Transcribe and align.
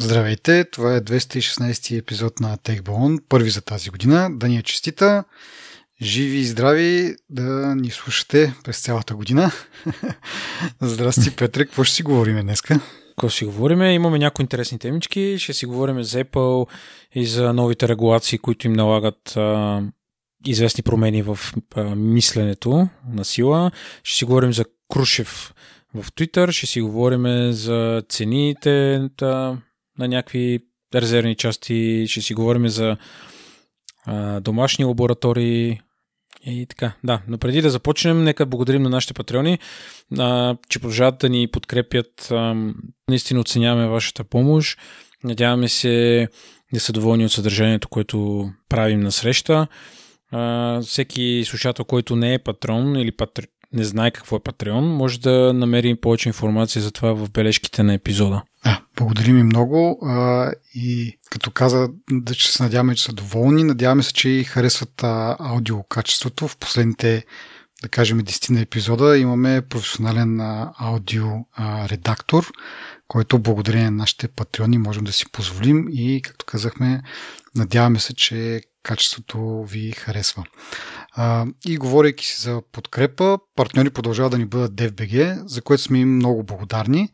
Здравейте, 0.00 0.64
това 0.64 0.96
е 0.96 1.00
216 1.00 1.98
епизод 1.98 2.40
на 2.40 2.56
TechBone, 2.56 3.22
първи 3.28 3.50
за 3.50 3.60
тази 3.60 3.90
година. 3.90 4.28
Да 4.32 4.48
ни 4.48 4.56
е 4.56 4.62
честита, 4.62 5.24
живи 6.02 6.36
и 6.36 6.44
здрави 6.44 7.16
да 7.30 7.74
ни 7.74 7.90
слушате 7.90 8.54
през 8.64 8.80
цялата 8.80 9.14
година. 9.14 9.52
Здрасти, 10.80 11.36
Петре, 11.36 11.64
какво 11.64 11.84
ще 11.84 11.94
си 11.94 12.02
говорим 12.02 12.40
днеска? 12.40 12.80
Какво 13.08 13.30
си 13.30 13.44
говорим? 13.44 13.82
Имаме 13.82 14.18
някои 14.18 14.42
интересни 14.42 14.78
темички. 14.78 15.36
Ще 15.38 15.52
си 15.52 15.66
говорим 15.66 16.02
за 16.02 16.24
Apple 16.24 16.68
и 17.14 17.26
за 17.26 17.52
новите 17.52 17.88
регулации, 17.88 18.38
които 18.38 18.66
им 18.66 18.72
налагат 18.72 19.36
а, 19.36 19.82
известни 20.46 20.82
промени 20.82 21.22
в 21.22 21.38
а, 21.76 21.82
мисленето 21.94 22.88
на 23.12 23.24
сила. 23.24 23.70
Ще 24.02 24.18
си 24.18 24.24
говорим 24.24 24.52
за 24.52 24.64
Крушев 24.88 25.54
в 25.94 26.12
Twitter. 26.12 26.50
Ще 26.50 26.66
си 26.66 26.80
говорим 26.80 27.52
за 27.52 28.02
цените 28.08 29.08
да, 29.18 29.58
на 29.98 30.08
някакви 30.08 30.60
резервни 30.94 31.34
части. 31.34 32.04
Ще 32.08 32.20
си 32.20 32.34
говорим 32.34 32.68
за 32.68 32.96
а, 34.06 34.40
домашни 34.40 34.84
лаборатории. 34.84 35.80
И 36.46 36.66
така, 36.66 36.92
да. 37.04 37.22
Но 37.28 37.38
преди 37.38 37.62
да 37.62 37.70
започнем, 37.70 38.24
нека 38.24 38.46
благодарим 38.46 38.82
на 38.82 38.88
нашите 38.88 39.14
патреони, 39.14 39.58
а, 40.18 40.56
че 40.68 40.78
продължават 40.78 41.18
да 41.18 41.28
ни 41.28 41.48
подкрепят. 41.48 42.28
А, 42.30 42.54
наистина 43.08 43.40
оценяваме 43.40 43.88
вашата 43.88 44.24
помощ. 44.24 44.78
Надяваме 45.24 45.68
се 45.68 46.28
да 46.72 46.80
са 46.80 46.92
доволни 46.92 47.24
от 47.24 47.32
съдържанието, 47.32 47.88
което 47.88 48.48
правим 48.68 49.00
на 49.00 49.12
среща. 49.12 49.66
А, 50.30 50.80
всеки 50.80 51.42
слушател, 51.46 51.84
който 51.84 52.16
не 52.16 52.34
е 52.34 52.38
патрон 52.38 52.96
или 52.96 53.12
патр... 53.12 53.42
не 53.72 53.84
знае 53.84 54.10
какво 54.10 54.36
е 54.36 54.42
Патреон, 54.42 54.84
може 54.84 55.20
да 55.20 55.52
намери 55.52 56.00
повече 56.00 56.28
информация 56.28 56.82
за 56.82 56.90
това 56.90 57.12
в 57.12 57.30
бележките 57.30 57.82
на 57.82 57.94
епизода. 57.94 58.42
Да, 58.64 58.82
благодарим 58.96 59.38
и 59.38 59.42
много 59.42 59.98
а, 60.06 60.50
и 60.74 61.18
като 61.30 61.50
каза, 61.50 61.88
да 62.10 62.34
че 62.34 62.52
се 62.52 62.62
надяваме, 62.62 62.94
че 62.94 63.04
са 63.04 63.12
доволни, 63.12 63.64
надяваме 63.64 64.02
се, 64.02 64.12
че 64.12 64.28
и 64.28 64.44
харесват 64.44 65.02
а, 65.02 65.36
аудио 65.38 65.82
качеството. 65.82 66.48
В 66.48 66.56
последните, 66.56 67.24
да 67.82 67.88
кажем, 67.88 68.20
10 68.20 68.50
на 68.50 68.60
епизода 68.60 69.18
имаме 69.18 69.62
професионален 69.68 70.40
а, 70.40 70.72
аудио 70.78 71.26
а, 71.52 71.88
редактор, 71.88 72.50
който 73.08 73.38
благодарение 73.38 73.90
на 73.90 73.96
нашите 73.96 74.28
патреони 74.28 74.78
можем 74.78 75.04
да 75.04 75.12
си 75.12 75.24
позволим 75.32 75.88
и, 75.92 76.22
както 76.22 76.46
казахме, 76.46 77.02
надяваме 77.54 77.98
се, 77.98 78.14
че 78.14 78.60
качеството 78.82 79.64
ви 79.68 79.90
харесва. 79.92 80.44
И 81.66 81.76
говорейки 81.76 82.26
си 82.26 82.40
за 82.40 82.62
подкрепа, 82.72 83.38
партньори 83.56 83.90
продължават 83.90 84.30
да 84.30 84.38
ни 84.38 84.44
бъдат 84.44 84.72
DFBG, 84.72 85.42
за 85.46 85.62
което 85.62 85.82
сме 85.82 85.98
им 85.98 86.14
много 86.16 86.42
благодарни. 86.42 87.08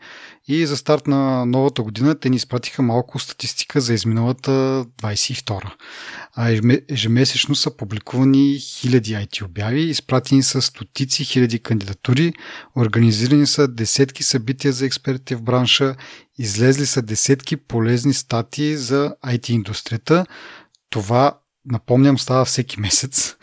И 0.48 0.66
за 0.66 0.76
старт 0.76 1.06
на 1.06 1.46
новата 1.46 1.82
година 1.82 2.14
те 2.14 2.30
ни 2.30 2.36
изпратиха 2.36 2.82
малко 2.82 3.18
статистика 3.18 3.80
за 3.80 3.94
изминалата 3.94 4.50
22 5.02 5.72
а 6.36 6.60
ежемесечно 6.88 7.54
са 7.54 7.76
публикувани 7.76 8.58
хиляди 8.58 9.14
IT 9.14 9.44
обяви, 9.44 9.80
изпратени 9.80 10.42
са 10.42 10.62
стотици 10.62 11.24
хиляди 11.24 11.58
кандидатури, 11.58 12.32
организирани 12.76 13.46
са 13.46 13.68
десетки 13.68 14.22
събития 14.22 14.72
за 14.72 14.86
експертите 14.86 15.36
в 15.36 15.42
бранша, 15.42 15.96
излезли 16.38 16.86
са 16.86 17.02
десетки 17.02 17.56
полезни 17.56 18.14
статии 18.14 18.76
за 18.76 19.14
IT 19.26 19.50
индустрията. 19.50 20.26
Това 20.90 21.38
напомням, 21.64 22.18
става 22.18 22.44
всеки 22.44 22.80
месец 22.80 23.36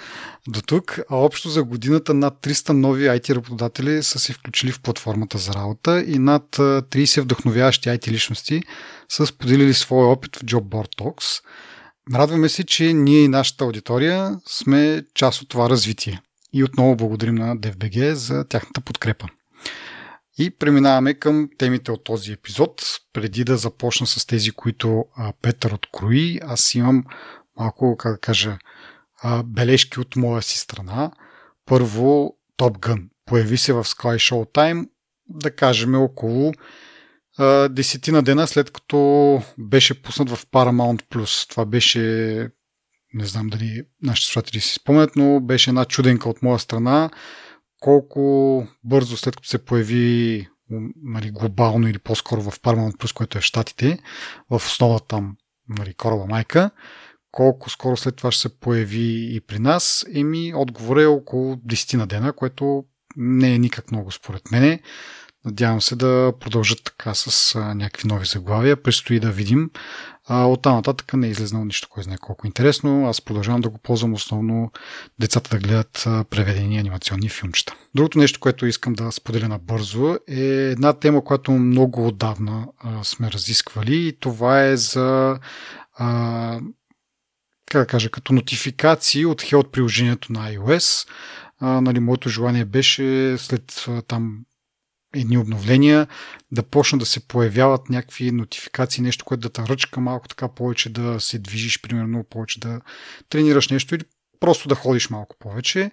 до 0.47 0.61
тук, 0.61 0.99
а 1.09 1.15
общо 1.15 1.49
за 1.49 1.63
годината 1.63 2.13
над 2.13 2.33
300 2.41 2.69
нови 2.71 3.03
IT 3.03 3.35
работодатели 3.35 4.03
са 4.03 4.19
се 4.19 4.33
включили 4.33 4.71
в 4.71 4.81
платформата 4.81 5.37
за 5.37 5.53
работа 5.53 6.03
и 6.07 6.19
над 6.19 6.43
30 6.55 7.21
вдъхновяващи 7.21 7.89
IT 7.89 8.07
личности 8.07 8.61
са 9.09 9.27
споделили 9.27 9.73
своя 9.73 10.07
опит 10.07 10.35
в 10.35 10.39
Job 10.39 10.61
Board 10.61 10.97
Talks. 10.97 11.43
Радваме 12.13 12.49
се, 12.49 12.63
че 12.63 12.93
ние 12.93 13.23
и 13.23 13.27
нашата 13.27 13.63
аудитория 13.63 14.39
сме 14.47 15.03
част 15.13 15.41
от 15.41 15.49
това 15.49 15.69
развитие. 15.69 16.21
И 16.53 16.63
отново 16.63 16.95
благодарим 16.95 17.35
на 17.35 17.57
DFBG 17.57 18.13
за 18.13 18.45
тяхната 18.47 18.81
подкрепа. 18.81 19.27
И 20.37 20.49
преминаваме 20.49 21.13
към 21.13 21.49
темите 21.57 21.91
от 21.91 22.03
този 22.03 22.31
епизод. 22.31 22.83
Преди 23.13 23.43
да 23.43 23.57
започна 23.57 24.07
с 24.07 24.25
тези, 24.25 24.51
които 24.51 25.05
Петър 25.41 25.71
открои, 25.71 26.39
аз 26.43 26.75
имам 26.75 27.03
малко, 27.59 27.97
как 27.97 28.11
да 28.11 28.19
кажа, 28.19 28.57
бележки 29.45 29.99
от 29.99 30.15
моя 30.15 30.41
си 30.41 30.57
страна. 30.57 31.11
Първо, 31.65 32.37
Top 32.57 32.77
Gun 32.79 33.07
появи 33.25 33.57
се 33.57 33.73
в 33.73 33.83
Sky 33.83 34.15
Showtime, 34.15 34.89
да 35.29 35.55
кажем 35.55 35.95
около 35.95 36.53
десетина 37.69 38.21
дена 38.21 38.47
след 38.47 38.71
като 38.71 39.41
беше 39.57 40.01
пуснат 40.01 40.29
в 40.29 40.45
Paramount+. 40.45 41.01
Plus. 41.01 41.49
Това 41.49 41.65
беше, 41.65 41.99
не 43.13 43.25
знам 43.25 43.47
дали 43.47 43.83
нашите 44.01 44.25
слушатели 44.25 44.59
си 44.59 44.73
спомнят, 44.73 45.15
но 45.15 45.39
беше 45.39 45.69
една 45.69 45.85
чуденка 45.85 46.29
от 46.29 46.41
моя 46.41 46.59
страна. 46.59 47.09
Колко 47.79 48.67
бързо 48.83 49.17
след 49.17 49.35
като 49.35 49.47
се 49.47 49.65
появи 49.65 50.47
нали, 51.03 51.31
глобално 51.31 51.87
или 51.87 51.99
по-скоро 51.99 52.41
в 52.41 52.59
Paramount 52.59 52.97
Plus, 52.97 53.13
което 53.13 53.37
е 53.37 53.41
в 53.41 53.43
Штатите, 53.43 53.99
в 54.49 54.55
основата 54.55 55.05
там 55.07 55.37
нали, 55.69 55.93
кораба 55.93 56.25
майка, 56.25 56.71
колко 57.31 57.69
скоро 57.69 57.97
след 57.97 58.15
това 58.15 58.31
ще 58.31 58.41
се 58.41 58.59
появи 58.59 59.35
и 59.35 59.41
при 59.47 59.59
нас, 59.59 60.05
еми 60.15 60.53
отговор 60.55 60.97
е 60.97 61.05
около 61.05 61.55
10 61.55 61.97
на 61.97 62.07
дена, 62.07 62.33
което 62.33 62.83
не 63.17 63.53
е 63.53 63.59
никак 63.59 63.91
много 63.91 64.11
според 64.11 64.51
мене. 64.51 64.81
Надявам 65.45 65.81
се 65.81 65.95
да 65.95 66.33
продължат 66.39 66.83
така 66.83 67.13
с 67.13 67.55
а, 67.55 67.73
някакви 67.75 68.07
нови 68.07 68.25
заглавия. 68.25 68.83
Предстои 68.83 69.19
да 69.19 69.31
видим. 69.31 69.69
А, 70.27 70.45
от 70.45 70.61
там 70.61 70.75
нататък 70.75 71.13
не 71.13 71.27
е 71.27 71.29
излезнало 71.29 71.65
нищо, 71.65 71.87
кой 71.91 72.03
знае 72.03 72.17
колко 72.17 72.47
интересно. 72.47 73.07
Аз 73.07 73.21
продължавам 73.21 73.61
да 73.61 73.69
го 73.69 73.77
ползвам 73.77 74.13
основно 74.13 74.71
децата 75.19 75.49
да 75.49 75.67
гледат 75.67 76.03
а, 76.05 76.23
преведени 76.23 76.79
анимационни 76.79 77.29
филмчета. 77.29 77.75
Другото 77.95 78.19
нещо, 78.19 78.39
което 78.39 78.65
искам 78.65 78.93
да 78.93 79.11
споделя 79.11 79.47
набързо 79.47 80.17
е 80.27 80.43
една 80.45 80.93
тема, 80.93 81.23
която 81.23 81.51
много 81.51 82.07
отдавна 82.07 82.67
а, 82.77 83.03
сме 83.03 83.31
разисквали 83.31 84.07
и 84.07 84.19
това 84.19 84.63
е 84.63 84.77
за 84.77 85.39
а, 85.97 86.59
как 87.71 87.81
да 87.81 87.87
кажа, 87.87 88.09
като 88.09 88.33
нотификации 88.33 89.25
от 89.25 89.41
Health 89.41 89.71
приложението 89.71 90.33
на 90.33 90.51
iOS. 90.51 91.07
А, 91.59 91.81
нали, 91.81 91.99
моето 91.99 92.29
желание 92.29 92.65
беше 92.65 93.35
след 93.37 93.85
там 94.07 94.39
едни 95.15 95.37
обновления 95.37 96.07
да 96.51 96.63
почна 96.63 96.99
да 96.99 97.05
се 97.05 97.27
появяват 97.27 97.89
някакви 97.89 98.31
нотификации, 98.31 99.03
нещо, 99.03 99.25
което 99.25 99.41
да 99.41 99.49
те 99.49 99.61
ръчка 99.61 99.99
малко 99.99 100.27
така 100.27 100.47
повече 100.47 100.89
да 100.89 101.19
се 101.19 101.39
движиш, 101.39 101.81
примерно 101.81 102.23
повече 102.29 102.59
да 102.59 102.81
тренираш 103.29 103.69
нещо 103.69 103.95
или 103.95 104.03
просто 104.39 104.69
да 104.69 104.75
ходиш 104.75 105.09
малко 105.09 105.35
повече. 105.39 105.91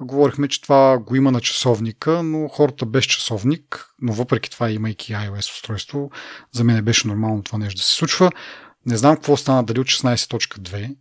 Говорихме, 0.00 0.48
че 0.48 0.62
това 0.62 0.98
го 0.98 1.16
има 1.16 1.32
на 1.32 1.40
часовника, 1.40 2.22
но 2.22 2.48
хората 2.48 2.86
без 2.86 3.04
часовник, 3.04 3.86
но 4.02 4.12
въпреки 4.12 4.50
това 4.50 4.70
имайки 4.70 5.12
iOS 5.12 5.54
устройство, 5.54 6.10
за 6.52 6.64
мен 6.64 6.84
беше 6.84 7.08
нормално 7.08 7.42
това 7.42 7.58
нещо 7.58 7.78
да 7.78 7.84
се 7.84 7.94
случва. 7.94 8.30
Не 8.86 8.96
знам 8.96 9.16
какво 9.16 9.36
стана 9.36 9.64
дали 9.64 9.80
от 9.80 9.86
16.2, 9.86 10.96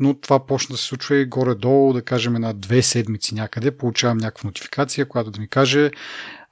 но 0.00 0.20
това 0.20 0.46
почна 0.46 0.72
да 0.72 0.78
се 0.78 0.84
случва 0.84 1.16
и 1.16 1.26
горе-долу, 1.26 1.92
да 1.92 2.02
кажем 2.02 2.32
на 2.32 2.54
две 2.54 2.82
седмици 2.82 3.34
някъде, 3.34 3.76
получавам 3.76 4.18
някаква 4.18 4.46
нотификация, 4.46 5.08
която 5.08 5.30
да 5.30 5.40
ми 5.40 5.48
каже, 5.48 5.90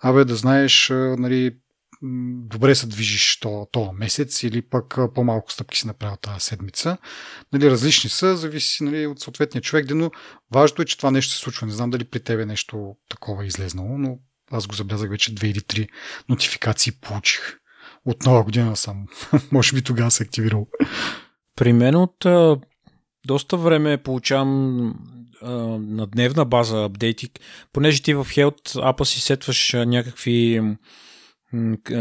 абе 0.00 0.24
да 0.24 0.36
знаеш, 0.36 0.88
нали, 1.18 1.56
добре 2.02 2.74
се 2.74 2.86
движиш 2.86 3.40
то, 3.40 3.68
то 3.72 3.92
месец 3.92 4.42
или 4.42 4.62
пък 4.62 4.98
по-малко 5.14 5.52
стъпки 5.52 5.78
си 5.78 5.86
направил 5.86 6.16
тази 6.16 6.40
седмица. 6.40 6.96
Нали, 7.52 7.70
различни 7.70 8.10
са, 8.10 8.36
зависи 8.36 8.84
нали, 8.84 9.06
от 9.06 9.20
съответния 9.20 9.62
човек, 9.62 9.86
но 9.90 10.10
важното 10.54 10.82
е, 10.82 10.84
че 10.84 10.96
това 10.96 11.10
нещо 11.10 11.32
се 11.32 11.38
случва. 11.38 11.66
Не 11.66 11.72
знам 11.72 11.90
дали 11.90 12.04
при 12.04 12.20
тебе 12.20 12.46
нещо 12.46 12.96
такова 13.08 13.44
е 13.44 13.46
излезнало, 13.46 13.98
но 13.98 14.18
аз 14.50 14.66
го 14.66 14.74
забелязах 14.74 15.10
вече 15.10 15.34
две 15.34 15.48
или 15.48 15.60
три 15.60 15.88
нотификации 16.28 16.92
получих. 16.92 17.58
От 18.04 18.22
нова 18.26 18.44
година 18.44 18.76
съм. 18.76 19.06
Може 19.52 19.74
би 19.74 19.82
тогава 19.82 20.10
се 20.10 20.22
активирал. 20.22 20.66
При 21.56 21.72
мен 21.72 21.94
от 21.94 22.26
доста 23.26 23.56
време 23.56 23.96
получавам 23.96 24.94
а, 25.42 25.50
на 25.78 26.06
дневна 26.06 26.44
база 26.44 26.84
апдейти, 26.84 27.28
понеже 27.72 28.02
ти 28.02 28.14
в 28.14 28.24
Health 28.24 28.80
апа 28.82 29.04
си 29.04 29.20
сетваш 29.20 29.72
някакви 29.72 30.60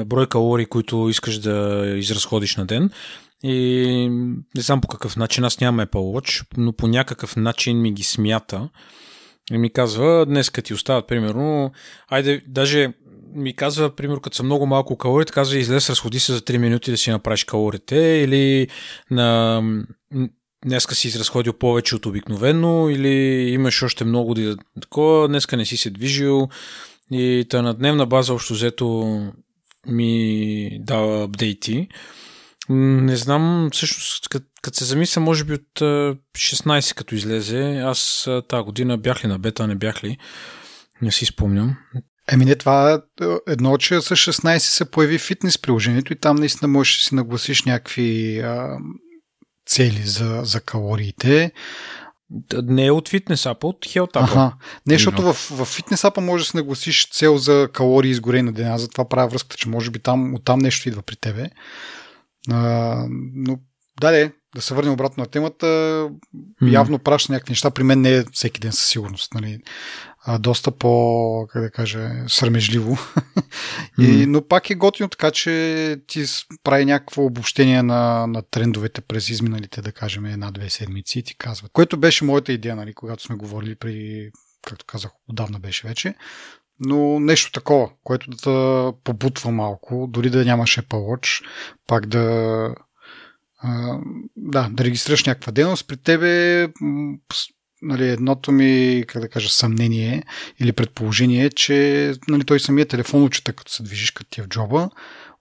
брой 0.05 0.27
калории, 0.27 0.65
които 0.65 1.09
искаш 1.09 1.39
да 1.39 1.85
изразходиш 1.97 2.55
на 2.55 2.65
ден. 2.65 2.89
И 3.43 4.09
не 4.55 4.61
знам 4.61 4.81
по 4.81 4.87
какъв 4.87 5.17
начин, 5.17 5.43
аз 5.43 5.59
нямам 5.59 5.85
Apple 5.85 5.91
Watch, 5.91 6.45
но 6.57 6.73
по 6.73 6.87
някакъв 6.87 7.35
начин 7.35 7.81
ми 7.81 7.93
ги 7.93 8.03
смята. 8.03 8.69
И 9.51 9.57
ми 9.57 9.73
казва, 9.73 10.25
днес 10.25 10.49
като 10.49 10.67
ти 10.67 10.73
остават, 10.73 11.07
примерно, 11.07 11.71
айде, 12.07 12.41
даже 12.47 12.93
ми 13.35 13.55
казва, 13.55 13.95
примерно, 13.95 14.21
като 14.21 14.35
са 14.35 14.43
много 14.43 14.65
малко 14.65 14.97
калории, 14.97 15.25
казва, 15.25 15.57
излез, 15.57 15.89
разходи 15.89 16.19
се 16.19 16.33
за 16.33 16.41
3 16.41 16.57
минути 16.57 16.91
да 16.91 16.97
си 16.97 17.11
направиш 17.11 17.43
калорите, 17.43 17.97
или 17.97 18.67
на 19.11 19.61
днеска 20.65 20.95
си 20.95 21.07
изразходил 21.07 21.53
повече 21.53 21.95
от 21.95 22.05
обикновено 22.05 22.89
или 22.89 23.09
имаш 23.49 23.83
още 23.83 24.05
много 24.05 24.33
да 24.33 24.57
такова, 24.81 25.27
днеска 25.27 25.57
не 25.57 25.65
си 25.65 25.77
се 25.77 25.89
движил 25.89 26.49
и 27.11 27.45
та 27.49 27.61
на 27.61 27.73
дневна 27.73 28.05
база 28.05 28.33
общо 28.33 28.53
взето 28.53 29.17
ми 29.87 30.69
дава 30.81 31.23
апдейти. 31.23 31.87
Не 32.69 33.15
знам, 33.15 33.69
всъщност, 33.73 34.29
като, 34.29 34.77
се 34.77 34.85
замисля, 34.85 35.21
може 35.21 35.43
би 35.43 35.53
от 35.53 35.79
16 35.79 36.95
като 36.95 37.15
излезе, 37.15 37.81
аз 37.85 38.29
тази 38.47 38.63
година 38.63 38.97
бях 38.97 39.23
ли 39.23 39.27
на 39.27 39.39
бета, 39.39 39.67
не 39.67 39.75
бях 39.75 40.03
ли, 40.03 40.17
не 41.01 41.11
си 41.11 41.25
спомням. 41.25 41.77
Еми 42.31 42.45
не, 42.45 42.55
това 42.55 42.93
е 42.93 43.25
едно, 43.47 43.77
че 43.77 44.01
с 44.01 44.15
16 44.15 44.57
се 44.57 44.91
появи 44.91 45.17
фитнес 45.17 45.57
приложението 45.57 46.13
и 46.13 46.19
там 46.19 46.35
наистина 46.35 46.67
можеш 46.67 46.97
да 46.97 47.03
си 47.03 47.15
нагласиш 47.15 47.63
някакви 47.63 48.39
а, 48.39 48.77
цели 49.65 50.01
за, 50.03 50.39
за 50.43 50.61
калориите. 50.61 51.51
Не 52.63 52.85
е 52.85 52.91
от 52.91 53.09
фитнес 53.09 53.45
апа, 53.45 53.67
от 53.67 53.85
Health 53.85 54.13
App. 54.13 54.31
Ага. 54.31 54.53
Не, 54.87 54.93
защото 54.93 55.21
в, 55.21 55.33
в 55.33 55.65
фитнес 55.65 56.03
апа 56.03 56.21
може 56.21 56.43
да 56.43 56.49
си 56.49 56.57
нагласиш 56.57 57.09
цел 57.09 57.37
за 57.37 57.69
калории 57.73 58.11
изгорени 58.11 58.41
на 58.43 58.51
деня, 58.51 58.79
затова 58.79 59.09
правя 59.09 59.27
връзката, 59.27 59.57
че 59.57 59.69
може 59.69 59.91
би 59.91 59.99
там, 59.99 60.35
оттам 60.35 60.59
нещо 60.59 60.89
идва 60.89 61.01
при 61.01 61.15
тебе. 61.15 61.49
А, 62.51 63.05
но 63.35 63.59
да, 64.01 64.11
де, 64.11 64.31
да 64.55 64.61
се 64.61 64.73
върнем 64.73 64.93
обратно 64.93 65.21
на 65.21 65.27
темата. 65.27 65.65
Mm. 65.65 66.71
Явно 66.71 66.99
праща 66.99 67.33
някакви 67.33 67.51
неща. 67.51 67.71
При 67.71 67.83
мен 67.83 68.01
не 68.01 68.15
е 68.15 68.23
всеки 68.31 68.59
ден 68.59 68.71
със 68.71 68.87
сигурност. 68.87 69.33
Нали. 69.33 69.59
А, 70.25 70.37
доста 70.37 70.71
по, 70.71 71.47
как 71.51 71.61
да 71.61 71.71
кажа, 71.71 72.11
срамежливо. 72.27 72.95
Mm. 72.95 73.43
И, 74.23 74.25
но 74.25 74.47
пак 74.47 74.69
е 74.69 74.75
готино, 74.75 75.09
така 75.09 75.31
че 75.31 75.97
ти 76.07 76.25
прави 76.63 76.85
някакво 76.85 77.25
обобщение 77.25 77.83
на, 77.83 78.27
на 78.27 78.41
трендовете 78.41 79.01
през 79.01 79.29
изминалите, 79.29 79.81
да 79.81 79.91
кажем, 79.91 80.25
една-две 80.25 80.69
седмици 80.69 81.19
и 81.19 81.23
ти 81.23 81.37
казва. 81.37 81.69
Което 81.73 81.97
беше 81.97 82.25
моята 82.25 82.53
идея, 82.53 82.75
нали, 82.75 82.93
когато 82.93 83.23
сме 83.23 83.35
говорили 83.35 83.75
при, 83.75 84.29
както 84.67 84.85
казах, 84.85 85.11
отдавна 85.29 85.59
беше 85.59 85.87
вече. 85.87 86.15
Но 86.79 87.19
нещо 87.19 87.51
такова, 87.51 87.89
което 88.03 88.29
да 88.29 88.93
побутва 89.03 89.51
малко, 89.51 90.07
дори 90.09 90.29
да 90.29 90.45
нямаш 90.45 90.79
Apple 90.79 90.83
Watch, 90.87 91.43
пак 91.87 92.05
да 92.05 92.75
да, 94.35 94.69
да 94.71 94.83
регистрираш 94.83 95.25
някаква 95.25 95.51
дейност. 95.51 95.87
При 95.87 95.97
тебе 95.97 96.67
нали, 97.81 98.09
едното 98.09 98.51
ми, 98.51 99.03
как 99.07 99.21
да 99.21 99.29
кажа, 99.29 99.49
съмнение 99.49 100.23
или 100.59 100.71
предположение 100.71 101.45
е, 101.45 101.49
че 101.49 102.13
нали, 102.27 102.43
той 102.43 102.59
самия 102.59 102.85
телефон 102.85 103.23
учета, 103.23 103.53
като 103.53 103.71
се 103.71 103.83
движиш 103.83 104.11
като 104.11 104.29
ти 104.29 104.39
е 104.39 104.43
в 104.43 104.47
джоба. 104.47 104.89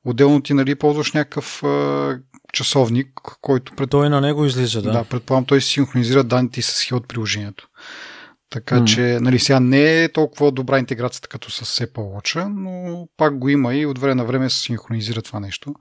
Отделно 0.05 0.43
ти 0.43 0.55
нали, 0.55 0.75
ползваш 0.75 1.13
някакъв 1.13 1.63
а, 1.65 2.19
часовник, 2.53 3.09
който... 3.41 3.73
Пред... 3.77 3.91
Той 3.91 4.11
на 4.11 4.21
него 4.21 4.45
излиза, 4.45 4.83
да. 4.83 4.93
Да, 4.93 5.05
предполагам, 5.05 5.45
той 5.45 5.61
синхронизира 5.61 6.25
данните 6.25 6.63
с 6.63 6.83
хил 6.83 6.97
от 6.97 7.09
приложението. 7.09 7.69
Така 8.51 8.81
mm. 8.81 8.85
че, 8.85 9.19
нали, 9.21 9.39
сега 9.39 9.61
не 9.61 10.05
е 10.05 10.13
толкова 10.13 10.53
добра 10.53 10.79
интеграцията 10.79 11.29
като 11.29 11.51
с 11.51 11.87
Apple 11.87 11.95
Watch, 11.95 12.49
но 12.57 13.07
пак 13.17 13.39
го 13.39 13.49
има 13.49 13.75
и 13.75 13.87
от 13.87 13.99
време 13.99 14.15
на 14.15 14.25
време 14.25 14.51
се 14.51 14.59
синхронизира 14.59 15.23
това 15.23 15.41
нещо. 15.41 15.75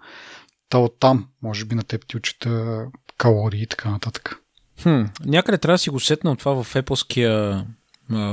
Та 0.69 0.77
оттам, 0.77 1.27
може 1.41 1.65
би 1.65 1.75
на 1.75 1.83
теб 1.83 2.07
ти 2.07 2.17
учета 2.17 2.85
калории 3.17 3.61
и 3.61 3.67
така 3.67 3.89
нататък. 3.89 4.35
Хм, 4.83 5.01
някъде 5.25 5.57
трябва 5.57 5.73
да 5.73 5.79
си 5.79 5.89
го 5.89 5.99
сетна 5.99 6.31
от 6.31 6.39
това 6.39 6.63
в 6.63 6.73
Apple 6.73 7.65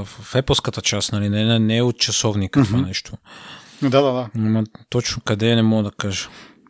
в 0.05 0.35
Apple 0.35 0.83
част, 0.83 1.12
нали? 1.12 1.29
Не, 1.29 1.59
не, 1.59 1.77
е 1.77 1.83
от 1.83 1.99
часовника 1.99 2.61
mm-hmm. 2.61 2.67
това 2.67 2.81
нещо. 2.81 3.17
Да, 3.83 4.03
да, 4.03 4.12
да. 4.12 4.29
Но, 4.35 4.65
точно 4.88 5.23
къде 5.23 5.50
е, 5.50 5.56
не 5.56 5.62
мога 5.62 5.83
да 5.83 5.91
кажа. 5.91 6.29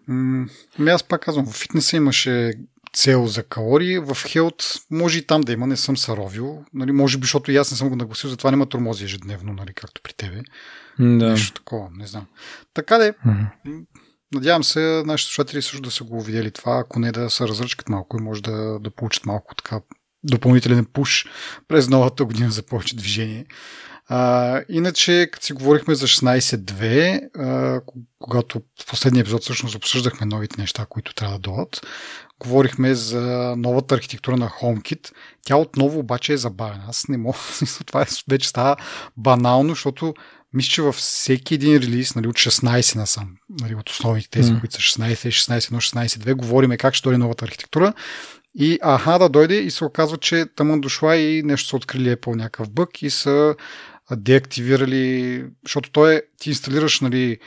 Ами 0.09 0.91
аз 0.91 1.03
пак 1.03 1.23
казвам, 1.23 1.47
в 1.47 1.53
фитнеса 1.53 1.97
имаше 1.97 2.53
цел 2.93 3.27
за 3.27 3.43
калории. 3.43 3.99
В 3.99 4.17
Хелт 4.27 4.65
може 4.91 5.19
и 5.19 5.27
там 5.27 5.41
да 5.41 5.53
има, 5.53 5.67
не 5.67 5.77
съм 5.77 5.97
саровил. 5.97 6.65
Нали, 6.75 6.93
може 6.93 7.19
би, 7.19 7.25
защото 7.25 7.53
и 7.53 7.57
аз 7.57 7.71
не 7.71 7.77
съм 7.77 7.89
го 7.89 7.97
нагласил, 7.97 8.31
затова 8.31 8.51
няма 8.51 8.67
тормози 8.67 9.05
ежедневно, 9.05 9.53
нали, 9.53 9.75
както 9.75 10.01
при 10.03 10.13
тебе. 10.13 10.43
Да. 10.99 11.31
Нещо 11.31 11.53
такова, 11.53 11.89
не 11.93 12.07
знам. 12.07 12.27
Така 12.75 12.99
де, 12.99 13.13
mm-hmm. 13.13 13.85
Надявам 14.35 14.65
се 14.65 15.03
нашите 15.07 15.35
слушатели 15.35 15.63
също 15.63 15.81
да 15.81 15.91
са 15.91 16.05
го 16.05 16.23
видели 16.23 16.51
това, 16.51 16.79
ако 16.79 16.99
не 16.99 17.13
да 17.13 17.31
се 17.31 17.49
разръчкат 17.49 17.89
малко 17.89 18.17
и 18.17 18.23
може 18.23 18.43
да, 18.43 18.79
да 18.81 18.91
получат 18.91 19.27
малко 19.27 19.55
така 19.55 19.81
допълнителен 20.25 20.87
пуш 20.93 21.27
през 21.69 21.89
новата 21.89 22.25
година 22.25 22.51
за 22.51 22.63
повече 22.63 22.97
движение. 22.97 23.47
А, 24.09 24.63
иначе, 24.69 25.29
като 25.33 25.47
си 25.47 25.53
говорихме 25.53 25.95
за 25.95 26.07
16.2, 26.07 27.29
а, 27.39 27.81
когато 28.19 28.63
в 28.83 28.87
последния 28.87 29.21
епизод 29.21 29.43
всъщност 29.43 29.75
обсъждахме 29.75 30.27
новите 30.27 30.61
неща, 30.61 30.87
които 30.89 31.15
трябва 31.15 31.39
да 31.39 31.51
дойдат, 31.51 31.87
говорихме 32.41 32.95
за 32.95 33.55
новата 33.57 33.95
архитектура 33.95 34.37
на 34.37 34.49
HomeKit. 34.49 35.13
Тя 35.43 35.57
отново 35.57 35.99
обаче 35.99 36.33
е 36.33 36.37
забавена. 36.37 36.85
Аз 36.89 37.09
не 37.09 37.17
мога, 37.17 37.39
това 37.87 38.03
е, 38.03 38.07
вече 38.31 38.49
става 38.49 38.77
банално, 39.17 39.69
защото 39.69 40.15
мисля, 40.57 40.71
че 40.71 40.83
във 40.83 40.95
всеки 40.95 41.55
един 41.55 41.77
релиз, 41.77 42.15
нали, 42.15 42.29
от 42.29 42.37
16 42.37 42.97
насам, 42.97 43.37
нали, 43.61 43.75
от 43.75 43.91
основните 43.91 44.31
тези, 44.31 44.53
mm. 44.53 44.61
които 44.61 44.75
са 44.75 44.81
16, 44.81 45.15
16, 45.15 45.59
1, 45.59 46.07
16, 46.07 46.07
2, 46.07 46.35
говориме 46.35 46.77
как 46.77 46.95
ще 46.95 47.05
дойде 47.05 47.19
новата 47.19 47.45
архитектура. 47.45 47.93
И 48.55 48.79
аха 48.83 49.19
да 49.19 49.29
дойде 49.29 49.55
и 49.55 49.71
се 49.71 49.85
оказва, 49.85 50.17
че 50.17 50.47
тъмън 50.57 50.81
дошла 50.81 51.17
и 51.17 51.43
нещо 51.43 51.69
са 51.69 51.77
открили 51.77 52.17
Apple 52.17 52.37
някакъв 52.37 52.71
бък 52.71 53.03
и 53.03 53.11
са 53.11 53.55
деактивирали, 54.17 55.45
защото 55.65 55.91
той 55.91 56.15
е, 56.15 56.23
ти 56.41 56.49
инсталираш 56.49 57.01
нали, 57.01 57.39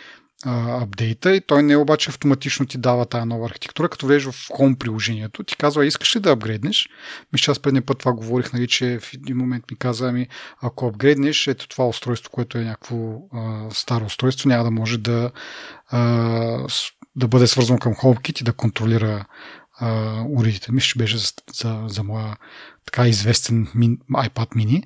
апдейта 0.45 1.36
и 1.36 1.41
той 1.41 1.63
не 1.63 1.77
обаче 1.77 2.09
автоматично 2.09 2.65
ти 2.65 2.77
дава 2.77 3.06
тази 3.06 3.25
нова 3.25 3.45
архитектура, 3.45 3.89
като 3.89 4.07
влезеш 4.07 4.25
в 4.25 4.47
Home 4.50 4.77
приложението, 4.77 5.44
ти 5.44 5.57
казва, 5.57 5.86
искаш 5.86 6.15
ли 6.15 6.19
да 6.19 6.31
апгрейднеш? 6.31 6.89
Мисля, 7.33 7.51
аз 7.51 7.59
предния 7.59 7.86
път 7.86 7.97
това 7.97 8.13
говорих, 8.13 8.53
нали, 8.53 8.68
че 8.68 9.00
в 9.00 9.13
един 9.13 9.38
момент 9.38 9.63
ми 9.71 9.77
каза, 9.77 10.09
ами, 10.09 10.27
ако 10.62 10.88
апгрейднеш, 10.88 11.47
ето 11.47 11.68
това 11.68 11.88
устройство, 11.88 12.31
което 12.31 12.57
е 12.57 12.63
някакво 12.63 13.21
а, 13.33 13.68
старо 13.71 14.06
устройство, 14.06 14.50
няма 14.50 14.63
да 14.63 14.71
може 14.71 14.97
да, 14.97 15.31
а, 15.88 16.00
да 17.15 17.27
бъде 17.27 17.47
свързано 17.47 17.80
към 17.80 17.94
HomeKit 17.94 18.42
и 18.42 18.44
да 18.44 18.53
контролира 18.53 19.25
а, 19.80 20.21
уредите. 20.30 20.71
Мисля, 20.71 20.88
че 20.88 20.97
беше 20.97 21.18
за, 21.18 21.31
за, 21.53 21.83
за 21.88 22.03
моя 22.03 22.38
така 22.85 23.07
известен 23.07 23.68
мин, 23.75 23.97
iPad 24.12 24.56
mini. 24.56 24.83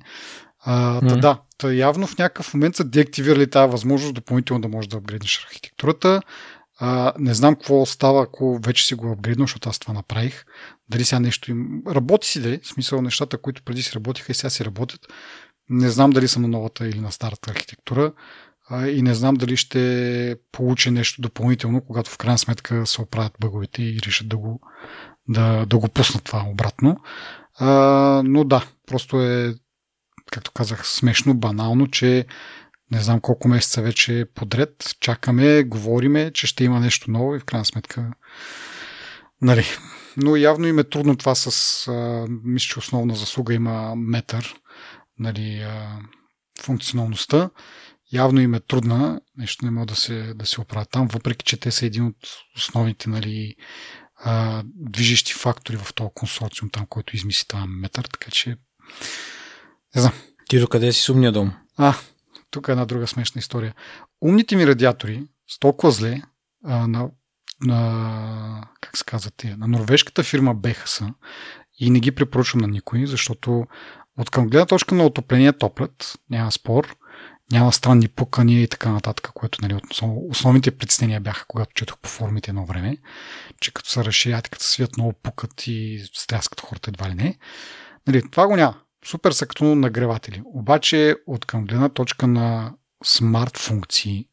А, 0.64 1.00
mm-hmm. 1.00 1.20
да, 1.20 1.38
та 1.58 1.72
явно 1.72 2.06
в 2.06 2.18
някакъв 2.18 2.54
момент 2.54 2.76
са 2.76 2.84
деактивирали 2.84 3.50
тази 3.50 3.72
възможност 3.72 4.14
допълнително 4.14 4.62
да 4.62 4.68
можеш 4.68 4.88
да 4.88 4.96
апгрейднеш 4.96 5.46
архитектурата. 5.46 6.22
А, 6.78 7.12
не 7.18 7.34
знам 7.34 7.54
какво 7.54 7.86
става, 7.86 8.22
ако 8.22 8.58
вече 8.64 8.86
си 8.86 8.94
го 8.94 9.12
апгрейднал, 9.12 9.44
защото 9.44 9.68
аз 9.68 9.78
това 9.78 9.94
направих. 9.94 10.44
Дали 10.88 11.04
сега 11.04 11.20
нещо 11.20 11.50
им... 11.50 11.82
Работи 11.88 12.28
си, 12.28 12.40
да 12.40 12.58
в 12.62 12.66
смисъл 12.66 13.02
нещата, 13.02 13.38
които 13.38 13.62
преди 13.62 13.82
си 13.82 13.94
работиха 13.94 14.32
и 14.32 14.34
сега 14.34 14.50
си 14.50 14.64
работят. 14.64 15.00
Не 15.68 15.88
знам 15.88 16.10
дали 16.10 16.28
съм 16.28 16.42
на 16.42 16.48
новата 16.48 16.88
или 16.88 17.00
на 17.00 17.12
старата 17.12 17.50
архитектура 17.50 18.12
а, 18.68 18.88
и 18.88 19.02
не 19.02 19.14
знам 19.14 19.34
дали 19.34 19.56
ще 19.56 20.36
получи 20.52 20.90
нещо 20.90 21.22
допълнително, 21.22 21.80
когато 21.80 22.10
в 22.10 22.18
крайна 22.18 22.38
сметка 22.38 22.86
се 22.86 23.02
оправят 23.02 23.32
бъговете 23.40 23.82
и 23.82 23.98
решат 24.06 24.28
да 24.28 24.36
го, 24.36 24.60
да, 25.28 25.66
да 25.66 25.78
го 25.78 25.88
пуснат 25.88 26.24
това 26.24 26.44
обратно. 26.48 26.96
А, 27.58 27.68
но 28.24 28.44
да, 28.44 28.66
просто 28.86 29.20
е 29.20 29.54
както 30.34 30.52
казах, 30.52 30.86
смешно, 30.86 31.34
банално, 31.34 31.90
че 31.90 32.26
не 32.90 33.00
знам 33.00 33.20
колко 33.20 33.48
месеца 33.48 33.82
вече 33.82 34.26
подред 34.34 34.96
чакаме, 35.00 35.62
говориме, 35.62 36.30
че 36.34 36.46
ще 36.46 36.64
има 36.64 36.80
нещо 36.80 37.10
ново 37.10 37.34
и 37.34 37.38
в 37.38 37.44
крайна 37.44 37.64
сметка 37.64 38.12
нали. 39.42 39.64
Но 40.16 40.36
явно 40.36 40.66
им 40.66 40.78
е 40.78 40.84
трудно 40.84 41.16
това 41.16 41.34
с 41.34 41.86
мисля, 42.44 42.66
че 42.66 42.78
основна 42.78 43.14
заслуга 43.14 43.54
има 43.54 43.94
метър, 43.96 44.54
нали, 45.18 45.66
функционалността. 46.62 47.50
Явно 48.12 48.40
им 48.40 48.54
е 48.54 48.60
трудна, 48.60 49.20
нещо 49.36 49.64
не 49.64 49.70
мога 49.70 49.86
да 49.86 49.96
се, 49.96 50.34
да 50.34 50.46
се 50.46 50.60
оправят 50.60 50.90
там, 50.90 51.08
въпреки 51.08 51.44
че 51.44 51.56
те 51.56 51.70
са 51.70 51.86
един 51.86 52.06
от 52.06 52.16
основните 52.56 53.10
нали, 53.10 53.54
движещи 54.64 55.32
фактори 55.32 55.76
в 55.76 55.94
този 55.94 56.10
консорциум, 56.14 56.70
там, 56.70 56.86
който 56.86 57.16
измисли 57.16 57.46
това 57.48 57.66
метър, 57.66 58.04
така 58.04 58.30
че 58.30 58.56
не 59.94 60.00
знам. 60.00 60.12
Ти 60.48 60.60
до 60.60 60.68
къде 60.68 60.92
си 60.92 61.00
с 61.00 61.08
умния 61.08 61.32
дом? 61.32 61.52
А, 61.76 61.94
тук 62.50 62.68
е 62.68 62.70
една 62.70 62.84
друга 62.84 63.06
смешна 63.06 63.38
история. 63.38 63.74
Умните 64.20 64.56
ми 64.56 64.66
радиатори 64.66 65.22
с 65.48 65.58
толкова 65.58 65.92
зле 65.92 66.22
а, 66.64 66.86
на, 66.86 67.08
на, 67.60 68.68
как 68.80 68.96
се 68.96 69.04
казва 69.04 69.30
тия, 69.36 69.56
на 69.56 69.68
норвежката 69.68 70.22
фирма 70.22 70.54
Бехаса 70.54 71.14
и 71.80 71.90
не 71.90 72.00
ги 72.00 72.12
препоръчвам 72.12 72.60
на 72.60 72.68
никой, 72.68 73.06
защото 73.06 73.66
от 74.18 74.30
към 74.30 74.48
гледна 74.48 74.66
точка 74.66 74.94
на 74.94 75.04
отопление 75.04 75.52
топлят, 75.52 76.18
няма 76.30 76.52
спор, 76.52 76.96
няма 77.52 77.72
странни 77.72 78.08
пукания 78.08 78.62
и 78.62 78.68
така 78.68 78.92
нататък, 78.92 79.30
което 79.34 79.58
нали, 79.62 79.80
основните 80.30 80.70
притеснения 80.70 81.20
бяха, 81.20 81.44
когато 81.48 81.72
четох 81.74 81.98
по 81.98 82.08
формите 82.08 82.50
едно 82.50 82.66
време, 82.66 82.96
че 83.60 83.72
като 83.72 83.90
се 83.90 84.04
разширят, 84.04 84.48
като 84.48 84.64
свият 84.64 84.96
много 84.96 85.12
пукат 85.12 85.66
и 85.66 86.04
стряскат 86.14 86.60
хората 86.60 86.90
едва 86.90 87.10
ли 87.10 87.14
не. 87.14 87.38
Нали, 88.06 88.30
това 88.30 88.46
го 88.46 88.56
няма 88.56 88.74
супер 89.06 89.32
са 89.32 89.46
като 89.46 89.74
нагреватели. 89.74 90.42
Обаче 90.44 91.16
от 91.26 91.44
към 91.44 91.64
гледна 91.64 91.88
точка 91.88 92.26
на 92.26 92.74
смарт 93.04 93.58
функции, 93.58 94.28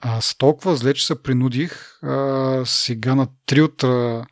аз 0.00 0.34
толкова 0.34 0.76
зле, 0.76 0.94
че 0.94 1.06
се 1.06 1.22
принудих 1.22 2.02
а, 2.02 2.62
сега 2.66 3.14
на 3.14 3.28
три 3.46 3.62
от 3.62 3.84
а, 3.84 4.26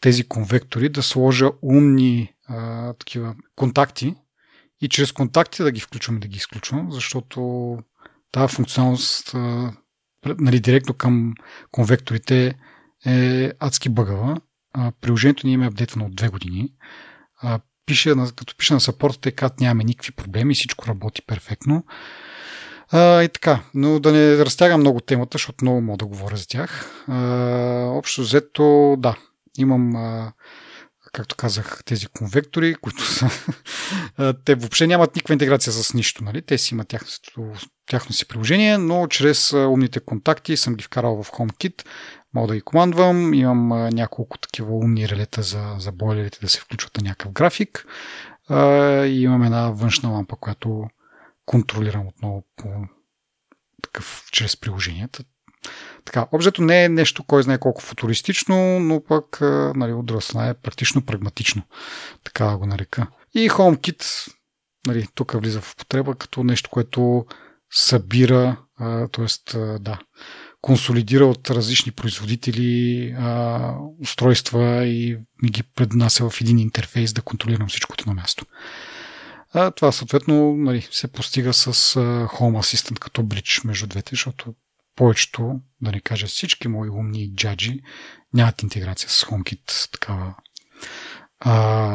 тези 0.00 0.28
конвектори 0.28 0.88
да 0.88 1.02
сложа 1.02 1.50
умни 1.62 2.34
а, 2.48 2.92
такива 2.92 3.34
контакти 3.56 4.14
и 4.80 4.88
чрез 4.88 5.12
контакти 5.12 5.62
да 5.62 5.72
ги 5.72 5.80
включвам 5.80 6.16
и 6.16 6.20
да 6.20 6.28
ги 6.28 6.36
изключвам, 6.36 6.92
защото 6.92 7.78
тази 8.32 8.54
функционалност 8.54 9.34
а, 9.34 9.72
нали, 10.38 10.60
директно 10.60 10.94
към 10.94 11.34
конвекторите 11.70 12.58
е 13.06 13.52
адски 13.58 13.88
бъгава. 13.88 14.40
А, 14.72 14.92
приложението 15.00 15.46
ни 15.46 15.52
им 15.52 15.62
е 15.62 15.66
апдейтвано 15.66 16.06
от 16.06 16.16
две 16.16 16.28
години. 16.28 16.72
А, 17.42 17.60
пише, 17.86 18.14
като 18.36 18.56
пише 18.56 18.74
на 18.74 18.80
саппорта, 18.80 19.20
те 19.20 19.32
казват 19.32 19.60
нямаме 19.60 19.84
никакви 19.84 20.12
проблеми, 20.12 20.54
всичко 20.54 20.86
работи 20.86 21.22
перфектно. 21.22 21.84
А, 22.90 23.22
и 23.22 23.28
така, 23.28 23.62
но 23.74 24.00
да 24.00 24.12
не 24.12 24.36
разтягам 24.38 24.80
много 24.80 25.00
темата, 25.00 25.34
защото 25.34 25.64
много 25.64 25.80
мога 25.80 25.96
да 25.96 26.06
говоря 26.06 26.36
за 26.36 26.48
тях. 26.48 27.04
А, 27.08 27.18
общо 27.90 28.20
взето, 28.20 28.96
да, 28.98 29.16
имам 29.58 29.96
а, 29.96 30.32
както 31.16 31.36
казах, 31.36 31.80
тези 31.84 32.06
конвектори, 32.06 32.74
които 32.74 33.02
са... 33.02 33.30
те 34.44 34.54
въобще 34.54 34.86
нямат 34.86 35.16
никаква 35.16 35.32
интеграция 35.32 35.72
с 35.72 35.94
нищо. 35.94 36.24
Нали? 36.24 36.42
Те 36.42 36.58
си 36.58 36.74
имат 36.74 36.88
тяхно, 36.88 37.08
тяхно 37.86 38.12
си 38.12 38.28
приложение, 38.28 38.78
но 38.78 39.06
чрез 39.06 39.52
умните 39.52 40.00
контакти 40.00 40.56
съм 40.56 40.74
ги 40.74 40.84
вкарал 40.84 41.22
в 41.22 41.30
HomeKit. 41.30 41.86
Мога 42.36 42.48
да 42.48 42.54
ги 42.54 42.60
командвам. 42.60 43.34
Имам 43.34 43.68
няколко 43.88 44.38
такива 44.38 44.72
умни 44.72 45.08
релета 45.08 45.42
за, 45.42 45.74
за 45.78 45.92
бойлерите 45.92 46.38
да 46.40 46.48
се 46.48 46.60
включват 46.60 46.96
на 46.96 47.02
някакъв 47.02 47.32
график. 47.32 47.86
И 49.06 49.20
имам 49.22 49.42
една 49.42 49.70
външна 49.70 50.08
лампа, 50.08 50.36
която 50.36 50.88
контролирам 51.46 52.06
отново 52.06 52.44
по 52.56 52.68
такъв, 53.82 54.28
чрез 54.32 54.56
приложенията. 54.56 55.24
Така, 56.04 56.26
обжето 56.32 56.62
не 56.62 56.84
е 56.84 56.88
нещо, 56.88 57.24
кой 57.24 57.42
знае 57.42 57.58
колко 57.58 57.82
футуристично, 57.82 58.80
но 58.80 59.04
пък 59.04 59.38
нали, 59.76 59.92
от 59.92 60.06
друга 60.06 60.48
е 60.48 60.54
практично 60.54 61.06
прагматично. 61.06 61.62
Така 62.24 62.56
го 62.56 62.66
нарека. 62.66 63.06
И 63.34 63.50
HomeKit, 63.50 64.32
нали, 64.86 65.08
тук 65.14 65.32
влиза 65.32 65.60
в 65.60 65.72
употреба 65.72 66.14
като 66.14 66.44
нещо, 66.44 66.70
което 66.70 67.26
събира, 67.70 68.56
т.е. 69.12 69.58
да, 69.78 69.98
консолидира 70.60 71.26
от 71.26 71.50
различни 71.50 71.92
производители 71.92 73.10
а, 73.18 73.72
устройства 74.00 74.86
и 74.86 75.18
ми 75.42 75.50
ги 75.50 75.62
преднася 75.62 76.30
в 76.30 76.40
един 76.40 76.58
интерфейс 76.58 77.12
да 77.12 77.22
контролирам 77.22 77.68
всичкото 77.68 78.08
на 78.08 78.14
място. 78.14 78.46
А, 79.52 79.70
това 79.70 79.92
съответно 79.92 80.56
нали, 80.56 80.88
се 80.90 81.12
постига 81.12 81.52
с 81.52 81.66
а, 81.66 81.70
Home 82.26 82.60
Assistant 82.60 82.98
като 82.98 83.22
бридж 83.22 83.64
между 83.64 83.86
двете, 83.86 84.10
защото 84.12 84.54
повечето, 84.96 85.60
да 85.80 85.92
не 85.92 86.00
кажа 86.00 86.26
всички 86.26 86.68
мои 86.68 86.88
умни 86.88 87.34
джаджи, 87.34 87.80
нямат 88.34 88.62
интеграция 88.62 89.10
с 89.10 89.24
HomeKit, 89.24 89.92
такава 89.92 90.34
а, 91.40 91.52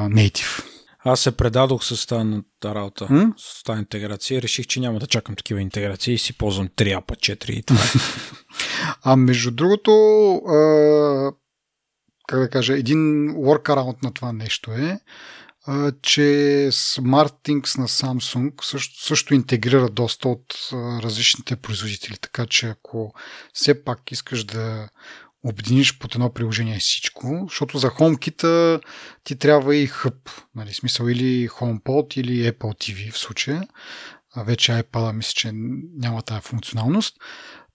native. 0.10 0.63
Аз 1.05 1.20
се 1.20 1.38
предадох 1.38 1.84
с 1.84 2.08
тази 2.08 2.41
работа, 2.65 3.08
М? 3.10 3.34
с 3.38 3.63
тази 3.63 3.79
интеграция. 3.79 4.41
Реших, 4.41 4.67
че 4.67 4.79
няма 4.79 5.00
да 5.00 5.08
чакам 5.08 5.36
такива 5.36 5.62
интеграции 5.62 6.13
и 6.13 6.17
си 6.17 6.38
ползвам 6.38 6.67
3 6.67 6.98
апа 6.98 7.15
4 7.15 7.51
и 7.51 7.63
това. 7.63 7.79
а 9.03 9.15
между 9.15 9.51
другото, 9.51 9.91
а, 10.36 11.31
как 12.27 12.39
да 12.39 12.50
кажа, 12.50 12.74
един 12.74 13.29
workaround 13.36 14.03
на 14.03 14.13
това 14.13 14.34
нещо 14.34 14.72
е, 14.72 15.00
а, 15.65 15.91
че 16.01 16.22
SmartThings 16.72 17.77
на 17.77 17.88
Samsung 17.88 18.63
също, 18.63 19.05
също 19.05 19.34
интегрира 19.34 19.89
доста 19.89 20.29
от 20.29 20.55
а, 20.74 21.01
различните 21.01 21.55
производители, 21.55 22.17
така 22.22 22.46
че 22.46 22.67
ако 22.67 23.13
все 23.53 23.84
пак 23.84 24.12
искаш 24.12 24.43
да 24.43 24.89
обединиш 25.43 25.98
под 25.98 26.15
едно 26.15 26.33
приложение 26.33 26.79
всичко, 26.79 27.45
защото 27.50 27.77
за 27.77 27.89
HomeKit 27.89 28.81
ти 29.24 29.36
трябва 29.36 29.75
и 29.75 29.88
хъб, 29.88 30.29
нали, 30.55 30.74
смисъл 30.74 31.07
или 31.07 31.50
HomePod 31.50 32.17
или 32.17 32.51
Apple 32.51 32.57
TV 32.57 33.12
в 33.12 33.17
случая. 33.17 33.67
А 34.36 34.43
вече 34.43 34.71
iPad 34.71 35.12
мисля, 35.12 35.33
че 35.36 35.51
няма 35.98 36.21
тази 36.21 36.41
функционалност. 36.41 37.15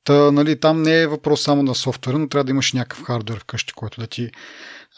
Та, 0.05 0.33
нали, 0.33 0.61
там 0.61 0.83
не 0.83 1.01
е 1.01 1.07
въпрос 1.07 1.43
само 1.43 1.63
на 1.63 1.75
софтуера, 1.75 2.19
но 2.19 2.29
трябва 2.29 2.45
да 2.45 2.51
имаш 2.51 2.73
някакъв 2.73 3.05
хардвер 3.05 3.39
вкъщи, 3.39 3.73
който 3.73 4.01
да 4.01 4.07
ти 4.07 4.31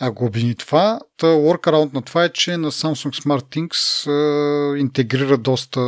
а, 0.01 0.11
го 0.11 0.25
обедини 0.25 0.55
това. 0.55 1.01
Та 1.17 1.27
workaround 1.27 1.95
на 1.95 2.03
това 2.03 2.25
е, 2.25 2.33
че 2.33 2.57
на 2.57 2.73
Samsung 2.73 3.23
SmartThings 3.23 4.07
а, 4.11 4.79
интегрира 4.79 5.39
доста 5.39 5.81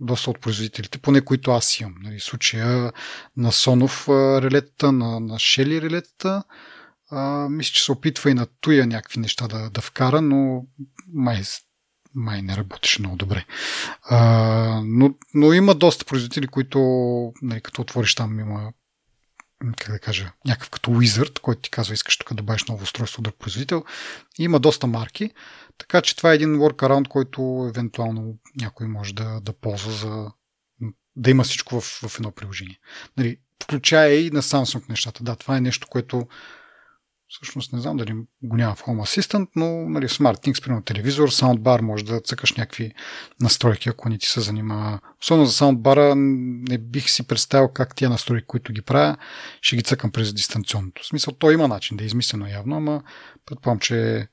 доста 0.00 0.30
от 0.30 0.40
производителите, 0.40 0.98
поне 0.98 1.20
които 1.20 1.50
аз 1.50 1.80
имам. 1.80 1.94
Нали, 2.02 2.20
случая 2.20 2.92
на 3.36 3.52
Сонов 3.52 4.08
релетата, 4.08 4.92
на, 4.92 5.20
на 5.20 5.34
Shelly 5.34 5.82
релетата. 5.82 6.42
А, 7.10 7.48
мисля, 7.48 7.72
че 7.72 7.84
се 7.84 7.92
опитва 7.92 8.30
и 8.30 8.34
на 8.34 8.46
Туя 8.60 8.86
някакви 8.86 9.20
неща 9.20 9.48
да, 9.48 9.70
да 9.70 9.80
вкара, 9.80 10.22
но 10.22 10.66
май, 11.14 11.42
май 12.14 12.42
не 12.42 12.56
работеше 12.56 13.00
много 13.00 13.16
добре. 13.16 13.44
А, 14.02 14.82
но, 14.84 15.14
но 15.34 15.52
има 15.52 15.74
доста 15.74 16.04
производители, 16.04 16.46
които, 16.46 16.78
нали, 17.42 17.60
като 17.60 17.82
отвориш 17.82 18.14
там, 18.14 18.40
има 18.40 18.72
как 19.78 19.92
да 19.92 19.98
кажа, 19.98 20.32
някакъв 20.46 20.70
като 20.70 20.90
Wizard, 20.90 21.40
който 21.40 21.60
ти 21.60 21.70
казва, 21.70 21.94
искаш 21.94 22.18
тук 22.18 22.28
да 22.28 22.34
добавиш 22.34 22.64
ново 22.64 22.82
устройство 22.82 23.22
от 23.26 23.38
производител. 23.38 23.84
И 24.38 24.44
има 24.44 24.60
доста 24.60 24.86
марки, 24.86 25.30
така 25.78 26.02
че 26.02 26.16
това 26.16 26.32
е 26.32 26.34
един 26.34 26.56
workaround, 26.56 27.08
който 27.08 27.66
евентуално 27.74 28.38
някой 28.60 28.86
може 28.86 29.14
да, 29.14 29.40
да 29.40 29.52
ползва 29.52 29.92
за 29.92 30.30
да 31.16 31.30
има 31.30 31.44
всичко 31.44 31.80
в, 31.80 31.84
в 31.84 32.18
едно 32.18 32.30
приложение. 32.30 32.78
Нали, 33.16 33.36
включая 33.62 34.26
и 34.26 34.30
на 34.30 34.42
Samsung 34.42 34.88
нещата. 34.88 35.24
Да, 35.24 35.36
това 35.36 35.56
е 35.56 35.60
нещо, 35.60 35.86
което 35.90 36.26
всъщност 37.32 37.72
не 37.72 37.80
знам 37.80 37.96
дали 37.96 38.12
го 38.42 38.56
няма 38.56 38.74
в 38.74 38.82
Home 38.82 39.00
Assistant, 39.00 39.48
но 39.56 39.88
нали, 39.88 40.08
SmartThings, 40.08 40.62
примерно 40.62 40.82
телевизор, 40.82 41.28
саундбар, 41.28 41.80
може 41.80 42.04
да 42.04 42.20
цъкаш 42.20 42.52
някакви 42.52 42.92
настройки, 43.40 43.88
ако 43.88 44.08
не 44.08 44.18
ти 44.18 44.26
се 44.26 44.40
занимава. 44.40 45.00
Особено 45.22 45.46
за 45.46 45.52
саундбара 45.52 46.14
не 46.16 46.78
бих 46.78 47.10
си 47.10 47.26
представил 47.26 47.68
как 47.68 47.94
тия 47.96 48.10
настройки, 48.10 48.46
които 48.46 48.72
ги 48.72 48.82
правя, 48.82 49.16
ще 49.60 49.76
ги 49.76 49.82
цъкам 49.82 50.12
през 50.12 50.34
дистанционното. 50.34 51.02
В 51.02 51.06
смисъл, 51.06 51.34
то 51.34 51.50
има 51.50 51.68
начин 51.68 51.96
да 51.96 52.04
е 52.04 52.06
измислено 52.06 52.48
явно, 52.48 52.76
ама 52.76 53.02
предполагам, 53.46 53.80
че 53.80 54.28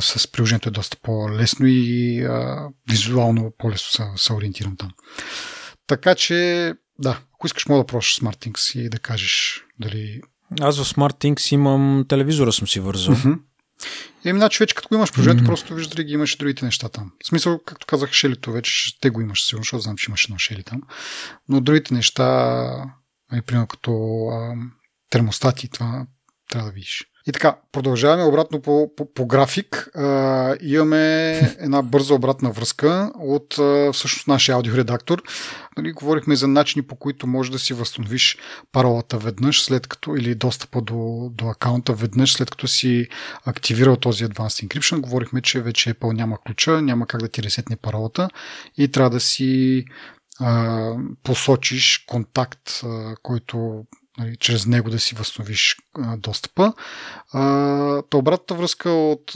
с 0.00 0.32
приложението 0.32 0.68
е 0.68 0.72
доста 0.72 0.96
по-лесно 0.96 1.66
и 1.66 2.22
а, 2.24 2.68
визуално 2.90 3.52
по-лесно 3.58 3.90
се, 3.90 4.24
се 4.24 4.32
ориентирам 4.32 4.76
там. 4.76 4.90
Така 5.86 6.14
че, 6.14 6.72
да, 6.98 7.20
ако 7.34 7.46
искаш, 7.46 7.66
мога 7.66 7.82
да 7.82 7.86
пробваш 7.86 8.20
SmartThings 8.20 8.78
и 8.78 8.88
да 8.88 8.98
кажеш 8.98 9.64
дали... 9.78 10.20
Аз 10.60 10.82
в 10.82 10.94
SmartThings 10.94 11.52
имам 11.52 12.04
телевизора 12.08 12.52
съм 12.52 12.68
си 12.68 12.80
вързал. 12.80 13.16
Еми, 14.24 14.38
значи 14.38 14.58
вече 14.60 14.74
като 14.74 14.88
го 14.88 14.94
имаш 14.94 15.12
приложението, 15.12 15.44
mm-hmm. 15.44 15.46
просто 15.46 15.74
виждаш 15.74 15.94
дали 15.96 16.04
ги 16.06 16.12
имаш 16.12 16.36
другите 16.36 16.64
неща 16.64 16.88
там. 16.88 17.12
В 17.24 17.26
смисъл, 17.26 17.60
както 17.66 17.86
казах, 17.86 18.12
шелито 18.12 18.52
вече, 18.52 19.00
те 19.00 19.10
го 19.10 19.20
имаш 19.20 19.46
сигурно, 19.46 19.62
защото 19.62 19.82
знам, 19.82 19.96
че 19.96 20.10
имаш 20.10 20.24
едно 20.24 20.38
шели 20.38 20.62
там. 20.62 20.82
Но 21.48 21.60
другите 21.60 21.94
неща, 21.94 22.24
ами, 23.28 23.42
примерно 23.42 23.66
като 23.66 23.92
а, 24.32 24.54
термостати, 25.10 25.68
това 25.68 26.06
трябва 26.48 26.68
да 26.68 26.74
видиш. 26.74 27.06
И 27.28 27.32
така, 27.32 27.56
продължаваме 27.72 28.24
обратно 28.24 28.60
по, 28.60 28.90
по, 28.96 29.14
по 29.14 29.26
график. 29.26 29.88
А, 29.94 30.56
имаме 30.60 31.30
една 31.58 31.82
бърза 31.82 32.14
обратна 32.14 32.50
връзка 32.50 33.12
от 33.18 33.58
а, 33.58 33.92
всъщност 33.92 34.28
нашия 34.28 34.54
аудиоредактор. 34.54 35.22
Нали, 35.76 35.92
говорихме 35.92 36.36
за 36.36 36.48
начини 36.48 36.82
по 36.82 36.96
които 36.96 37.26
можеш 37.26 37.50
да 37.52 37.58
си 37.58 37.74
възстановиш 37.74 38.38
паролата 38.72 39.18
веднъж, 39.18 39.62
след 39.62 39.86
като 39.86 40.16
или 40.16 40.34
достъпа 40.34 40.80
до, 40.80 41.30
до 41.34 41.48
акаунта 41.48 41.92
веднъж, 41.92 42.32
след 42.32 42.50
като 42.50 42.68
си 42.68 43.08
активирал 43.44 43.96
този 43.96 44.26
Advanced 44.26 44.66
Encryption. 44.66 45.00
Говорихме, 45.00 45.42
че 45.42 45.62
вече 45.62 45.94
Apple 45.94 46.12
няма 46.12 46.38
ключа, 46.46 46.82
няма 46.82 47.06
как 47.06 47.20
да 47.20 47.28
ти 47.28 47.42
ресетне 47.42 47.76
паролата 47.76 48.28
и 48.76 48.88
трябва 48.88 49.10
да 49.10 49.20
си 49.20 49.84
а, 50.40 50.92
посочиш 51.22 52.04
контакт, 52.08 52.80
а, 52.84 53.14
който 53.22 53.84
нали, 54.18 54.36
чрез 54.36 54.66
него 54.66 54.90
да 54.90 54.98
си 54.98 55.14
възстановиш 55.14 55.76
а, 55.98 56.16
достъпа. 56.16 56.72
А, 57.32 58.02
то 58.02 58.18
обратната 58.18 58.54
връзка 58.54 58.90
от, 58.90 59.34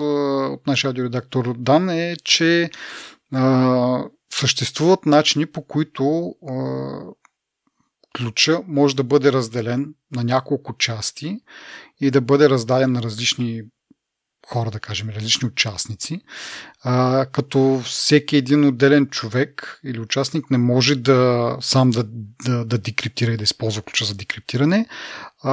от 0.54 0.66
нашия 0.66 0.88
аудиоредактор 0.88 1.54
Дан 1.58 1.90
е, 1.90 2.16
че 2.24 2.70
а, 3.34 4.04
съществуват 4.32 5.06
начини 5.06 5.46
по 5.46 5.62
които 5.62 6.34
а, 6.48 6.54
ключа 8.16 8.62
може 8.66 8.96
да 8.96 9.04
бъде 9.04 9.32
разделен 9.32 9.94
на 10.16 10.24
няколко 10.24 10.76
части 10.76 11.40
и 12.00 12.10
да 12.10 12.20
бъде 12.20 12.50
раздаден 12.50 12.92
на 12.92 13.02
различни 13.02 13.62
хора, 14.48 14.70
да 14.70 14.80
кажем, 14.80 15.08
различни 15.08 15.48
участници, 15.48 16.20
а, 16.82 17.26
като 17.32 17.80
всеки 17.84 18.36
един 18.36 18.64
отделен 18.64 19.06
човек 19.06 19.80
или 19.84 20.00
участник 20.00 20.50
не 20.50 20.58
може 20.58 20.96
да 20.96 21.56
сам 21.60 21.90
да, 21.90 22.04
да, 22.44 22.64
да 22.64 22.78
декриптира 22.78 23.32
и 23.32 23.36
да 23.36 23.44
използва 23.44 23.82
ключа 23.82 24.04
за 24.04 24.14
декриптиране. 24.14 24.86
А, 25.42 25.52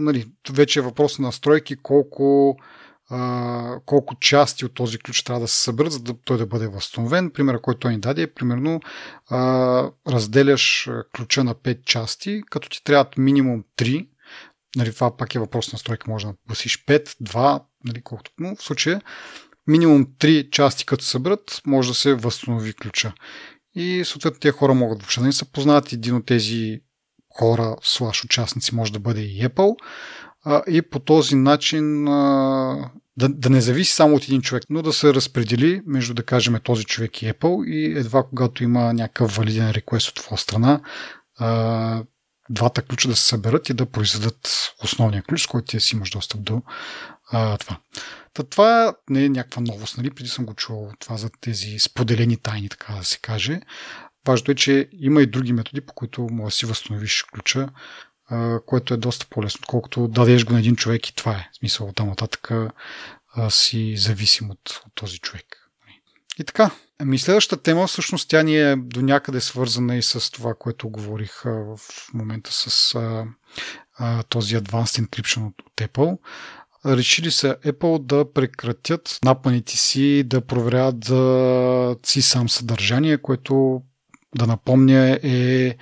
нали, 0.00 0.26
вече 0.50 0.78
е 0.78 0.82
въпрос 0.82 1.18
на 1.18 1.26
настройки 1.28 1.76
колко 1.82 2.56
а, 3.10 3.80
колко 3.86 4.14
части 4.14 4.64
от 4.64 4.74
този 4.74 4.98
ключ 4.98 5.22
трябва 5.22 5.40
да 5.40 5.48
се 5.48 5.62
съберат, 5.62 5.92
за 5.92 6.00
да 6.00 6.14
той 6.24 6.38
да 6.38 6.46
бъде 6.46 6.68
възстановен. 6.68 7.30
Примера, 7.30 7.62
който 7.62 7.80
той 7.80 7.92
ни 7.92 8.00
даде 8.00 8.22
е 8.22 8.34
примерно 8.34 8.80
а, 9.30 9.90
разделяш 10.08 10.90
ключа 11.16 11.44
на 11.44 11.54
5 11.54 11.84
части, 11.84 12.42
като 12.50 12.68
ти 12.68 12.84
трябват 12.84 13.16
минимум 13.16 13.64
3 13.78 14.08
Нали, 14.76 14.94
това 14.94 15.16
пак 15.16 15.34
е 15.34 15.38
въпрос 15.38 15.72
на 15.72 15.78
стройка. 15.78 16.10
Може 16.10 16.26
да 16.26 16.34
гласиш 16.46 16.84
5, 16.84 17.08
2, 17.22 17.62
нали, 17.84 18.02
колкото. 18.02 18.30
Но 18.38 18.56
в 18.56 18.62
случая 18.62 19.02
минимум 19.66 20.06
3 20.06 20.50
части 20.50 20.86
като 20.86 21.04
съберат, 21.04 21.62
може 21.66 21.88
да 21.88 21.94
се 21.94 22.14
възстанови 22.14 22.72
ключа. 22.72 23.12
И 23.74 24.02
съответно 24.04 24.40
тези 24.40 24.52
хора 24.52 24.74
могат 24.74 24.98
въобще 24.98 25.20
да 25.20 25.26
не 25.26 25.32
се 25.32 25.52
познават. 25.52 25.92
Един 25.92 26.16
от 26.16 26.26
тези 26.26 26.80
хора, 27.38 27.76
слаш 27.82 28.24
участници, 28.24 28.74
може 28.74 28.92
да 28.92 28.98
бъде 28.98 29.20
и 29.20 29.48
Apple. 29.48 29.76
а, 30.44 30.62
и 30.68 30.82
по 30.82 30.98
този 30.98 31.34
начин 31.34 32.08
а, 32.08 32.90
да, 33.16 33.28
да 33.28 33.50
не 33.50 33.60
зависи 33.60 33.92
само 33.92 34.16
от 34.16 34.24
един 34.24 34.42
човек, 34.42 34.62
но 34.70 34.82
да 34.82 34.92
се 34.92 35.14
разпредели 35.14 35.82
между, 35.86 36.14
да 36.14 36.22
кажем, 36.22 36.60
този 36.62 36.84
човек 36.84 37.22
и 37.22 37.32
Apple 37.32 37.66
и 37.66 37.98
едва 37.98 38.22
когато 38.22 38.64
има 38.64 38.92
някакъв 38.92 39.36
валиден 39.36 39.70
реквест 39.70 40.08
от 40.08 40.14
твоя 40.14 40.38
страна, 40.38 40.80
а, 41.38 42.02
двата 42.50 42.82
ключа 42.82 43.08
да 43.08 43.16
се 43.16 43.28
съберат 43.28 43.68
и 43.68 43.74
да 43.74 43.86
произведат 43.86 44.72
основния 44.84 45.22
ключ, 45.22 45.42
с 45.42 45.46
който 45.46 45.66
ти 45.66 45.80
си 45.80 45.96
имаш 45.96 46.10
достъп 46.10 46.42
до 46.42 46.62
а, 47.30 47.58
това. 47.58 47.78
Та, 48.34 48.42
това 48.42 48.94
не 49.10 49.24
е 49.24 49.28
някаква 49.28 49.62
новост, 49.62 49.98
нали? 49.98 50.10
Преди 50.10 50.28
съм 50.28 50.46
го 50.46 50.54
чувал 50.54 50.92
това 50.98 51.16
за 51.16 51.30
тези 51.40 51.78
споделени 51.78 52.36
тайни, 52.36 52.68
така 52.68 52.92
да 52.92 53.04
се 53.04 53.18
каже. 53.18 53.60
Важното 54.26 54.50
е, 54.50 54.54
че 54.54 54.88
има 54.92 55.22
и 55.22 55.26
други 55.26 55.52
методи, 55.52 55.80
по 55.80 55.94
които 55.94 56.28
може 56.30 56.52
да 56.52 56.56
си 56.56 56.66
възстановиш 56.66 57.22
ключа, 57.22 57.68
а, 58.28 58.60
което 58.66 58.94
е 58.94 58.96
доста 58.96 59.26
по-лесно, 59.30 59.58
отколкото 59.62 60.08
дадеш 60.08 60.44
го 60.44 60.52
на 60.52 60.58
един 60.58 60.76
човек 60.76 61.08
и 61.08 61.14
това 61.14 61.32
е. 61.32 61.48
В 61.52 61.56
смисъл, 61.56 61.92
там 61.92 62.08
нататък 62.08 62.50
си 63.48 63.96
зависим 63.96 64.50
от, 64.50 64.82
от 64.86 64.94
този 64.94 65.18
човек. 65.18 65.70
И 66.38 66.44
така, 66.44 66.70
Ами 66.98 67.18
следващата 67.18 67.62
тема, 67.62 67.86
всъщност 67.86 68.28
тя 68.28 68.42
ни 68.42 68.56
е 68.56 68.76
до 68.76 69.02
някъде 69.02 69.40
свързана 69.40 69.96
и 69.96 70.02
с 70.02 70.30
това, 70.30 70.54
което 70.54 70.88
говорих 70.88 71.42
в 71.44 71.78
момента 72.14 72.52
с 72.52 72.94
а, 72.94 73.24
а, 73.98 74.22
този 74.22 74.56
Advanced 74.56 75.06
Encryption 75.06 75.46
от, 75.46 75.62
от 75.66 75.90
Apple. 75.90 76.18
Решили 76.86 77.30
са 77.30 77.56
Apple 77.66 78.02
да 78.02 78.32
прекратят 78.32 79.18
напаните 79.24 79.76
си, 79.76 80.22
да 80.26 80.40
проверяват 80.40 81.04
за 81.04 81.96
си 82.06 82.22
сам 82.22 82.48
съдържание, 82.48 83.18
което 83.18 83.82
да 84.36 84.46
напомня 84.46 85.18
е 85.22 85.76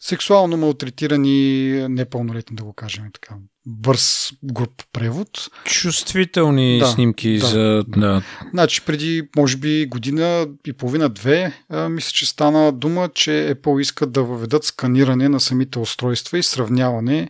сексуално 0.00 0.56
малтретирани 0.56 1.70
непълнолетни, 1.88 2.56
да 2.56 2.64
го 2.64 2.72
кажем 2.72 3.04
така. 3.12 3.34
Бърз 3.66 4.30
груп 4.44 4.82
превод. 4.92 5.28
Чувствителни 5.64 6.78
да, 6.78 6.86
снимки 6.86 7.38
да, 7.38 7.46
за... 7.46 7.84
Да. 7.88 8.22
Значи 8.50 8.84
преди, 8.84 9.28
може 9.36 9.56
би, 9.56 9.86
година 9.86 10.48
и 10.66 10.72
половина-две, 10.72 11.52
мисля, 11.90 12.10
че 12.10 12.26
стана 12.26 12.72
дума, 12.72 13.08
че 13.14 13.30
Apple 13.30 13.80
искат 13.80 14.12
да 14.12 14.22
въведат 14.22 14.64
сканиране 14.64 15.28
на 15.28 15.40
самите 15.40 15.78
устройства 15.78 16.38
и 16.38 16.42
сравняване 16.42 17.28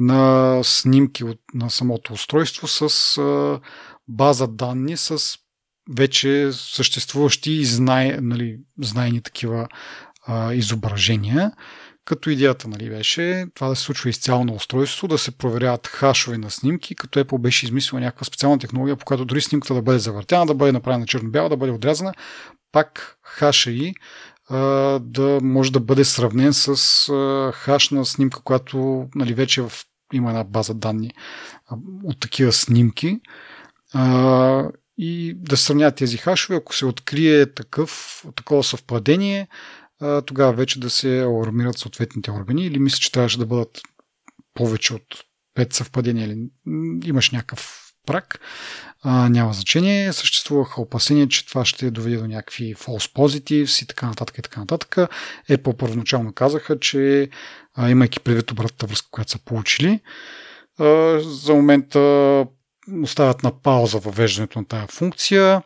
на 0.00 0.60
снимки 0.64 1.24
от, 1.24 1.38
на 1.54 1.70
самото 1.70 2.12
устройство 2.12 2.68
с 2.68 3.18
а, 3.18 3.60
база 4.08 4.46
данни 4.46 4.96
с 4.96 5.38
вече 5.90 6.50
съществуващи 6.52 7.52
и 7.52 7.64
знай, 7.64 8.18
нали, 8.20 8.58
знайни 8.82 9.22
такива 9.22 9.68
а, 10.26 10.54
изображения. 10.54 11.52
Като 12.04 12.30
идеята 12.30 12.68
нали, 12.68 12.90
беше 12.90 13.46
това 13.54 13.68
да 13.68 13.76
се 13.76 13.82
случва 13.82 14.10
изцяло 14.10 14.44
на 14.44 14.52
устройство, 14.52 15.08
да 15.08 15.18
се 15.18 15.38
проверяват 15.38 15.86
хашове 15.86 16.38
на 16.38 16.50
снимки, 16.50 16.94
като 16.94 17.20
Apple 17.20 17.38
беше 17.38 17.66
измислила 17.66 18.00
някаква 18.00 18.24
специална 18.24 18.58
технология, 18.58 18.96
по 18.96 19.04
която 19.04 19.24
дори 19.24 19.40
снимката 19.40 19.74
да 19.74 19.82
бъде 19.82 19.98
завъртяна, 19.98 20.46
да 20.46 20.54
бъде 20.54 20.72
направена 20.72 21.06
черно-бяла, 21.06 21.48
да 21.48 21.56
бъде 21.56 21.72
отрязана, 21.72 22.14
пак 22.72 23.16
хаша 23.22 23.70
и 23.70 23.94
да 25.00 25.38
може 25.42 25.72
да 25.72 25.80
бъде 25.80 26.04
сравнен 26.04 26.52
с 26.52 26.76
хаш 27.54 27.90
на 27.90 28.04
снимка, 28.04 28.40
която 28.42 29.08
нали, 29.14 29.34
вече 29.34 29.62
в, 29.62 29.72
има 30.12 30.30
една 30.30 30.44
база 30.44 30.74
данни 30.74 31.14
а, 31.66 31.76
от 32.04 32.20
такива 32.20 32.52
снимки. 32.52 33.20
А, 33.92 34.70
и 34.98 35.34
да 35.36 35.56
сравняват 35.56 35.96
тези 35.96 36.16
хашове, 36.16 36.56
ако 36.56 36.74
се 36.74 36.86
открие 36.86 37.54
такъв, 37.54 38.24
такова 38.36 38.64
съвпадение, 38.64 39.48
тогава 40.26 40.52
вече 40.52 40.80
да 40.80 40.90
се 40.90 41.20
алармират 41.20 41.78
съответните 41.78 42.30
органи 42.30 42.66
или 42.66 42.78
мисля, 42.78 42.98
че 42.98 43.12
трябваше 43.12 43.38
да 43.38 43.46
бъдат 43.46 43.80
повече 44.54 44.94
от 44.94 45.04
5 45.58 45.72
съвпадения 45.72 46.26
или 46.26 46.48
имаш 47.04 47.30
някакъв 47.30 47.92
прак, 48.06 48.40
а, 49.02 49.28
няма 49.28 49.52
значение. 49.52 50.12
Съществуваха 50.12 50.80
опасения, 50.80 51.28
че 51.28 51.46
това 51.46 51.64
ще 51.64 51.90
доведе 51.90 52.16
до 52.16 52.26
някакви 52.26 52.74
false 52.74 53.14
positives 53.14 53.82
и 53.82 53.86
така 53.86 54.06
нататък 54.06 54.38
и 54.38 54.42
така 54.42 54.60
нататък. 54.60 54.96
Apple 55.50 55.76
първоначално 55.76 56.32
казаха, 56.32 56.78
че 56.78 57.28
а, 57.74 57.90
имайки 57.90 58.20
предвид 58.20 58.50
обратната 58.50 58.86
връзка, 58.86 59.08
която 59.10 59.30
са 59.30 59.38
получили, 59.38 60.00
а, 60.78 61.18
за 61.20 61.54
момента 61.54 62.00
оставят 63.02 63.42
на 63.42 63.62
пауза 63.62 63.98
въвеждането 63.98 64.58
на 64.58 64.64
тази 64.64 64.86
функция. 64.90 65.62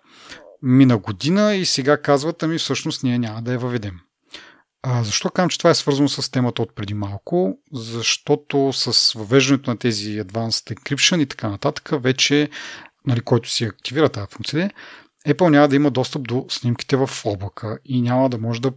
Мина 0.63 0.99
година 0.99 1.55
и 1.55 1.67
сега 1.67 1.97
казват, 1.97 2.43
ами 2.43 2.59
всъщност 2.59 3.03
ние 3.03 3.19
няма 3.19 3.43
да 3.43 3.53
я 3.53 3.59
въведем. 3.59 3.95
А, 4.83 5.05
защо 5.05 5.31
казвам, 5.31 5.49
че 5.49 5.59
това 5.59 5.71
е 5.71 5.75
свързано 5.75 6.09
с 6.09 6.31
темата 6.31 6.63
от 6.63 6.75
преди 6.75 6.95
малко? 6.95 7.59
Защото 7.73 8.73
с 8.73 9.13
въвеждането 9.13 9.71
на 9.71 9.77
тези 9.77 10.23
Advanced 10.23 10.75
Encryption 10.75 11.23
и 11.23 11.27
така 11.27 11.49
нататък, 11.49 11.91
вече, 11.93 12.49
нали, 13.07 13.21
който 13.21 13.51
си 13.51 13.65
активира 13.65 14.09
тази 14.09 14.27
функция, 14.31 14.71
Apple 15.27 15.49
няма 15.49 15.69
да 15.69 15.77
има 15.77 15.91
достъп 15.91 16.23
до 16.23 16.47
снимките 16.49 16.97
в 16.97 17.11
облака 17.25 17.79
и 17.85 18.03
няма 18.03 18.31
да 18.31 18.39
може 18.39 18.61
да 18.61 18.73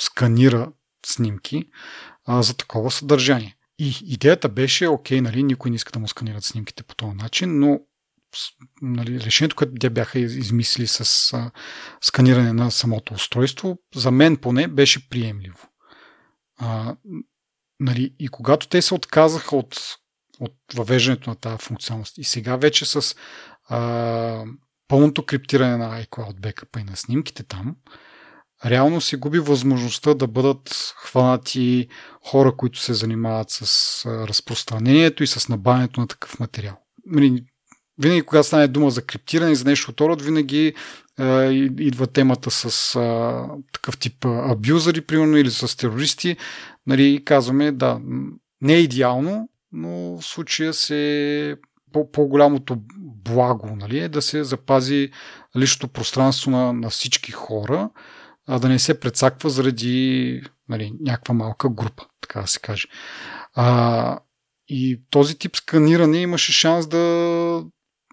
сканира 0.00 0.72
снимки 1.06 1.64
а, 2.24 2.42
за 2.42 2.56
такова 2.56 2.90
съдържание. 2.90 3.56
И 3.78 3.98
идеята 4.04 4.48
беше, 4.48 4.88
окей, 4.88 5.20
нали, 5.20 5.42
никой 5.42 5.70
не 5.70 5.74
иска 5.74 5.92
да 5.92 5.98
му 5.98 6.08
сканират 6.08 6.44
снимките 6.44 6.82
по 6.82 6.94
този 6.94 7.16
начин, 7.16 7.58
но 7.60 7.80
нали, 8.82 9.20
решението, 9.20 9.56
което 9.56 9.72
те 9.80 9.90
бяха 9.90 10.18
измислили 10.18 10.86
с 10.86 11.32
а, 11.32 11.50
сканиране 12.00 12.52
на 12.52 12.70
самото 12.70 13.14
устройство, 13.14 13.78
за 13.94 14.10
мен 14.10 14.36
поне 14.36 14.68
беше 14.68 15.08
приемливо. 15.08 15.68
А, 16.58 16.96
нали, 17.80 18.14
и 18.18 18.28
когато 18.28 18.68
те 18.68 18.82
се 18.82 18.94
отказаха 18.94 19.56
от, 19.56 19.80
от 20.40 20.54
въвеждането 20.74 21.30
на 21.30 21.36
тази 21.36 21.58
функционалност 21.58 22.18
и 22.18 22.24
сега 22.24 22.56
вече 22.56 22.86
с 22.86 23.16
а, 23.68 24.44
пълното 24.88 25.26
криптиране 25.26 25.76
на 25.76 26.02
iCloud 26.04 26.40
Backup 26.40 26.80
и 26.80 26.84
на 26.84 26.96
снимките 26.96 27.42
там, 27.42 27.76
реално 28.64 29.00
се 29.00 29.16
губи 29.16 29.38
възможността 29.38 30.14
да 30.14 30.26
бъдат 30.26 30.94
хванати 30.96 31.88
хора, 32.26 32.56
които 32.56 32.78
се 32.78 32.94
занимават 32.94 33.50
с 33.50 34.06
разпространението 34.06 35.22
и 35.22 35.26
с 35.26 35.48
набавянето 35.48 36.00
на 36.00 36.06
такъв 36.06 36.40
материал. 36.40 36.78
Нали, 37.06 37.44
винаги, 37.98 38.22
когато 38.22 38.46
стане 38.46 38.68
дума 38.68 38.90
за 38.90 39.02
криптиране 39.02 39.52
и 39.52 39.56
за 39.56 39.64
нещо 39.64 39.90
от 39.90 40.00
род, 40.00 40.22
винаги 40.22 40.74
а, 41.18 41.42
идва 41.80 42.06
темата 42.06 42.50
с 42.50 42.96
а, 42.96 43.44
такъв 43.72 43.98
тип 43.98 44.24
абюзъри, 44.24 45.00
примерно, 45.00 45.36
или 45.36 45.50
с 45.50 45.76
терористи. 45.76 46.36
Нали, 46.86 47.22
казваме, 47.24 47.72
да, 47.72 48.00
не 48.60 48.74
е 48.74 48.80
идеално, 48.80 49.48
но 49.72 49.88
в 49.90 50.22
случая 50.22 50.74
се 50.74 51.56
по- 51.92 52.12
по-голямото 52.12 52.78
благо 53.26 53.76
нали, 53.76 53.98
е 53.98 54.08
да 54.08 54.22
се 54.22 54.44
запази 54.44 55.10
личното 55.56 55.88
пространство 55.88 56.50
на, 56.50 56.72
на 56.72 56.90
всички 56.90 57.32
хора, 57.32 57.90
а 58.48 58.58
да 58.58 58.68
не 58.68 58.78
се 58.78 59.00
прецаква 59.00 59.50
заради 59.50 60.42
нали, 60.68 60.92
някаква 61.00 61.34
малка 61.34 61.68
група, 61.68 62.04
така 62.20 62.40
да 62.40 62.46
се 62.46 62.60
каже. 62.60 62.88
А, 63.54 64.18
и 64.68 65.02
този 65.10 65.38
тип 65.38 65.56
сканиране 65.56 66.18
имаше 66.18 66.52
шанс 66.52 66.86
да, 66.86 67.64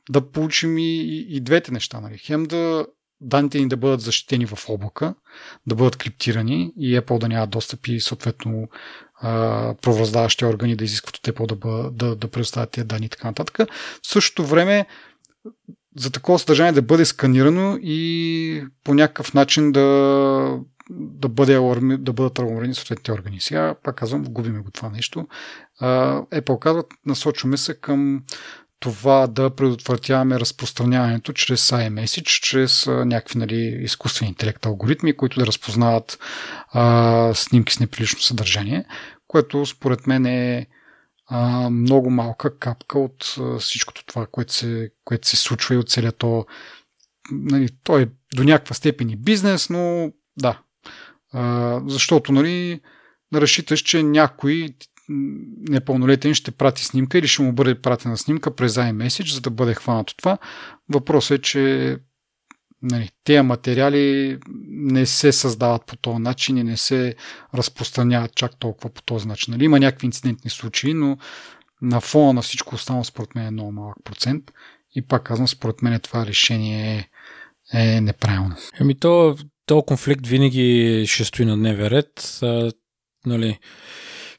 да 0.10 0.32
получим 0.32 0.78
и, 0.78 1.26
и 1.30 1.42
двете 1.42 1.72
неща. 1.72 2.00
Нали. 2.00 2.18
Хем 2.18 2.44
да 2.44 2.86
данните 3.22 3.60
ни 3.60 3.68
да 3.68 3.78
бъдат 3.78 4.02
защитени 4.02 4.46
в 4.46 4.70
облака, 4.70 5.16
да 5.68 5.76
бъдат 5.76 5.96
криптирани 5.96 6.74
и 6.78 7.00
Apple 7.00 7.20
да 7.20 7.30
няма 7.30 7.48
достъп 7.48 7.88
и 7.88 8.00
съответно 8.00 8.68
правораздаващи 9.82 10.46
органи 10.46 10.76
да 10.76 10.84
изискват 10.84 11.18
от 11.18 11.28
Apple 11.28 11.48
да, 11.48 11.56
бъд, 11.56 11.98
да, 11.98 12.16
да 12.16 12.28
предоставят 12.28 12.72
тези 12.72 12.88
данни 12.88 13.06
и 13.06 13.10
така 13.10 13.28
нататък. 13.28 13.58
В 14.04 14.08
същото 14.08 14.48
време 14.48 14.86
за 15.98 16.12
такова 16.12 16.40
съдържание 16.40 16.72
да 16.72 16.82
бъде 16.82 17.06
сканирано 17.06 17.78
и 17.82 18.64
по 18.84 18.94
някакъв 18.94 19.34
начин 19.34 19.72
да, 19.72 20.60
да, 20.90 21.30
бъде 21.30 21.56
аларми, 21.56 21.98
да 21.98 22.14
бъдат 22.14 22.40
алармирани 22.40 22.74
съответните 22.74 23.12
органи. 23.12 23.40
Сега, 23.40 23.76
пак 23.84 23.96
казвам, 23.96 24.24
губиме 24.24 24.60
го 24.60 24.72
това 24.72 24.90
нещо. 24.90 25.28
Apple 26.32 26.60
казват, 26.60 26.88
насочваме 27.06 27.58
се 27.58 27.74
към 27.74 28.24
това 28.84 29.28
да 29.28 29.50
предотвратяваме 29.50 30.40
разпространяването 30.40 31.34
чрез 31.34 31.72
iMessage, 31.72 32.42
чрез 32.42 32.86
някакви 32.88 33.40
нали, 33.40 33.80
изкуствени 33.84 34.30
интелект 34.30 34.66
алгоритми, 34.66 35.18
които 35.18 35.40
да 35.40 35.48
разпознават 35.48 36.20
а, 36.72 37.34
снимки 37.34 37.74
с 37.74 37.80
неприлично 37.80 38.20
съдържание, 38.20 38.86
което 39.28 39.66
според 39.66 40.08
мен 40.08 40.26
е 40.26 40.68
а, 41.28 41.70
много 41.70 42.10
малка 42.10 42.60
капка 42.60 43.00
от 43.00 43.36
а, 43.40 43.60
всичкото 43.60 44.06
това, 44.06 44.28
което 44.32 44.54
се, 44.54 44.92
което 45.06 45.28
се 45.28 45.38
случва 45.38 45.76
и 45.76 45.78
от 45.78 45.90
целият 45.90 46.18
то. 46.18 46.46
Нали, 47.32 47.70
той 47.84 48.02
е 48.02 48.08
до 48.36 48.44
някаква 48.44 48.74
степен 48.74 49.10
и 49.10 49.16
бизнес, 49.16 49.70
но 49.70 50.12
да. 50.38 50.62
А, 51.34 51.82
защото 51.88 52.32
нали, 52.32 52.82
разчиташ, 53.34 53.80
че 53.80 54.04
някой 54.04 54.70
непълнолетен 55.70 56.34
ще 56.34 56.52
прати 56.52 56.86
снимка 56.86 57.18
или 57.18 57.28
ще 57.28 57.42
му 57.42 57.54
бъде 57.54 57.82
пратена 57.82 58.18
снимка 58.18 58.56
през 58.56 58.74
iMessage, 58.74 59.34
за 59.34 59.42
да 59.42 59.50
бъде 59.50 59.74
хванато 59.74 60.16
това. 60.16 60.38
Въпросът 60.90 61.40
е, 61.40 61.42
че 61.42 61.98
нали, 62.82 63.10
тези 63.24 63.42
материали 63.42 64.38
не 64.68 65.06
се 65.06 65.32
създават 65.32 65.86
по 65.86 65.96
този 65.96 66.20
начин 66.20 66.58
и 66.58 66.64
не 66.64 66.78
се 66.78 67.16
разпространяват 67.56 68.36
чак 68.36 68.60
толкова 68.60 68.90
по 68.90 69.02
този 69.02 69.28
начин. 69.28 69.52
Нали, 69.52 69.64
има 69.64 69.80
някакви 69.80 70.06
инцидентни 70.06 70.50
случаи, 70.50 70.94
но 70.94 71.18
на 71.82 72.02
фона 72.02 72.34
на 72.34 72.42
всичко 72.42 72.76
останало, 72.76 73.04
според 73.04 73.36
мен 73.36 73.46
е 73.48 73.52
много 73.52 73.72
малък 73.72 73.98
процент. 74.04 74.44
И 74.96 75.02
пак 75.02 75.24
казвам, 75.24 75.48
според 75.48 75.82
мен 75.82 76.00
това 76.00 76.26
решение 76.26 77.10
е, 77.74 77.96
е 77.96 78.02
неправилно. 78.02 78.56
Еми 78.80 79.00
то, 79.00 79.38
то 79.66 79.82
конфликт 79.82 80.28
винаги 80.28 81.04
ще 81.08 81.26
стои 81.26 81.46
на 81.46 81.58
дневен 81.58 81.88
ред. 81.88 82.40
А, 82.42 82.72
нали, 83.26 83.60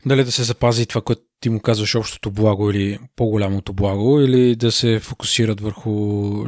дали 0.06 0.24
да 0.24 0.32
се 0.32 0.42
запази 0.42 0.86
това, 0.86 1.00
което 1.00 1.22
ти 1.40 1.48
му 1.48 1.60
казваш 1.60 1.94
общото 1.94 2.30
благо 2.30 2.70
или 2.70 2.98
по-голямото 3.16 3.72
благо, 3.72 4.20
или 4.20 4.56
да 4.56 4.72
се 4.72 5.00
фокусират 5.00 5.60
върху 5.60 5.90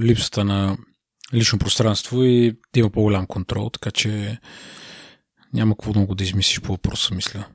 липсата 0.00 0.44
на 0.44 0.76
лично 1.34 1.58
пространство 1.58 2.22
и 2.22 2.56
да 2.74 2.80
има 2.80 2.90
по-голям 2.90 3.26
контрол, 3.26 3.70
така 3.70 3.90
че 3.90 4.38
няма 5.52 5.74
какво 5.74 5.90
много 5.90 6.14
да 6.14 6.24
измислиш 6.24 6.60
по 6.60 6.72
въпроса, 6.72 7.14
мисля. 7.14 7.46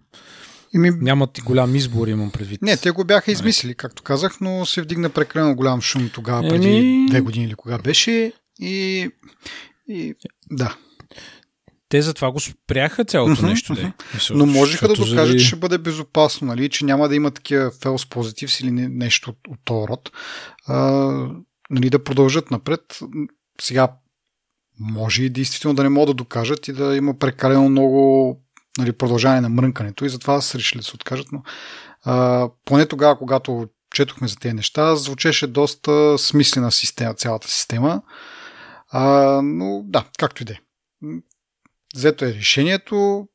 Ими... 0.74 0.92
Нямат 0.92 1.38
и 1.38 1.42
голям 1.42 1.76
избор, 1.76 2.08
имам 2.08 2.32
предвид. 2.32 2.62
Не, 2.62 2.78
те 2.78 2.92
го 2.92 3.04
бяха 3.04 3.32
измислили, 3.32 3.76
както 3.76 4.04
казах, 4.04 4.42
но 4.42 4.66
се 4.66 4.82
вдигна 4.82 5.10
прекалено 5.10 5.56
голям 5.56 5.82
шум 5.82 6.10
тогава, 6.14 6.50
преди 6.50 6.68
Еми... 6.68 7.06
две 7.10 7.22
години 7.22 7.46
или 7.46 7.54
кога 7.54 7.78
беше. 7.78 8.34
И, 8.60 9.10
и 9.88 10.14
да. 10.52 10.78
Те 11.92 12.02
затова 12.02 12.32
го 12.32 12.40
спряха 12.40 13.06
цялото 13.06 13.46
нещо. 13.46 13.74
Де. 13.74 13.94
Мисъл, 14.14 14.38
Но 14.38 14.46
можеха 14.46 14.88
да 14.88 14.94
докажат, 14.94 15.16
заради... 15.16 15.40
че 15.40 15.46
ще 15.46 15.56
бъде 15.56 15.78
безопасно, 15.78 16.48
нали? 16.48 16.70
че 16.70 16.86
няма 16.86 17.10
да 17.10 17.16
има 17.16 17.32
такива 17.32 17.72
fails 17.72 18.16
positives 18.16 18.64
или 18.64 18.72
нещо 18.72 19.30
от, 19.30 19.38
от 19.48 19.60
този 19.66 19.88
род. 19.88 20.12
А, 20.68 20.78
нали, 21.70 21.90
да 21.90 22.04
продължат 22.04 22.52
напред. 22.52 23.00
Сега 23.62 23.92
може 24.80 25.24
и 25.24 25.30
действително 25.30 25.76
да 25.76 25.84
не 25.84 25.90
могат 25.90 26.08
да 26.08 26.14
докажат 26.14 26.68
и 26.68 26.74
да 26.74 26.96
има 26.96 27.18
прекалено 27.18 27.70
много 27.70 28.38
нали, 28.78 28.92
продължаване 28.92 29.42
на 29.42 29.50
мрънкането 29.50 30.06
и 30.06 30.10
затова 30.10 30.42
са 30.42 30.58
решили 30.58 30.80
да 30.80 30.86
се 30.86 30.96
откажат. 30.96 31.28
Но 31.32 31.44
а, 32.04 32.50
поне 32.66 32.86
тогава, 32.86 33.18
когато 33.18 33.68
четохме 33.94 34.28
за 34.28 34.36
тези 34.36 34.54
неща, 34.54 34.96
звучеше 34.96 35.48
доста 35.48 36.18
смислена 36.18 36.72
система, 36.72 37.14
цялата 37.14 37.48
система. 37.48 38.02
А, 38.90 39.42
но 39.44 39.82
да, 39.86 40.06
както 40.18 40.44
и 40.44 40.46
да 40.46 40.54
е. 40.54 40.58
Взето 41.96 42.26
е 42.26 42.34
решението, 42.34 43.28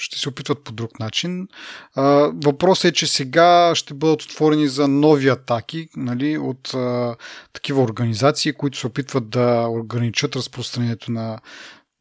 ще 0.00 0.18
се 0.18 0.28
опитват 0.28 0.64
по 0.64 0.72
друг 0.72 1.00
начин. 1.00 1.48
Въпросът 2.44 2.84
е, 2.84 2.92
че 2.92 3.06
сега 3.06 3.72
ще 3.74 3.94
бъдат 3.94 4.22
отворени 4.22 4.68
за 4.68 4.88
нови 4.88 5.28
атаки 5.28 5.88
нали, 5.96 6.38
от 6.38 6.74
а, 6.74 7.16
такива 7.52 7.82
организации, 7.82 8.52
които 8.52 8.78
се 8.78 8.86
опитват 8.86 9.30
да 9.30 9.66
ограничат 9.68 10.36
разпространението 10.36 11.12
на, 11.12 11.38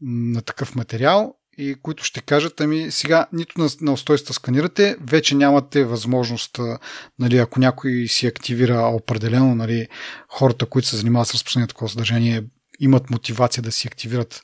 на 0.01 0.41
такъв 0.41 0.75
материал 0.75 1.35
и 1.57 1.75
които 1.81 2.03
ще 2.03 2.21
кажат, 2.21 2.61
ами 2.61 2.91
сега 2.91 3.25
нито 3.33 3.61
на, 3.61 3.69
на 3.81 3.93
устройства 3.93 4.33
сканирате, 4.33 4.97
вече 5.01 5.35
нямате 5.35 5.83
възможност, 5.83 6.59
нали, 7.19 7.37
ако 7.37 7.59
някой 7.59 8.05
си 8.07 8.27
активира 8.27 8.79
определено, 8.81 9.55
нали, 9.55 9.87
хората, 10.29 10.65
които 10.65 10.87
се 10.87 10.97
занимават 10.97 11.27
с 11.27 11.33
разпространението 11.33 11.73
такова 11.73 11.89
съдържание, 11.89 12.43
имат 12.79 13.09
мотивация 13.09 13.63
да 13.63 13.71
си 13.71 13.87
активират 13.87 14.43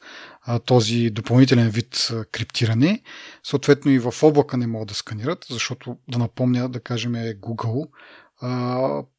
този 0.66 1.10
допълнителен 1.10 1.70
вид 1.70 2.12
криптиране. 2.32 3.02
Съответно 3.44 3.92
и 3.92 4.00
в 4.00 4.14
облака 4.24 4.58
не 4.58 4.68
могат 4.68 4.88
да 4.88 4.94
сканират, 4.94 5.46
защото 5.50 5.98
да 6.08 6.20
напомня, 6.20 6.70
да 6.70 6.80
кажем 6.80 7.14
Google, 7.14 7.88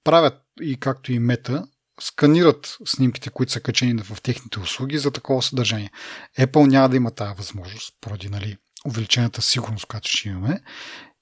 правят 0.05 0.43
и 0.61 0.81
както 0.81 1.13
и 1.13 1.21
Meta, 1.21 1.67
сканират 2.01 2.77
снимките, 2.85 3.31
които 3.31 3.53
са 3.53 3.61
качени 3.61 4.03
в 4.03 4.23
техните 4.23 4.61
услуги 4.61 4.99
за 4.99 5.11
такова 5.11 5.43
съдържание. 5.43 5.91
Apple 6.39 6.67
няма 6.67 6.89
да 6.89 6.97
има 6.97 7.11
тази 7.11 7.35
възможност, 7.39 7.95
поради 8.01 8.29
нали, 8.29 8.57
увеличената 8.87 9.43
сигурност, 9.43 9.87
която 9.87 10.09
ще 10.09 10.29
имаме. 10.29 10.61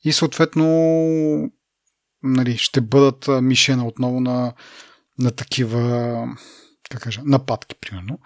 И 0.05 0.13
съответно 0.13 0.65
нали, 2.23 2.57
ще 2.57 2.81
бъдат 2.81 3.29
мишена 3.43 3.87
отново 3.87 4.21
на, 4.21 4.53
на 5.19 5.31
такива 5.31 6.29
как 6.91 7.03
кажа, 7.03 7.21
нападки, 7.25 7.77
примерно, 7.81 8.19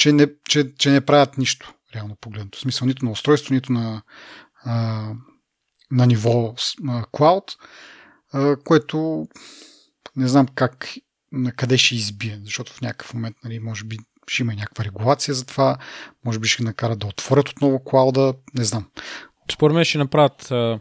че, 0.00 0.12
не, 0.12 0.26
че, 0.48 0.74
че 0.78 0.90
не 0.90 1.00
правят 1.00 1.38
нищо, 1.38 1.74
реално 1.94 2.16
погледнато. 2.20 2.58
В 2.58 2.60
смисъл 2.60 2.86
нито 2.86 3.04
на 3.04 3.10
устройство, 3.10 3.54
нито 3.54 3.72
на, 3.72 4.02
а, 4.64 5.04
на 5.90 6.06
ниво 6.06 6.54
а, 8.32 8.56
което 8.56 9.26
не 10.16 10.28
знам 10.28 10.46
как, 10.54 10.88
на 11.32 11.52
къде 11.52 11.78
ще 11.78 11.94
избие, 11.94 12.40
защото 12.44 12.72
в 12.72 12.80
някакъв 12.80 13.14
момент, 13.14 13.36
нали, 13.44 13.58
може 13.58 13.84
би, 13.84 13.98
ще 14.26 14.42
има 14.42 14.54
някаква 14.54 14.84
регулация 14.84 15.34
за 15.34 15.46
това, 15.46 15.78
може 16.24 16.38
би 16.38 16.48
ще 16.48 16.62
накарат 16.62 16.98
да 16.98 17.06
отворят 17.06 17.48
отново 17.48 17.84
клауда, 17.84 18.34
не 18.54 18.64
знам. 18.64 18.90
Според 19.52 19.74
мен 19.74 19.84
ще 19.84 19.98
направят 19.98 20.50
а, 20.50 20.80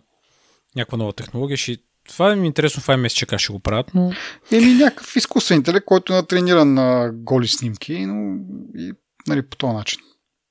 някаква 0.75 0.97
нова 0.97 1.13
технология, 1.13 1.57
ще 1.57 1.77
това 2.07 2.31
е 2.31 2.35
ми 2.35 2.47
интересно 2.47 2.81
в 2.81 2.87
iMessage 2.87 3.25
как 3.25 3.39
ще 3.39 3.53
го 3.53 3.59
правят, 3.59 3.91
но... 3.95 4.11
Еми 4.51 4.73
някакъв 4.73 5.15
изкуствен 5.15 5.57
интелект, 5.57 5.85
който 5.85 6.13
е 6.13 6.15
натрениран 6.15 6.73
на 6.73 7.11
голи 7.13 7.47
снимки, 7.47 8.05
но 8.05 8.37
и 8.75 8.93
нали, 9.29 9.49
по 9.49 9.57
този 9.57 9.73
начин. 9.73 9.99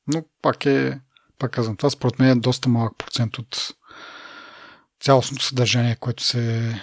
Но 0.06 0.24
пак 0.42 0.66
е, 0.66 1.00
пак 1.38 1.50
казвам, 1.50 1.76
това 1.76 1.90
според 1.90 2.18
мен 2.18 2.30
е 2.30 2.40
доста 2.40 2.68
малък 2.68 2.98
процент 2.98 3.38
от 3.38 3.68
цялостното 5.00 5.44
съдържание, 5.44 5.96
което 5.96 6.22
се 6.22 6.74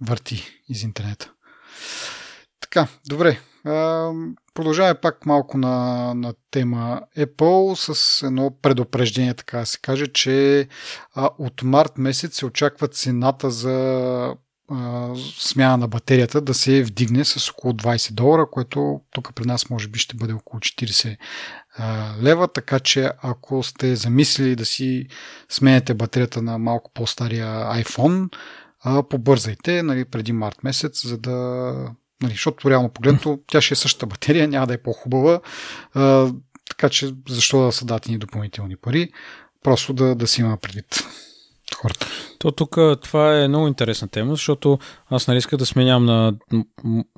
върти 0.00 0.62
из 0.68 0.82
интернета. 0.82 1.32
Така, 2.60 2.88
добре. 3.08 3.40
Продължаваме 4.54 5.00
пак 5.00 5.26
малко 5.26 5.58
на, 5.58 6.14
на 6.14 6.34
тема 6.50 7.02
Apple 7.18 7.92
с 7.92 8.22
едно 8.26 8.56
предупреждение, 8.62 9.34
така 9.34 9.58
да 9.58 9.66
се 9.66 9.78
каже, 9.78 10.06
че 10.06 10.68
от 11.16 11.62
март 11.62 11.98
месец 11.98 12.36
се 12.36 12.46
очаква 12.46 12.88
цената 12.88 13.50
за 13.50 14.36
а, 14.70 15.10
смяна 15.38 15.76
на 15.76 15.88
батерията 15.88 16.40
да 16.40 16.54
се 16.54 16.82
вдигне 16.82 17.24
с 17.24 17.50
около 17.50 17.72
20 17.72 18.12
долара, 18.12 18.46
което 18.50 19.00
тук 19.10 19.34
при 19.34 19.44
нас 19.44 19.70
може 19.70 19.88
би 19.88 19.98
ще 19.98 20.16
бъде 20.16 20.32
около 20.32 20.60
40 20.60 21.16
а, 21.76 22.14
лева, 22.22 22.48
така 22.48 22.80
че 22.80 23.10
ако 23.22 23.62
сте 23.62 23.96
замислили 23.96 24.56
да 24.56 24.64
си 24.64 25.06
сменяте 25.48 25.94
батерията 25.94 26.42
на 26.42 26.58
малко 26.58 26.90
по-стария 26.94 27.46
iPhone, 27.84 28.34
а, 28.80 29.02
побързайте 29.02 29.82
нали, 29.82 30.04
преди 30.04 30.32
март 30.32 30.64
месец, 30.64 31.06
за 31.06 31.18
да 31.18 31.74
Нали, 32.22 32.32
защото 32.32 32.70
реално 32.70 32.88
погледнато 32.88 33.38
тя 33.46 33.60
ще 33.60 33.74
е 33.74 33.76
същата 33.76 34.06
батерия, 34.06 34.48
няма 34.48 34.66
да 34.66 34.74
е 34.74 34.82
по-хубава, 34.82 35.40
а, 35.94 36.32
така 36.68 36.88
че 36.88 37.14
защо 37.28 37.66
да 37.66 37.72
са 37.72 37.84
дати 37.84 38.10
ни 38.10 38.18
допълнителни 38.18 38.76
пари, 38.76 39.10
просто 39.62 39.92
да, 39.92 40.14
да 40.14 40.26
си 40.26 40.40
има 40.40 40.56
предвид 40.56 41.04
хората. 41.74 42.06
То 42.38 42.50
тук 42.50 42.78
това 43.02 43.38
е 43.38 43.48
много 43.48 43.68
интересна 43.68 44.08
тема, 44.08 44.34
защото 44.34 44.78
аз 45.10 45.28
нали 45.28 45.38
исках 45.38 45.58
да 45.58 45.66
сменям 45.66 46.04
на 46.04 46.32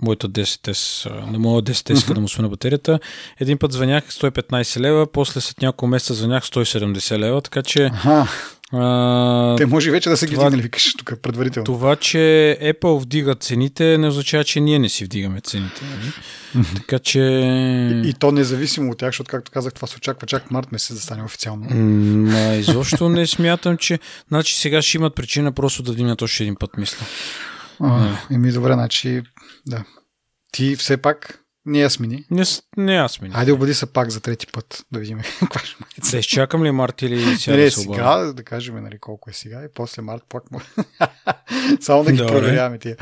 моята 0.03 0.29
10S, 0.29 1.11
на 1.31 1.39
моя 1.39 1.63
10S 1.63 1.95
uh-huh. 1.95 2.15
да 2.15 2.21
му 2.21 2.29
сменя 2.29 2.49
батерията. 2.49 2.99
Един 3.41 3.59
път 3.59 3.73
звънях 3.73 4.11
115 4.11 4.81
лева, 4.81 5.07
после 5.13 5.41
след 5.41 5.63
няколко 5.63 5.87
месеца 5.87 6.15
звънях 6.15 6.45
170 6.45 7.19
лева, 7.19 7.41
така 7.41 7.63
че 7.63 7.79
uh-huh. 7.79 8.29
А, 8.73 9.57
Те 9.57 9.67
може 9.67 9.91
вече 9.91 10.11
да 10.11 10.17
са 10.17 10.27
ги 10.27 10.35
вдигнали, 10.37 10.63
викаш 10.63 10.95
тук 10.95 11.13
предварително. 11.23 11.65
Това, 11.65 11.97
че 11.97 12.19
Apple 12.63 13.01
вдига 13.01 13.35
цените, 13.35 13.99
не 13.99 14.09
означава, 14.09 14.45
че 14.45 14.61
ние 14.61 14.79
не 14.79 14.89
си 14.89 15.05
вдигаме 15.05 15.41
цените. 15.41 15.83
Нали? 15.85 16.13
така 16.75 16.99
че... 16.99 17.21
И, 18.05 18.09
и 18.09 18.13
то 18.13 18.33
независимо 18.33 18.91
от 18.91 18.99
тях, 18.99 19.09
защото, 19.09 19.31
както 19.31 19.51
казах, 19.51 19.75
това 19.75 19.89
се 19.89 19.97
очаква 19.97 20.27
чак 20.27 20.51
март 20.51 20.73
месец 20.73 20.97
да 20.97 21.03
стане 21.03 21.23
официално. 21.23 21.67
Ма, 21.71 22.55
изобщо 22.55 23.09
не 23.09 23.27
смятам, 23.27 23.77
че... 23.77 23.99
Значи 24.29 24.57
сега 24.57 24.83
ще 24.83 24.97
имат 24.97 25.15
причина 25.15 25.53
просто 25.53 25.83
да 25.83 25.93
вдигнат 25.93 26.23
още 26.23 26.43
един 26.43 26.57
път, 26.61 26.77
мисля. 26.77 27.07
А, 27.81 28.17
еми 28.31 28.53
добре, 28.53 28.73
значи, 28.73 29.23
да. 29.67 29.85
Ти 30.53 30.77
все 30.77 30.97
пак 30.97 31.41
не 31.67 31.79
я 31.79 31.91
смени. 31.91 32.25
Не, 32.31 32.45
не 32.77 32.95
я 32.95 33.09
смени. 33.09 33.35
Айде 33.37 33.53
обади 33.53 33.75
се 33.75 33.87
пак 33.87 34.11
за 34.11 34.21
трети 34.21 34.47
път, 34.47 34.85
да 34.93 35.01
видим 35.01 35.21
каква 35.41 35.61
ще 35.61 36.11
Да 36.11 36.19
изчакам 36.19 36.65
ли 36.65 36.71
март 36.71 37.03
или 37.03 37.37
сега 37.39 37.57
не, 37.57 37.65
да 37.65 37.71
се 37.71 37.81
сега, 37.81 38.17
да 38.17 38.43
кажем 38.43 38.83
нали, 38.83 38.99
колко 38.99 39.31
е 39.31 39.33
сега 39.33 39.65
и 39.65 39.69
после 39.75 40.03
март 40.03 40.23
пак 40.29 40.51
му. 40.51 40.61
Само 41.81 42.05
да 42.05 42.13
ги 42.13 42.19
Добре. 42.19 42.33
проверяваме 42.33 42.79
тия. 42.79 42.97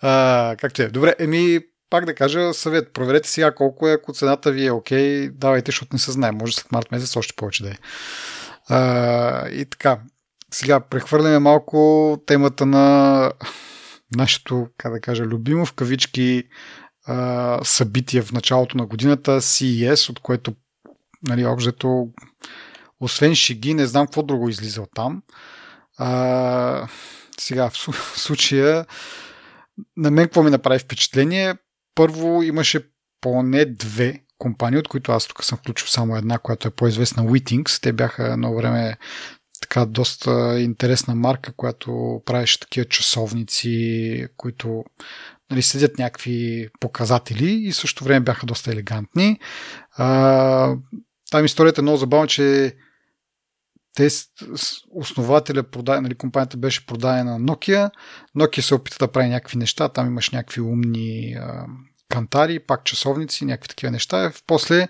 А, 0.00 0.56
както 0.60 0.82
е. 0.82 0.88
Добре, 0.88 1.14
еми 1.18 1.60
пак 1.90 2.04
да 2.04 2.14
кажа 2.14 2.54
съвет. 2.54 2.92
Проверете 2.92 3.28
сега 3.28 3.54
колко 3.54 3.88
е, 3.88 3.92
ако 3.92 4.12
цената 4.12 4.52
ви 4.52 4.66
е 4.66 4.72
окей, 4.72 5.30
давайте, 5.30 5.68
защото 5.68 5.88
не 5.92 5.98
се 5.98 6.12
знае. 6.12 6.32
Може 6.32 6.54
след 6.54 6.72
март 6.72 6.92
месец 6.92 7.16
още 7.16 7.34
повече 7.36 7.62
да 7.62 7.70
е. 7.70 7.76
А, 8.68 9.48
и 9.48 9.64
така. 9.64 9.98
Сега 10.52 10.80
прехвърляме 10.80 11.38
малко 11.38 12.18
темата 12.26 12.66
на 12.66 13.32
нашето, 14.16 14.68
как 14.78 14.92
да 14.92 15.00
кажа, 15.00 15.24
любимо 15.24 15.66
в 15.66 15.72
кавички 15.72 16.44
а, 17.06 17.58
събитие 17.64 18.22
в 18.22 18.32
началото 18.32 18.76
на 18.76 18.86
годината, 18.86 19.40
CES, 19.40 20.10
от 20.10 20.20
което 20.20 20.54
нали, 21.28 21.46
обжето, 21.46 22.08
освен 23.00 23.34
шиги, 23.34 23.74
не 23.74 23.86
знам 23.86 24.06
какво 24.06 24.22
друго 24.22 24.48
излиза 24.48 24.82
от 24.82 24.90
там. 24.94 25.22
А, 25.98 26.88
сега, 27.40 27.70
в 27.70 27.76
случая, 28.16 28.86
на 29.96 30.10
мен 30.10 30.24
какво 30.24 30.42
ми 30.42 30.50
направи 30.50 30.78
впечатление? 30.78 31.54
Първо 31.94 32.42
имаше 32.42 32.86
поне 33.20 33.64
две 33.64 34.22
компании, 34.38 34.78
от 34.78 34.88
които 34.88 35.12
аз 35.12 35.26
тук 35.26 35.44
съм 35.44 35.58
включил 35.58 35.86
само 35.86 36.16
една, 36.16 36.38
която 36.38 36.68
е 36.68 36.70
по-известна 36.70 37.24
Witings. 37.24 37.82
Те 37.82 37.92
бяха 37.92 38.32
едно 38.32 38.54
време 38.54 38.98
така 39.60 39.86
доста 39.86 40.60
интересна 40.60 41.14
марка, 41.14 41.52
която 41.52 42.22
правеше 42.26 42.60
такива 42.60 42.84
часовници, 42.84 44.26
които 44.36 44.84
нали, 45.50 45.62
следят 45.62 45.98
някакви 45.98 46.68
показатели 46.80 47.52
и 47.52 47.72
също 47.72 48.04
време 48.04 48.20
бяха 48.20 48.46
доста 48.46 48.72
елегантни. 48.72 49.38
А, 49.92 50.76
там 51.30 51.44
историята 51.44 51.80
е 51.80 51.82
много 51.82 51.98
забавна, 51.98 52.26
че 52.26 52.76
те 53.94 54.08
основателя, 54.90 55.62
продай, 55.62 56.00
нали, 56.00 56.14
компанията 56.14 56.56
беше 56.56 56.86
продадена 56.86 57.38
на 57.38 57.46
Nokia. 57.46 57.90
Nokia 58.36 58.60
се 58.60 58.74
опита 58.74 58.96
да 58.98 59.12
прави 59.12 59.28
някакви 59.28 59.58
неща, 59.58 59.88
там 59.88 60.06
имаш 60.06 60.30
някакви 60.30 60.60
умни 60.60 61.36
а, 61.40 61.66
кантари, 62.08 62.58
пак 62.58 62.84
часовници, 62.84 63.44
някакви 63.44 63.68
такива 63.68 63.90
неща. 63.90 64.32
После 64.46 64.88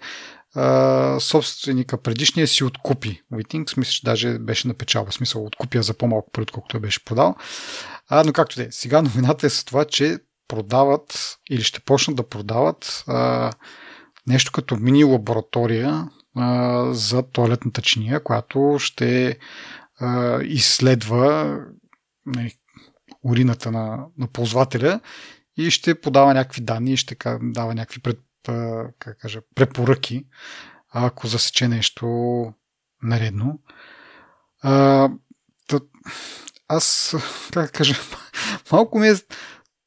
а, 0.54 1.20
собственика 1.20 2.02
предишния 2.02 2.46
си 2.46 2.64
откупи 2.64 3.22
Witings, 3.32 3.78
мисля, 3.78 3.90
че 3.90 4.04
даже 4.04 4.38
беше 4.38 4.68
на 4.68 4.74
печалба, 4.74 5.12
смисъл 5.12 5.44
откупя 5.44 5.82
за 5.82 5.94
по-малко 5.94 6.30
пари, 6.30 6.42
отколкото 6.42 6.80
беше 6.80 7.04
продал. 7.04 7.34
А, 8.08 8.24
но 8.24 8.32
както 8.32 8.56
де, 8.56 8.68
сега 8.70 9.02
новината 9.02 9.46
е 9.46 9.50
с 9.50 9.64
това, 9.64 9.84
че 9.84 10.18
продават 10.50 11.38
или 11.50 11.62
ще 11.62 11.80
почнат 11.80 12.16
да 12.16 12.28
продават 12.28 13.04
а, 13.06 13.52
нещо 14.26 14.52
като 14.52 14.76
мини 14.76 15.04
лаборатория 15.04 16.08
а, 16.36 16.84
за 16.92 17.22
туалетната 17.22 17.82
чиния, 17.82 18.22
която 18.22 18.76
ще 18.78 19.38
а, 20.00 20.42
изследва 20.42 21.58
нали, 22.26 22.54
урината 23.22 23.70
на, 23.70 24.06
на 24.18 24.26
ползвателя 24.26 25.00
и 25.56 25.70
ще 25.70 26.00
подава 26.00 26.34
някакви 26.34 26.60
данни 26.60 26.92
и 26.92 26.96
ще 26.96 27.16
дава 27.42 27.74
някакви 27.74 28.00
пред, 28.00 28.20
как 28.98 29.18
кажа, 29.18 29.40
препоръки, 29.54 30.26
ако 30.92 31.26
засече 31.26 31.68
нещо 31.68 32.06
наредно. 33.02 33.60
А, 34.62 35.08
тъ, 35.68 35.80
аз, 36.68 37.14
как 37.52 37.72
кажа, 37.72 37.94
малко 38.72 38.98
ми 38.98 39.08
е 39.08 39.14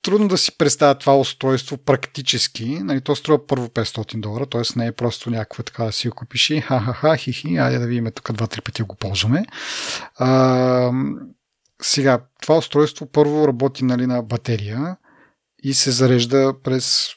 трудно 0.04 0.28
да 0.28 0.38
си 0.38 0.58
представя 0.58 0.96
това 0.96 1.18
устройство 1.18 1.78
практически. 1.78 2.80
Нали, 2.84 3.02
то 3.02 3.16
струва 3.16 3.48
първо 3.48 3.68
500 3.68 4.20
долара, 4.20 4.46
т.е. 4.46 4.62
не 4.76 4.86
е 4.86 4.92
просто 4.92 5.30
някаква 5.30 5.63
така 5.63 5.84
да 5.84 5.92
си 5.92 6.10
го 6.10 6.16
купиш 6.16 6.50
и 6.50 6.62
ха-ха-ха, 6.62 7.18
хи-хи, 7.18 7.58
айде 7.58 7.80
да 7.80 7.88
видим 7.88 8.12
тук 8.16 8.34
два-три 8.34 8.62
пъти 8.62 8.84
го 8.84 8.96
ползваме. 8.96 9.46
А, 10.16 10.92
сега, 11.82 12.20
това 12.42 12.58
устройство 12.58 13.06
първо 13.06 13.48
работи 13.48 13.86
нали, 13.86 14.08
на 14.08 14.22
батерия 14.22 14.98
и 15.63 15.74
се 15.74 15.92
зарежда 15.92 16.54
през 16.63 17.10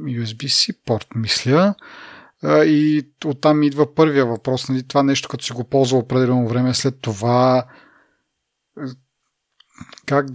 USB-C 0.00 0.76
порт, 0.84 1.06
мисля. 1.14 1.74
И 2.44 3.08
оттам 3.24 3.62
идва 3.62 3.94
първия 3.94 4.26
въпрос. 4.26 4.68
Нали, 4.68 4.88
това 4.88 5.02
нещо, 5.02 5.28
като 5.28 5.44
си 5.44 5.52
го 5.52 5.64
ползва 5.64 5.98
определено 5.98 6.48
време, 6.48 6.74
след 6.74 7.00
това 7.00 7.64
как, 10.06 10.26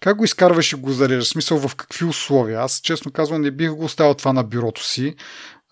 как 0.00 0.16
го 0.16 0.24
изкарваш 0.24 0.72
и 0.72 0.76
го 0.76 0.92
зареждаш? 0.92 1.28
Смисъл 1.28 1.68
в 1.68 1.76
какви 1.76 2.04
условия? 2.04 2.60
Аз 2.60 2.80
честно 2.80 3.12
казвам 3.12 3.42
не 3.42 3.50
бих 3.50 3.70
го 3.70 3.84
оставил 3.84 4.14
това 4.14 4.32
на 4.32 4.44
бюрото 4.44 4.84
си. 4.84 5.14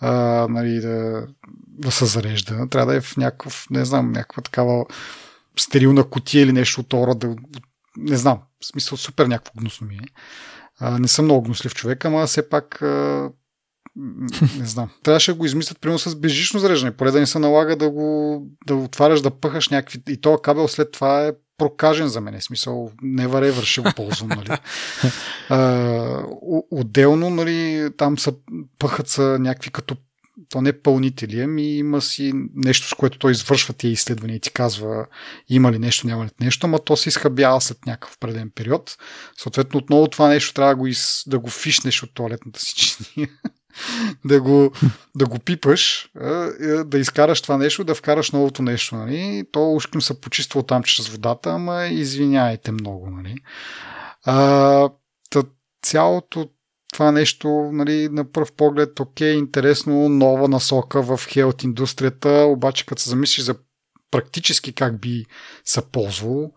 А, 0.01 0.13
нали, 0.51 0.81
да, 0.81 1.27
да 1.67 1.91
се 1.91 2.07
зарежда. 2.07 2.69
Трябва 2.69 2.93
да 2.93 2.99
е 2.99 3.01
в 3.01 3.17
някакъв, 3.17 3.67
не 3.71 3.85
знам, 3.85 4.13
някаква 4.13 4.43
такава 4.43 4.85
стерилна 5.59 6.05
котия 6.05 6.43
или 6.43 6.53
нещо 6.53 6.81
от 6.81 6.93
ора. 6.93 7.15
Да, 7.15 7.37
не 7.97 8.17
знам. 8.17 8.43
В 8.61 8.67
смисъл 8.67 8.99
супер 8.99 9.27
някакво 9.27 9.53
гнусно 9.61 9.87
ми 9.87 9.95
е. 9.95 10.09
А, 10.79 10.99
не 10.99 11.09
съм 11.09 11.25
много 11.25 11.43
гнослив 11.43 11.75
човек, 11.75 12.05
ама 12.05 12.27
все 12.27 12.49
пак 12.49 12.83
а, 12.83 13.31
не 14.59 14.67
знам. 14.67 14.91
Трябваше 15.03 15.33
да 15.33 15.39
го 15.39 15.45
измислят 15.45 15.81
примерно 15.81 15.99
с 15.99 16.17
безжично 16.17 16.61
зареждане. 16.61 16.97
Поне 16.97 17.11
да 17.11 17.21
не 17.21 17.27
се 17.27 17.39
налага 17.39 17.77
да 17.77 17.91
го 17.91 18.43
да 18.67 18.75
отваряш, 18.75 19.21
да 19.21 19.31
пъхаш 19.31 19.69
някакви. 19.69 20.03
И 20.09 20.21
този 20.21 20.43
кабел 20.43 20.69
след 20.69 20.93
това 20.93 21.27
е 21.27 21.33
прокажен 21.59 22.09
за 22.09 22.21
мен. 22.21 22.41
Смисъл, 22.41 22.93
не 23.03 23.27
варе 23.27 23.51
върши 23.51 23.81
го 23.81 23.89
ползвам. 23.97 24.29
Нали. 24.29 24.59
А, 25.51 26.23
отделно, 26.71 27.31
нали, 27.31 27.91
там 27.97 28.19
са, 28.19 28.35
пъхат 28.79 29.09
са 29.09 29.39
някакви 29.41 29.71
като 29.71 29.97
то 30.51 30.61
не 30.61 30.83
пълнители, 30.83 31.41
ами 31.41 31.77
има 31.77 32.01
си 32.01 32.33
нещо, 32.55 32.89
с 32.89 32.95
което 32.95 33.19
той 33.19 33.33
извършва 33.33 33.75
тия 33.75 33.91
изследвания 33.91 34.37
и 34.37 34.41
ти 34.41 34.51
казва 34.51 35.07
има 35.49 35.73
ли 35.73 35.79
нещо, 35.79 36.07
няма 36.07 36.25
ли 36.25 36.31
нещо, 36.41 36.67
ама 36.67 36.79
то 36.79 36.97
се 36.97 37.09
изхабява 37.09 37.61
след 37.61 37.87
някакъв 37.87 38.19
преден 38.19 38.51
период. 38.55 38.97
Съответно, 39.37 39.79
отново 39.79 40.09
това 40.09 40.29
нещо 40.29 40.55
трябва 40.55 40.73
да 40.73 40.77
го, 40.77 40.87
из, 40.87 41.23
да 41.27 41.39
го 41.39 41.51
фишнеш 41.51 42.03
от 42.03 42.15
туалетната 42.15 42.61
си 42.61 42.75
чиния 42.75 43.29
да 44.25 44.41
го, 44.41 44.73
да 45.17 45.27
го 45.27 45.39
пипаш, 45.39 46.11
да 46.85 46.99
изкараш 46.99 47.41
това 47.41 47.57
нещо, 47.57 47.85
да 47.85 47.95
вкараш 47.95 48.31
новото 48.31 48.63
нещо. 48.63 48.97
Нали? 48.97 49.45
То 49.53 49.73
ушким 49.73 50.03
се 50.03 50.21
почиства 50.21 50.67
там 50.67 50.83
чрез 50.83 51.09
водата, 51.09 51.51
ама 51.51 51.87
извиняйте 51.87 52.73
много. 52.73 53.11
Нали? 53.11 53.37
А, 54.25 54.89
цялото 55.83 56.51
това 56.99 57.13
нещо, 57.13 57.49
нали, 57.73 58.09
на 58.09 58.33
пръв 58.33 58.53
поглед, 58.53 59.01
окей, 59.01 59.33
интересно, 59.33 60.09
нова 60.09 60.49
насока 60.49 61.03
в 61.03 61.21
хелт 61.29 61.63
индустрията, 61.63 62.31
обаче 62.31 62.87
като 62.87 63.03
се 63.03 63.11
замислиш 63.11 63.45
за 63.45 63.55
практически 64.11 64.73
как 64.73 65.01
би 65.01 65.25
се 65.65 65.91
ползвал, 65.93 66.53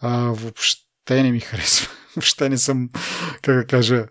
а, 0.00 0.32
въобще 0.32 1.22
не 1.22 1.30
ми 1.32 1.40
харесва. 1.40 1.88
въобще 2.16 2.48
не 2.48 2.58
съм, 2.58 2.90
как 3.42 3.56
да 3.56 3.66
кажа, 3.66 4.06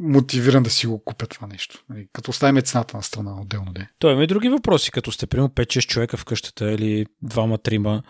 мотивиран 0.00 0.62
да 0.62 0.70
си 0.70 0.86
го 0.86 1.04
купя 1.04 1.26
това 1.26 1.46
нещо. 1.46 1.84
Нали, 1.88 2.08
като 2.12 2.30
оставим 2.30 2.62
цената 2.62 2.96
на 2.96 3.02
страна 3.02 3.40
отделно. 3.40 3.72
Де. 3.72 3.88
Той 3.98 4.12
има 4.12 4.24
и 4.24 4.26
други 4.26 4.48
въпроси, 4.48 4.90
като 4.90 5.12
сте 5.12 5.26
примерно 5.26 5.48
5-6 5.48 5.86
човека 5.86 6.16
в 6.16 6.24
къщата 6.24 6.72
или 6.72 7.06
двама-трима 7.22 8.02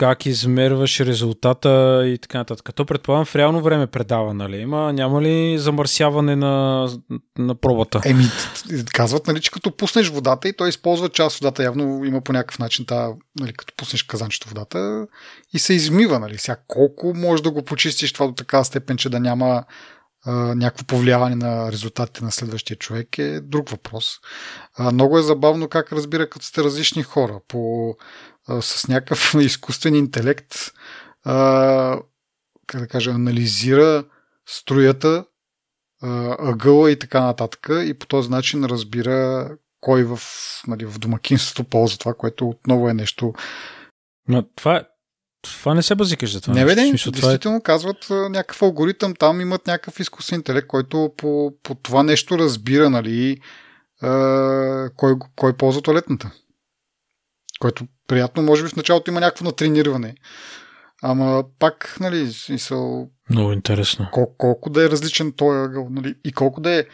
как 0.00 0.26
измерваш 0.26 1.00
резултата 1.00 2.02
и 2.06 2.18
така 2.18 2.38
нататък. 2.38 2.66
Като 2.66 2.86
предполагам 2.86 3.24
в 3.24 3.36
реално 3.36 3.62
време 3.62 3.86
предава, 3.86 4.34
нали? 4.34 4.56
Има, 4.56 4.92
няма 4.92 5.22
ли 5.22 5.58
замърсяване 5.58 6.36
на, 6.36 6.86
на 7.38 7.54
пробата? 7.54 8.00
Еми, 8.04 8.24
казват, 8.94 9.26
нали, 9.26 9.40
че 9.40 9.50
като 9.50 9.76
пуснеш 9.76 10.08
водата 10.08 10.48
и 10.48 10.56
той 10.56 10.68
използва 10.68 11.08
част 11.08 11.38
водата, 11.38 11.62
явно 11.62 12.04
има 12.04 12.20
по 12.20 12.32
някакъв 12.32 12.58
начин, 12.58 12.86
та, 12.86 13.08
нали, 13.40 13.52
като 13.52 13.74
пуснеш 13.76 14.02
казанчето 14.02 14.48
водата 14.48 15.06
и 15.52 15.58
се 15.58 15.74
измива, 15.74 16.18
нали? 16.18 16.38
Сега 16.38 16.56
колко 16.66 17.12
може 17.16 17.42
да 17.42 17.50
го 17.50 17.62
почистиш 17.62 18.12
това 18.12 18.26
до 18.26 18.32
такава 18.32 18.64
степен, 18.64 18.96
че 18.96 19.10
да 19.10 19.20
няма 19.20 19.64
някакво 20.26 20.84
повлияване 20.84 21.36
на 21.36 21.72
резултатите 21.72 22.24
на 22.24 22.32
следващия 22.32 22.76
човек 22.76 23.18
е 23.18 23.40
друг 23.40 23.68
въпрос. 23.68 24.06
А, 24.76 24.92
много 24.92 25.18
е 25.18 25.22
забавно 25.22 25.68
как 25.68 25.92
разбира, 25.92 26.30
като 26.30 26.46
сте 26.46 26.64
различни 26.64 27.02
хора. 27.02 27.40
По 27.48 27.94
с 28.60 28.88
някакъв 28.88 29.34
изкуствен 29.40 29.94
интелект 29.94 30.54
а, 31.24 31.98
как 32.66 32.80
да 32.80 32.88
кажа, 32.88 33.10
анализира 33.10 34.04
струята, 34.48 35.24
а, 36.02 36.36
ъгъла 36.50 36.90
и 36.90 36.98
така 36.98 37.20
нататък 37.20 37.68
и 37.84 37.94
по 37.94 38.06
този 38.06 38.30
начин 38.30 38.64
разбира 38.64 39.48
кой 39.80 40.04
в, 40.04 40.18
нали, 40.66 40.84
в 40.84 40.98
домакинството 40.98 41.64
ползва 41.64 41.98
това, 41.98 42.14
което 42.14 42.48
отново 42.48 42.88
е 42.88 42.94
нещо. 42.94 43.34
Но 44.28 44.42
това, 44.56 44.84
това 45.42 45.74
не 45.74 45.82
се 45.82 45.94
базикаш 45.94 46.32
за 46.32 46.40
това. 46.40 46.54
Не, 46.54 46.64
бе, 46.64 46.74
не, 46.74 46.90
действително 46.90 47.56
е... 47.56 47.62
казват 47.62 48.06
някакъв 48.10 48.62
алгоритъм, 48.62 49.14
там 49.14 49.40
имат 49.40 49.66
някакъв 49.66 50.00
изкуствен 50.00 50.38
интелект, 50.38 50.66
който 50.66 51.12
по, 51.16 51.52
по 51.62 51.74
това 51.74 52.02
нещо 52.02 52.38
разбира, 52.38 52.90
нали, 52.90 53.40
а, 54.02 54.90
кой, 54.96 55.14
кой 55.36 55.52
ползва 55.56 55.82
туалетната. 55.82 56.30
Което 57.60 57.84
приятно, 58.06 58.42
може 58.42 58.62
би 58.62 58.68
в 58.68 58.76
началото 58.76 59.10
има 59.10 59.20
някакво 59.20 59.44
натрениране. 59.44 60.14
Ама 61.02 61.44
пак, 61.58 61.96
нали, 62.00 62.32
смисъл... 62.32 63.08
Много 63.30 63.52
интересно. 63.52 64.08
Кол- 64.12 64.36
колко 64.38 64.70
да 64.70 64.84
е 64.84 64.90
различен 64.90 65.32
той 65.36 65.64
ъгъл, 65.64 65.88
нали, 65.90 66.14
и 66.24 66.32
колко 66.32 66.60
да 66.60 66.70
е 66.70 66.84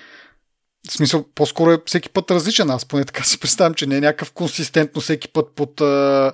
в 0.89 0.93
смисъл, 0.93 1.25
по-скоро 1.35 1.73
е 1.73 1.79
всеки 1.87 2.11
път 2.11 2.31
различен. 2.31 2.71
Аз 2.71 2.85
поне 2.85 3.05
така 3.05 3.25
си 3.25 3.41
представям, 3.41 3.75
че 3.75 3.87
не 3.87 3.97
е 3.97 4.01
някакъв 4.01 4.33
консистентно 4.33 5.01
всеки 5.01 5.29
път 5.29 5.47
под 5.55 5.81
а, 5.81 6.33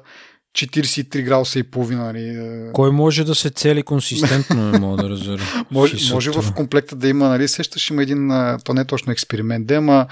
43 0.55 1.23
градуса 1.23 1.59
и 1.59 1.63
половина. 1.63 2.05
Нали. 2.05 2.71
Кой 2.73 2.91
може 2.91 3.25
да 3.25 3.35
се 3.35 3.51
цели 3.51 3.83
консистентно, 3.83 4.71
не 4.71 4.79
мога 4.79 5.03
да 5.03 5.09
разбера. 5.09 5.43
може, 5.71 6.13
може 6.13 6.31
в 6.31 6.55
комплекта 6.55 6.97
да 6.97 7.09
има, 7.09 7.29
нали, 7.29 7.49
сещаш, 7.49 7.91
има 7.91 8.03
един, 8.03 8.31
то 8.65 8.75
не 8.75 8.81
е 8.81 8.85
точно 8.85 9.13
експеримент, 9.13 9.67
да, 9.67 9.75
ама 9.75 10.07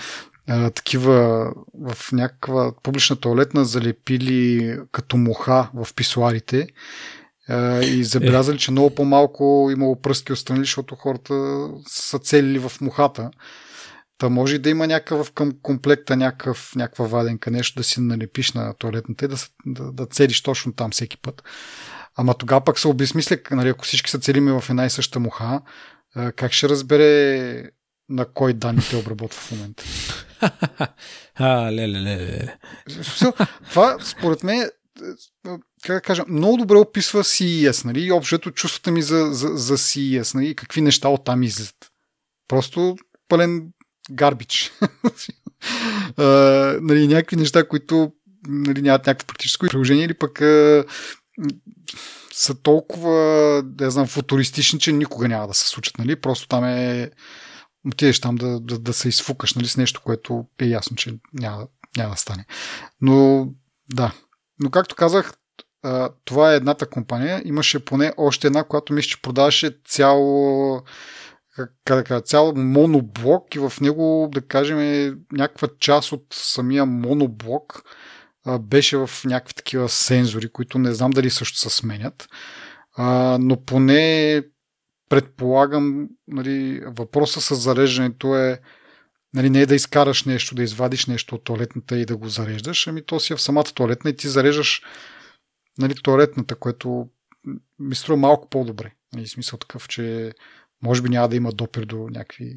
а, 0.48 0.70
такива 0.70 1.46
в 1.74 2.12
някаква 2.12 2.72
публична 2.82 3.16
туалетна 3.16 3.64
залепили 3.64 4.76
като 4.92 5.16
муха 5.16 5.70
в 5.74 5.94
писуарите 5.94 6.68
а, 7.48 7.84
и 7.84 8.04
забелязали, 8.04 8.58
че 8.58 8.70
много 8.70 8.94
по-малко 8.94 9.68
имало 9.72 10.00
пръски 10.00 10.32
отстрани, 10.32 10.60
защото 10.60 10.94
хората 10.94 11.68
са 11.88 12.18
целили 12.18 12.58
в 12.58 12.72
мухата. 12.80 13.30
Та 14.18 14.28
може 14.28 14.58
да 14.58 14.70
има 14.70 14.86
някакъв 14.86 15.32
към 15.32 15.52
комплекта 15.62 16.16
някакъв, 16.16 16.72
някаква 16.76 17.06
ваденка, 17.06 17.50
нещо 17.50 17.80
да 17.80 17.84
си 17.84 18.00
налепиш 18.00 18.52
на 18.52 18.74
туалетната 18.74 19.24
и 19.24 19.28
да, 19.28 19.36
да, 19.66 19.92
да 19.92 20.06
целиш 20.06 20.42
точно 20.42 20.72
там 20.72 20.90
всеки 20.90 21.16
път. 21.16 21.42
Ама 22.16 22.34
тогава 22.34 22.64
пък 22.64 22.78
се 22.78 22.88
обезмисля, 22.88 23.38
нали, 23.50 23.68
ако 23.68 23.84
всички 23.84 24.10
са 24.10 24.18
целими 24.18 24.52
в 24.52 24.64
една 24.70 24.86
и 24.86 24.90
съща 24.90 25.20
муха, 25.20 25.60
как 26.36 26.52
ще 26.52 26.68
разбере 26.68 27.70
на 28.08 28.24
кой 28.24 28.52
данни 28.52 28.82
те 28.90 28.96
обработва 28.96 29.40
в 29.40 29.50
момента. 29.50 29.84
а, 31.34 31.72
леле, 31.72 32.00
леле. 32.00 32.56
Това, 33.70 33.96
според 34.04 34.42
мен, 34.42 34.70
как 35.82 35.96
да 35.96 36.00
кажа, 36.00 36.24
много 36.28 36.56
добре 36.56 36.76
описва 36.76 37.24
CES, 37.24 37.84
нали, 37.84 38.00
и 38.00 38.12
общото 38.12 38.50
чувствата 38.50 38.90
ми 38.90 39.02
за, 39.02 39.28
за, 39.32 39.48
за 39.48 39.78
CES, 39.78 40.34
нали, 40.34 40.56
какви 40.56 40.80
неща 40.80 41.08
оттам 41.08 41.42
излизат. 41.42 41.90
Просто 42.48 42.96
пълен 43.28 43.68
гарбич. 44.10 44.72
нали, 46.80 47.08
някакви 47.08 47.36
неща, 47.36 47.68
които 47.68 48.12
нали, 48.48 48.82
нямат 48.82 49.06
някакво 49.06 49.26
практическо 49.26 49.66
приложение 49.66 50.04
или 50.04 50.14
пък 50.14 50.38
са 52.32 52.54
толкова, 52.62 53.62
да 53.64 53.90
знам, 53.90 54.06
футуристични, 54.06 54.78
че 54.78 54.92
никога 54.92 55.28
няма 55.28 55.48
да 55.48 55.54
се 55.54 55.68
случат. 55.68 55.98
Нали? 55.98 56.16
Просто 56.16 56.48
там 56.48 56.64
е 56.64 57.10
отидеш 57.86 58.20
там 58.20 58.34
да, 58.34 58.60
да, 58.60 58.78
да 58.78 58.92
се 58.92 59.08
изфукаш 59.08 59.54
нали, 59.54 59.66
с 59.66 59.76
нещо, 59.76 60.00
което 60.04 60.46
е 60.58 60.64
ясно, 60.64 60.96
че 60.96 61.18
няма, 61.32 61.66
няма 61.96 62.10
да 62.10 62.16
стане. 62.16 62.44
Но 63.00 63.48
да. 63.94 64.14
Но 64.62 64.70
както 64.70 64.94
казах, 64.94 65.32
това 66.24 66.52
е 66.52 66.56
едната 66.56 66.86
компания. 66.86 67.42
Имаше 67.44 67.84
поне 67.84 68.12
още 68.16 68.46
една, 68.46 68.64
която 68.64 68.92
мисля, 68.92 69.08
че 69.08 69.22
продаваше 69.22 69.78
цяло 69.86 70.82
как 71.84 72.08
да 72.08 72.20
цял 72.20 72.52
моноблок 72.56 73.54
и 73.54 73.58
в 73.58 73.72
него, 73.80 74.28
да 74.32 74.40
кажем, 74.40 74.78
някаква 75.32 75.68
част 75.78 76.12
от 76.12 76.26
самия 76.32 76.86
моноблок 76.86 77.82
беше 78.60 78.96
в 78.96 79.10
някакви 79.24 79.54
такива 79.54 79.88
сензори, 79.88 80.48
които 80.48 80.78
не 80.78 80.92
знам 80.92 81.10
дали 81.10 81.30
също 81.30 81.58
се 81.58 81.70
сменят. 81.70 82.28
Но 83.38 83.64
поне 83.66 84.42
предполагам, 85.10 86.08
нали, 86.28 86.82
въпроса 86.86 87.40
с 87.40 87.54
зареждането 87.54 88.36
е 88.36 88.60
нали, 89.34 89.50
не 89.50 89.60
е 89.60 89.66
да 89.66 89.74
изкараш 89.74 90.24
нещо, 90.24 90.54
да 90.54 90.62
извадиш 90.62 91.06
нещо 91.06 91.34
от 91.34 91.44
туалетната 91.44 91.98
и 91.98 92.06
да 92.06 92.16
го 92.16 92.28
зареждаш, 92.28 92.86
ами 92.86 93.02
то 93.02 93.20
си 93.20 93.32
е 93.32 93.36
в 93.36 93.42
самата 93.42 93.64
туалетна 93.74 94.10
и 94.10 94.16
ти 94.16 94.28
зареждаш 94.28 94.82
нали, 95.78 95.94
туалетната, 96.02 96.54
което 96.54 97.08
ми 97.78 97.94
струва 97.94 98.16
малко 98.16 98.48
по-добре. 98.48 98.92
Нали, 99.14 99.26
смисъл 99.28 99.58
такъв, 99.58 99.88
че 99.88 100.32
може 100.82 101.02
би 101.02 101.08
няма 101.08 101.28
да 101.28 101.36
има 101.36 101.52
допир 101.52 101.84
до 101.84 101.96
някакви... 101.96 102.56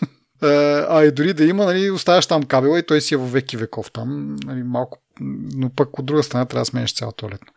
а 0.88 1.04
и 1.04 1.12
дори 1.12 1.34
да 1.34 1.44
има, 1.44 1.64
нали, 1.64 1.90
оставяш 1.90 2.26
там 2.26 2.42
кабела 2.42 2.78
и 2.78 2.86
той 2.86 3.00
си 3.00 3.14
е 3.14 3.16
във 3.16 3.32
веки 3.32 3.56
веков 3.56 3.90
там. 3.92 4.36
Нали, 4.44 4.62
малко... 4.62 4.98
Но 5.20 5.70
пък 5.70 5.98
от 5.98 6.06
друга 6.06 6.22
страна 6.22 6.44
трябва 6.44 6.60
да 6.60 6.66
сменеш 6.66 6.94
цяла 6.94 7.12
туалетна. 7.12 7.52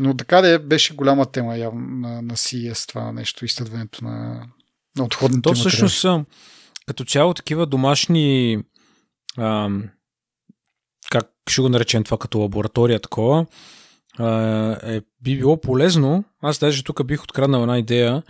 А, 0.00 0.02
но 0.02 0.16
така 0.16 0.40
да 0.40 0.48
е, 0.48 0.58
беше 0.58 0.94
голяма 0.94 1.26
тема 1.26 1.56
явно 1.56 1.80
на, 1.80 2.22
на 2.22 2.36
CES 2.36 2.88
това 2.88 3.12
нещо, 3.12 3.44
изследването 3.44 4.04
на, 4.04 4.46
на 4.98 5.04
отходните 5.04 5.42
То 5.42 5.54
всъщност 5.54 6.06
като 6.86 7.04
цяло 7.04 7.34
такива 7.34 7.66
домашни 7.66 8.58
ам, 9.38 9.88
как 11.10 11.30
ще 11.50 11.62
го 11.62 11.68
наречем 11.68 12.04
това 12.04 12.18
като 12.18 12.38
лаборатория 12.38 13.00
такова, 13.00 13.46
е, 14.82 15.00
би 15.22 15.36
било 15.38 15.60
полезно. 15.60 16.24
Аз 16.42 16.58
даже 16.58 16.84
тук 16.84 17.06
бих 17.06 17.22
откраднал 17.22 17.62
една 17.62 17.78
идея 17.78 18.22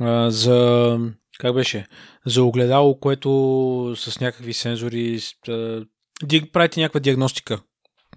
а, 0.00 0.30
за 0.30 0.98
как 1.38 1.54
беше? 1.54 1.86
За 2.26 2.42
огледало, 2.42 3.00
което 3.00 3.94
с 3.96 4.20
някакви 4.20 4.52
сензори 4.52 5.20
а, 5.48 5.84
правите 6.52 6.80
някаква 6.80 7.00
диагностика. 7.00 7.60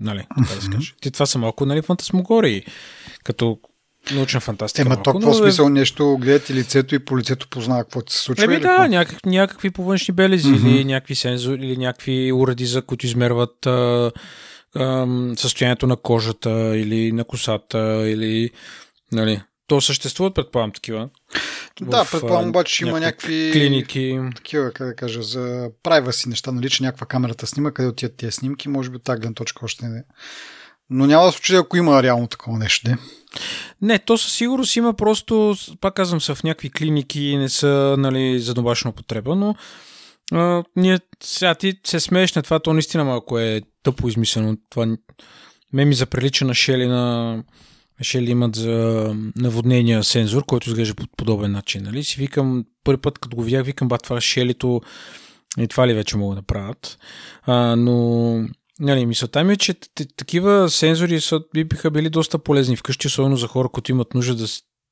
Нали, 0.01 0.27
така 0.37 0.55
да 0.55 0.61
се 0.61 0.69
каже. 0.69 0.93
Ти 1.01 1.11
това 1.11 1.25
са 1.25 1.39
малко 1.39 1.65
нали, 1.65 1.81
фантасмогории, 1.81 2.65
като 3.23 3.59
научна 4.11 4.39
фантастика. 4.39 4.81
Ема 4.81 5.03
то 5.03 5.13
какво 5.13 5.33
смисъл 5.33 5.69
нещо, 5.69 6.17
гледате 6.21 6.53
лицето 6.53 6.95
и 6.95 6.99
по 6.99 7.17
лицето 7.17 7.47
познава 7.49 7.83
какво 7.83 8.01
се 8.07 8.17
случва? 8.17 8.43
Еми 8.43 8.59
да, 8.59 8.87
някак, 8.87 9.25
някакви 9.25 9.71
повъншни 9.71 10.13
белези 10.13 10.47
mm-hmm. 10.47 10.69
или 10.69 10.85
някакви 10.85 11.15
сензори 11.15 11.65
или 11.65 11.77
някакви 11.77 12.31
уреди, 12.31 12.65
за 12.65 12.81
които 12.81 13.05
измерват 13.05 13.65
а, 13.65 14.11
а, 14.75 15.07
състоянието 15.35 15.87
на 15.87 15.95
кожата 15.95 16.77
или 16.77 17.11
на 17.11 17.23
косата 17.23 18.09
или 18.09 18.49
нали, 19.11 19.41
то 19.71 19.81
съществуват, 19.81 20.36
предполагам, 20.36 20.71
такива. 20.71 21.10
Да, 21.81 22.03
в, 22.03 22.12
предполагам, 22.12 22.49
обаче 22.49 22.86
има 22.86 22.99
някакви 22.99 23.49
клиники. 23.53 24.19
Такива, 24.36 24.71
как 24.71 24.88
да 24.88 24.95
кажа, 24.95 25.21
за 25.21 25.69
си 26.12 26.29
неща, 26.29 26.51
нали, 26.51 26.69
че 26.69 26.84
някаква 26.84 27.05
камерата 27.05 27.47
снима, 27.47 27.71
къде 27.71 27.89
отиват 27.89 28.15
тия 28.15 28.31
снимки, 28.31 28.69
може 28.69 28.89
би 28.89 28.99
тази 28.99 29.19
гледна 29.19 29.34
точка 29.34 29.65
още 29.65 29.86
не. 29.86 30.03
Но 30.89 31.05
няма 31.05 31.25
да 31.25 31.31
случи, 31.31 31.55
ако 31.55 31.77
има 31.77 32.03
реално 32.03 32.27
такова 32.27 32.57
нещо. 32.57 32.89
Не, 32.89 32.97
не 33.81 33.99
то 33.99 34.17
със 34.17 34.34
сигурност 34.34 34.75
има 34.75 34.93
просто, 34.93 35.55
пак 35.81 35.93
казвам, 35.93 36.21
са 36.21 36.36
в 36.36 36.43
някакви 36.43 36.69
клиники 36.69 37.38
не 37.38 37.49
са 37.49 37.95
нали, 37.97 38.39
за 38.39 38.53
домашна 38.53 38.89
употреба, 38.89 39.36
но 39.36 39.55
а, 40.31 40.63
ние, 40.75 40.99
сега 41.23 41.55
ти 41.55 41.73
се 41.86 41.99
смееш 41.99 42.34
на 42.34 42.43
това, 42.43 42.60
то 42.60 42.73
наистина 42.73 43.03
малко 43.03 43.39
е 43.39 43.62
тъпо 43.84 44.07
измислено. 44.07 44.57
Това 44.69 44.97
ме 45.73 45.86
ми 45.86 45.93
заприлича 45.93 46.45
на 46.45 46.53
Шели 46.53 46.88
на 46.88 47.43
Шели 48.01 48.31
имат 48.31 48.55
за 48.55 49.15
наводнения 49.35 50.03
сензор, 50.03 50.45
който 50.45 50.69
изглежда 50.69 50.95
по 50.95 51.03
подобен 51.17 51.51
начин. 51.51 51.83
Нали? 51.83 52.03
Си 52.03 52.19
викам, 52.19 52.65
първи 52.83 53.01
път 53.01 53.19
като 53.19 53.35
го 53.35 53.43
видях, 53.43 53.65
викам, 53.65 53.87
ба, 53.87 53.97
това 53.97 54.21
Шелито 54.21 54.81
и 55.59 55.67
това 55.67 55.87
ли 55.87 55.93
вече 55.93 56.17
могат 56.17 56.37
да 56.37 56.41
правят. 56.41 56.97
А, 57.43 57.75
но 57.75 58.47
Нали, 58.81 59.05
мисълта 59.05 59.43
ми 59.43 59.53
е, 59.53 59.57
че 59.57 59.73
такива 60.17 60.69
сензори 60.69 61.21
са, 61.21 61.41
би 61.53 61.63
биха 61.63 61.91
били 61.91 62.09
доста 62.09 62.39
полезни 62.39 62.75
вкъщи, 62.75 63.07
особено 63.07 63.37
за 63.37 63.47
хора, 63.47 63.69
които 63.69 63.91
имат 63.91 64.13
нужда 64.13 64.35
да, 64.35 64.45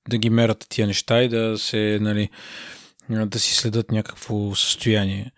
да 0.09 0.17
ги 0.17 0.29
мерят 0.29 0.65
тия 0.69 0.87
неща 0.87 1.23
и 1.23 1.29
да 1.29 1.57
се, 1.57 1.97
нали, 2.01 2.29
да 3.09 3.39
си 3.39 3.55
следят 3.55 3.91
някакво 3.91 4.55
състояние. 4.55 5.31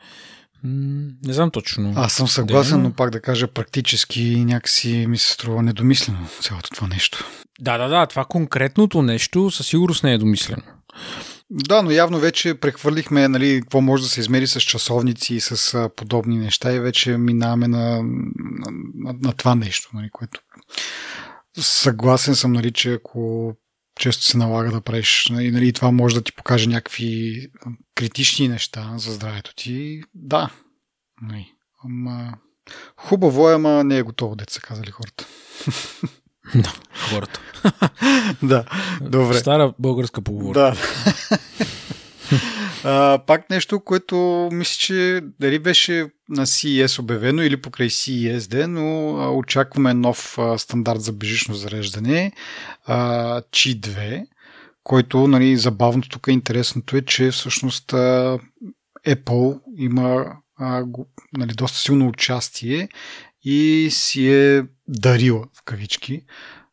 Не 0.63 1.33
знам 1.33 1.51
точно. 1.51 1.93
Аз 1.95 2.13
съм 2.13 2.27
съгласен, 2.27 2.77
да, 2.77 2.83
но 2.87 2.93
пак 2.93 3.09
да 3.09 3.21
кажа 3.21 3.47
практически 3.47 4.45
някакси 4.45 5.05
ми 5.07 5.17
се 5.17 5.33
струва 5.33 5.63
недомислено 5.63 6.27
цялото 6.41 6.69
това 6.69 6.87
нещо. 6.87 7.25
Да, 7.61 7.77
да, 7.77 7.87
да, 7.87 8.05
това 8.05 8.25
конкретното 8.25 9.01
нещо 9.01 9.51
със 9.51 9.67
сигурност 9.67 10.03
не 10.03 10.13
е 10.13 10.17
домислено. 10.17 10.63
Да, 11.49 11.81
но 11.81 11.91
явно 11.91 12.19
вече 12.19 12.55
прехвърлихме 12.55 13.27
нали, 13.27 13.61
какво 13.61 13.81
може 13.81 14.03
да 14.03 14.09
се 14.09 14.19
измери 14.19 14.47
с 14.47 14.61
часовници 14.61 15.35
и 15.35 15.39
с 15.39 15.73
а, 15.73 15.89
подобни 15.95 16.37
неща 16.37 16.73
и 16.73 16.79
вече 16.79 17.17
минаваме 17.17 17.67
на, 17.67 18.03
на, 18.03 18.71
на, 18.95 19.15
на 19.21 19.33
това 19.33 19.55
нещо, 19.55 19.89
нали, 19.93 20.09
което 20.09 20.41
съгласен 21.57 22.35
съм, 22.35 22.53
нали, 22.53 22.71
че 22.71 22.93
ако 22.93 23.53
често 23.99 24.23
се 24.23 24.37
налага 24.37 24.71
да 24.71 24.81
правиш. 24.81 25.27
Нали, 25.31 25.51
нали, 25.51 25.73
това 25.73 25.91
може 25.91 26.15
да 26.15 26.21
ти 26.21 26.31
покаже 26.31 26.69
някакви 26.69 27.47
критични 27.95 28.47
неща 28.47 28.93
за 28.97 29.11
здравето 29.11 29.55
ти. 29.55 30.03
Да. 30.13 30.49
Нали, 31.21 31.51
ама, 31.83 32.33
хубаво 32.97 33.49
е, 33.49 33.53
ама 33.53 33.83
не 33.83 33.97
е 33.97 34.03
готово, 34.03 34.35
деца 34.35 34.59
казали 34.61 34.91
хората. 34.91 35.27
Да, 36.55 36.73
хората. 37.09 37.39
да, 38.43 38.65
добре. 39.01 39.37
Стара 39.37 39.73
българска 39.79 40.21
поговорка. 40.21 40.59
Да. 40.59 40.75
А, 42.83 43.19
пак 43.27 43.49
нещо, 43.49 43.79
което 43.79 44.49
мисля, 44.51 44.75
че 44.79 45.21
дали 45.39 45.59
беше 45.59 46.07
на 46.29 46.45
CES 46.45 46.99
обявено 46.99 47.41
или 47.41 47.61
покрай 47.61 47.89
CES 47.89 48.49
ден, 48.49 48.73
но 48.73 49.17
а, 49.17 49.29
очакваме 49.31 49.93
нов 49.93 50.37
а, 50.37 50.57
стандарт 50.57 51.01
за 51.01 51.13
бежично 51.13 51.55
зареждане, 51.55 52.31
а, 52.85 52.95
Qi2, 53.41 54.25
който 54.83 55.27
нали, 55.27 55.57
забавното 55.57 56.09
тук 56.09 56.27
е 56.27 56.31
интересното 56.31 56.97
е, 56.97 57.01
че 57.01 57.31
всъщност 57.31 57.93
а, 57.93 58.39
Apple 59.07 59.59
има 59.77 60.25
а, 60.57 60.83
нали, 61.37 61.53
доста 61.53 61.77
силно 61.77 62.07
участие 62.07 62.89
и 63.43 63.89
си 63.91 64.29
е 64.29 64.63
дарила 64.87 65.47
в 65.53 65.63
кавички 65.65 66.21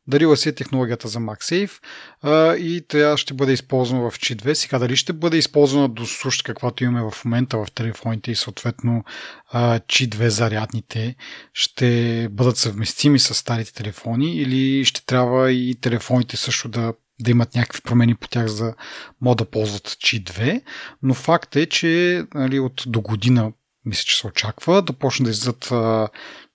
Дарила 0.08 0.36
си 0.36 0.48
е 0.48 0.54
технологията 0.54 1.08
за 1.08 1.18
MagSafe 1.18 1.82
а, 2.22 2.56
и 2.56 2.84
тя 2.88 3.16
ще 3.16 3.34
бъде 3.34 3.52
използвана 3.52 4.10
в 4.10 4.18
Qi 4.18 4.42
2. 4.42 4.54
Сега 4.54 4.78
дали 4.78 4.96
ще 4.96 5.12
бъде 5.12 5.36
използвана 5.36 5.88
до 5.88 6.06
суш, 6.06 6.42
каквато 6.42 6.84
имаме 6.84 7.10
в 7.10 7.24
момента 7.24 7.58
в 7.58 7.66
телефоните 7.74 8.30
и 8.30 8.34
съответно 8.34 9.04
а, 9.50 9.78
Qi 9.78 10.08
2 10.08 10.28
зарядните 10.28 11.16
ще 11.52 12.28
бъдат 12.30 12.56
съвместими 12.56 13.18
с 13.18 13.34
старите 13.34 13.72
телефони 13.72 14.36
или 14.36 14.84
ще 14.84 15.06
трябва 15.06 15.52
и 15.52 15.76
телефоните 15.80 16.36
също 16.36 16.68
да 16.68 16.94
да 17.20 17.30
имат 17.30 17.54
някакви 17.54 17.80
промени 17.82 18.14
по 18.14 18.28
тях, 18.28 18.46
за 18.46 18.74
могат 19.20 19.38
да 19.38 19.50
ползват 19.50 19.88
Qi 19.88 20.24
2, 20.24 20.62
но 21.02 21.14
факт 21.14 21.56
е, 21.56 21.66
че 21.66 22.22
нали, 22.34 22.60
от 22.60 22.82
до 22.86 23.00
година 23.00 23.52
мисля, 23.84 24.04
че 24.04 24.16
се 24.16 24.26
очаква 24.26 24.82
да 24.82 24.92
почне 24.92 25.24
да 25.24 25.30
излизат 25.30 25.72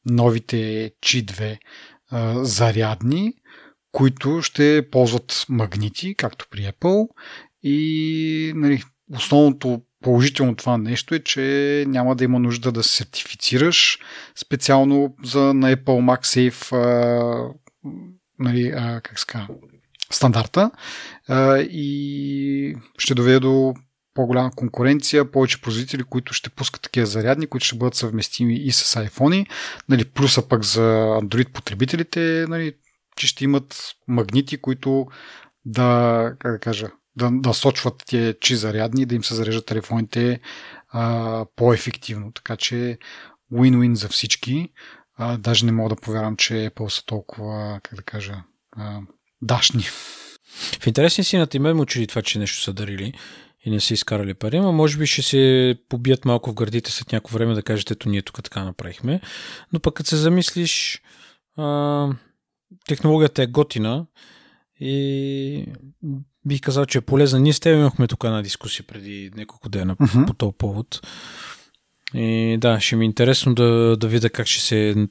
новите 0.06 0.92
Qi 1.02 1.26
2 1.26 1.58
а, 2.12 2.46
зарядни, 2.46 3.34
които 3.92 4.42
ще 4.42 4.88
ползват 4.92 5.46
магнити, 5.50 6.16
както 6.16 6.48
при 6.52 6.60
Apple. 6.60 7.08
И 7.64 8.54
нали, 8.56 8.84
основното 9.16 9.82
положително 10.04 10.56
това 10.56 10.78
нещо 10.78 11.16
е, 11.16 11.20
че 11.20 11.86
няма 11.88 12.16
да 12.16 12.24
има 12.24 12.40
нужда 12.40 12.72
да 12.72 12.84
се 12.84 12.96
сертифицираш 12.96 14.00
специално 14.36 15.16
за 15.24 15.54
на 15.54 15.76
Apple 15.76 15.84
MagSafe 15.84 16.76
а, 16.76 17.54
нали, 18.40 18.74
а, 18.76 19.02
как 19.02 19.20
ска, 19.20 19.48
стандарта 20.12 20.72
а, 21.28 21.58
и 21.60 22.76
ще 22.98 23.14
доведе 23.14 23.40
до 23.40 23.74
по-голяма 24.14 24.52
конкуренция, 24.56 25.32
повече 25.32 25.62
производители, 25.62 26.04
които 26.04 26.34
ще 26.34 26.50
пускат 26.50 26.82
такива 26.82 27.06
зарядни, 27.06 27.48
които 27.48 27.66
ще 27.66 27.76
бъдат 27.76 27.96
съвместими 27.96 28.56
и 28.56 28.72
с 28.72 29.00
iPhone. 29.00 29.48
Нали, 29.90 30.06
плюса 30.06 30.48
пък 30.48 30.64
за 30.64 30.82
Android 31.22 31.52
потребителите, 31.52 32.46
нали, 32.50 32.74
че 33.16 33.28
ще 33.28 33.44
имат 33.44 33.96
магнити, 34.08 34.58
които 34.58 35.08
да, 35.66 36.36
как 36.40 36.52
да 36.52 36.60
кажа, 36.60 36.88
да, 37.16 37.30
да 37.32 37.54
сочват 37.54 38.04
тия 38.06 38.40
чи 38.40 38.56
зарядни 38.56 39.06
да 39.06 39.16
им 39.16 39.24
се 39.24 39.36
зареждат 39.36 39.66
телефоните 39.66 40.40
а, 40.90 41.46
по-ефективно. 41.56 42.32
Така 42.32 42.56
че 42.58 42.98
win-win 43.54 43.94
за 43.94 44.10
всички. 44.10 44.70
А, 45.16 45.38
даже 45.38 45.66
не 45.66 45.72
мога 45.72 45.90
да 45.90 46.02
повярвам, 46.02 46.36
че 46.36 46.54
Apple 46.54 46.88
са 46.88 47.06
толкова, 47.06 47.80
как 47.84 47.96
да 47.96 48.04
кажа, 48.04 48.44
а, 48.72 49.00
дашни. 49.42 49.84
В 50.80 50.88
интересни 50.88 51.24
си 51.24 51.38
на 51.38 51.48
тебе 51.48 51.74
му 51.74 51.86
чуди 51.86 52.08
това, 52.08 52.22
че 52.22 52.40
нещо 52.40 52.62
са 52.62 52.74
дарили 52.74 53.14
и 53.66 53.72
не 53.72 53.80
са 53.80 53.94
изкарали 53.94 54.34
пари, 54.34 54.60
но 54.60 54.72
може 54.72 54.98
би 54.98 55.08
ще 55.08 55.22
се 55.22 55.76
побият 55.90 56.26
малко 56.26 56.52
в 56.52 56.54
гърдите 56.54 56.92
след 56.92 57.12
някакво 57.12 57.34
време 57.38 57.54
да 57.54 57.64
кажете, 57.64 57.94
ето 57.94 58.10
ние 58.10 58.22
тук 58.22 58.44
така 58.44 58.64
направихме. 58.64 59.22
Но 59.74 59.80
пък 59.80 59.94
като 59.94 60.10
се 60.10 60.16
замислиш, 60.16 61.02
а, 61.58 62.08
технологията 62.88 63.44
е 63.44 63.48
готина 63.48 64.06
и 64.80 65.66
бих 66.46 66.62
казал, 66.62 66.86
че 66.86 66.98
е 66.98 67.02
полезна. 67.02 67.40
Ние 67.40 67.54
с 67.54 67.60
теб 67.60 67.74
имахме 67.74 68.08
тук 68.08 68.24
една 68.24 68.42
дискусия 68.42 68.86
преди 68.88 69.32
няколко 69.36 69.70
дена 69.70 69.96
uh-huh. 69.96 70.28
по 70.28 70.34
този 70.34 70.54
повод. 70.58 71.08
И 72.14 72.58
да, 72.62 72.80
ще 72.80 72.96
ми 72.96 73.06
е 73.06 73.06
интересно 73.06 73.56
да, 73.56 73.98
да 74.00 74.08
видя 74.08 74.30
как 74.30 74.48
ще 74.48 74.62
се 74.62 75.08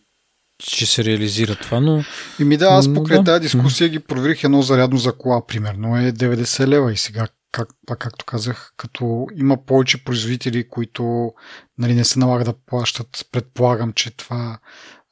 ще 0.59 0.87
се 0.87 1.05
реализира 1.05 1.57
това, 1.57 1.81
но... 1.81 2.05
И 2.41 2.45
ми 2.45 2.57
да, 2.57 2.67
аз 2.67 2.95
покрай 2.95 3.19
да. 3.19 3.25
тази 3.25 3.43
дискусия 3.43 3.89
ги 3.89 3.99
проверих 3.99 4.45
едно 4.45 4.63
зарядно 4.63 4.99
за 4.99 5.13
кола, 5.13 5.47
примерно 5.47 5.97
е 5.97 6.13
90 6.13 6.67
лева 6.67 6.93
и 6.93 6.97
сега, 6.97 7.29
как, 7.53 7.69
пак 7.87 7.99
както 7.99 8.25
казах, 8.25 8.73
като 8.77 9.27
има 9.37 9.65
повече 9.65 10.05
производители, 10.05 10.69
които 10.69 11.33
нали, 11.79 11.95
не 11.95 12.05
се 12.05 12.19
налага 12.19 12.45
да 12.45 12.55
плащат, 12.67 13.29
предполагам, 13.33 13.93
че 13.93 14.17
това 14.17 14.59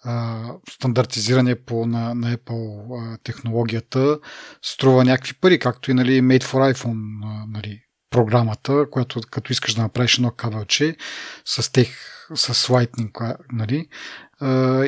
а, 0.04 0.46
стандартизиране 0.70 1.54
по, 1.54 1.86
на, 1.86 2.14
на 2.14 2.36
Apple 2.36 2.98
а, 3.00 3.18
технологията 3.24 4.18
струва 4.62 5.04
някакви 5.04 5.34
пари, 5.34 5.58
както 5.58 5.90
и 5.90 5.94
нали, 5.94 6.20
Made 6.20 6.42
for 6.42 6.74
iPhone 6.74 7.24
а, 7.24 7.46
нали, 7.48 7.82
програмата, 8.10 8.86
която 8.90 9.20
като 9.30 9.52
искаш 9.52 9.74
да 9.74 9.82
направиш 9.82 10.14
едно 10.14 10.30
кабелче 10.30 10.96
с 11.44 11.72
тех, 11.72 11.88
с 12.34 12.54
Lightning, 12.54 13.36
нали, 13.52 13.88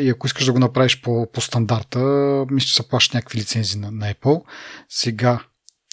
и 0.04 0.10
ако 0.10 0.26
искаш 0.26 0.44
да 0.44 0.52
го 0.52 0.58
направиш 0.58 1.00
по, 1.00 1.32
по 1.32 1.40
стандарта, 1.40 2.00
мисля, 2.50 2.66
че 2.66 2.74
се 2.74 2.88
плащат 2.88 3.14
някакви 3.14 3.38
лицензии 3.38 3.80
на, 3.80 3.90
на 3.90 4.14
Apple. 4.14 4.42
Сега, 4.88 5.40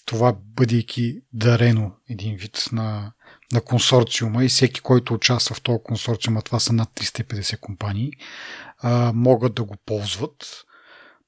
това 0.10 0.36
бъдейки 0.56 1.22
дарено 1.34 1.92
един 2.10 2.36
вид 2.36 2.70
на, 2.72 3.12
на 3.54 3.62
консорциума 3.62 4.46
и 4.46 4.48
всеки, 4.48 4.82
който 4.82 5.14
участва 5.14 5.56
в 5.56 5.62
този 5.62 5.80
консорциум, 5.84 6.38
а 6.38 6.42
това 6.42 6.60
са 6.60 6.74
над 6.74 6.90
350 6.90 7.60
компании, 7.60 8.12
а, 8.78 9.12
могат 9.16 9.54
да 9.54 9.64
го 9.64 9.76
ползват. 9.86 10.66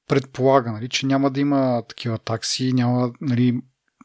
Предполага, 0.08 0.72
нали, 0.72 0.88
че 0.88 1.06
няма 1.06 1.30
да 1.30 1.40
има 1.40 1.82
такива 1.88 2.18
такси, 2.18 2.72
няма, 2.72 3.12
нали, 3.20 3.60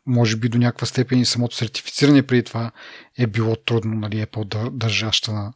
може 0.06 0.36
би 0.36 0.50
до 0.50 0.58
някаква 0.58 0.88
степен 0.88 1.20
и 1.20 1.26
самото 1.26 1.56
сертифициране 1.56 2.28
преди 2.28 2.44
това 2.44 2.72
е 3.18 3.28
било 3.28 3.56
трудно, 3.56 3.96
нали, 3.96 4.26
Apple 4.26 4.70
държаща 4.70 5.34
на, 5.34 5.54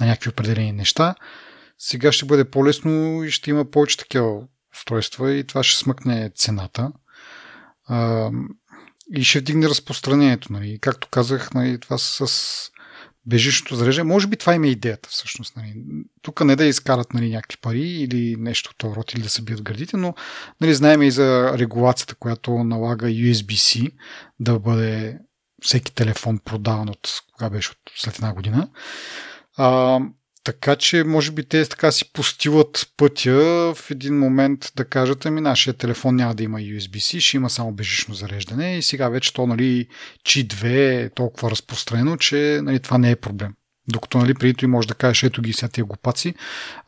на 0.00 0.06
някакви 0.06 0.30
определени 0.30 0.72
неща. 0.72 1.14
Сега 1.78 2.12
ще 2.12 2.26
бъде 2.26 2.50
по-лесно 2.50 3.24
и 3.24 3.30
ще 3.30 3.50
има 3.50 3.64
повече 3.64 3.96
такива 3.96 4.42
устройства 4.74 5.32
и 5.32 5.46
това 5.46 5.62
ще 5.62 5.78
смъкне 5.78 6.30
цената. 6.34 6.92
И 9.12 9.24
ще 9.24 9.38
вдигне 9.38 9.68
разпространението. 9.68 10.52
Нали. 10.52 10.78
Както 10.80 11.08
казах, 11.08 11.54
нали, 11.54 11.80
това 11.80 11.98
с 11.98 12.70
бежичното 13.26 13.76
зареждане. 13.76 14.12
Може 14.12 14.26
би 14.26 14.36
това 14.36 14.54
има 14.54 14.66
идеята 14.66 15.08
всъщност. 15.08 15.56
Нали. 15.56 15.74
Тук 16.22 16.44
не 16.44 16.56
да 16.56 16.64
изкарат 16.64 17.14
нали, 17.14 17.30
някакви 17.30 17.58
пари 17.60 17.88
или 17.88 18.36
нещо 18.38 18.70
от 18.74 18.96
род 18.96 19.12
или 19.12 19.22
да 19.22 19.28
се 19.28 19.42
бият 19.42 19.62
градите, 19.62 19.96
но 19.96 20.14
нали, 20.60 20.74
знаем 20.74 21.02
и 21.02 21.10
за 21.10 21.58
регулацията, 21.58 22.14
която 22.14 22.64
налага 22.64 23.06
USB-C 23.06 23.90
да 24.40 24.58
бъде 24.58 25.18
всеки 25.62 25.94
телефон 25.94 26.38
продаван 26.38 26.88
от 26.88 27.08
кога 27.32 27.50
беше 27.50 27.70
от 27.70 27.78
след 27.96 28.14
една 28.14 28.34
година. 28.34 28.68
А, 29.56 30.00
така 30.44 30.76
че, 30.76 31.04
може 31.04 31.32
би 31.32 31.44
те 31.44 31.68
така 31.68 31.92
си 31.92 32.12
постилат 32.12 32.92
пътя 32.96 33.74
в 33.74 33.90
един 33.90 34.18
момент 34.18 34.72
да 34.76 34.84
кажат, 34.84 35.26
ами 35.26 35.40
нашия 35.40 35.74
телефон 35.74 36.16
няма 36.16 36.34
да 36.34 36.42
има 36.42 36.58
USB-C, 36.58 37.20
ще 37.20 37.36
има 37.36 37.50
само 37.50 37.72
бежично 37.72 38.14
зареждане 38.14 38.78
и 38.78 38.82
сега 38.82 39.08
вече 39.08 39.32
то, 39.32 39.46
нали, 39.46 39.88
Qi 40.26 40.46
2 40.46 41.04
е 41.04 41.10
толкова 41.10 41.50
разпространено, 41.50 42.16
че 42.16 42.60
нали, 42.62 42.80
това 42.80 42.98
не 42.98 43.10
е 43.10 43.16
проблем. 43.16 43.54
Докато 43.88 44.18
нали, 44.18 44.34
преди 44.34 44.54
той 44.54 44.68
може 44.68 44.88
да 44.88 44.94
кажеш, 44.94 45.22
ето 45.22 45.42
ги 45.42 45.52
сега 45.52 45.68
тия 45.68 45.84
глупаци, 45.84 46.34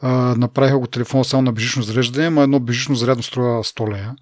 а, 0.01 0.11
направиха 0.39 0.79
го 0.79 0.87
телефона 0.87 1.25
само 1.25 1.43
на 1.43 1.53
бежично 1.53 1.83
зареждане, 1.83 2.27
ама 2.27 2.43
едно 2.43 2.61
бежично 2.61 2.95
зарядно 2.95 3.23
струва 3.23 3.65
100 3.65 3.93
лея 3.93 4.15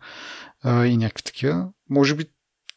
а, 0.63 0.87
и 0.87 0.97
някакви 0.97 1.23
такива. 1.23 1.69
Може 1.91 2.15
би 2.15 2.25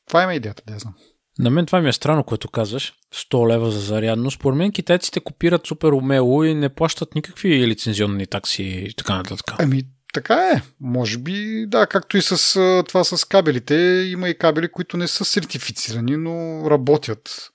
това 0.08 0.24
има 0.24 0.36
идеята, 0.36 0.64
да 0.68 0.74
я 0.74 0.80
знам. 0.80 0.94
На 1.40 1.50
мен 1.50 1.66
това 1.66 1.82
ми 1.82 1.90
е 1.90 1.94
странно, 1.94 2.24
което 2.24 2.50
казваш. 2.50 2.94
100 3.16 3.50
лева 3.50 3.72
за 3.72 3.80
зарядно. 3.80 4.32
Според 4.32 4.58
мен 4.58 4.72
китайците 4.72 5.20
копират 5.20 5.68
супер 5.68 5.92
умело 5.92 6.44
и 6.44 6.54
не 6.54 6.70
плащат 6.70 7.16
никакви 7.16 7.68
лицензионни 7.68 8.28
такси 8.28 8.64
и 8.64 8.94
така 8.94 9.16
нататък. 9.16 9.56
Ами, 9.60 9.84
така 10.14 10.52
е. 10.52 10.62
Може 10.82 11.18
би, 11.18 11.66
да, 11.68 11.88
както 11.88 12.18
и 12.18 12.22
с 12.22 12.54
това 12.88 13.04
с 13.04 13.26
кабелите. 13.26 13.76
Има 14.12 14.30
и 14.30 14.38
кабели, 14.38 14.68
които 14.68 14.98
не 14.98 15.08
са 15.08 15.26
сертифицирани, 15.26 16.18
но 16.18 16.64
работят. 16.72 17.52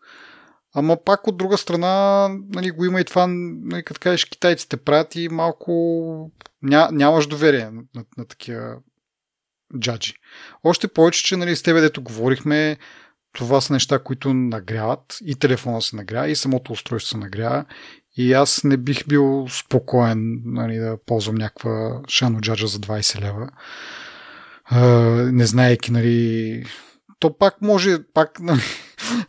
Ама 0.74 0.96
пак 1.04 1.26
от 1.26 1.36
друга 1.36 1.58
страна, 1.58 2.28
нали, 2.48 2.70
го 2.70 2.84
има 2.84 3.00
и 3.00 3.04
това, 3.04 3.26
нали, 3.28 3.82
като 3.82 4.00
кажеш, 4.00 4.24
китайците 4.24 4.76
правят 4.76 5.16
и 5.16 5.28
малко 5.28 6.30
ня, 6.62 6.88
нямаш 6.92 7.26
доверие 7.26 7.64
на, 7.64 7.82
на, 7.94 8.04
на 8.18 8.24
такива 8.28 8.76
джаджи. 9.78 10.14
Още 10.64 10.88
повече, 10.88 11.24
че 11.24 11.36
нали, 11.36 11.56
с 11.56 11.62
тебе, 11.62 11.80
дето 11.80 12.02
говорихме, 12.02 12.78
това 13.32 13.60
са 13.60 13.72
неща, 13.72 13.98
които 13.98 14.34
нагряват 14.34 15.18
и 15.24 15.34
телефона 15.34 15.82
се 15.82 15.96
нагрява 15.96 16.28
и 16.28 16.36
самото 16.36 16.72
устройство 16.72 17.10
се 17.10 17.16
нагрява 17.16 17.64
и 18.16 18.32
аз 18.32 18.64
не 18.64 18.76
бих 18.76 19.06
бил 19.06 19.46
спокоен 19.48 20.42
нали, 20.44 20.76
да 20.76 20.98
ползвам 21.06 21.34
някаква 21.34 22.00
шано 22.08 22.40
джаджа 22.40 22.66
за 22.66 22.78
20 22.78 23.20
лева. 23.20 23.48
Uh, 24.72 25.30
не 25.30 25.46
знаеки, 25.46 25.92
нали... 25.92 26.64
То 27.18 27.38
пак 27.38 27.62
може, 27.62 27.98
пак, 28.14 28.38
нали, 28.40 28.60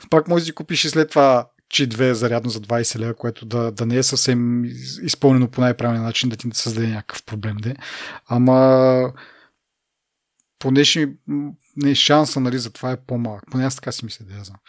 пак 0.09 0.27
може 0.27 0.41
да 0.41 0.45
си 0.45 0.53
купиш 0.53 0.85
и 0.85 0.89
след 0.89 1.09
това 1.09 1.47
чи 1.69 1.89
2 1.89 2.11
зарядно 2.11 2.49
за 2.49 2.59
20 2.59 2.99
лева, 2.99 3.13
което 3.13 3.45
да, 3.45 3.71
да 3.71 3.85
не 3.85 3.97
е 3.97 4.03
съвсем 4.03 4.65
изпълнено 5.03 5.47
по 5.47 5.61
най-правилен 5.61 6.03
начин, 6.03 6.29
да 6.29 6.35
ти 6.35 6.47
не 6.47 6.53
създаде 6.53 6.87
някакъв 6.87 7.23
проблем. 7.23 7.57
Де. 7.57 7.75
Ама 8.27 9.13
поне 10.59 10.83
ще 10.83 11.13
не, 11.75 11.95
шанса 11.95 12.39
нали, 12.39 12.57
за 12.57 12.71
това 12.71 12.91
е 12.91 13.01
по-малък. 13.01 13.43
Поне 13.51 13.65
аз 13.65 13.75
така 13.75 13.91
си 13.91 14.05
мисля 14.05 14.25
да 14.25 14.37
я 14.37 14.43
знам. 14.43 14.59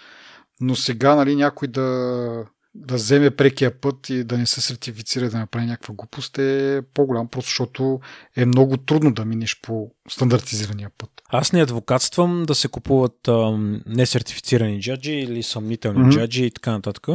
Но 0.61 0.77
сега 0.77 1.15
нали, 1.15 1.37
някой 1.37 1.69
да, 1.69 2.45
да 2.75 2.95
вземе 2.95 3.31
прекия 3.31 3.81
път 3.81 4.11
и 4.11 4.25
да 4.25 4.39
не 4.39 4.47
се 4.47 4.61
сертифицира 4.61 5.31
да 5.31 5.39
направи 5.39 5.67
някаква 5.67 5.95
глупост 5.95 6.39
е 6.39 6.83
по-голям, 6.95 7.29
просто 7.29 7.49
защото 7.49 8.01
е 8.37 8.47
много 8.47 8.77
трудно 8.77 9.15
да 9.15 9.25
минеш 9.25 9.61
по 9.63 9.91
стандартизирания 10.09 10.91
път. 10.99 11.11
Аз 11.29 11.53
не 11.53 11.63
адвокатствам 11.63 12.45
да 12.47 12.55
се 12.55 12.69
купуват 12.69 13.29
ам, 13.29 13.83
несертифицирани 13.87 14.81
джаджи 14.81 15.13
или 15.13 15.43
съмнителни 15.43 16.05
mm-hmm. 16.05 16.13
джаджи 16.13 16.45
и 16.45 16.51
така 16.51 16.73
нататък. 16.73 17.07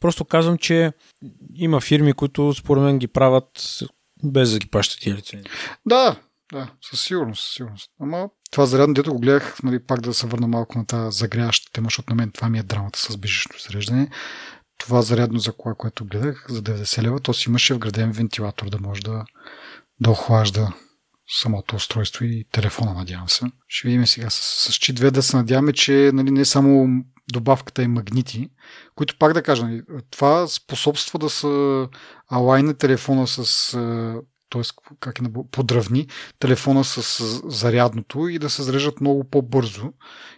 Просто 0.00 0.24
казвам, 0.24 0.58
че 0.58 0.92
има 1.54 1.80
фирми, 1.80 2.12
които 2.12 2.54
според 2.54 2.82
мен 2.82 2.98
ги 2.98 3.08
правят 3.08 3.78
без 4.24 4.52
да 4.52 4.58
ги 4.58 4.70
плащат 4.70 5.00
тия 5.00 5.16
лицензии. 5.16 5.50
Да, 5.86 6.16
да, 6.52 6.70
със 6.90 7.00
сигурност, 7.00 7.44
със 7.44 7.54
сигурност. 7.54 7.90
Ама 8.00 8.28
това 8.54 8.66
зарядно, 8.66 8.94
дето 8.94 9.12
го 9.12 9.18
гледах, 9.18 9.62
нали, 9.62 9.78
пак 9.78 10.00
да 10.00 10.14
се 10.14 10.26
върна 10.26 10.46
малко 10.46 10.78
на 10.78 10.86
тази 10.86 11.18
загряваща 11.18 11.72
тема, 11.72 11.86
защото 11.86 12.10
на 12.10 12.14
мен 12.14 12.30
това 12.30 12.48
ми 12.48 12.58
е 12.58 12.62
драмата 12.62 12.98
с 12.98 13.16
бежично 13.16 13.54
зареждане. 13.68 14.08
Това 14.78 15.02
зарядно 15.02 15.38
за 15.38 15.52
кола, 15.52 15.74
което 15.74 16.04
гледах, 16.04 16.46
за 16.48 16.62
90 16.62 17.02
лева, 17.02 17.20
то 17.20 17.34
си 17.34 17.48
имаше 17.48 17.74
вграден 17.74 18.12
вентилатор 18.12 18.70
да 18.70 18.78
може 18.80 19.02
да, 19.02 19.24
да 20.00 20.10
охлажда 20.10 20.72
самото 21.40 21.76
устройство 21.76 22.24
и 22.24 22.44
телефона, 22.52 22.94
надявам 22.94 23.28
се. 23.28 23.44
Ще 23.68 23.88
видим 23.88 24.06
сега 24.06 24.30
с, 24.30 24.72
с 24.72 24.78
Qi 24.78 24.92
2 24.92 25.10
да 25.10 25.22
се 25.22 25.36
надяваме, 25.36 25.72
че 25.72 26.10
нали, 26.14 26.30
не 26.30 26.44
само 26.44 26.88
добавката 27.32 27.82
и 27.82 27.88
магнити, 27.88 28.50
които 28.94 29.18
пак 29.18 29.32
да 29.32 29.42
кажа, 29.42 29.64
нали, 29.64 29.82
това 30.10 30.46
способства 30.46 31.18
да 31.18 31.30
са 31.30 31.88
алайна 32.28 32.74
телефона 32.74 33.26
с 33.26 33.76
т.е. 34.54 34.94
как 35.00 35.18
е 35.18 35.22
подравни 35.50 36.06
телефона 36.38 36.84
с 36.84 37.24
зарядното 37.48 38.28
и 38.28 38.38
да 38.38 38.50
се 38.50 38.62
зареждат 38.62 39.00
много 39.00 39.24
по-бързо 39.24 39.92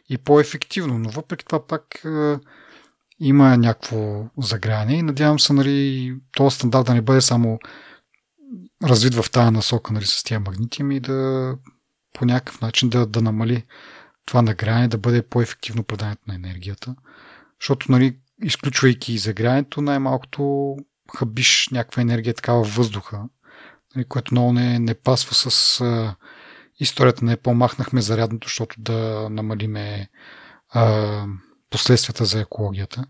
и 0.08 0.18
по-ефективно. 0.18 0.98
Но 0.98 1.08
въпреки 1.08 1.44
това 1.44 1.66
пак 1.66 2.04
е, 2.04 2.38
има 3.20 3.56
някакво 3.56 4.24
загряване 4.38 4.94
и 4.94 5.02
надявам 5.02 5.40
се 5.40 5.52
нали, 5.52 6.14
този 6.32 6.56
стандарт 6.56 6.86
да 6.86 6.94
не 6.94 7.02
бъде 7.02 7.20
само 7.20 7.58
развит 8.84 9.14
в 9.14 9.30
тази 9.30 9.50
насока 9.50 9.92
нали, 9.92 10.06
с 10.06 10.24
тия 10.24 10.40
магнити, 10.40 10.82
и 10.90 11.00
да 11.00 11.54
по 12.12 12.24
някакъв 12.24 12.60
начин 12.60 12.88
да, 12.88 13.06
да 13.06 13.22
намали 13.22 13.64
това 14.26 14.42
нагряване, 14.42 14.88
да 14.88 14.98
бъде 14.98 15.22
по-ефективно 15.22 15.84
преданието 15.84 16.22
на 16.28 16.34
енергията. 16.34 16.94
защото, 17.60 17.92
нали, 17.92 18.18
изключвайки 18.42 19.18
загряването, 19.18 19.82
най-малкото 19.82 20.76
хабиш 21.16 21.68
някаква 21.72 22.02
енергия 22.02 22.34
такава 22.34 22.64
в 22.64 22.76
въздуха, 22.76 23.22
което 24.08 24.34
много 24.34 24.52
не, 24.52 24.78
не 24.78 24.94
пасва 24.94 25.34
с 25.34 25.80
а, 25.80 26.16
историята 26.80 27.24
на 27.24 27.36
Apple. 27.36 27.52
Махнахме 27.52 28.00
зарядното, 28.00 28.48
защото 28.48 28.76
да 28.78 29.28
намалиме 29.30 30.08
а, 30.68 31.24
последствията 31.70 32.24
за 32.24 32.40
екологията. 32.40 33.04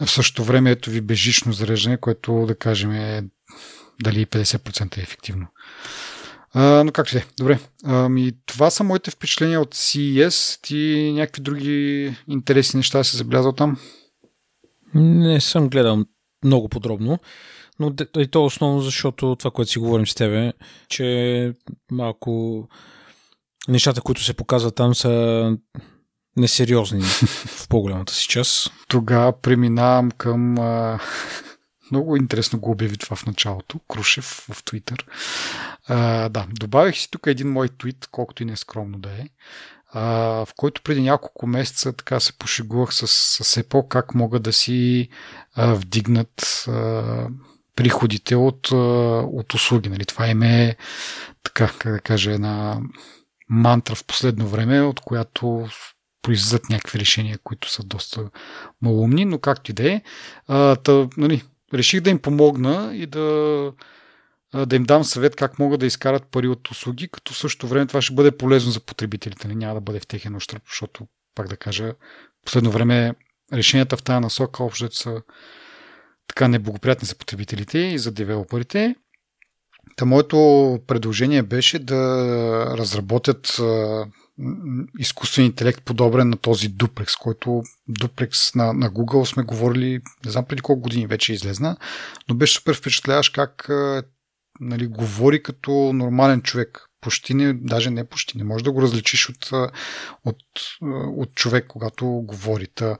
В 0.00 0.10
същото 0.10 0.44
време 0.44 0.70
ето 0.70 0.90
ви 0.90 1.00
бежично 1.00 1.52
зареждане, 1.52 1.96
което 1.96 2.44
да 2.46 2.54
кажем 2.54 2.92
е 2.92 3.24
дали 4.02 4.26
50% 4.26 4.98
е 4.98 5.00
ефективно. 5.00 5.46
А, 6.54 6.84
но 6.84 6.92
както 6.92 7.18
е. 7.18 7.24
Добре. 7.38 7.58
Ами, 7.84 8.32
това 8.46 8.70
са 8.70 8.84
моите 8.84 9.10
впечатления 9.10 9.60
от 9.60 9.74
CES. 9.74 10.62
Ти 10.62 11.12
някакви 11.14 11.42
други 11.42 12.14
интересни 12.28 12.78
неща 12.78 13.04
се 13.04 13.16
забелязал 13.16 13.52
там? 13.52 13.76
Не 14.94 15.40
съм 15.40 15.68
гледал 15.68 16.04
много 16.44 16.68
подробно, 16.68 17.18
но 17.80 17.94
и 18.16 18.26
то 18.26 18.44
основно 18.44 18.80
защото 18.80 19.36
това, 19.38 19.50
което 19.50 19.70
си 19.70 19.78
говорим 19.78 20.06
с 20.06 20.14
тебе, 20.14 20.52
че 20.88 21.52
малко 21.90 22.62
нещата, 23.68 24.00
които 24.00 24.24
се 24.24 24.34
показват 24.34 24.74
там 24.74 24.94
са 24.94 25.56
несериозни 26.36 27.02
в 27.02 27.68
по-голямата 27.68 28.12
си 28.12 28.28
част. 28.28 28.72
Тогава 28.88 29.40
преминавам 29.40 30.10
към 30.10 30.58
а, 30.58 30.98
много 31.90 32.16
интересно 32.16 32.60
го 32.60 32.70
обяви 32.70 32.96
това 32.96 33.16
в 33.16 33.26
началото. 33.26 33.78
Крушев 33.88 34.46
в 34.52 34.64
Твитър. 34.64 35.06
Да, 36.30 36.46
добавих 36.60 36.96
си 36.96 37.10
тук 37.10 37.26
един 37.26 37.52
мой 37.52 37.68
твит, 37.68 38.08
колкото 38.10 38.42
и 38.42 38.46
не 38.46 38.52
е 38.52 38.56
скромно 38.56 38.98
да 38.98 39.10
е, 39.10 39.28
а, 39.92 40.02
в 40.44 40.48
който 40.56 40.82
преди 40.82 41.02
няколко 41.02 41.46
месеца 41.46 41.92
така 41.92 42.20
се 42.20 42.38
пошегувах 42.38 42.94
с, 42.94 43.06
с 43.44 43.62
Apple 43.62 43.88
как 43.88 44.14
могат 44.14 44.42
да 44.42 44.52
си 44.52 45.08
а, 45.54 45.74
вдигнат 45.74 46.64
приходите 47.78 48.36
от, 48.36 48.70
от 49.32 49.54
услуги. 49.54 49.88
Нали? 49.88 50.04
Това 50.04 50.28
им 50.28 50.42
е 50.42 50.76
така, 51.42 51.70
как 51.78 51.92
да 51.92 52.00
кажа, 52.00 52.32
една 52.32 52.80
мантра 53.48 53.94
в 53.94 54.04
последно 54.04 54.48
време, 54.48 54.80
от 54.80 55.00
която 55.00 55.68
произлизат 56.22 56.68
някакви 56.70 56.98
решения, 56.98 57.38
които 57.44 57.70
са 57.70 57.82
доста 57.82 58.30
малумни, 58.82 59.24
но 59.24 59.38
както 59.38 59.70
и 59.70 59.74
да 59.74 59.92
е. 59.92 60.02
Нали, 61.16 61.42
реших 61.74 62.00
да 62.00 62.10
им 62.10 62.18
помогна 62.18 62.90
и 62.94 63.06
да, 63.06 63.72
да 64.66 64.76
им 64.76 64.84
дам 64.84 65.04
съвет 65.04 65.36
как 65.36 65.58
могат 65.58 65.80
да 65.80 65.86
изкарат 65.86 66.26
пари 66.30 66.48
от 66.48 66.70
услуги, 66.70 67.08
като 67.08 67.32
в 67.32 67.38
същото 67.38 67.68
време 67.68 67.86
това 67.86 68.02
ще 68.02 68.14
бъде 68.14 68.36
полезно 68.36 68.72
за 68.72 68.80
потребителите. 68.80 69.48
Не 69.48 69.54
няма 69.54 69.74
да 69.74 69.80
бъде 69.80 70.00
в 70.00 70.06
техен 70.06 70.36
ощръп, 70.36 70.62
защото, 70.68 71.06
пак 71.34 71.48
да 71.48 71.56
кажа, 71.56 71.94
последно 72.44 72.70
време 72.70 73.14
решенията 73.52 73.96
в 73.96 74.02
тази 74.02 74.20
насока 74.20 74.64
общо 74.64 74.96
са 74.96 75.22
така 76.28 76.48
неблагоприятни 76.48 77.06
за 77.06 77.14
потребителите 77.14 77.78
и 77.78 77.98
за 77.98 78.12
девелоперите. 78.12 78.94
Та 79.96 80.04
моето 80.04 80.38
предложение 80.86 81.42
беше 81.42 81.78
да 81.78 81.96
разработят 82.78 83.60
изкуствен 84.98 85.44
интелект 85.44 85.82
подобрен 85.82 86.28
на 86.28 86.36
този 86.36 86.68
дуплекс, 86.68 87.16
който 87.16 87.62
дуплекс 87.88 88.54
на, 88.54 88.72
на 88.72 88.90
Google 88.90 89.24
сме 89.24 89.42
говорили, 89.42 90.00
не 90.24 90.30
знам 90.30 90.44
преди 90.44 90.62
колко 90.62 90.82
години 90.82 91.06
вече 91.06 91.32
излезна, 91.32 91.76
но 92.28 92.34
беше 92.34 92.54
супер 92.54 92.74
впечатляващ 92.74 93.32
как 93.32 93.68
нали, 94.60 94.86
говори 94.86 95.42
като 95.42 95.70
нормален 95.72 96.42
човек. 96.42 96.87
Почти 97.00 97.34
не, 97.34 97.52
даже 97.52 97.90
не 97.90 98.08
почти, 98.08 98.38
не 98.38 98.44
можеш 98.44 98.62
да 98.62 98.72
го 98.72 98.82
различиш 98.82 99.28
от, 99.28 99.50
от, 100.24 100.42
от 101.16 101.34
човек, 101.34 101.66
когато 101.68 102.06
говори. 102.06 102.66
Та, 102.66 102.96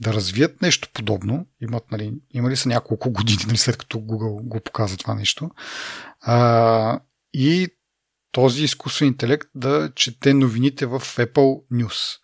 да 0.00 0.12
развият 0.12 0.62
нещо 0.62 0.88
подобно, 0.94 1.46
имат, 1.60 1.90
нали, 1.90 2.12
имали 2.30 2.56
са 2.56 2.68
няколко 2.68 3.10
години, 3.10 3.44
нали, 3.46 3.56
след 3.56 3.76
като 3.76 3.98
Google 3.98 4.42
го 4.42 4.60
показва 4.60 4.96
това 4.96 5.14
нещо, 5.14 5.50
а, 6.20 7.00
и 7.34 7.68
този 8.32 8.64
изкуствен 8.64 9.08
интелект 9.08 9.48
да 9.54 9.92
чете 9.94 10.34
новините 10.34 10.86
в 10.86 11.00
Apple 11.00 11.62
News. 11.72 12.18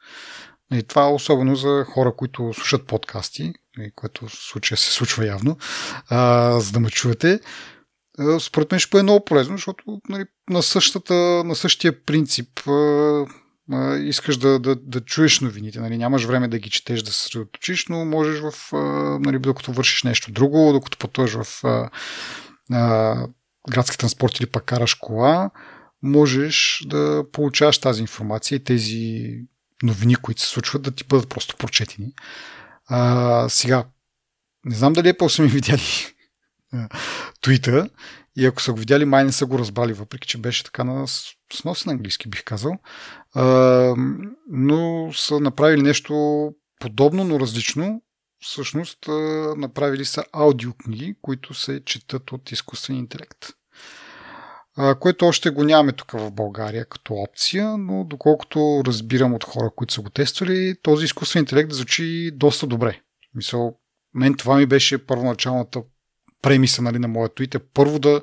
И 0.73 0.83
това 0.83 1.03
е 1.03 1.13
особено 1.13 1.57
за 1.57 1.85
хора, 1.89 2.17
които 2.17 2.53
слушат 2.55 2.87
подкасти, 2.87 3.53
което 3.95 4.29
в 4.29 4.33
случая 4.35 4.79
се 4.79 4.93
случва 4.93 5.27
явно, 5.27 5.57
а, 6.09 6.61
за 6.61 6.73
да 6.73 6.81
ме 6.81 6.91
чуете. 6.91 7.41
Според 8.41 8.71
мен 8.71 8.81
ще 8.81 8.91
бъде 8.91 9.03
много 9.03 9.25
полезно, 9.25 9.57
защото 9.57 10.01
нали, 10.09 10.25
на, 10.51 10.63
същата, 10.63 11.15
на 11.45 11.55
същия 11.55 12.05
принцип 12.05 12.69
а, 12.69 13.27
а, 13.73 13.97
искаш 13.97 14.37
да, 14.37 14.59
да, 14.59 14.77
да 14.77 15.01
чуеш 15.01 15.41
новините. 15.41 15.81
Нали, 15.81 15.99
нямаш 15.99 16.25
време 16.25 16.49
да 16.49 16.59
ги 16.59 16.71
четеш, 16.71 17.03
да 17.03 17.13
се 17.13 17.19
съсредоточиш, 17.19 17.87
но 17.87 18.05
можеш 18.05 18.41
в, 18.41 18.73
нали, 19.21 19.39
докато 19.39 19.73
вършиш 19.73 20.03
нещо 20.03 20.33
друго, 20.33 20.73
докато 20.73 20.99
пътуваш 20.99 21.35
в 21.43 21.65
а, 21.65 21.91
а, 22.73 23.27
градски 23.71 23.99
транспорт 23.99 24.39
или 24.39 24.47
пък 24.47 24.65
караш 24.65 24.95
кола, 24.95 25.51
можеш 26.03 26.83
да 26.87 27.25
получаваш 27.33 27.79
тази 27.79 28.01
информация 28.01 28.57
и 28.57 28.65
тези 28.65 29.35
новини, 29.83 30.17
които 30.17 30.41
се 30.41 30.49
случват, 30.49 30.83
да 30.83 30.91
ти 30.91 31.05
бъдат 31.05 31.29
просто 31.29 31.57
прочетени. 31.57 32.13
А, 32.87 33.49
сега, 33.49 33.85
не 34.65 34.75
знам 34.75 34.93
дали 34.93 35.09
Apple 35.09 35.29
са 35.29 35.43
ми 35.43 35.49
видяли 35.49 35.83
твита 37.41 37.89
и 38.37 38.47
ако 38.47 38.63
са 38.63 38.73
го 38.73 38.79
видяли, 38.79 39.05
май 39.05 39.25
не 39.25 39.33
са 39.33 39.47
го 39.47 39.59
разбрали, 39.59 39.93
въпреки 39.93 40.29
че 40.29 40.39
беше 40.39 40.65
така 40.65 40.85
на 40.85 41.07
сносен 41.53 41.93
английски, 41.93 42.29
бих 42.29 42.45
казал. 42.45 42.79
А, 43.35 43.45
но 44.51 45.11
са 45.13 45.41
направили 45.41 45.83
нещо 45.83 46.15
подобно, 46.81 47.25
но 47.25 47.41
различно. 47.41 48.03
Всъщност, 48.41 48.99
направили 49.57 50.05
са 50.05 50.25
аудиокниги, 50.33 51.15
които 51.23 51.55
се 51.55 51.85
четат 51.85 52.33
от 52.33 52.53
изкуствен 52.53 52.97
интелект 52.97 53.47
което 55.01 55.27
още 55.27 55.51
го 55.51 55.65
нямаме 55.65 55.93
тук 55.93 56.11
в 56.11 56.31
България 56.31 56.85
като 56.85 57.15
опция, 57.15 57.79
но 57.79 58.05
доколкото 58.05 58.83
разбирам 58.87 59.35
от 59.35 59.45
хора, 59.45 59.71
които 59.77 59.95
са 59.95 60.01
го 60.01 60.11
тествали, 60.11 60.75
този 60.83 61.05
изкуствен 61.05 61.41
интелект 61.41 61.73
звучи 61.73 62.31
доста 62.35 62.67
добре. 62.67 63.01
Мисъл, 63.35 63.79
мен 64.15 64.35
това 64.35 64.57
ми 64.57 64.67
беше 64.67 65.07
първоначалната 65.07 65.83
премиса 66.43 66.83
нали, 66.83 66.99
на 66.99 67.09
моя 67.09 67.29
твит. 67.35 67.57
Първо 67.75 67.99
да, 67.99 68.23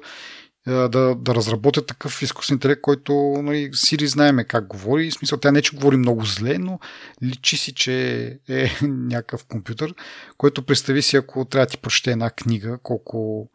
да, 0.67 1.15
да 1.15 1.35
разработя 1.35 1.85
такъв 1.85 2.21
изкуствен 2.21 2.55
интелект, 2.55 2.81
който 2.81 3.13
нали, 3.43 3.69
Сири 3.73 4.07
знаеме 4.07 4.43
как 4.43 4.67
говори. 4.67 5.11
В 5.11 5.13
смисъл, 5.13 5.37
тя 5.39 5.51
не 5.51 5.61
че 5.61 5.75
говори 5.75 5.97
много 5.97 6.25
зле, 6.25 6.57
но 6.57 6.79
личи 7.23 7.57
си, 7.57 7.73
че 7.73 8.39
е 8.49 8.71
някакъв 8.81 9.45
компютър, 9.45 9.93
който 10.37 10.65
представи 10.65 11.01
си, 11.01 11.17
ако 11.17 11.45
трябва 11.45 11.65
да 11.65 11.69
ти 11.69 11.77
прочете 11.77 12.11
една 12.11 12.29
книга, 12.29 12.79
колко 12.83 13.49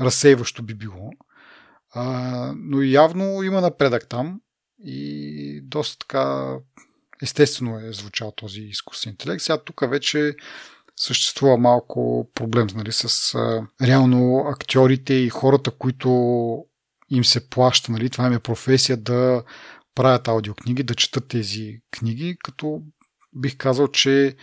разсейващо 0.00 0.62
би 0.62 0.74
било. 0.74 1.10
А, 1.94 2.54
но 2.56 2.82
явно 2.82 3.42
има 3.42 3.60
напредък 3.60 4.08
там 4.08 4.40
и 4.84 5.60
доста 5.64 5.98
така 5.98 6.56
естествено 7.22 7.78
е 7.78 7.92
звучал 7.92 8.32
този 8.36 8.60
изкуствен 8.60 9.10
интелект. 9.10 9.42
Сега 9.42 9.58
тук 9.58 9.90
вече 9.90 10.34
съществува 10.96 11.56
малко 11.56 12.30
проблем 12.34 12.66
нали, 12.74 12.92
с 12.92 13.34
а, 13.34 13.66
реално 13.86 14.44
актьорите 14.48 15.14
и 15.14 15.28
хората, 15.28 15.70
които 15.70 16.08
им 17.10 17.24
се 17.24 17.48
плаща, 17.48 17.92
нали, 17.92 18.10
това 18.10 18.26
им 18.26 18.32
е 18.32 18.38
професия 18.38 18.96
да 18.96 19.42
правят 19.94 20.28
аудиокниги, 20.28 20.82
да 20.82 20.94
четат 20.94 21.28
тези 21.28 21.80
книги, 21.90 22.36
като 22.44 22.82
бих 23.36 23.56
казал, 23.56 23.88
че 23.88 24.36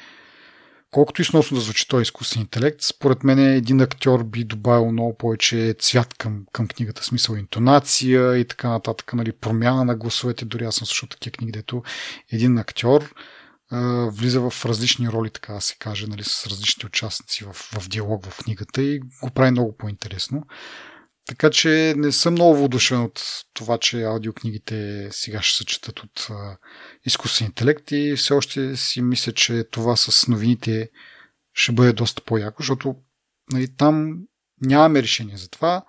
колкото 0.91 1.21
и 1.21 1.25
сносно 1.25 1.55
да 1.55 1.61
звучи 1.61 1.87
този 1.87 2.01
изкуствен 2.01 2.41
интелект, 2.41 2.81
според 2.81 3.23
мен 3.23 3.39
един 3.39 3.81
актьор 3.81 4.23
би 4.23 4.43
добавил 4.43 4.91
много 4.91 5.17
повече 5.17 5.75
цвят 5.79 6.13
към, 6.13 6.45
към 6.51 6.67
книгата, 6.67 7.03
смисъл 7.03 7.35
интонация 7.35 8.37
и 8.37 8.45
така 8.45 8.69
нататък, 8.69 9.13
нали, 9.13 9.31
промяна 9.31 9.85
на 9.85 9.95
гласовете. 9.95 10.45
Дори 10.45 10.65
аз 10.65 10.75
съм 10.75 10.87
слушал 10.87 11.09
такива 11.09 11.31
книги, 11.31 11.51
дето 11.51 11.83
един 12.31 12.57
актьор 12.57 13.13
влиза 14.11 14.49
в 14.49 14.65
различни 14.65 15.09
роли, 15.09 15.29
така 15.29 15.53
да 15.53 15.61
се 15.61 15.75
каже, 15.79 16.07
нали, 16.07 16.23
с 16.23 16.47
различни 16.47 16.85
участници 16.85 17.43
в, 17.43 17.53
в 17.53 17.89
диалог 17.89 18.25
в 18.25 18.37
книгата 18.37 18.81
и 18.81 18.99
го 18.99 19.29
прави 19.35 19.51
много 19.51 19.77
по-интересно. 19.77 20.43
Така 21.27 21.49
че 21.49 21.93
не 21.97 22.11
съм 22.11 22.33
много 22.33 22.57
воодушевен 22.57 23.03
от 23.03 23.21
това, 23.53 23.77
че 23.77 24.03
аудиокнигите 24.03 25.07
сега 25.11 25.41
ще 25.41 25.57
се 25.57 25.65
четат 25.65 25.99
от 25.99 26.27
а, 26.29 26.57
изкуствен 27.05 27.45
интелект 27.45 27.91
и 27.91 28.15
все 28.17 28.33
още 28.33 28.75
си 28.75 29.01
мисля, 29.01 29.31
че 29.31 29.63
това 29.71 29.95
с 29.95 30.27
новините 30.27 30.89
ще 31.53 31.71
бъде 31.71 31.93
доста 31.93 32.21
по-яко, 32.21 32.61
защото 32.63 32.95
нали, 33.51 33.75
там 33.75 34.19
нямаме 34.61 35.03
решение 35.03 35.37
за 35.37 35.49
това. 35.49 35.85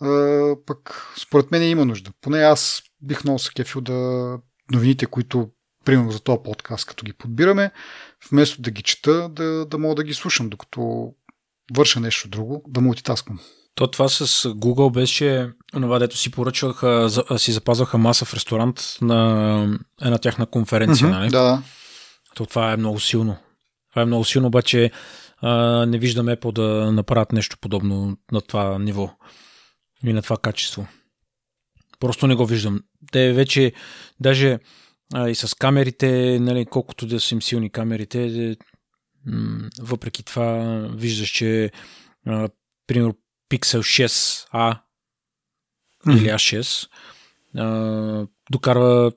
А, 0.00 0.54
пък 0.66 1.06
според 1.22 1.50
мен 1.50 1.62
има 1.62 1.84
нужда. 1.84 2.12
Поне 2.20 2.38
аз 2.38 2.82
бих 3.02 3.24
много 3.24 3.38
се 3.38 3.50
кефил 3.54 3.80
да 3.80 4.38
новините, 4.72 5.06
които 5.06 5.50
примерно 5.84 6.10
за 6.10 6.20
този 6.20 6.38
подкаст, 6.44 6.86
като 6.86 7.04
ги 7.04 7.12
подбираме, 7.12 7.70
вместо 8.30 8.62
да 8.62 8.70
ги 8.70 8.82
чета, 8.82 9.28
да, 9.28 9.66
да 9.66 9.78
мога 9.78 9.94
да 9.94 10.04
ги 10.04 10.14
слушам, 10.14 10.48
докато 10.48 11.12
върша 11.76 12.00
нещо 12.00 12.28
друго, 12.28 12.64
да 12.68 12.80
мултитасквам. 12.80 13.40
То 13.74 13.86
това 13.86 14.08
с 14.08 14.26
Google 14.48 14.92
беше 14.92 15.50
това, 15.72 15.98
дето 15.98 16.16
си 16.16 16.30
поръчваха, 16.30 17.08
си 17.36 17.52
запазваха 17.52 17.98
маса 17.98 18.24
в 18.24 18.34
ресторант 18.34 18.96
на 19.00 19.78
една 20.02 20.18
тяхна 20.18 20.46
конференция, 20.46 21.08
mm-hmm, 21.08 21.10
нали? 21.10 21.30
Да. 21.30 21.62
То 22.34 22.46
това 22.46 22.72
е 22.72 22.76
много 22.76 23.00
силно. 23.00 23.36
Това 23.90 24.02
е 24.02 24.04
много 24.04 24.24
силно, 24.24 24.46
обаче 24.46 24.90
а, 25.42 25.86
не 25.86 25.98
виждам 25.98 26.26
Apple 26.26 26.52
да 26.52 26.92
направят 26.92 27.32
нещо 27.32 27.56
подобно 27.60 28.16
на 28.32 28.40
това 28.40 28.78
ниво 28.78 29.10
и 30.04 30.12
на 30.12 30.22
това 30.22 30.36
качество. 30.36 30.86
Просто 32.00 32.26
не 32.26 32.34
го 32.34 32.46
виждам. 32.46 32.80
Те 33.12 33.32
вече, 33.32 33.72
даже 34.20 34.58
а, 35.14 35.30
и 35.30 35.34
с 35.34 35.56
камерите, 35.56 36.38
нали, 36.40 36.66
колкото 36.66 37.06
да 37.06 37.20
са 37.20 37.34
им 37.34 37.42
силни 37.42 37.70
камерите, 37.70 38.56
м- 39.26 39.68
въпреки 39.80 40.22
това 40.22 40.80
виждаш, 40.94 41.28
че 41.28 41.70
а, 42.26 42.48
примерно 42.86 43.14
Pixel 43.50 44.08
6a 44.08 44.78
mm-hmm. 46.06 46.18
или 46.18 46.28
A6 46.28 46.88
а, 47.56 48.26
докарва 48.50 49.12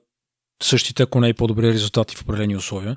същите, 0.62 1.02
ако 1.02 1.20
не 1.20 1.28
и 1.28 1.34
по-добри 1.34 1.72
резултати 1.72 2.16
в 2.16 2.22
определени 2.22 2.56
условия. 2.56 2.96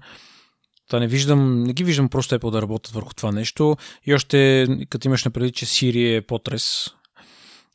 Та 0.89 0.99
не 0.99 1.07
виждам, 1.07 1.63
не 1.63 1.73
ги 1.73 1.83
виждам 1.83 2.09
просто 2.09 2.39
Apple 2.39 2.51
да 2.51 2.61
работят 2.61 2.93
върху 2.93 3.13
това 3.13 3.31
нещо. 3.31 3.77
И 4.05 4.13
още, 4.13 4.67
като 4.89 5.07
имаш 5.07 5.25
напреди, 5.25 5.51
че 5.51 5.65
Siri 5.65 6.17
е 6.17 6.21
потрес. 6.21 6.87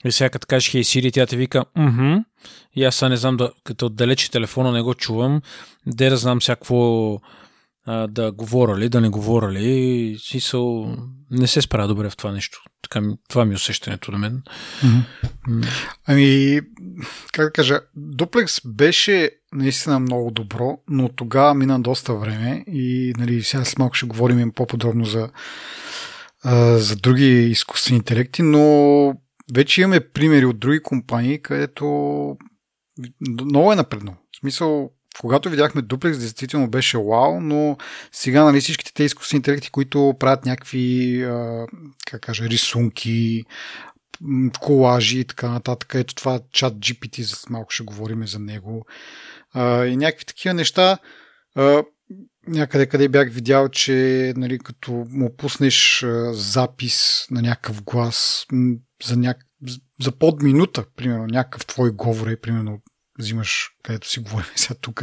И 0.05 0.13
сега 0.13 0.31
като 0.31 0.47
кажеш 0.47 0.71
Hey 0.71 0.81
Siri, 0.81 1.13
тя 1.13 1.27
те 1.27 1.37
вика 1.37 1.65
Мхм. 1.77 2.17
И 2.75 2.85
аз 2.85 2.97
сега 2.97 3.09
не 3.09 3.17
знам, 3.17 3.37
да, 3.37 3.53
като 3.65 3.87
отдалече 3.87 4.31
телефона 4.31 4.73
не 4.73 4.83
го 4.83 4.95
чувам, 4.95 5.43
де 5.87 6.11
да 6.11 6.17
знам 6.17 6.41
всякакво 6.41 7.21
а, 7.87 8.07
да 8.07 8.33
говоря 8.33 8.79
ли, 8.79 8.89
да 8.89 9.01
не 9.01 9.09
говоря 9.09 9.53
ли. 9.53 10.17
Смисъл, 10.21 10.97
не 11.31 11.47
се 11.47 11.63
справя 11.63 11.89
добре 11.89 12.11
в 12.11 12.17
това 12.17 12.33
нещо. 12.33 12.63
Така, 12.83 13.03
това 13.29 13.45
ми 13.45 13.53
е 13.53 13.55
усещането 13.55 14.13
на 14.13 14.19
мен. 14.19 14.43
Mm-hmm. 14.83 15.67
Ами, 16.07 16.61
как 17.33 17.47
да 17.47 17.53
кажа, 17.53 17.81
Duplex 17.99 18.69
беше 18.69 19.31
наистина 19.53 20.01
много 20.01 20.31
добро, 20.31 20.79
но 20.89 21.09
тогава 21.09 21.55
мина 21.55 21.81
доста 21.81 22.15
време 22.15 22.65
и 22.67 23.13
нали, 23.19 23.43
сега 23.43 23.65
с 23.65 23.79
малко 23.79 23.95
ще 23.95 24.07
говорим 24.07 24.53
по-подробно 24.53 25.05
за, 25.05 25.29
а, 26.43 26.79
за 26.79 26.97
други 26.97 27.51
изкуствени 27.51 27.97
интелекти, 27.97 28.43
но 28.43 29.15
вече 29.55 29.81
имаме 29.81 30.01
примери 30.01 30.45
от 30.45 30.59
други 30.59 30.83
компании, 30.83 31.43
където 31.43 31.85
много 33.21 33.73
е 33.73 33.77
напредно. 33.77 34.17
В 34.33 34.39
смисъл, 34.41 34.91
когато 35.21 35.51
видяхме 35.51 35.83
Duplex, 35.83 36.19
действително 36.19 36.71
беше 36.71 36.99
вау, 36.99 37.41
но 37.41 37.77
сега 38.13 38.45
нали, 38.45 38.61
всичките 38.61 38.93
те 38.95 39.05
изкуствени 39.05 39.39
интелекти, 39.39 39.71
които 39.71 40.15
правят 40.19 40.47
някакви 40.47 41.27
как 42.07 42.21
кажа, 42.21 42.45
рисунки, 42.45 43.45
колажи 44.61 45.21
и 45.21 45.25
така 45.25 45.49
нататък. 45.49 45.95
Ето 45.95 46.15
това 46.15 46.41
чат 46.53 46.75
GPT, 46.75 47.23
за 47.23 47.37
малко 47.51 47.71
ще 47.71 47.85
говорим 47.85 48.27
за 48.27 48.39
него. 48.39 48.87
И 49.57 49.97
някакви 49.97 50.25
такива 50.25 50.55
неща. 50.55 50.99
Някъде 52.47 52.87
къде 52.87 53.09
бях 53.09 53.33
видял, 53.33 53.69
че 53.69 54.33
нали, 54.37 54.59
като 54.59 55.07
му 55.11 55.37
пуснеш 55.37 56.07
запис 56.31 57.27
на 57.31 57.43
някакъв 57.43 57.83
глас 57.83 58.47
за, 59.05 59.17
ня... 59.17 59.35
за 60.01 60.13
под 60.13 60.43
минута, 60.43 60.85
примерно, 60.97 61.27
някакъв 61.27 61.67
твой 61.67 61.91
говор 61.91 62.27
е, 62.27 62.37
примерно, 62.37 62.81
взимаш, 63.19 63.71
където 63.83 64.09
си 64.09 64.21
говорим 64.21 64.51
сега 64.57 64.79
тук, 64.81 65.03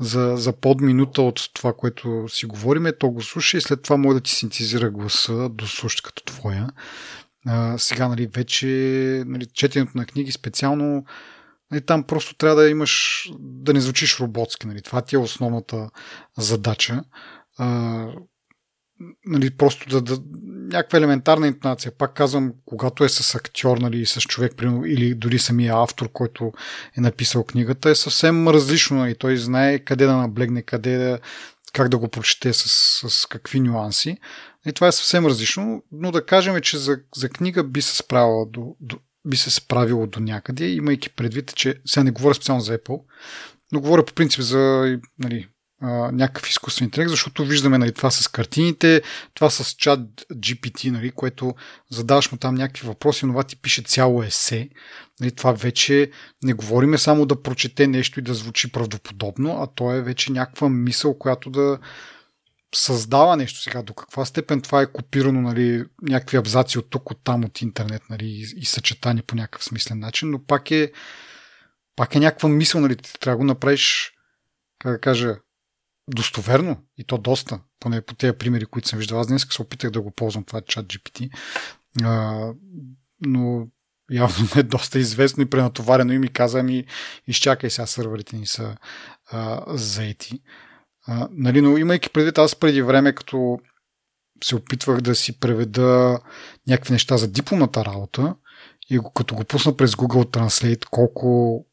за, 0.00 0.34
за 0.36 0.52
под 0.52 0.80
минута 0.80 1.22
от 1.22 1.40
това, 1.54 1.72
което 1.72 2.28
си 2.28 2.46
говорим, 2.46 2.86
то 2.98 3.10
го 3.10 3.22
слуша 3.22 3.56
и 3.56 3.60
след 3.60 3.82
това 3.82 3.96
може 3.96 4.14
да 4.14 4.20
ти 4.20 4.30
синтезира 4.30 4.90
гласа 4.90 5.48
до 5.48 5.66
слушат 5.66 6.02
като 6.02 6.24
твоя. 6.24 6.68
А, 7.46 7.78
сега, 7.78 8.08
нали, 8.08 8.26
вече 8.26 8.66
нали, 9.26 9.46
четенето 9.46 9.92
на 9.94 10.06
книги 10.06 10.32
специално 10.32 11.04
нали, 11.70 11.86
там 11.86 12.04
просто 12.04 12.34
трябва 12.34 12.62
да 12.62 12.68
имаш 12.68 13.24
да 13.38 13.72
не 13.72 13.80
звучиш 13.80 14.20
роботски. 14.20 14.66
Нали. 14.66 14.82
Това 14.82 15.02
ти 15.02 15.14
е 15.14 15.18
основната 15.18 15.90
задача. 16.38 17.02
А, 17.58 17.66
нали, 19.26 19.56
просто 19.56 19.88
да, 19.88 20.00
да, 20.00 20.22
някаква 20.72 20.98
елементарна 20.98 21.46
интонация. 21.46 21.92
Пак 21.92 22.14
казвам, 22.14 22.52
когато 22.64 23.04
е 23.04 23.08
с 23.08 23.34
актьор 23.34 23.78
нали, 23.78 24.06
с 24.06 24.20
човек, 24.20 24.52
или 24.86 25.14
дори 25.14 25.38
самия 25.38 25.82
автор, 25.82 26.12
който 26.12 26.52
е 26.98 27.00
написал 27.00 27.44
книгата, 27.44 27.90
е 27.90 27.94
съвсем 27.94 28.48
различно. 28.48 28.96
Нали. 28.96 29.14
Той 29.14 29.36
знае 29.36 29.78
къде 29.78 30.06
да 30.06 30.16
наблегне, 30.16 30.62
къде 30.62 30.98
да, 30.98 31.18
как 31.72 31.88
да 31.88 31.98
го 31.98 32.08
прочете, 32.08 32.52
с, 32.52 32.64
с 33.10 33.26
какви 33.26 33.60
нюанси. 33.60 34.18
И 34.66 34.72
това 34.72 34.86
е 34.86 34.92
съвсем 34.92 35.26
различно, 35.26 35.82
но 35.92 36.12
да 36.12 36.26
кажем, 36.26 36.60
че 36.60 36.78
за, 36.78 36.98
за 37.16 37.28
книга 37.28 37.64
би 37.64 37.82
се 37.82 37.96
справила 37.96 38.46
до, 38.46 38.76
до, 38.80 38.98
би 39.28 39.36
се 39.36 39.50
справило 39.50 40.06
до 40.06 40.20
някъде, 40.20 40.68
имайки 40.68 41.10
предвид, 41.10 41.54
че 41.54 41.74
сега 41.86 42.04
не 42.04 42.10
говоря 42.10 42.34
специално 42.34 42.62
за 42.62 42.78
Apple, 42.78 43.00
но 43.72 43.80
говоря 43.80 44.04
по 44.04 44.12
принцип 44.12 44.40
за 44.40 44.98
нали, 45.18 45.48
някакъв 46.12 46.50
изкуствен 46.50 46.84
интелект, 46.84 47.10
защото 47.10 47.44
виждаме 47.44 47.78
нали, 47.78 47.92
това 47.92 48.10
с 48.10 48.28
картините, 48.28 49.02
това 49.34 49.50
с 49.50 49.74
чат 49.74 50.00
GPT, 50.32 50.90
нали, 50.90 51.10
което 51.10 51.54
задаваш 51.90 52.32
му 52.32 52.38
там 52.38 52.54
някакви 52.54 52.86
въпроси, 52.86 53.26
но 53.26 53.32
това 53.32 53.42
ти 53.42 53.56
пише 53.56 53.82
цяло 53.82 54.22
есе. 54.22 54.68
Нали, 55.20 55.30
това 55.30 55.52
вече 55.52 56.10
не 56.42 56.52
говориме 56.52 56.98
само 56.98 57.26
да 57.26 57.42
прочете 57.42 57.86
нещо 57.86 58.20
и 58.20 58.22
да 58.22 58.34
звучи 58.34 58.72
правдоподобно, 58.72 59.62
а 59.62 59.66
то 59.66 59.92
е 59.92 60.02
вече 60.02 60.32
някаква 60.32 60.68
мисъл, 60.68 61.18
която 61.18 61.50
да 61.50 61.78
създава 62.74 63.36
нещо 63.36 63.60
сега. 63.60 63.82
До 63.82 63.94
каква 63.94 64.24
степен 64.24 64.60
това 64.60 64.82
е 64.82 64.92
копирано, 64.92 65.40
нали, 65.40 65.84
някакви 66.02 66.36
абзаци 66.36 66.78
от 66.78 66.90
тук, 66.90 67.10
от 67.10 67.20
там, 67.24 67.44
от 67.44 67.62
интернет, 67.62 68.02
нали, 68.10 68.26
и, 68.26 68.46
и 68.56 68.64
съчетани 68.64 69.22
по 69.22 69.36
някакъв 69.36 69.64
смислен 69.64 69.98
начин, 69.98 70.30
но 70.30 70.44
пак 70.44 70.70
е 70.70 70.92
пак 71.96 72.14
е 72.14 72.20
някаква 72.20 72.48
мисъл, 72.48 72.80
нали, 72.80 72.96
ти 72.96 73.12
трябва 73.20 73.34
да 73.34 73.38
го 73.38 73.44
направиш, 73.44 74.12
как 74.78 74.92
да 74.92 75.00
кажа, 75.00 75.36
достоверно 76.08 76.76
и 76.96 77.04
то 77.04 77.18
доста, 77.18 77.60
поне 77.80 78.02
по 78.02 78.14
тези 78.14 78.38
примери, 78.38 78.66
които 78.66 78.88
съм 78.88 78.98
виждал. 78.98 79.20
Аз 79.20 79.26
днес 79.26 79.46
се 79.50 79.62
опитах 79.62 79.90
да 79.90 80.00
го 80.00 80.10
ползвам 80.10 80.44
това 80.44 80.60
чат 80.60 80.86
GPT, 80.86 81.30
а, 82.02 82.52
но 83.26 83.68
явно 84.10 84.48
е 84.56 84.62
доста 84.62 84.98
известно 84.98 85.42
и 85.42 85.50
пренатоварено 85.50 86.12
и 86.12 86.18
ми 86.18 86.28
каза 86.28 86.62
ми 86.62 86.84
изчакай 87.26 87.70
сега 87.70 87.86
сървърите 87.86 88.36
ни 88.36 88.46
са 88.46 88.76
а, 89.26 89.64
заети. 89.76 90.40
А, 91.10 91.28
нали, 91.32 91.60
но 91.60 91.76
имайки 91.76 92.10
предвид, 92.10 92.38
аз 92.38 92.56
преди 92.56 92.82
време, 92.82 93.14
като 93.14 93.58
се 94.44 94.56
опитвах 94.56 95.00
да 95.00 95.14
си 95.14 95.40
преведа 95.40 96.20
някакви 96.66 96.92
неща 96.92 97.16
за 97.16 97.28
дипломата 97.28 97.84
работа 97.84 98.34
и 98.90 99.00
като 99.14 99.34
го 99.34 99.44
пусна 99.44 99.76
през 99.76 99.92
Google 99.92 100.38
Translate, 100.38 100.84
колко 100.84 101.64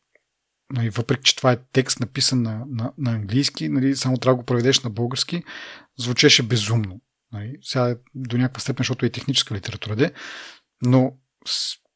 нали, 0.74 0.90
въпреки 0.90 1.24
че 1.24 1.36
това 1.36 1.52
е 1.52 1.60
текст 1.74 2.00
написан 2.00 2.42
на, 2.42 2.64
на, 2.68 2.94
на 2.98 3.12
английски, 3.12 3.70
нали, 3.70 3.96
само 3.96 4.18
трябва 4.18 4.36
да 4.36 4.42
го 4.42 4.46
преведеш 4.46 4.80
на 4.80 4.90
български, 4.90 5.44
звучеше 5.98 6.44
безумно. 6.44 7.02
Нали. 7.32 7.58
Сега 7.62 7.96
до 8.16 8.38
някаква 8.38 8.60
степен, 8.60 8.84
защото 8.84 9.06
е 9.06 9.10
техническа 9.10 9.56
литература, 9.56 9.96
де, 9.96 10.12
но 10.82 11.14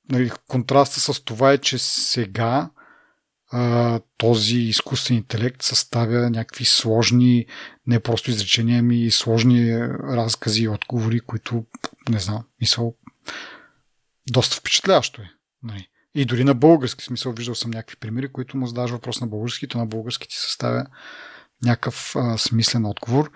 нали, 0.10 0.32
контраста 0.48 1.00
с 1.00 1.24
това 1.26 1.52
е, 1.52 1.58
че 1.58 1.78
сега 1.78 2.70
а, 3.52 4.00
този 4.18 4.58
изкуствен 4.58 5.18
интелект 5.18 5.62
съставя 5.62 6.30
някакви 6.30 6.66
сложни, 6.66 7.46
не 7.88 8.00
просто 8.00 8.32
изречения, 8.32 8.80
ами 8.80 9.12
сложни 9.12 9.80
разкази 9.90 10.64
и 10.64 10.68
отговори, 10.68 11.20
които, 11.20 11.66
не 12.10 12.20
знам, 12.20 12.44
мисъл, 12.62 12.96
доста 14.32 14.56
впечатляващо 14.56 15.22
е. 15.22 15.32
Нали. 15.64 15.88
И 16.16 16.26
дори 16.26 16.44
на 16.44 16.54
български 16.54 17.04
смисъл 17.04 17.32
виждал 17.32 17.56
съм 17.56 17.72
някакви 17.72 17.96
примери, 17.96 18.32
които 18.32 18.58
му 18.58 18.68
задаваш 18.68 18.92
въпрос 18.92 19.22
на 19.22 19.28
български, 19.28 19.68
то 19.68 19.78
на 19.78 19.86
български 19.86 20.28
ти 20.28 20.36
съставя 20.36 20.86
някакъв 21.64 22.16
а, 22.16 22.38
смислен 22.38 22.86
отговор. 22.86 23.32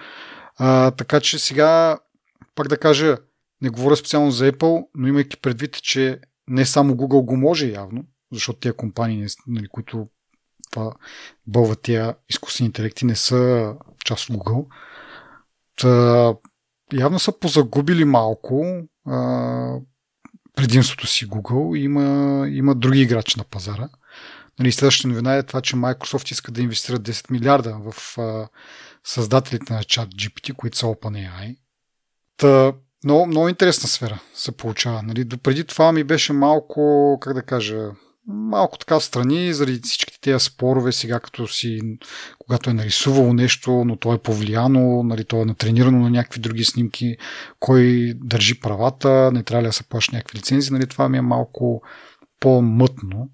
А, 0.58 0.92
така 0.92 1.20
че 1.20 1.40
сега, 1.40 2.00
пак 2.56 2.68
да 2.68 2.78
кажа, 2.78 3.18
не 3.62 3.70
говоря 3.70 3.96
специално 3.96 4.32
за 4.32 4.52
Apple, 4.52 4.86
но 4.96 5.08
имайки 5.08 5.38
предвид, 5.38 5.82
че 5.82 6.20
не 6.48 6.66
само 6.66 6.94
Google 6.94 7.26
го 7.26 7.38
може 7.38 7.72
явно, 7.72 8.06
защото 8.34 8.60
тези 8.60 8.74
компании, 8.74 9.28
нали, 9.48 9.68
които 9.68 10.08
това 10.72 10.92
бълват 11.48 11.82
тия 11.82 12.16
изкуствени 12.30 12.66
интелекти, 12.66 13.06
не 13.06 13.16
са 13.16 13.74
част 14.06 14.30
от 14.30 14.36
Google. 14.36 14.66
Та, 15.76 16.36
явно 16.94 17.20
са 17.20 17.40
позагубили 17.40 18.06
малко 18.06 18.66
а, 19.06 19.78
предимството 20.56 21.08
си 21.08 21.28
Google. 21.28 21.78
Има, 21.78 22.48
има 22.50 22.76
други 22.76 23.02
играчи 23.02 23.38
на 23.38 23.44
пазара. 23.44 23.90
Нали, 24.60 24.72
следващата 24.72 25.08
новина 25.08 25.36
е 25.36 25.44
това, 25.44 25.62
че 25.62 25.76
Microsoft 25.76 26.32
иска 26.32 26.52
да 26.52 26.62
инвестира 26.62 27.00
10 27.00 27.32
милиарда 27.32 27.78
в 27.92 28.18
а, 28.18 28.48
създателите 29.04 29.74
на 29.74 29.84
чат 29.84 30.10
GPT, 30.10 30.54
които 30.54 30.78
са 30.78 30.86
OpenAI. 30.86 31.58
Та, 32.38 32.74
много, 33.04 33.28
много 33.28 33.50
интересна 33.50 33.90
сфера 33.90 34.20
се 34.34 34.52
получава. 34.52 35.04
Нали. 35.04 35.24
Допреди 35.24 35.64
това 35.64 35.92
ми 35.92 36.04
беше 36.04 36.34
малко, 36.34 37.18
как 37.22 37.34
да 37.34 37.42
кажа, 37.42 37.92
малко 38.28 38.78
така 38.78 39.00
страни, 39.00 39.54
заради 39.54 39.80
всичките 39.84 40.20
тези 40.22 40.46
спорове 40.46 40.92
сега, 40.92 41.20
като 41.20 41.48
си, 41.48 41.82
когато 42.40 42.70
е 42.70 42.74
нарисувало 42.74 43.34
нещо, 43.34 43.72
но 43.86 43.96
то 43.96 44.14
е 44.14 44.22
повлияно, 44.22 45.04
нали, 45.04 45.26
то 45.26 45.42
е 45.42 45.46
натренирано 45.46 46.00
на 46.00 46.10
някакви 46.10 46.40
други 46.40 46.64
снимки, 46.64 47.18
кой 47.60 48.14
държи 48.16 48.60
правата, 48.60 49.32
не 49.34 49.44
трябва 49.44 49.64
ли 49.64 49.68
да 49.68 49.74
се 49.74 49.84
плаща 49.84 50.16
някакви 50.16 50.38
лицензии, 50.38 50.74
нали, 50.74 50.88
това 50.88 51.10
ми 51.10 51.18
е 51.18 51.22
малко 51.22 51.84
по-мътно. 52.40 53.30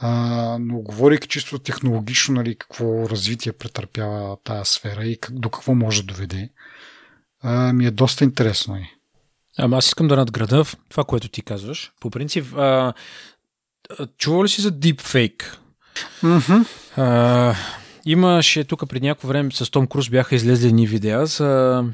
А, 0.00 0.58
но 0.60 0.78
говорейки 0.78 1.28
чисто 1.28 1.58
технологично, 1.58 2.34
нали, 2.34 2.58
какво 2.58 3.08
развитие 3.08 3.52
претърпява 3.52 4.36
тая 4.44 4.64
сфера 4.64 5.04
и 5.04 5.20
как, 5.20 5.34
до 5.34 5.50
какво 5.50 5.74
може 5.74 6.02
да 6.02 6.14
доведе, 6.14 6.50
а, 7.42 7.72
ми 7.72 7.86
е 7.86 7.90
доста 7.90 8.24
интересно. 8.24 8.76
И. 8.76 8.84
Ама 9.58 9.76
аз 9.76 9.86
искам 9.86 10.08
да 10.08 10.16
надграда 10.16 10.64
това, 10.88 11.04
което 11.04 11.28
ти 11.28 11.42
казваш. 11.42 11.92
По 12.00 12.10
принцип, 12.10 12.54
а, 12.56 12.92
чува 14.18 14.44
ли 14.44 14.48
си 14.48 14.60
за 14.60 14.72
Deepfake? 14.72 15.56
Mm-hmm. 16.22 16.66
А, 16.96 17.54
имаше 18.06 18.64
тук 18.64 18.88
преди 18.88 19.06
някакво 19.06 19.28
време 19.28 19.50
с 19.52 19.70
Том 19.70 19.86
Круз 19.86 20.10
бяха 20.10 20.34
излезли 20.34 20.72
ни 20.72 20.86
видеа 20.86 21.26
за... 21.26 21.84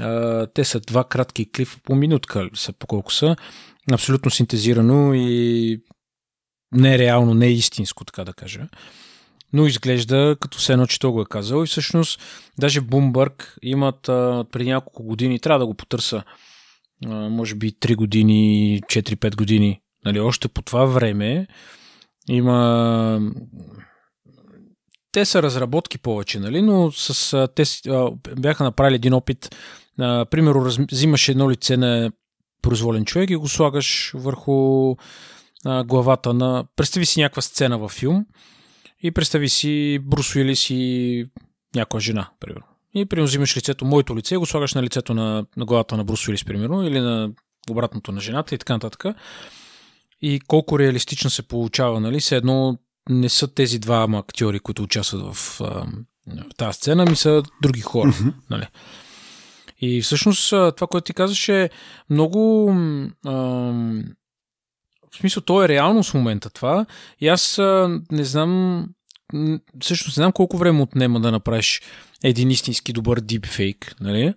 А, 0.00 0.46
те 0.46 0.64
са 0.64 0.80
два 0.80 1.04
кратки 1.04 1.52
клипа 1.52 1.76
по 1.84 1.94
минутка, 1.94 2.48
са 2.54 2.72
по 2.72 2.86
колко 2.86 3.12
са. 3.12 3.36
Абсолютно 3.92 4.30
синтезирано 4.30 5.14
и 5.14 5.80
не 6.72 6.94
е 6.94 6.98
реално, 6.98 7.34
не 7.34 7.46
истинско, 7.46 8.04
така 8.04 8.24
да 8.24 8.32
кажа. 8.32 8.68
Но 9.52 9.66
изглежда 9.66 10.36
като 10.40 10.58
все 10.58 10.72
едно, 10.72 10.86
че 10.86 10.98
то 10.98 11.12
го 11.12 11.20
е 11.20 11.26
казал. 11.30 11.64
И 11.64 11.66
всъщност, 11.66 12.20
даже 12.58 12.80
Бумбърг 12.80 13.56
имат 13.62 14.08
а, 14.08 14.44
преди 14.52 14.70
няколко 14.70 15.02
години, 15.02 15.40
трябва 15.40 15.58
да 15.58 15.66
го 15.66 15.74
потърса, 15.74 16.22
а, 17.06 17.14
може 17.14 17.54
би 17.54 17.72
3 17.72 17.96
години, 17.96 18.80
4-5 18.86 19.36
години. 19.36 19.80
Нали, 20.04 20.20
още 20.20 20.48
по 20.48 20.62
това 20.62 20.84
време 20.84 21.46
има 22.28 23.20
те 25.12 25.24
са 25.24 25.42
разработки 25.42 25.98
повече, 25.98 26.40
нали? 26.40 26.62
но 26.62 26.92
с, 26.92 27.48
те 27.54 27.64
бяха 28.36 28.64
направили 28.64 28.94
един 28.94 29.14
опит. 29.14 29.56
Примерно, 29.98 30.66
раз, 30.66 30.78
взимаш 30.92 31.28
едно 31.28 31.50
лице 31.50 31.76
на 31.76 32.12
произволен 32.62 33.04
човек 33.04 33.30
и 33.30 33.36
го 33.36 33.48
слагаш 33.48 34.12
върху 34.14 34.94
а, 35.64 35.84
главата 35.84 36.34
на... 36.34 36.64
Представи 36.76 37.06
си 37.06 37.20
някаква 37.20 37.42
сцена 37.42 37.78
във 37.78 37.92
филм 37.92 38.26
и 39.02 39.10
представи 39.10 39.48
си 39.48 39.98
Брус 40.02 40.36
Уилис 40.36 40.70
и 40.70 41.24
някоя 41.74 42.00
жена, 42.00 42.30
примерно. 42.40 42.66
И 42.94 43.06
примерно 43.06 43.26
взимаш 43.26 43.56
лицето, 43.56 43.84
моето 43.84 44.16
лице 44.16 44.34
и 44.34 44.38
го 44.38 44.46
слагаш 44.46 44.74
на 44.74 44.82
лицето 44.82 45.14
на, 45.14 45.46
на 45.56 45.64
главата 45.64 45.96
на 45.96 46.04
Брус 46.04 46.28
Уилис, 46.28 46.44
примерно, 46.44 46.82
или 46.82 47.00
на 47.00 47.30
обратното 47.70 48.12
на 48.12 48.20
жената 48.20 48.54
и 48.54 48.58
така 48.58 48.72
нататък. 48.72 49.04
И 50.22 50.40
колко 50.40 50.78
реалистично 50.78 51.30
се 51.30 51.42
получава, 51.42 52.00
нали? 52.00 52.20
Се 52.20 52.36
едно 52.36 52.78
не 53.10 53.28
са 53.28 53.54
тези 53.54 53.78
двама 53.78 54.18
актьори, 54.18 54.60
които 54.60 54.82
участват 54.82 55.34
в, 55.34 55.60
а, 55.60 55.86
тази 56.56 56.76
сцена, 56.76 57.04
ми 57.04 57.16
са 57.16 57.42
други 57.62 57.80
хора. 57.80 58.08
Mm-hmm. 58.08 58.32
Нали? 58.50 58.66
И 59.80 60.02
всъщност 60.02 60.50
това, 60.50 60.86
което 60.86 61.04
ти 61.04 61.14
казваш 61.14 61.48
е 61.48 61.70
много... 62.10 62.70
А, 63.26 63.32
в 65.12 65.16
смисъл, 65.16 65.42
то 65.42 65.64
е 65.64 65.68
реално 65.68 66.02
в 66.02 66.14
момента 66.14 66.50
това. 66.50 66.86
И 67.20 67.28
аз 67.28 67.58
а, 67.58 68.00
не 68.12 68.24
знам... 68.24 68.86
Всъщност 69.80 70.16
не 70.16 70.22
знам 70.22 70.32
колко 70.32 70.58
време 70.58 70.82
отнема 70.82 71.20
да 71.20 71.32
направиш 71.32 71.82
един 72.24 72.50
истински 72.50 72.92
добър 72.92 73.20
дипфейк, 73.20 73.94
нали? 74.00 74.34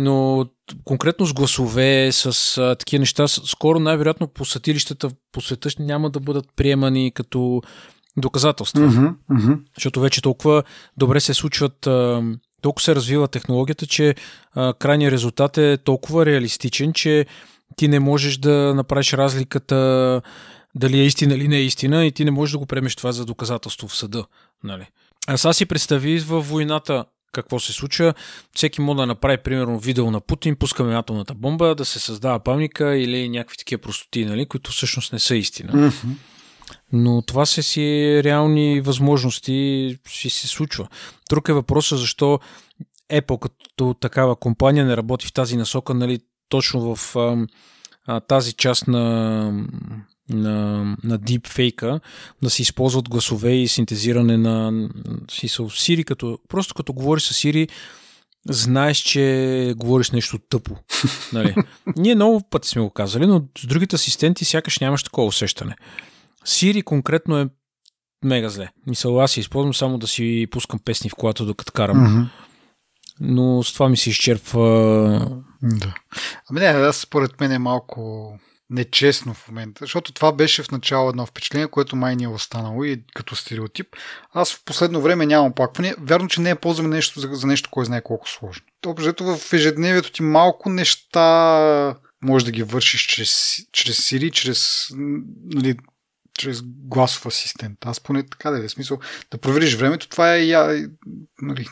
Но 0.00 0.46
конкретно 0.84 1.26
с 1.26 1.32
гласове, 1.32 2.12
с 2.12 2.58
а, 2.58 2.74
такива 2.74 3.00
неща, 3.00 3.28
скоро 3.28 3.80
най-вероятно 3.80 4.28
по 4.28 4.44
съдилищата 4.44 5.10
по 5.32 5.40
света 5.40 5.68
няма 5.78 6.10
да 6.10 6.20
бъдат 6.20 6.46
приемани 6.56 7.12
като 7.14 7.62
доказателства. 8.16 8.80
Mm-hmm, 8.80 9.14
mm-hmm. 9.30 9.58
Защото 9.76 10.00
вече 10.00 10.22
толкова 10.22 10.62
добре 10.96 11.20
се 11.20 11.34
случват, 11.34 11.88
толкова 12.62 12.82
се 12.82 12.94
развива 12.94 13.28
технологията, 13.28 13.86
че 13.86 14.14
крайният 14.78 15.12
резултат 15.12 15.58
е 15.58 15.78
толкова 15.84 16.26
реалистичен, 16.26 16.92
че 16.92 17.26
ти 17.76 17.88
не 17.88 18.00
можеш 18.00 18.36
да 18.36 18.74
направиш 18.74 19.12
разликата 19.12 20.22
дали 20.74 21.00
е 21.00 21.04
истина 21.04 21.34
или 21.34 21.48
не 21.48 21.56
е 21.56 21.62
истина 21.62 22.06
и 22.06 22.12
ти 22.12 22.24
не 22.24 22.30
можеш 22.30 22.52
да 22.52 22.58
го 22.58 22.66
премеш 22.66 22.96
това 22.96 23.12
за 23.12 23.24
доказателство 23.24 23.88
в 23.88 23.96
съда. 23.96 24.24
Нали? 24.64 24.86
А 25.26 25.36
сега 25.36 25.52
си 25.52 25.66
представи 25.66 26.18
във 26.18 26.48
войната 26.48 27.04
какво 27.32 27.60
се 27.60 27.72
случва. 27.72 28.14
Всеки 28.54 28.80
може 28.80 28.96
да 28.96 29.06
направи, 29.06 29.38
примерно, 29.38 29.78
видео 29.78 30.10
на 30.10 30.20
Путин, 30.20 30.56
пускаме 30.56 30.96
атомната 30.96 31.34
бомба, 31.34 31.74
да 31.74 31.84
се 31.84 31.98
създава 31.98 32.40
памника 32.40 32.96
или 32.96 33.28
някакви 33.28 33.56
такива 33.56 33.82
простоти, 33.82 34.24
нали, 34.24 34.46
които 34.46 34.70
всъщност 34.70 35.12
не 35.12 35.18
са 35.18 35.36
истина. 35.36 35.72
Mm-hmm. 35.72 36.14
Но 36.92 37.22
това 37.22 37.46
са 37.46 37.62
си 37.62 37.80
реални 38.24 38.80
възможности, 38.80 39.98
си 40.08 40.30
се 40.30 40.48
случва. 40.48 40.88
Друг 41.30 41.48
е 41.48 41.52
въпросът 41.52 41.98
защо 41.98 42.38
Apple 43.12 43.38
като 43.38 43.94
такава 44.00 44.36
компания 44.36 44.84
не 44.84 44.96
работи 44.96 45.26
в 45.26 45.32
тази 45.32 45.56
насока, 45.56 45.94
нали, 45.94 46.18
точно 46.48 46.94
в 46.96 47.16
а, 47.16 47.46
а, 48.06 48.20
тази 48.20 48.52
част 48.52 48.88
на, 48.88 49.02
на, 50.28 50.84
на 51.04 51.18
deepfake 51.18 52.00
да 52.42 52.50
се 52.50 52.62
използват 52.62 53.08
гласове 53.08 53.52
и 53.52 53.68
синтезиране 53.68 54.36
на 54.36 54.88
смисъл 55.30 55.70
Siri, 55.70 56.04
като, 56.04 56.38
просто 56.48 56.74
като 56.74 56.92
говориш 56.92 57.22
с 57.22 57.34
Siri, 57.34 57.70
знаеш, 58.48 58.98
че 58.98 59.74
говориш 59.76 60.10
нещо 60.10 60.38
тъпо. 60.38 60.76
Нали? 61.32 61.54
Ние 61.96 62.14
много 62.14 62.40
пъти 62.50 62.68
сме 62.68 62.82
го 62.82 62.90
казали, 62.90 63.26
но 63.26 63.42
с 63.58 63.66
другите 63.66 63.96
асистенти 63.96 64.44
сякаш 64.44 64.78
нямаш 64.78 65.02
такова 65.02 65.26
усещане. 65.26 65.76
Siri 66.46 66.84
конкретно 66.84 67.38
е 67.38 67.48
мега 68.24 68.48
зле. 68.48 68.68
Мисъл, 68.86 69.20
аз 69.20 69.32
си 69.32 69.40
използвам 69.40 69.74
само 69.74 69.98
да 69.98 70.06
си 70.06 70.46
пускам 70.50 70.80
песни 70.84 71.10
в 71.10 71.14
колата, 71.14 71.44
докато 71.44 71.72
карам. 71.72 71.96
Mm-hmm. 71.96 72.28
Но 73.20 73.62
с 73.62 73.72
това 73.72 73.88
ми 73.88 73.96
се 73.96 74.10
изчерпва. 74.10 75.42
Да. 75.62 75.94
Ами 76.50 76.60
не, 76.60 76.66
аз 76.66 76.96
според 76.96 77.40
мен 77.40 77.52
е 77.52 77.58
малко 77.58 78.32
нечестно 78.70 79.34
в 79.34 79.48
момента, 79.48 79.84
защото 79.84 80.12
това 80.12 80.32
беше 80.32 80.62
в 80.62 80.70
начало 80.70 81.08
едно 81.08 81.26
впечатление, 81.26 81.68
което 81.68 81.96
май 81.96 82.16
ни 82.16 82.24
е 82.24 82.28
останало 82.28 82.84
и 82.84 83.04
като 83.14 83.36
стереотип. 83.36 83.86
Аз 84.32 84.54
в 84.54 84.64
последно 84.64 85.00
време 85.00 85.26
нямам 85.26 85.50
оплакване. 85.50 85.94
Вярно, 85.98 86.28
че 86.28 86.40
не 86.40 86.50
е 86.50 86.54
ползваме 86.54 86.88
нещо 86.88 87.20
за, 87.20 87.28
за 87.32 87.46
нещо, 87.46 87.68
кой 87.70 87.84
знае 87.84 88.02
колко 88.02 88.28
сложно. 88.28 88.66
Общо 88.86 89.36
в 89.36 89.52
ежедневието 89.52 90.12
ти 90.12 90.22
малко 90.22 90.70
неща 90.70 91.96
може 92.22 92.44
да 92.44 92.50
ги 92.50 92.62
вършиш 92.62 93.06
чрез, 93.06 93.56
чрез 93.72 93.96
Siri, 93.98 94.30
чрез 94.30 94.88
нали, 95.54 95.76
чрез 96.38 96.62
гласов 96.64 97.26
асистент. 97.26 97.86
Аз 97.86 98.00
поне 98.00 98.22
така 98.22 98.50
да 98.50 98.64
е 98.64 98.68
смисъл 98.68 98.98
да 99.30 99.38
провериш 99.38 99.74
времето, 99.74 100.08
това 100.08 100.34
е 100.34 100.44
я... 100.44 100.88
Нали. 101.42 101.66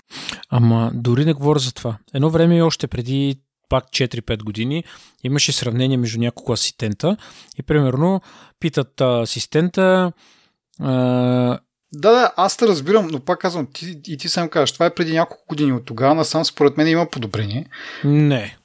Ама 0.50 0.90
дори 0.94 1.24
не 1.24 1.32
говоря 1.32 1.58
за 1.58 1.74
това. 1.74 1.98
Едно 2.14 2.30
време 2.30 2.56
и 2.56 2.62
още 2.62 2.86
преди 2.86 3.40
пак 3.68 3.84
4-5 3.84 4.42
години 4.42 4.84
имаше 5.24 5.52
сравнение 5.52 5.96
между 5.96 6.20
няколко 6.20 6.52
асистента 6.52 7.16
и 7.58 7.62
примерно 7.62 8.20
питат 8.60 9.00
асистента 9.00 10.12
а... 10.80 10.90
да, 11.92 12.10
да, 12.12 12.32
аз 12.36 12.56
те 12.56 12.66
разбирам, 12.66 13.06
но 13.06 13.20
пак 13.20 13.40
казвам, 13.40 13.68
ти, 13.72 14.00
и 14.06 14.16
ти 14.16 14.28
сам 14.28 14.48
кажеш, 14.48 14.72
това 14.72 14.86
е 14.86 14.94
преди 14.94 15.12
няколко 15.12 15.44
години 15.48 15.72
от 15.72 15.84
тогава, 15.84 16.14
насам 16.14 16.44
според 16.44 16.76
мен 16.76 16.88
има 16.88 17.10
подобрение. 17.10 17.66
Не. 18.04 18.58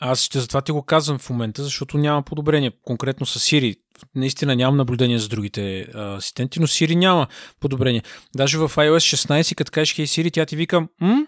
Аз 0.00 0.22
ще 0.22 0.40
затова 0.40 0.60
ти 0.60 0.72
го 0.72 0.82
казвам 0.82 1.18
в 1.18 1.30
момента, 1.30 1.62
защото 1.62 1.98
няма 1.98 2.22
подобрение. 2.22 2.72
Конкретно 2.84 3.26
с 3.26 3.38
Siri. 3.38 3.76
Наистина 4.14 4.56
нямам 4.56 4.76
наблюдение 4.76 5.18
за 5.18 5.28
другите 5.28 5.86
асистенти, 5.94 6.60
но 6.60 6.66
Siri 6.66 6.94
няма 6.94 7.26
подобрение. 7.60 8.02
Даже 8.36 8.58
в 8.58 8.68
iOS 8.68 9.16
16, 9.16 9.54
като 9.54 9.72
кажеш 9.72 9.94
Hey 9.94 10.02
Siri, 10.02 10.32
тя 10.32 10.46
ти 10.46 10.56
вика 10.56 10.86
М? 11.00 11.26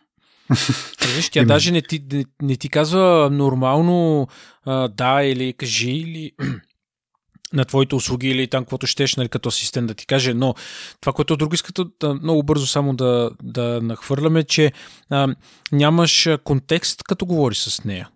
Виж, 1.16 1.30
тя 1.30 1.44
даже 1.44 1.72
не 1.72 1.82
ти, 1.82 2.04
не, 2.12 2.24
не 2.42 2.56
ти 2.56 2.68
казва 2.68 3.28
нормално 3.32 4.28
а, 4.64 4.88
да 4.88 5.22
или 5.22 5.52
кажи 5.52 5.90
или 5.90 6.32
на 7.52 7.64
твоите 7.64 7.94
услуги 7.94 8.28
или 8.28 8.46
там 8.46 8.64
каквото 8.64 8.86
щеш, 8.86 9.16
нали, 9.16 9.28
като 9.28 9.48
асистент 9.48 9.86
да 9.86 9.94
ти 9.94 10.06
каже, 10.06 10.34
но 10.34 10.54
това, 11.00 11.12
което 11.12 11.36
друго 11.36 11.54
искат 11.54 11.78
да, 12.00 12.14
много 12.14 12.42
бързо 12.42 12.66
само 12.66 12.94
да, 12.94 13.30
да 13.42 13.80
нахвърляме, 13.82 14.42
че 14.42 14.72
а, 15.10 15.34
нямаш 15.72 16.28
контекст, 16.44 17.02
като 17.02 17.26
говориш 17.26 17.58
с 17.58 17.84
нея. 17.84 18.08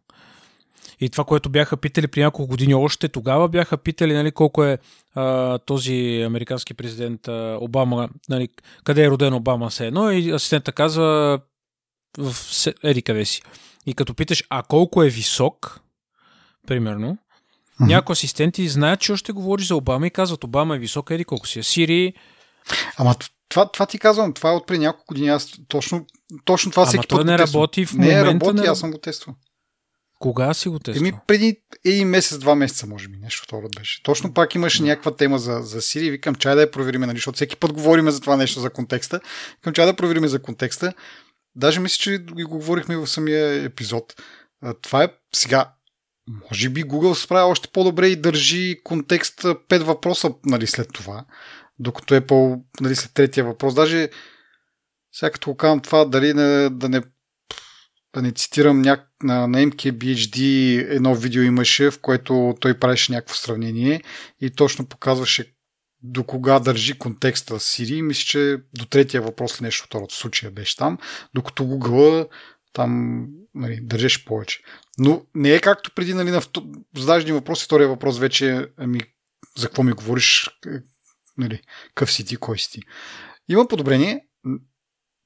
И 1.01 1.09
това, 1.09 1.25
което 1.25 1.49
бяха 1.49 1.77
питали 1.77 2.07
при 2.07 2.21
няколко 2.21 2.51
години 2.51 2.75
още, 2.75 3.09
тогава 3.09 3.49
бяха 3.49 3.77
питали 3.77 4.15
нали, 4.15 4.33
колко 4.33 4.65
е 4.65 4.79
а, 5.15 5.59
този 5.59 6.23
американски 6.27 6.75
президент 6.75 7.29
а, 7.29 7.59
Обама, 7.61 8.09
нали, 8.29 8.49
къде 8.85 9.05
е 9.05 9.11
роден 9.11 9.35
Обама 9.35 9.69
все 9.69 9.87
едно 9.87 10.11
и 10.11 10.31
асистента 10.31 10.73
казва 10.73 11.39
в 12.19 12.37
еди 12.83 13.03
къде 13.03 13.25
си. 13.25 13.43
И 13.87 13.95
като 13.95 14.15
питаш, 14.15 14.45
а 14.51 14.63
колко 14.63 15.03
е 15.03 15.09
висок, 15.09 15.81
примерно, 16.67 17.19
mm-hmm. 17.81 17.87
някои 17.87 18.13
асистенти 18.13 18.69
знаят, 18.69 19.01
че 19.01 19.13
още 19.13 19.33
говориш 19.33 19.67
за 19.67 19.77
Обама 19.77 20.07
и 20.07 20.11
казват, 20.11 20.45
Обама 20.45 20.77
е 20.77 20.79
висок, 20.79 21.11
еди 21.11 21.25
колко 21.25 21.47
си 21.47 21.59
е. 21.59 21.63
Сири... 21.63 22.13
Ама 22.97 23.15
това, 23.49 23.73
това 23.73 23.87
ти 23.87 23.99
казвам, 23.99 24.33
това 24.33 24.51
е 24.51 24.55
от 24.55 24.67
преди 24.67 24.81
няколко 24.81 25.05
години. 25.09 25.29
Аз 25.29 25.53
точно, 25.69 26.07
точно 26.45 26.71
това 26.71 26.87
Ама 26.95 27.03
той 27.03 27.25
не 27.25 27.39
работи 27.39 27.87
в 27.87 27.93
момента. 27.93 28.15
Не 28.15 28.25
работи, 28.25 28.61
не... 28.61 28.67
аз 28.67 28.79
съм 28.79 28.91
го 28.91 28.99
тествал. 28.99 29.35
Кога 30.19 30.55
си 30.55 30.69
го 30.69 30.79
тествал? 30.79 31.09
Еми 31.09 31.19
преди 31.27 31.57
един 31.85 32.09
месец, 32.09 32.39
два 32.39 32.55
месеца, 32.55 32.87
може 32.87 33.09
би, 33.09 33.17
нещо 33.17 33.43
второ 33.45 33.69
беше. 33.79 34.03
Точно 34.03 34.35
пак 34.35 34.55
имаше 34.55 34.83
някаква 34.83 35.17
тема 35.17 35.39
за, 35.39 35.61
за 35.63 35.81
Siri. 35.81 36.11
Викам, 36.11 36.35
чай 36.35 36.55
да 36.55 36.61
я 36.61 36.71
проверим, 36.71 37.01
нали, 37.01 37.17
защото 37.17 37.37
всеки 37.37 37.57
път 37.57 37.73
говорим 37.73 38.11
за 38.11 38.21
това 38.21 38.37
нещо 38.37 38.61
за 38.61 38.71
контекста. 38.71 39.21
Викам, 39.57 39.73
чай 39.73 39.87
да 39.87 39.97
проверим 39.97 40.27
за 40.27 40.43
контекста. 40.43 40.93
Даже 41.57 41.81
мисля, 41.81 41.99
че 41.99 42.19
го 42.19 42.49
говорихме 42.49 42.97
в 42.97 43.07
самия 43.07 43.65
епизод. 43.65 44.23
Това 44.83 45.05
е 45.05 45.09
сега. 45.35 45.73
Може 46.29 46.69
би 46.69 46.85
Google 46.85 47.15
се 47.15 47.23
справя 47.23 47.51
още 47.51 47.69
по-добре 47.73 48.09
и 48.09 48.17
държи 48.17 48.81
контекст 48.85 49.47
пет 49.69 49.83
въпроса 49.83 50.35
нали, 50.45 50.67
след 50.67 50.93
това. 50.93 51.25
докато 51.79 52.15
Apple, 52.15 52.63
нали, 52.81 52.97
след 52.97 53.15
третия 53.15 53.45
въпрос, 53.45 53.75
даже 53.75 54.09
сега 55.13 55.31
като 55.31 55.55
казвам 55.55 55.81
това, 55.81 56.05
дали 56.05 56.35
не, 56.35 56.71
да 56.71 56.89
не 56.89 57.03
да 58.15 58.23
не 58.23 58.33
цитирам 58.33 58.83
няк... 58.83 59.09
на, 59.23 59.49
на 59.49 59.59
MKBHD 59.59 60.41
едно 60.91 61.15
видео 61.15 61.43
имаше, 61.43 61.91
в 61.91 62.01
което 62.01 62.55
той 62.61 62.79
правеше 62.79 63.13
някакво 63.13 63.35
сравнение 63.35 64.03
и 64.41 64.51
точно 64.51 64.87
показваше 64.87 65.56
до 66.03 66.25
кога 66.25 66.59
държи 66.59 66.99
контекста 66.99 67.55
Siri. 67.55 68.01
Мисля, 68.01 68.25
че 68.25 68.59
до 68.79 68.85
третия 68.87 69.23
въпрос 69.23 69.61
нещо 69.61 69.85
второто 69.87 70.15
случая 70.15 70.53
беше 70.53 70.77
там, 70.77 70.99
докато 71.35 71.63
Google 71.63 72.29
там 72.73 73.27
нали, 73.55 73.81
държеше 73.83 74.25
повече. 74.25 74.61
Но 74.99 75.27
не 75.35 75.53
е 75.53 75.61
както 75.61 75.91
преди, 75.95 76.15
нали, 76.15 76.31
на 76.31 76.43
задаваш 76.97 77.23
един 77.23 77.35
въпрос 77.35 77.65
втория 77.65 77.89
въпрос 77.89 78.19
вече, 78.19 78.67
ами, 78.77 79.01
за 79.57 79.67
какво 79.67 79.83
ми 79.83 79.93
говориш, 79.93 80.51
нали, 81.39 81.63
къв 81.95 82.13
си 82.13 82.25
ти, 82.25 82.37
кой 82.37 82.59
си 82.59 82.71
ти. 82.71 82.83
Има 83.49 83.69
подобрение, 83.69 84.27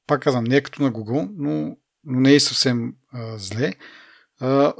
пак 0.06 0.22
казвам, 0.22 0.44
не 0.44 0.56
е 0.56 0.62
като 0.62 0.82
на 0.82 0.92
Google, 0.92 1.30
но, 1.36 1.76
но 2.04 2.20
не 2.20 2.34
е 2.34 2.40
съвсем 2.40 2.94
а, 3.12 3.38
зле. 3.38 3.72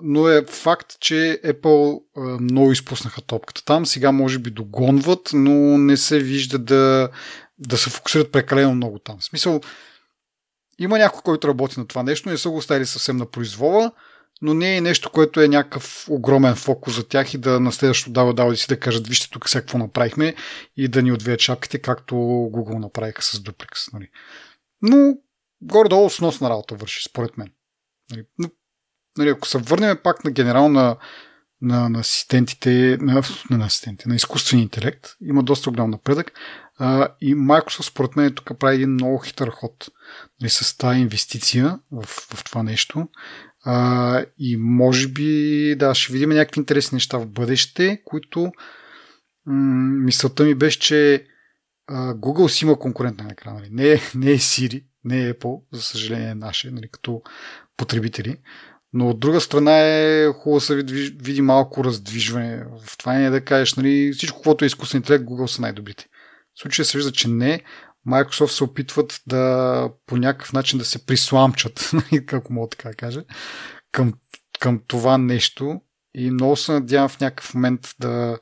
Но 0.03 0.29
е 0.29 0.45
факт, 0.47 0.97
че 1.01 1.41
Apple 1.45 2.03
много 2.41 2.73
изпуснаха 2.73 3.23
топката 3.23 3.65
там. 3.65 3.87
Сега 3.87 4.13
може 4.13 4.39
би 4.39 4.51
догонват, 4.51 5.31
но 5.33 5.79
не 5.79 5.97
се 5.97 6.19
вижда 6.19 6.59
да, 6.59 7.09
да 7.59 7.77
се 7.79 7.91
фокусират 7.91 8.33
прекалено 8.33 8.75
много 8.75 8.99
там. 8.99 9.19
В 9.19 9.25
смисъл, 9.25 9.61
има 10.79 10.99
някой, 10.99 11.21
който 11.23 11.49
работи 11.49 11.81
на 11.81 11.87
това 11.87 12.03
нещо, 12.03 12.29
не 12.29 12.39
са 12.39 12.51
го 12.51 12.57
оставили 12.57 12.87
съвсем 12.87 13.17
на 13.17 13.27
произвола, 13.27 13.93
но 14.43 14.55
не 14.55 14.77
е 14.77 14.81
нещо, 14.81 15.11
което 15.11 15.41
е 15.41 15.49
някакъв 15.49 16.07
огромен 16.09 16.55
фокус 16.55 16.97
за 16.97 17.09
тях 17.09 17.35
и 17.35 17.39
да 17.39 17.61
на 17.61 17.73
следващото 17.73 18.13
дава 18.13 18.35
дава 18.35 18.57
си 18.57 18.67
да 18.69 18.81
кажат, 18.81 19.09
вижте 19.09 19.31
тук 19.31 19.49
сега 19.49 19.63
какво 19.63 19.79
направихме 19.79 20.35
и 20.77 20.89
да 20.89 21.03
ни 21.03 21.13
отвият 21.13 21.41
шапките, 21.41 21.79
както 21.79 22.15
Google 22.15 22.79
направиха 22.79 23.23
с 23.23 23.39
Duplex. 23.39 23.93
Нали. 23.93 24.09
Но 24.83 25.15
горе-долу 25.63 26.11
сносна 26.11 26.51
работа 26.51 26.75
върши, 26.75 27.09
според 27.09 27.37
мен. 27.37 27.49
Нали. 28.11 28.25
Но, 28.39 28.51
нали, 29.21 29.31
ако 29.31 29.49
се 29.49 29.59
върнем 29.59 29.99
пак 30.05 30.25
на 30.25 30.31
генерална 30.31 30.97
на, 31.63 31.89
на 31.89 31.99
асистентите, 31.99 32.99
на, 33.01 33.23
на 33.51 33.65
асистентите, 33.65 34.09
на 34.09 34.15
изкуствения 34.15 34.63
интелект, 34.63 35.07
има 35.23 35.43
доста 35.43 35.71
голям 35.71 35.91
напредък. 35.91 36.33
А, 36.79 37.09
и 37.21 37.37
Microsoft, 37.37 37.91
според 37.91 38.17
мен, 38.17 38.35
тук 38.35 38.59
прави 38.59 38.75
един 38.75 38.91
много 38.91 39.19
хитър 39.19 39.49
ход 39.49 39.89
нали, 40.41 40.51
с 40.51 40.77
тази 40.77 41.01
инвестиция 41.01 41.79
в, 41.93 42.05
в 42.07 42.45
това 42.45 42.63
нещо. 42.63 43.09
А, 43.65 44.25
и 44.39 44.57
може 44.57 45.09
би, 45.09 45.75
да, 45.79 45.95
ще 45.95 46.13
видим 46.13 46.31
някакви 46.31 46.61
интересни 46.61 46.97
неща 46.97 47.19
в 47.19 47.27
бъдеще, 47.27 48.03
които 48.05 48.41
м- 49.47 50.05
мисълта 50.05 50.45
ми 50.45 50.55
беше, 50.55 50.81
че 50.81 51.27
а, 51.87 52.15
Google 52.15 52.49
си 52.49 52.65
има 52.65 52.79
конкурент 52.79 53.19
на 53.19 53.29
екрана. 53.33 53.61
Нали? 53.61 53.69
Не, 53.71 53.93
е, 53.93 54.01
не 54.15 54.31
е 54.31 54.39
Siri, 54.39 54.85
не 55.05 55.27
е 55.27 55.35
Apple, 55.35 55.61
за 55.73 55.83
съжаление 55.83 56.35
наше, 56.35 56.71
нали, 56.71 56.89
като 56.93 57.23
потребители. 57.77 58.37
Но 58.93 59.09
от 59.09 59.21
друга 59.21 59.41
страна 59.41 59.79
е 59.79 60.27
хубаво 60.33 60.61
се 60.61 60.75
види 60.75 61.43
малко 61.43 61.85
раздвижване. 61.85 62.65
В 62.87 62.99
това 62.99 63.13
не 63.13 63.27
е 63.27 63.31
да 63.31 63.45
кажеш, 63.45 63.75
нали, 63.75 64.13
всичко, 64.13 64.43
което 64.43 64.65
е 64.65 64.67
изкуствен 64.67 64.99
интелект, 64.99 65.25
Google 65.25 65.47
са 65.47 65.63
най-добрите. 65.63 66.07
В 66.55 66.61
случая 66.61 66.87
се 66.87 66.99
вижда, 66.99 67.13
че 67.13 67.29
не. 67.29 67.63
Microsoft 68.09 68.47
се 68.47 68.65
опитват 68.65 69.21
да 69.27 69.91
по 70.07 70.17
някакъв 70.17 70.53
начин 70.53 70.79
да 70.79 70.85
се 70.85 71.07
присламчат, 71.07 71.91
как 72.27 72.51
мога 72.51 72.69
така 72.69 72.89
да 72.89 72.95
кажа, 72.95 73.25
към, 73.93 74.15
към 74.61 74.81
това 74.87 75.19
нещо 75.19 75.81
и 76.15 76.31
много 76.31 76.57
се 76.57 76.73
надявам 76.73 77.09
в 77.09 77.21
някакъв 77.21 77.55
момент 77.55 77.95
да, 77.99 78.39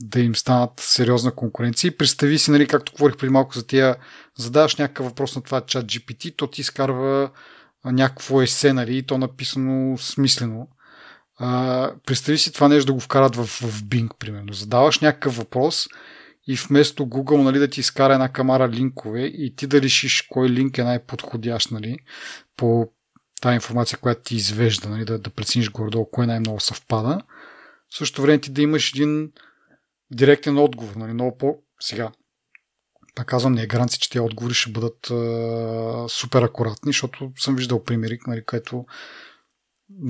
да 0.00 0.20
им 0.20 0.34
станат 0.34 0.72
сериозна 0.76 1.34
конкуренция. 1.34 1.88
И 1.88 1.96
представи 1.96 2.38
си, 2.38 2.50
нали, 2.50 2.66
както 2.66 2.92
говорих 2.92 3.16
преди 3.16 3.32
малко 3.32 3.54
за 3.54 3.66
тия, 3.66 3.96
задаваш 4.38 4.76
някакъв 4.76 5.06
въпрос 5.06 5.36
на 5.36 5.42
това 5.42 5.60
чат 5.60 5.86
GPT, 5.86 6.36
то 6.36 6.46
ти 6.46 6.60
изкарва 6.60 7.30
някакво 7.84 8.42
есе, 8.42 8.72
нали, 8.72 8.96
и 8.96 9.02
то 9.02 9.18
написано 9.18 9.98
смислено. 9.98 10.68
А, 11.38 11.92
представи 12.06 12.38
си 12.38 12.52
това 12.52 12.68
нещо 12.68 12.86
да 12.86 12.92
го 12.92 13.00
вкарат 13.00 13.36
в, 13.36 13.44
в 13.44 13.82
Bing, 13.82 14.10
примерно. 14.18 14.52
Задаваш 14.52 15.00
някакъв 15.00 15.36
въпрос 15.36 15.88
и 16.48 16.56
вместо 16.56 17.06
Google 17.06 17.42
нали, 17.42 17.58
да 17.58 17.68
ти 17.68 17.80
изкара 17.80 18.12
една 18.12 18.28
камара 18.28 18.68
линкове 18.68 19.22
и 19.22 19.54
ти 19.56 19.66
да 19.66 19.82
решиш 19.82 20.22
кой 20.22 20.48
линк 20.48 20.78
е 20.78 20.84
най-подходящ 20.84 21.70
нали, 21.70 21.98
по 22.56 22.88
тази 23.40 23.54
информация, 23.54 23.98
която 23.98 24.22
ти 24.22 24.36
извежда, 24.36 24.88
нали, 24.88 25.04
да, 25.04 25.18
да 25.18 25.30
прецениш 25.30 25.70
горе-долу 25.70 26.10
кой 26.10 26.26
най-много 26.26 26.60
съвпада. 26.60 27.20
В 27.90 27.98
същото 27.98 28.22
време 28.22 28.40
ти 28.40 28.50
да 28.50 28.62
имаш 28.62 28.92
един 28.92 29.32
директен 30.10 30.58
отговор. 30.58 30.96
Нали, 30.96 31.12
много 31.12 31.38
по... 31.38 31.56
Сега, 31.80 32.10
пак 33.18 33.26
казвам, 33.26 33.52
не 33.52 33.62
е 33.62 33.66
гаранция, 33.66 33.98
че 33.98 34.10
тези 34.10 34.20
отговори 34.20 34.54
ще 34.54 34.70
бъдат 34.70 35.10
а, 35.10 36.08
супер 36.08 36.42
акуратни, 36.42 36.88
защото 36.92 37.32
съм 37.38 37.56
виждал 37.56 37.84
примери, 37.84 38.18
нали, 38.26 38.42
където 38.46 38.86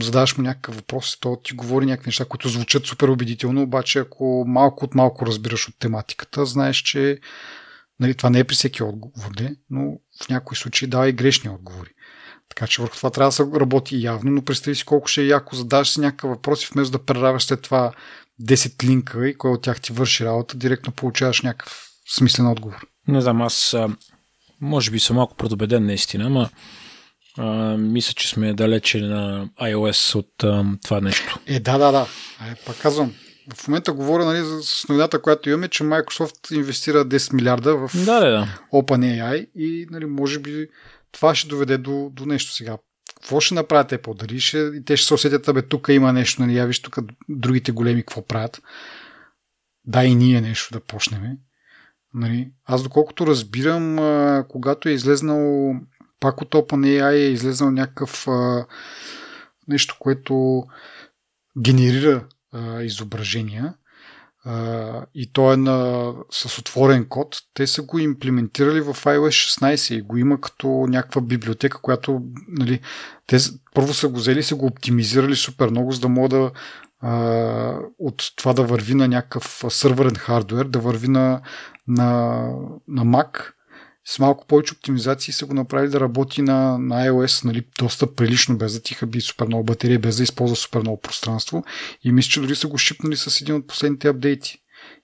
задаваш 0.01 0.39
му 0.39 0.45
някакъв 0.45 0.77
въпрос, 0.77 1.19
то 1.21 1.41
ти 1.45 1.55
говори 1.55 1.87
някакви 1.87 2.09
неща, 2.09 2.25
които 2.25 2.49
звучат 2.49 2.87
супер 2.87 3.09
убедително, 3.09 3.63
обаче 3.63 3.99
ако 3.99 4.45
малко 4.47 4.85
от 4.85 4.95
малко 4.95 5.27
разбираш 5.27 5.69
от 5.69 5.75
тематиката, 5.79 6.47
знаеш, 6.47 6.77
че 6.77 7.19
нали, 8.01 8.15
това 8.15 8.31
не 8.31 8.39
е 8.39 8.45
при 8.45 8.55
всеки 8.55 8.83
отговор, 8.83 9.31
де, 9.37 9.57
но 9.71 9.93
в 10.25 10.29
някои 10.29 10.57
случаи 10.57 10.89
дава 10.89 11.09
и 11.09 11.13
грешни 11.13 11.51
отговори. 11.51 11.91
Така 12.49 12.67
че 12.67 12.83
върху 12.83 12.97
това 12.97 13.11
трябва 13.11 13.29
да 13.29 13.33
се 13.33 13.61
работи 13.61 14.03
явно, 14.03 14.31
но 14.31 14.45
представи 14.45 14.75
си 14.75 14.85
колко 14.85 15.09
ще 15.09 15.23
е 15.23 15.27
яко 15.27 15.57
задаваш 15.57 15.91
си 15.91 16.01
някакъв 16.01 16.31
въпрос 16.31 16.65
и 16.65 16.69
вместо 16.73 16.99
да 16.99 17.05
прераваш 17.05 17.45
след 17.45 17.63
това 17.63 17.93
10 18.43 18.85
линка 18.85 19.29
и 19.29 19.39
кой 19.39 19.51
от 19.51 19.63
тях 19.63 19.81
ти 19.81 19.93
върши 19.93 20.25
работа, 20.25 20.57
директно 20.57 20.93
получаваш 20.93 21.43
някакъв 21.43 21.89
смислен 22.09 22.47
отговор. 22.47 22.87
Не 23.09 23.21
знам, 23.21 23.43
аз 23.43 23.77
може 24.61 24.91
би 24.91 25.01
съм 25.01 25.17
малко 25.17 25.37
предубеден 25.37 25.87
наистина, 25.87 26.25
ама 26.25 26.51
а, 27.39 27.77
мисля, 27.77 28.13
че 28.13 28.29
сме 28.29 28.55
далече 28.55 29.01
на 29.01 29.49
iOS 29.63 30.15
от 30.15 30.45
а, 30.45 30.65
това 30.85 31.01
нещо. 31.01 31.39
Е, 31.47 31.61
да, 31.61 31.79
да, 31.79 31.93
да. 31.93 32.07
Е, 32.51 32.55
пак 32.67 32.81
казвам, 32.83 33.15
в 33.55 33.69
момента 33.69 33.93
говоря 33.93 34.25
нали, 34.25 34.63
с 34.63 34.89
новината, 34.89 35.23
която 35.23 35.51
имаме, 35.51 35.69
че 35.69 35.85
Microsoft 35.85 36.55
инвестира 36.55 37.05
10 37.05 37.33
милиарда 37.33 37.77
в 37.77 37.91
да, 37.95 38.21
да, 38.21 38.31
да. 38.31 38.59
OpenAI 38.73 39.51
и 39.55 39.87
нали, 39.91 40.07
може 40.07 40.39
би 40.39 40.69
това 41.13 41.35
ще 41.35 41.49
доведе 41.49 41.79
до, 41.79 42.11
до 42.13 42.27
нещо 42.27 42.53
сега. 42.53 42.79
Какво 43.15 43.41
ще 43.41 43.55
направят 43.55 43.91
Apple? 43.91 44.17
Дали 44.17 44.41
ще, 44.41 44.59
и 44.59 44.85
те 44.85 44.97
ще 44.97 45.07
се 45.07 45.15
усетят, 45.15 45.55
бе, 45.55 45.63
тук 45.63 45.89
има 45.91 46.13
нещо, 46.13 46.43
нали, 46.43 46.57
я 46.57 46.67
виж 46.67 46.83
тук 46.83 46.99
другите 47.29 47.73
големи 47.73 48.03
какво 48.03 48.27
правят. 48.27 48.63
Да 49.85 50.05
и 50.05 50.15
ние 50.15 50.41
нещо 50.41 50.69
да 50.73 50.81
почнем. 50.81 51.23
Нали? 52.15 52.51
Аз 52.65 52.83
доколкото 52.83 53.27
разбирам, 53.27 53.97
когато 54.49 54.89
е 54.89 54.93
излезнал 54.93 55.75
пак 56.21 56.41
от 56.41 56.55
OpenAI 56.55 57.15
е 57.15 57.31
излезнал 57.31 57.71
някакъв 57.71 58.27
нещо, 59.69 59.97
което 59.99 60.65
генерира 61.59 62.25
а, 62.53 62.83
изображения 62.83 63.75
а, 64.45 65.07
и 65.15 65.33
то 65.33 65.53
е 65.53 65.57
на, 65.57 66.13
с 66.31 66.59
отворен 66.59 67.07
код. 67.09 67.37
Те 67.55 67.67
са 67.67 67.83
го 67.83 67.99
имплементирали 67.99 68.81
в 68.81 68.95
iOS 68.95 69.61
16 69.61 69.95
и 69.95 70.03
го 70.03 70.17
има 70.17 70.41
като 70.41 70.69
някаква 70.69 71.21
библиотека, 71.21 71.81
която 71.83 72.23
нали, 72.49 72.81
те 73.27 73.37
първо 73.75 73.95
са 73.95 74.09
го 74.09 74.17
взели 74.17 74.39
и 74.39 74.43
са 74.43 74.55
го 74.55 74.67
оптимизирали 74.67 75.37
супер 75.37 75.71
много, 75.71 75.93
за 75.93 76.01
да 76.01 76.09
могат 76.09 76.31
да 76.31 76.51
а, 77.01 77.79
от 77.99 78.23
това 78.37 78.53
да 78.53 78.63
върви 78.63 78.95
на 78.95 79.09
някакъв 79.09 79.65
сървърен 79.69 80.15
хардвер, 80.15 80.65
да 80.65 80.79
върви 80.79 81.09
на, 81.09 81.41
на, 81.89 82.43
на 82.89 83.05
Mac 83.05 83.53
с 84.05 84.19
малко 84.19 84.47
повече 84.47 84.75
оптимизации 84.75 85.33
са 85.33 85.47
го 85.47 85.55
направили 85.55 85.91
да 85.91 86.01
работи 86.01 86.43
на, 86.43 86.79
на 86.79 87.09
iOS 87.09 87.45
нали, 87.45 87.67
доста 87.79 88.15
прилично, 88.15 88.59
без 88.59 88.73
да 88.73 88.83
ти 88.83 88.95
хаби 88.95 89.21
супер 89.21 89.47
много 89.47 89.65
батерия, 89.65 89.99
без 89.99 90.17
да 90.17 90.23
използва 90.23 90.57
супер 90.57 90.81
много 90.81 91.01
пространство. 91.01 91.65
И 92.05 92.13
мисля, 92.13 92.31
че 92.31 92.41
дори 92.41 92.57
са 92.57 92.69
го 92.69 92.79
шипнали 92.79 93.17
с 93.17 93.41
един 93.41 93.55
от 93.55 93.67
последните 93.67 94.09
апдейти. 94.09 94.59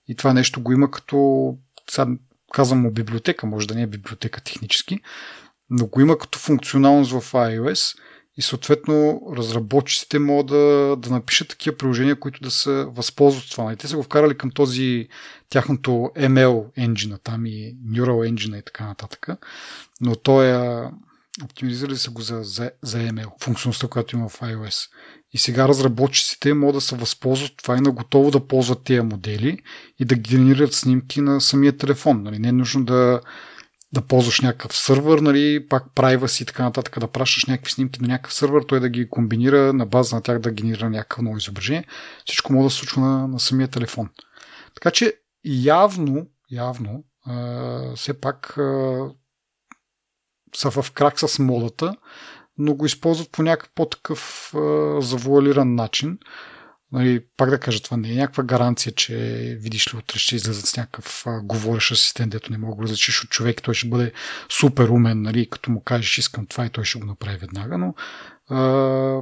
И 0.07 0.15
това 0.15 0.33
нещо 0.33 0.61
го 0.61 0.71
има 0.71 0.91
като, 0.91 1.49
сега 1.89 2.07
казвам 2.53 2.81
му 2.81 2.91
библиотека, 2.91 3.47
може 3.47 3.67
да 3.67 3.75
не 3.75 3.81
е 3.81 3.87
библиотека 3.87 4.41
технически, 4.41 4.99
но 5.69 5.85
го 5.85 6.01
има 6.01 6.17
като 6.17 6.39
функционалност 6.39 7.11
в 7.11 7.31
iOS 7.31 7.97
и 8.37 8.41
съответно 8.41 9.21
разработчиците 9.37 10.19
могат 10.19 10.47
да, 10.47 10.95
да 10.99 11.09
напишат 11.09 11.47
такива 11.47 11.77
приложения, 11.77 12.19
които 12.19 12.39
да 12.41 12.51
се 12.51 12.85
възползват 12.85 13.43
от 13.43 13.51
това. 13.51 13.73
И 13.73 13.75
те 13.75 13.87
са 13.87 13.95
го 13.95 14.03
вкарали 14.03 14.37
към 14.37 14.51
този 14.51 15.07
тяхното 15.49 15.91
ML 16.17 16.79
engine 16.79 17.19
там 17.23 17.45
и 17.45 17.75
Neural 17.89 18.33
engine 18.33 18.59
и 18.59 18.65
така 18.65 18.85
нататък. 18.85 19.27
Но 20.01 20.15
той 20.15 20.45
е 20.45 20.89
оптимизирали 21.43 21.97
са 21.97 22.11
го 22.11 22.21
за, 22.21 22.43
за, 22.43 22.71
за 22.81 22.97
ML, 22.97 23.43
функционалността, 23.43 23.87
която 23.87 24.15
има 24.15 24.29
в 24.29 24.39
iOS. 24.39 24.89
И 25.33 25.37
сега 25.37 25.67
разработчиците 25.67 26.53
могат 26.53 26.75
да 26.75 26.81
се 26.81 26.95
възползват 26.95 27.51
това 27.57 27.77
и 27.77 27.81
на 27.81 27.91
готово 27.91 28.31
да 28.31 28.47
ползват 28.47 28.83
тези 28.83 29.01
модели 29.01 29.59
и 29.99 30.05
да 30.05 30.15
генерират 30.15 30.73
снимки 30.73 31.21
на 31.21 31.41
самия 31.41 31.77
телефон. 31.77 32.23
Нали? 32.23 32.39
Не 32.39 32.47
е 32.47 32.51
нужно 32.51 32.85
да 32.85 33.21
да 33.95 34.01
ползваш 34.01 34.41
някакъв 34.41 34.77
сървър, 34.77 35.19
нали, 35.19 35.67
пак 35.69 35.83
privacy 35.95 36.41
и 36.41 36.45
така 36.45 36.63
нататък, 36.63 36.99
да 36.99 37.07
пращаш 37.07 37.45
някакви 37.45 37.71
снимки 37.71 38.01
на 38.01 38.07
някакъв 38.07 38.33
сървър, 38.33 38.63
той 38.63 38.79
да 38.79 38.89
ги 38.89 39.09
комбинира 39.09 39.73
на 39.73 39.85
база 39.85 40.15
на 40.15 40.21
тях 40.21 40.39
да 40.39 40.51
генерира 40.51 40.89
някакво 40.89 41.21
ново 41.21 41.37
изображение. 41.37 41.85
Всичко 42.25 42.53
може 42.53 42.63
да 42.63 42.69
се 42.69 42.77
случва 42.77 43.01
на, 43.01 43.27
на 43.27 43.39
самия 43.39 43.67
телефон. 43.67 44.09
Така 44.75 44.91
че 44.91 45.13
явно, 45.45 46.27
явно, 46.51 47.03
а, 47.25 47.95
все 47.95 48.21
пак 48.21 48.57
а, 48.57 49.05
са 50.55 50.71
в 50.71 50.91
крак 50.91 51.19
с 51.19 51.39
модата, 51.39 51.95
но 52.57 52.75
го 52.75 52.85
използват 52.85 53.31
по 53.31 53.43
някакъв 53.43 53.69
по-такъв 53.75 54.51
а, 54.55 55.01
завуалиран 55.01 55.75
начин. 55.75 56.17
Нали, 56.91 57.25
пак 57.37 57.49
да 57.49 57.59
кажа, 57.59 57.81
това 57.81 57.97
не 57.97 58.11
е 58.11 58.15
някаква 58.15 58.43
гаранция, 58.43 58.93
че 58.93 59.15
видиш 59.61 59.93
ли 59.93 59.97
утре 59.97 60.19
ще 60.19 60.35
излезат 60.35 60.65
с 60.65 60.77
някакъв 60.77 61.23
а, 61.27 61.41
говорещ 61.41 61.91
асистент, 61.91 62.31
дето 62.31 62.51
не 62.51 62.57
мога 62.57 62.75
да 62.75 62.83
различиш 62.83 63.23
от 63.23 63.29
човек, 63.29 63.61
той 63.63 63.73
ще 63.73 63.87
бъде 63.87 64.11
супер 64.49 64.89
умен, 64.89 65.21
нали, 65.21 65.49
като 65.49 65.71
му 65.71 65.83
кажеш 65.83 66.17
искам 66.17 66.45
това 66.45 66.65
и 66.65 66.69
той 66.69 66.83
ще 66.83 66.99
го 66.99 67.05
направи 67.05 67.37
веднага, 67.37 67.77
но 67.77 67.93
а, 68.49 69.21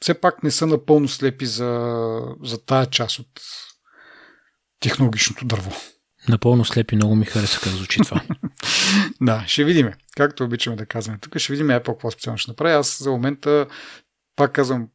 все 0.00 0.14
пак 0.14 0.42
не 0.42 0.50
са 0.50 0.66
напълно 0.66 1.08
слепи 1.08 1.46
за, 1.46 2.00
за 2.42 2.64
тая 2.64 2.86
част 2.86 3.18
от 3.18 3.40
технологичното 4.80 5.44
дърво. 5.44 5.70
Напълно 6.28 6.64
слепи, 6.64 6.96
много 6.96 7.14
ми 7.14 7.24
хареса 7.24 7.60
как 7.60 7.72
звучи 7.72 8.00
това. 8.00 8.22
да, 9.20 9.44
ще 9.46 9.64
видим. 9.64 9.92
Както 10.16 10.44
обичаме 10.44 10.76
да 10.76 10.86
казваме 10.86 11.18
тук, 11.18 11.38
ще 11.38 11.52
видим 11.52 11.66
Apple 11.66 11.86
какво 11.86 12.10
специално 12.10 12.38
ще 12.38 12.50
направи. 12.50 12.74
Аз 12.74 13.02
за 13.02 13.10
момента, 13.10 13.66
пак 14.36 14.52
казвам, 14.52 14.88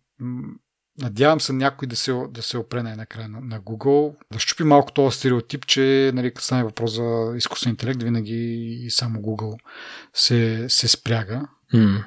Надявам 1.02 1.42
се 1.42 1.54
някой 1.54 1.88
да 1.88 1.96
се, 1.96 2.14
да 2.30 2.42
се 2.42 2.58
опре 2.58 2.84
най-накрая 2.84 3.30
на, 3.30 3.42
на 3.42 3.62
Google, 3.62 4.16
да 4.34 4.40
щупи 4.40 4.64
малко 4.64 4.92
този 4.92 5.18
стереотип, 5.18 5.66
че 5.66 6.12
нали, 6.14 6.34
като 6.34 6.46
стане 6.46 6.64
въпрос 6.64 6.96
за 6.96 7.34
изкуствен 7.36 7.70
интелект, 7.70 8.04
винаги 8.04 8.64
и 8.86 8.92
само 8.92 9.20
Google 9.20 9.60
се, 10.14 10.66
се 10.70 10.88
спряга. 10.88 11.48
Mm. 11.74 12.04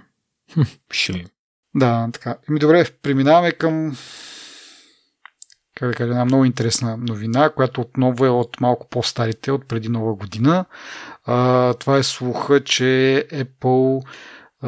Да, 1.74 2.08
така. 2.12 2.38
Еми 2.48 2.58
добре, 2.58 2.86
преминаваме 3.02 3.52
към 3.52 3.96
как 5.74 5.88
да 5.88 5.94
кажа, 5.94 6.10
една 6.10 6.24
много 6.24 6.44
интересна 6.44 6.96
новина, 6.96 7.50
която 7.50 7.80
отново 7.80 8.26
е 8.26 8.28
от 8.28 8.60
малко 8.60 8.88
по-старите, 8.88 9.52
от 9.52 9.68
преди 9.68 9.88
нова 9.88 10.14
година. 10.14 10.64
А, 11.24 11.74
това 11.74 11.96
е 11.98 12.02
слуха, 12.02 12.64
че 12.64 13.24
Apple 13.32 14.06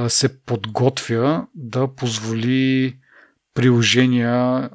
се 0.08 0.40
подготвя 0.40 1.46
да 1.54 1.94
позволи 1.94 2.96
приложения 3.59 4.70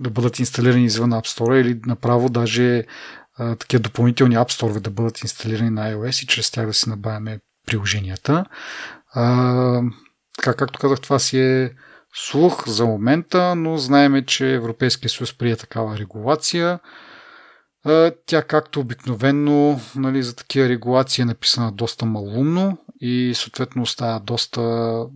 да 0.00 0.10
бъдат 0.10 0.38
инсталирани 0.38 0.84
извън 0.84 1.10
App 1.10 1.26
Store 1.26 1.60
или 1.60 1.80
направо 1.86 2.28
даже 2.28 2.84
а, 3.38 3.56
такива 3.56 3.80
допълнителни 3.82 4.36
App 4.36 4.50
Store 4.50 4.80
да 4.80 4.90
бъдат 4.90 5.22
инсталирани 5.22 5.70
на 5.70 5.92
iOS 5.92 6.24
и 6.24 6.26
чрез 6.26 6.50
тях 6.50 6.66
да 6.66 6.74
си 6.74 6.88
набавяме 6.88 7.40
приложенията. 7.66 8.44
А, 9.12 9.82
така, 10.36 10.54
както 10.54 10.78
казах, 10.78 11.00
това 11.00 11.18
си 11.18 11.40
е 11.40 11.70
слух 12.14 12.68
за 12.68 12.86
момента, 12.86 13.54
но 13.54 13.76
знаеме, 13.76 14.26
че 14.26 14.54
Европейския 14.54 15.10
съюз 15.10 15.38
прие 15.38 15.56
такава 15.56 15.98
регулация. 15.98 16.78
Тя, 18.26 18.42
както 18.42 18.80
обикновено, 18.80 19.80
нали, 19.96 20.22
за 20.22 20.36
такива 20.36 20.68
регулации 20.68 21.22
е 21.22 21.24
написана 21.24 21.72
доста 21.72 22.06
малумно 22.06 22.78
и 23.06 23.34
съответно 23.34 23.82
оставя 23.82 24.20
доста 24.20 24.60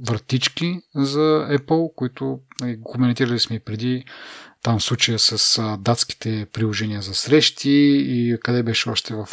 вратички 0.07 0.81
за 0.95 1.49
Apple, 1.51 1.95
които 1.95 2.41
нали, 2.61 2.77
го 2.77 2.85
коментирали 2.85 3.39
сме 3.39 3.57
и 3.57 3.61
преди 3.61 4.05
там 4.63 4.81
случая 4.81 5.19
с 5.19 5.63
датските 5.79 6.47
приложения 6.53 7.03
за 7.03 7.15
срещи 7.15 7.71
и 8.09 8.39
къде 8.43 8.63
беше 8.63 8.91
още 8.91 9.15
в 9.15 9.29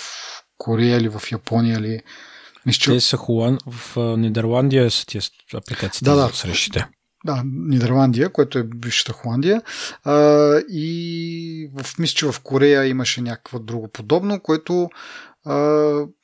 Корея 0.58 0.98
или 0.98 1.10
в 1.10 1.22
Япония 1.32 1.80
или 1.80 2.02
Мисля, 2.66 2.94
Те 2.94 3.00
са 3.00 3.18
Холан... 3.18 3.58
в 3.68 4.18
Нидерландия 4.18 4.92
са 4.92 5.06
тия 5.06 5.22
апликациите 5.54 6.06
да, 6.06 6.16
за 6.16 6.34
срещите. 6.34 6.88
Да, 7.26 7.44
Нидерландия, 7.46 8.30
което 8.30 8.60
е 8.60 8.64
бившата 8.64 9.14
Холандия. 9.14 9.62
А, 10.04 10.14
и 10.70 11.70
в, 11.74 12.00
мисля, 12.00 12.16
че 12.16 12.32
в 12.32 12.40
Корея 12.44 12.86
имаше 12.86 13.22
някакво 13.22 13.60
друго 13.60 13.88
подобно, 13.88 14.40
което 14.40 14.90
а, 15.46 15.56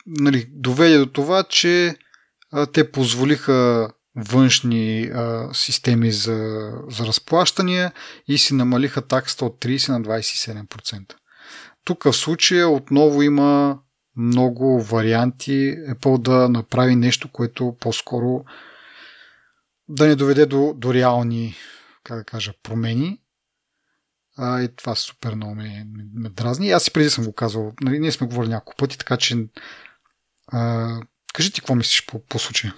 нали, 0.08 0.48
доведе 0.50 0.98
до 0.98 1.06
това, 1.06 1.44
че 1.44 1.96
те 2.74 2.92
позволиха 2.92 3.90
външни 4.16 5.04
а, 5.04 5.50
системи 5.54 6.12
за, 6.12 6.72
за 6.90 7.06
разплащания 7.06 7.92
и 8.28 8.38
си 8.38 8.54
намалиха 8.54 9.02
таксата 9.02 9.46
от 9.46 9.66
30 9.66 9.90
на 9.90 10.02
27%. 10.02 11.14
Тук 11.84 12.04
в 12.04 12.14
случая 12.14 12.70
отново 12.70 13.22
има 13.22 13.80
много 14.18 14.82
варианти 14.82 15.76
Apple 15.90 16.22
да 16.22 16.50
направи 16.50 16.96
нещо, 16.96 17.32
което 17.32 17.76
по-скоро 17.80 18.46
да 19.88 20.08
не 20.08 20.16
доведе 20.16 20.46
до, 20.46 20.74
до 20.78 20.94
реални, 20.94 21.56
как 22.04 22.18
да 22.18 22.24
кажа, 22.24 22.54
промени. 22.64 23.18
А, 24.38 24.62
и 24.62 24.76
това 24.76 24.96
супер 24.96 25.36
много 25.36 25.56
ме, 25.56 25.64
ме, 25.64 26.04
ме 26.14 26.30
дразни. 26.30 26.72
Аз 26.72 26.88
и 26.88 26.94
преди 26.94 27.10
съм 27.10 27.26
го 27.26 27.34
казвал. 27.34 27.74
Нали, 27.82 28.00
ние 28.00 28.12
сме 28.12 28.28
говорили 28.28 28.52
няколко 28.52 28.78
пъти, 28.78 28.98
така 28.98 29.18
че 29.18 29.48
а, 30.48 30.90
кажи 31.34 31.52
ти 31.52 31.62
какво 31.62 31.76
мислиш 31.76 32.06
по, 32.06 32.26
по 32.26 32.40
случая. 32.40 32.76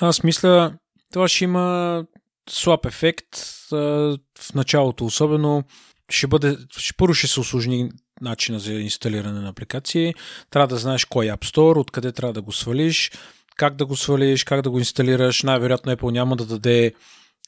Аз 0.00 0.22
мисля, 0.22 0.78
това 1.12 1.28
ще 1.28 1.44
има 1.44 2.04
слаб 2.50 2.86
ефект 2.86 3.36
в 3.70 4.54
началото, 4.54 5.04
особено 5.04 5.64
ще 6.10 6.26
бъде, 6.26 6.56
ще, 6.76 6.92
първо 6.96 7.14
ще 7.14 7.26
се 7.26 7.40
осложни 7.40 7.90
начина 8.20 8.58
за 8.58 8.72
инсталиране 8.72 9.40
на 9.40 9.48
апликации. 9.48 10.14
Трябва 10.50 10.68
да 10.68 10.76
знаеш 10.76 11.04
кой 11.04 11.26
е 11.26 11.30
App 11.30 11.44
Store, 11.44 11.80
откъде 11.80 12.12
трябва 12.12 12.32
да 12.32 12.42
го 12.42 12.52
свалиш, 12.52 13.12
как 13.56 13.76
да 13.76 13.86
го 13.86 13.96
свалиш, 13.96 14.44
как 14.44 14.62
да 14.62 14.70
го 14.70 14.78
инсталираш. 14.78 15.42
Най-вероятно 15.42 15.92
Apple 15.92 16.10
няма 16.10 16.36
да 16.36 16.46
даде 16.46 16.92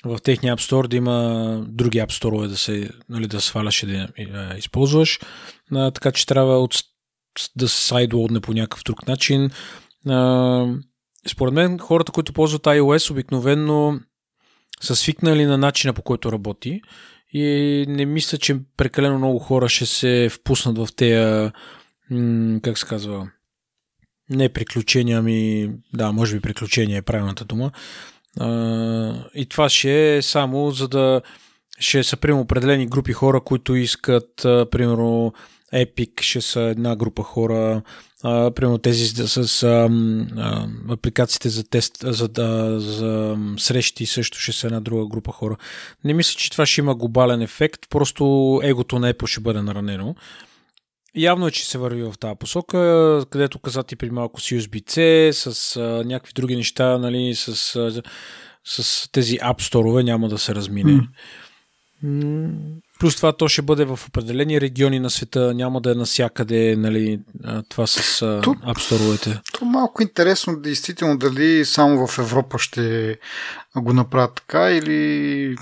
в 0.05 0.19
техния 0.19 0.57
App 0.57 0.61
Store 0.71 0.89
да 0.89 0.97
има 0.97 1.65
други 1.69 1.99
App 1.99 2.23
Store 2.23 2.49
да 2.49 2.57
се 2.57 2.91
нали, 3.09 3.27
да 3.27 3.41
сваляш 3.41 3.83
и 3.83 3.87
да 3.87 4.55
използваш. 4.59 5.21
А, 5.73 5.91
така 5.91 6.13
че 6.13 6.27
трябва 6.27 6.59
от, 6.59 6.75
да 7.57 7.69
се 7.69 7.85
сайдлоудне 7.85 8.41
по 8.41 8.53
някакъв 8.53 8.83
друг 8.85 9.09
начин. 9.09 9.51
А, 10.09 10.67
според 11.29 11.55
мен 11.55 11.79
хората, 11.79 12.13
които 12.13 12.33
ползват 12.33 12.63
iOS 12.63 13.11
обикновенно 13.11 14.01
са 14.81 14.97
свикнали 14.97 15.45
на 15.45 15.59
начина 15.59 15.93
по 15.93 16.03
който 16.03 16.33
работи 16.33 16.81
и 17.33 17.85
не 17.89 18.07
мисля, 18.07 18.39
че 18.39 18.57
прекалено 18.77 19.19
много 19.19 19.39
хора 19.39 19.69
ще 19.69 19.87
се 19.87 20.29
впуснат 20.33 20.79
в 20.79 20.89
тея 20.97 21.53
как 22.63 22.79
се 22.79 22.87
казва 22.87 23.29
не 24.31 24.49
приключения, 24.49 25.19
ами 25.19 25.71
да, 25.95 26.13
може 26.13 26.37
би 26.37 26.41
приключения 26.41 26.99
е 26.99 27.03
правилната 27.03 27.45
дума. 27.45 27.71
А, 28.41 29.25
и 29.35 29.47
това 29.47 29.69
ще 29.69 30.17
е 30.17 30.23
само 30.23 30.71
за 30.71 30.89
да 30.89 31.23
ще 31.81 32.03
са 32.03 32.17
примерно 32.17 32.43
определени 32.43 32.87
групи 32.87 33.13
хора, 33.13 33.41
които 33.41 33.75
искат, 33.75 34.45
а, 34.45 34.67
примерно 34.71 35.33
Epic 35.75 36.23
ще 36.23 36.41
са 36.41 36.61
една 36.61 36.97
група 36.97 37.23
хора, 37.23 37.83
а, 38.23 38.51
примерно 38.51 38.79
тези 38.79 39.07
с, 39.09 39.49
с 39.49 39.63
а, 39.63 39.89
а, 40.37 40.69
апликациите 40.93 41.49
за 41.49 41.69
тест, 41.69 41.97
за, 42.03 42.29
да, 42.29 42.81
за 42.81 43.37
срещи 43.59 44.07
също 44.07 44.39
ще 44.39 44.53
са 44.53 44.67
една 44.67 44.81
друга 44.81 45.07
група 45.07 45.33
хора. 45.33 45.57
Не 46.05 46.15
мисля, 46.15 46.39
че 46.39 46.51
това 46.51 46.67
ще 46.67 46.81
има 46.81 46.95
глобален 46.95 47.43
ефект, 47.43 47.81
просто 47.91 48.61
егото 48.65 48.99
на 48.99 49.13
Apple 49.13 49.27
ще 49.27 49.41
бъде 49.41 49.63
наранено. 49.63 50.15
Явно 51.15 51.47
е, 51.47 51.51
че 51.51 51.67
се 51.67 51.79
върви 51.79 52.03
в 52.03 52.15
тази 52.21 52.39
посока, 52.39 53.25
където 53.31 53.59
каза 53.59 53.83
ти 53.83 53.97
при 53.97 54.11
малко 54.11 54.41
с 54.41 54.45
USB-C, 54.45 55.31
с 55.31 55.77
а, 55.77 56.05
някакви 56.05 56.33
други 56.35 56.57
неща, 56.57 56.99
нали, 56.99 57.35
с, 57.35 57.77
а, 57.77 58.03
с 58.65 59.09
тези 59.13 59.39
App 59.39 59.61
Store 59.61 60.03
няма 60.03 60.29
да 60.29 60.39
се 60.39 60.55
размине. 60.55 61.09
Mm. 62.05 62.81
Плюс 62.99 63.17
това 63.17 63.33
то 63.33 63.49
ще 63.49 63.63
бъде 63.63 63.85
в 63.85 64.01
определени 64.09 64.61
региони 64.61 65.01
на 65.01 65.11
света, 65.11 65.55
няма 65.55 65.81
да 65.81 65.93
е 65.93 65.95
насякъде, 65.95 66.77
нали, 66.79 67.21
това 67.69 67.87
с 67.87 68.19
то, 68.43 68.55
Store-овете. 68.55 69.41
То 69.59 69.65
малко 69.65 70.03
интересно, 70.03 70.61
действително, 70.61 71.19
дали 71.19 71.65
само 71.65 72.07
в 72.07 72.19
Европа 72.19 72.59
ще 72.59 73.17
го 73.77 73.93
направят 73.93 74.35
така 74.35 74.71
или 74.71 75.57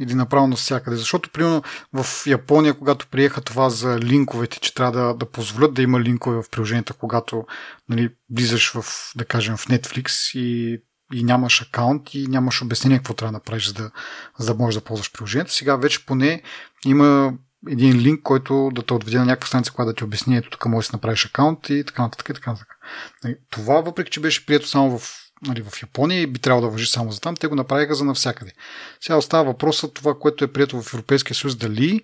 или 0.00 0.14
направо 0.14 0.46
навсякъде. 0.46 0.96
Защото, 0.96 1.30
примерно, 1.30 1.62
в 1.92 2.06
Япония, 2.26 2.74
когато 2.74 3.06
приеха 3.06 3.40
това 3.40 3.70
за 3.70 3.98
линковете, 3.98 4.60
че 4.60 4.74
трябва 4.74 4.92
да, 4.92 5.14
да 5.14 5.26
позволят 5.26 5.74
да 5.74 5.82
има 5.82 6.00
линкове 6.00 6.42
в 6.42 6.50
приложението, 6.50 6.94
когато 6.94 7.44
нали, 7.88 8.10
влизаш 8.30 8.72
в, 8.72 8.84
да 9.16 9.24
кажем, 9.24 9.56
в 9.56 9.66
Netflix 9.66 10.38
и, 10.38 10.78
и 11.12 11.24
нямаш 11.24 11.62
акаунт 11.62 12.14
и 12.14 12.26
нямаш 12.26 12.62
обяснение 12.62 12.98
какво 12.98 13.14
трябва 13.14 13.32
да 13.32 13.36
направиш, 13.36 13.66
за 13.66 13.74
да, 13.74 13.90
за 14.38 14.54
да 14.54 14.58
можеш 14.58 14.80
да 14.80 14.84
ползваш 14.84 15.12
приложението. 15.12 15.52
Сега 15.52 15.76
вече 15.76 16.06
поне 16.06 16.42
има 16.84 17.32
един 17.68 17.98
линк, 17.98 18.22
който 18.22 18.70
да 18.74 18.82
те 18.82 18.94
отведе 18.94 19.18
на 19.18 19.24
някаква 19.24 19.46
страница, 19.46 19.72
която 19.72 19.88
да 19.88 19.94
ти 19.94 20.04
обясни, 20.04 20.36
ето 20.36 20.50
тук 20.50 20.66
можеш 20.66 20.90
да 20.90 20.96
направиш 20.96 21.26
акаунт 21.26 21.68
и 21.68 21.84
така 21.86 22.02
нататък 22.02 22.28
и 22.28 22.34
така 22.34 22.50
нататък. 22.50 22.76
Нали, 23.24 23.36
това, 23.50 23.80
въпреки 23.80 24.10
че 24.10 24.20
беше 24.20 24.46
прието 24.46 24.68
само 24.68 24.98
в 24.98 25.16
нали, 25.46 25.62
в 25.62 25.82
Япония 25.82 26.20
и 26.20 26.26
би 26.26 26.38
трябвало 26.38 26.66
да 26.66 26.72
въжи 26.72 26.86
само 26.86 27.12
за 27.12 27.20
там, 27.20 27.36
те 27.36 27.46
го 27.46 27.54
направиха 27.54 27.94
за 27.94 28.04
навсякъде. 28.04 28.52
Сега 29.00 29.16
остава 29.16 29.42
въпросът 29.42 29.94
това, 29.94 30.18
което 30.18 30.44
е 30.44 30.52
прието 30.52 30.82
в 30.82 30.94
Европейския 30.94 31.34
съюз, 31.34 31.56
дали 31.56 32.00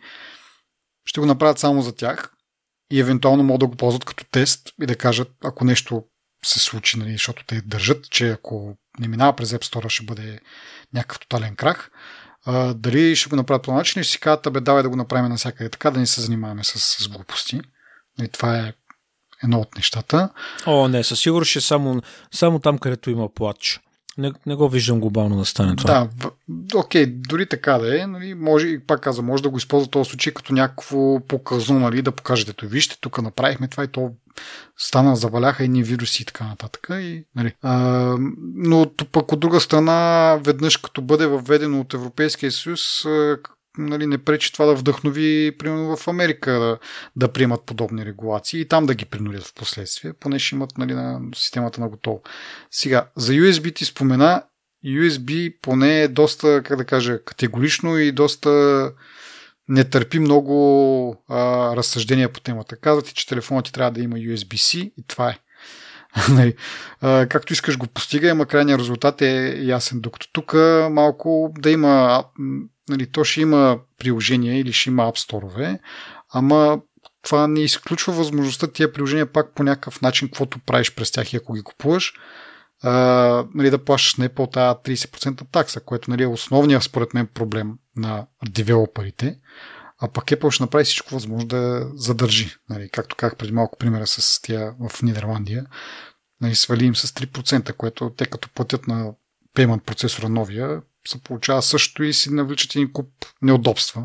ще 1.04 1.20
го 1.20 1.26
направят 1.26 1.58
само 1.58 1.82
за 1.82 1.96
тях 1.96 2.32
и 2.90 3.00
евентуално 3.00 3.42
могат 3.42 3.60
да 3.60 3.66
го 3.66 3.76
ползват 3.76 4.04
като 4.04 4.24
тест 4.24 4.74
и 4.82 4.86
да 4.86 4.96
кажат, 4.96 5.30
ако 5.44 5.64
нещо 5.64 6.04
се 6.44 6.58
случи, 6.58 6.98
нали, 6.98 7.12
защото 7.12 7.44
те 7.46 7.60
държат, 7.60 8.10
че 8.10 8.30
ако 8.30 8.76
не 9.00 9.08
минава 9.08 9.36
през 9.36 9.52
App 9.52 9.64
Store 9.64 9.88
ще 9.88 10.04
бъде 10.04 10.40
някакъв 10.94 11.18
тотален 11.18 11.56
крах, 11.56 11.90
А, 12.48 12.74
дали 12.74 13.16
ще 13.16 13.28
го 13.28 13.36
направят 13.36 13.62
по 13.62 13.72
начин, 13.72 14.02
ще 14.02 14.12
си 14.12 14.20
кажат, 14.20 14.52
бе, 14.52 14.60
давай 14.60 14.82
да 14.82 14.88
го 14.88 14.96
направим 14.96 15.28
навсякъде 15.28 15.70
така, 15.70 15.90
да 15.90 16.00
не 16.00 16.06
се 16.06 16.20
занимаваме 16.20 16.64
с, 16.64 16.78
с 16.78 17.08
глупости. 17.08 17.60
И 18.22 18.28
това 18.28 18.58
е 18.58 18.72
едно 19.44 19.60
от 19.60 19.76
нещата. 19.76 20.28
О, 20.66 20.88
не, 20.88 21.04
със 21.04 21.20
сигурност 21.20 21.50
ще 21.50 21.60
само, 21.60 22.02
само 22.34 22.58
там, 22.58 22.78
където 22.78 23.10
има 23.10 23.34
плач. 23.34 23.80
Не, 24.18 24.32
не 24.46 24.54
го 24.54 24.68
виждам 24.68 25.00
глобално 25.00 25.36
да 25.36 25.44
стане 25.44 25.76
това. 25.76 26.08
Да, 26.48 26.78
окей, 26.78 27.06
дори 27.06 27.46
така 27.46 27.78
да 27.78 28.02
е, 28.02 28.06
нали, 28.06 28.34
може, 28.34 28.80
пак 28.86 29.00
казвам, 29.00 29.26
може 29.26 29.42
да 29.42 29.50
го 29.50 29.56
използва 29.56 29.90
този 29.90 30.10
случай 30.10 30.32
като 30.32 30.52
някакво 30.52 31.20
показно, 31.20 31.78
нали, 31.78 32.02
да 32.02 32.12
покажете, 32.12 32.52
то 32.52 32.66
вижте, 32.66 32.98
тук 33.00 33.22
направихме 33.22 33.68
това 33.68 33.84
и 33.84 33.88
то 33.88 34.10
стана, 34.78 35.16
заваляха 35.16 35.64
едни 35.64 35.82
вируси 35.82 36.22
и 36.22 36.26
така 36.26 36.44
нататък. 36.44 36.86
И, 36.90 37.24
нали. 37.36 37.52
а, 37.62 38.16
но 38.54 38.90
пък 39.12 39.32
от 39.32 39.40
друга 39.40 39.60
страна, 39.60 40.40
веднъж 40.44 40.76
като 40.76 41.02
бъде 41.02 41.26
въведено 41.26 41.80
от 41.80 41.94
Европейския 41.94 42.52
съюз, 42.52 42.80
нали, 43.78 44.06
не 44.06 44.18
пречи 44.18 44.52
това 44.52 44.66
да 44.66 44.74
вдъхнови, 44.74 45.56
примерно 45.58 45.96
в 45.96 46.08
Америка 46.08 46.52
да, 46.52 46.78
да 47.16 47.32
приемат 47.32 47.66
подобни 47.66 48.04
регулации 48.04 48.60
и 48.60 48.68
там 48.68 48.86
да 48.86 48.94
ги 48.94 49.04
принудят 49.04 49.44
в 49.44 49.54
последствие, 49.54 50.12
поне 50.12 50.38
ще 50.38 50.54
имат 50.54 50.78
нали, 50.78 50.94
на 50.94 51.20
системата 51.34 51.80
на 51.80 51.88
готово. 51.88 52.22
Сега, 52.70 53.06
за 53.16 53.32
USB 53.32 53.74
ти 53.74 53.84
спомена, 53.84 54.42
USB 54.86 55.54
поне 55.62 56.02
е 56.02 56.08
доста, 56.08 56.62
как 56.62 56.78
да 56.78 56.84
кажа, 56.84 57.24
категорично 57.24 57.98
и 57.98 58.12
доста 58.12 58.92
не 59.68 59.84
търпи 59.84 60.18
много 60.18 61.24
а, 61.28 61.36
разсъждения 61.76 62.32
по 62.32 62.40
темата. 62.40 62.76
Казвате, 62.76 63.14
че 63.14 63.26
телефонът 63.26 63.64
ти 63.64 63.72
трябва 63.72 63.90
да 63.90 64.00
има 64.00 64.16
USB-C 64.16 64.92
и 64.98 65.04
това 65.08 65.30
е. 65.30 65.38
нали, 66.30 66.54
както 67.28 67.52
искаш 67.52 67.78
го 67.78 67.86
постига, 67.86 68.30
ама 68.30 68.46
крайният 68.46 68.80
резултат 68.80 69.22
е 69.22 69.58
ясен. 69.62 70.00
Докато 70.00 70.32
тук 70.32 70.54
малко 70.90 71.54
да 71.58 71.70
има 71.70 72.24
нали, 72.88 73.10
то 73.10 73.24
ще 73.24 73.40
има 73.40 73.78
приложения 73.98 74.60
или 74.60 74.72
ще 74.72 74.90
има 74.90 75.02
App 75.02 75.30
Store, 75.30 75.78
ама 76.32 76.80
това 77.22 77.46
не 77.46 77.60
изключва 77.60 78.12
възможността 78.12 78.66
тия 78.66 78.92
приложения 78.92 79.32
пак 79.32 79.54
по 79.54 79.62
някакъв 79.62 80.02
начин, 80.02 80.28
каквото 80.28 80.58
правиш 80.58 80.94
през 80.94 81.10
тях 81.10 81.32
и 81.32 81.36
ако 81.36 81.52
ги 81.52 81.62
купуваш, 81.62 82.12
а, 82.82 82.92
нали, 83.54 83.70
да 83.70 83.84
плащаш 83.84 84.14
не 84.14 84.28
по 84.28 84.46
тази 84.46 84.76
30% 84.76 85.50
такса, 85.52 85.80
което 85.80 86.10
нали, 86.10 86.22
е 86.22 86.26
основният 86.26 86.82
според 86.82 87.14
мен 87.14 87.26
проблем 87.26 87.72
на 87.96 88.26
девелоперите. 88.48 89.38
А 89.98 90.08
пък 90.08 90.24
Apple 90.24 90.50
ще 90.50 90.62
направи 90.62 90.84
всичко 90.84 91.14
възможно 91.14 91.48
да 91.48 91.90
задържи. 91.94 92.56
Нали, 92.70 92.90
както 92.92 93.16
казах 93.16 93.36
преди 93.36 93.52
малко 93.52 93.78
примера 93.78 94.06
с 94.06 94.42
тия 94.42 94.74
в 94.80 95.02
Нидерландия. 95.02 95.66
Нали, 96.40 96.54
свали 96.54 96.84
им 96.84 96.96
с 96.96 97.08
3%, 97.08 97.72
което 97.72 98.10
те 98.16 98.26
като 98.26 98.48
платят 98.54 98.86
на 98.86 99.12
payment 99.56 99.80
процесора 99.80 100.28
новия, 100.28 100.82
се 101.08 101.22
получава 101.22 101.62
също 101.62 102.04
и 102.04 102.12
си 102.12 102.32
навличат 102.32 102.74
един 102.74 102.92
куп 102.92 103.08
неудобства, 103.42 104.04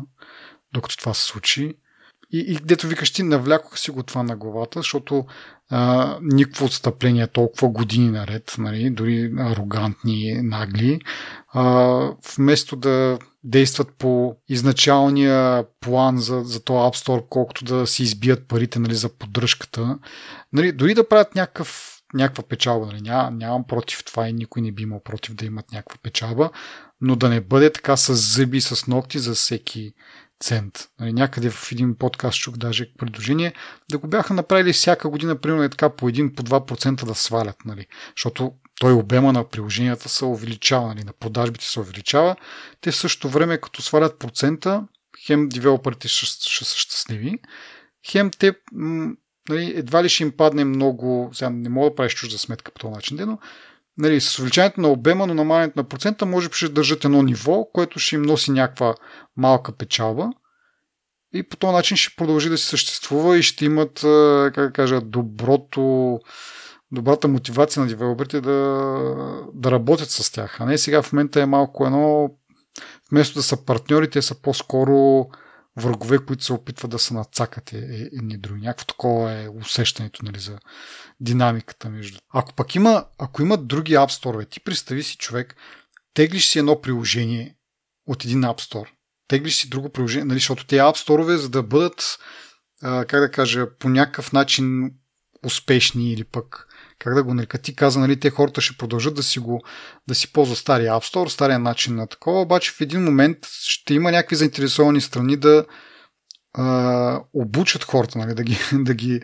докато 0.72 0.96
това 0.96 1.14
се 1.14 1.24
случи. 1.24 1.74
И, 2.32 2.38
и 2.38 2.54
дето 2.54 2.86
викаш 2.86 3.12
ти, 3.12 3.22
навлякоха 3.22 3.78
си 3.78 3.90
го 3.90 4.02
това 4.02 4.22
на 4.22 4.36
главата, 4.36 4.78
защото 4.78 5.26
а, 5.70 6.18
никакво 6.22 6.64
отстъпление 6.64 7.26
толкова 7.26 7.68
години 7.68 8.10
наред, 8.10 8.54
нали, 8.58 8.90
дори 8.90 9.32
арогантни, 9.38 10.42
нагли, 10.42 11.00
а, 11.52 11.64
вместо 12.36 12.76
да 12.76 13.18
действат 13.44 13.88
по 13.98 14.36
изначалния 14.48 15.64
план 15.80 16.18
за, 16.18 16.42
за 16.44 16.64
този 16.64 16.76
App 16.76 17.06
Store, 17.06 17.24
колкото 17.28 17.64
да 17.64 17.86
си 17.86 18.02
избият 18.02 18.48
парите 18.48 18.78
нали, 18.78 18.94
за 18.94 19.08
поддръжката, 19.08 19.98
нали, 20.52 20.72
дори 20.72 20.94
да 20.94 21.08
правят 21.08 21.34
някакъв 21.34 21.91
някаква 22.14 22.42
печалба. 22.42 22.86
Нали? 22.86 23.00
Ня, 23.00 23.30
нямам 23.30 23.64
против 23.66 24.04
това 24.04 24.28
и 24.28 24.32
никой 24.32 24.62
не 24.62 24.72
би 24.72 24.82
имал 24.82 25.02
против 25.02 25.34
да 25.34 25.44
имат 25.44 25.72
някаква 25.72 25.98
печалба, 26.02 26.50
но 27.00 27.16
да 27.16 27.28
не 27.28 27.40
бъде 27.40 27.72
така 27.72 27.96
с 27.96 28.14
зъби, 28.14 28.60
с 28.60 28.86
ногти 28.86 29.18
за 29.18 29.34
всеки 29.34 29.92
цент. 30.40 30.88
Нали, 31.00 31.12
някъде 31.12 31.50
в 31.50 31.72
един 31.72 31.98
подкаст 31.98 32.38
чух 32.38 32.56
даже 32.56 32.94
предложение 32.98 33.52
да 33.90 33.98
го 33.98 34.06
бяха 34.06 34.34
направили 34.34 34.72
всяка 34.72 35.08
година, 35.08 35.40
примерно 35.40 35.62
е 35.62 35.68
така 35.68 35.88
по 35.88 36.10
1 36.10 36.34
по 36.34 36.42
2% 36.42 37.04
да 37.04 37.14
свалят. 37.14 37.56
Нали, 37.64 37.86
защото 38.16 38.52
той 38.80 38.92
обема 38.92 39.32
на 39.32 39.48
приложенията 39.48 40.08
се 40.08 40.24
увеличава, 40.24 40.88
нали, 40.88 41.04
на 41.04 41.12
продажбите 41.12 41.64
се 41.64 41.80
увеличава. 41.80 42.36
Те 42.80 42.90
в 42.90 42.96
същото 42.96 43.28
време, 43.28 43.58
като 43.58 43.82
свалят 43.82 44.18
процента, 44.18 44.86
хем 45.26 45.48
девелоперите 45.48 46.08
ще 46.08 46.64
са 46.64 46.76
щастливи, 46.76 47.38
хем 48.10 48.30
те 48.38 48.52
м- 48.72 49.12
нали, 49.48 49.72
едва 49.76 50.04
ли 50.04 50.08
ще 50.08 50.22
им 50.22 50.32
падне 50.36 50.64
много, 50.64 51.30
сега 51.32 51.50
не 51.50 51.68
мога 51.68 51.90
да 51.90 51.94
правиш 51.94 52.14
чужда 52.14 52.38
сметка 52.38 52.72
по 52.72 52.78
този 52.78 52.94
начин, 52.94 53.18
но 53.20 53.38
нали, 53.98 54.20
с 54.20 54.38
увеличаването 54.38 54.80
на 54.80 54.88
обема, 54.88 55.26
но 55.26 55.34
намалянето 55.34 55.78
на 55.78 55.84
процента, 55.84 56.26
може 56.26 56.48
би 56.48 56.54
ще 56.54 56.68
държат 56.68 57.04
едно 57.04 57.22
ниво, 57.22 57.64
което 57.72 57.98
ще 57.98 58.14
им 58.14 58.22
носи 58.22 58.50
някаква 58.50 58.94
малка 59.36 59.72
печалба 59.72 60.30
и 61.34 61.42
по 61.42 61.56
този 61.56 61.72
начин 61.72 61.96
ще 61.96 62.16
продължи 62.16 62.48
да 62.48 62.58
се 62.58 62.66
съществува 62.66 63.38
и 63.38 63.42
ще 63.42 63.64
имат, 63.64 64.00
как 64.54 64.72
кажа, 64.72 65.00
доброто, 65.00 66.20
добрата 66.92 67.28
мотивация 67.28 67.82
на 67.82 67.88
девелоперите 67.88 68.40
да, 68.40 68.60
да 69.54 69.70
работят 69.70 70.10
с 70.10 70.32
тях. 70.32 70.60
А 70.60 70.66
не 70.66 70.78
сега 70.78 71.02
в 71.02 71.12
момента 71.12 71.40
е 71.40 71.46
малко 71.46 71.86
едно, 71.86 72.30
вместо 73.10 73.38
да 73.38 73.42
са 73.42 73.64
партньори, 73.64 74.10
те 74.10 74.22
са 74.22 74.42
по-скоро 74.42 75.26
врагове, 75.76 76.18
които 76.18 76.44
се 76.44 76.52
опитват 76.52 76.90
да 76.90 76.98
се 76.98 77.14
нацакат 77.14 77.72
едни 77.72 78.36
други. 78.36 78.60
Някакво 78.60 78.84
такова 78.84 79.32
е 79.32 79.48
усещането 79.48 80.24
нали, 80.24 80.38
за 80.38 80.58
динамиката 81.20 81.90
между. 81.90 82.18
Ако 82.34 82.52
пък 82.52 82.74
има, 82.74 83.06
ако 83.18 83.42
има 83.42 83.56
други 83.56 83.92
App 83.92 84.22
Store, 84.22 84.50
ти 84.50 84.60
представи 84.60 85.02
си 85.02 85.16
човек, 85.16 85.56
теглиш 86.14 86.48
си 86.48 86.58
едно 86.58 86.80
приложение 86.80 87.56
от 88.06 88.24
един 88.24 88.42
App 88.42 88.72
Store, 88.72 88.88
теглиш 89.28 89.56
си 89.56 89.68
друго 89.68 89.88
приложение, 89.88 90.24
нали, 90.24 90.38
защото 90.38 90.66
тези 90.66 90.80
App 90.80 91.08
Store, 91.08 91.34
за 91.36 91.48
да 91.48 91.62
бъдат, 91.62 92.18
как 92.82 93.20
да 93.20 93.30
кажа, 93.30 93.78
по 93.78 93.88
някакъв 93.88 94.32
начин 94.32 94.90
успешни 95.44 96.12
или 96.12 96.24
пък 96.24 96.68
как 97.02 97.14
да 97.14 97.22
го 97.22 97.34
нарека, 97.34 97.58
ти 97.58 97.76
каза, 97.76 98.00
нали, 98.00 98.20
те 98.20 98.30
хората 98.30 98.60
ще 98.60 98.76
продължат 98.76 99.14
да 99.14 99.22
си 99.22 99.38
го, 99.38 99.62
да 100.08 100.14
си 100.14 100.32
ползват 100.32 100.58
стария 100.58 100.92
App 100.92 101.14
Store, 101.14 101.28
стария 101.28 101.58
начин 101.58 101.94
на 101.94 102.06
такова, 102.06 102.40
обаче 102.40 102.72
в 102.72 102.80
един 102.80 103.04
момент 103.04 103.38
ще 103.62 103.94
има 103.94 104.10
някакви 104.10 104.36
заинтересовани 104.36 105.00
страни 105.00 105.36
да 105.36 105.64
а, 106.54 107.20
обучат 107.32 107.84
хората, 107.84 108.18
нали, 108.18 108.34
да 108.34 108.42
ги, 108.42 108.58
да 108.72 108.94
ги 108.94 109.20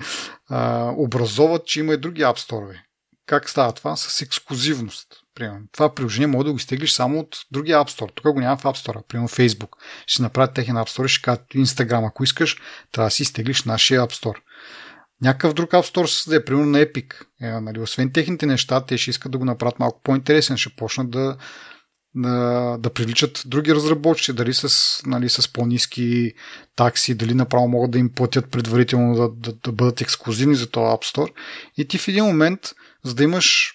а, 0.48 0.92
образоват, 0.96 1.66
че 1.66 1.80
има 1.80 1.94
и 1.94 1.96
други 1.96 2.22
App 2.22 2.50
Store. 2.50 2.76
Как 3.26 3.50
става 3.50 3.72
това? 3.72 3.96
С 3.96 4.22
ексклюзивност. 4.22 5.06
Примерно. 5.34 5.66
Това 5.72 5.94
приложение 5.94 6.26
може 6.26 6.44
да 6.44 6.50
го 6.50 6.56
изтеглиш 6.56 6.92
само 6.92 7.18
от 7.20 7.36
другия 7.50 7.78
App 7.78 7.98
Store. 7.98 8.14
Тук 8.14 8.32
го 8.32 8.40
няма 8.40 8.56
в 8.56 8.62
App 8.62 8.86
Store. 8.86 9.06
Примерно 9.08 9.28
Facebook. 9.28 9.70
Ще 10.06 10.22
направят 10.22 10.54
техен 10.54 10.76
App 10.76 10.98
Store 10.98 11.08
ще 11.08 11.22
кажат 11.22 11.44
Instagram. 11.54 12.08
Ако 12.08 12.24
искаш, 12.24 12.56
трябва 12.92 13.06
да 13.06 13.10
си 13.10 13.22
изтеглиш 13.22 13.64
нашия 13.64 14.02
App 14.02 14.22
Store 14.22 14.38
някакъв 15.22 15.54
друг 15.54 15.70
App 15.70 15.94
Store 15.94 16.06
ще 16.06 16.16
създаде, 16.16 16.44
примерно 16.44 16.70
на 16.70 16.78
Epic. 16.78 17.14
Е, 17.42 17.60
нали, 17.60 17.80
освен 17.80 18.12
техните 18.12 18.46
неща, 18.46 18.86
те 18.86 18.98
ще 18.98 19.10
искат 19.10 19.32
да 19.32 19.38
го 19.38 19.44
направят 19.44 19.78
малко 19.78 20.00
по-интересен, 20.02 20.56
ще 20.56 20.76
почнат 20.76 21.10
да, 21.10 21.36
да, 22.14 22.76
да 22.78 22.90
привличат 22.90 23.42
други 23.46 23.74
разработчици, 23.74 24.32
дали 24.32 24.54
с, 24.54 25.00
нали, 25.06 25.28
с 25.28 25.52
по-низки 25.52 26.32
такси, 26.76 27.14
дали 27.14 27.34
направо 27.34 27.68
могат 27.68 27.90
да 27.90 27.98
им 27.98 28.12
платят 28.14 28.50
предварително 28.50 29.14
да, 29.14 29.28
да, 29.28 29.58
да 29.64 29.72
бъдат 29.72 30.00
ексклюзивни 30.00 30.54
за 30.54 30.70
този 30.70 30.84
App 30.84 31.14
Store. 31.14 31.32
И 31.76 31.88
ти 31.88 31.98
в 31.98 32.08
един 32.08 32.24
момент, 32.24 32.60
за 33.04 33.14
да 33.14 33.24
имаш 33.24 33.74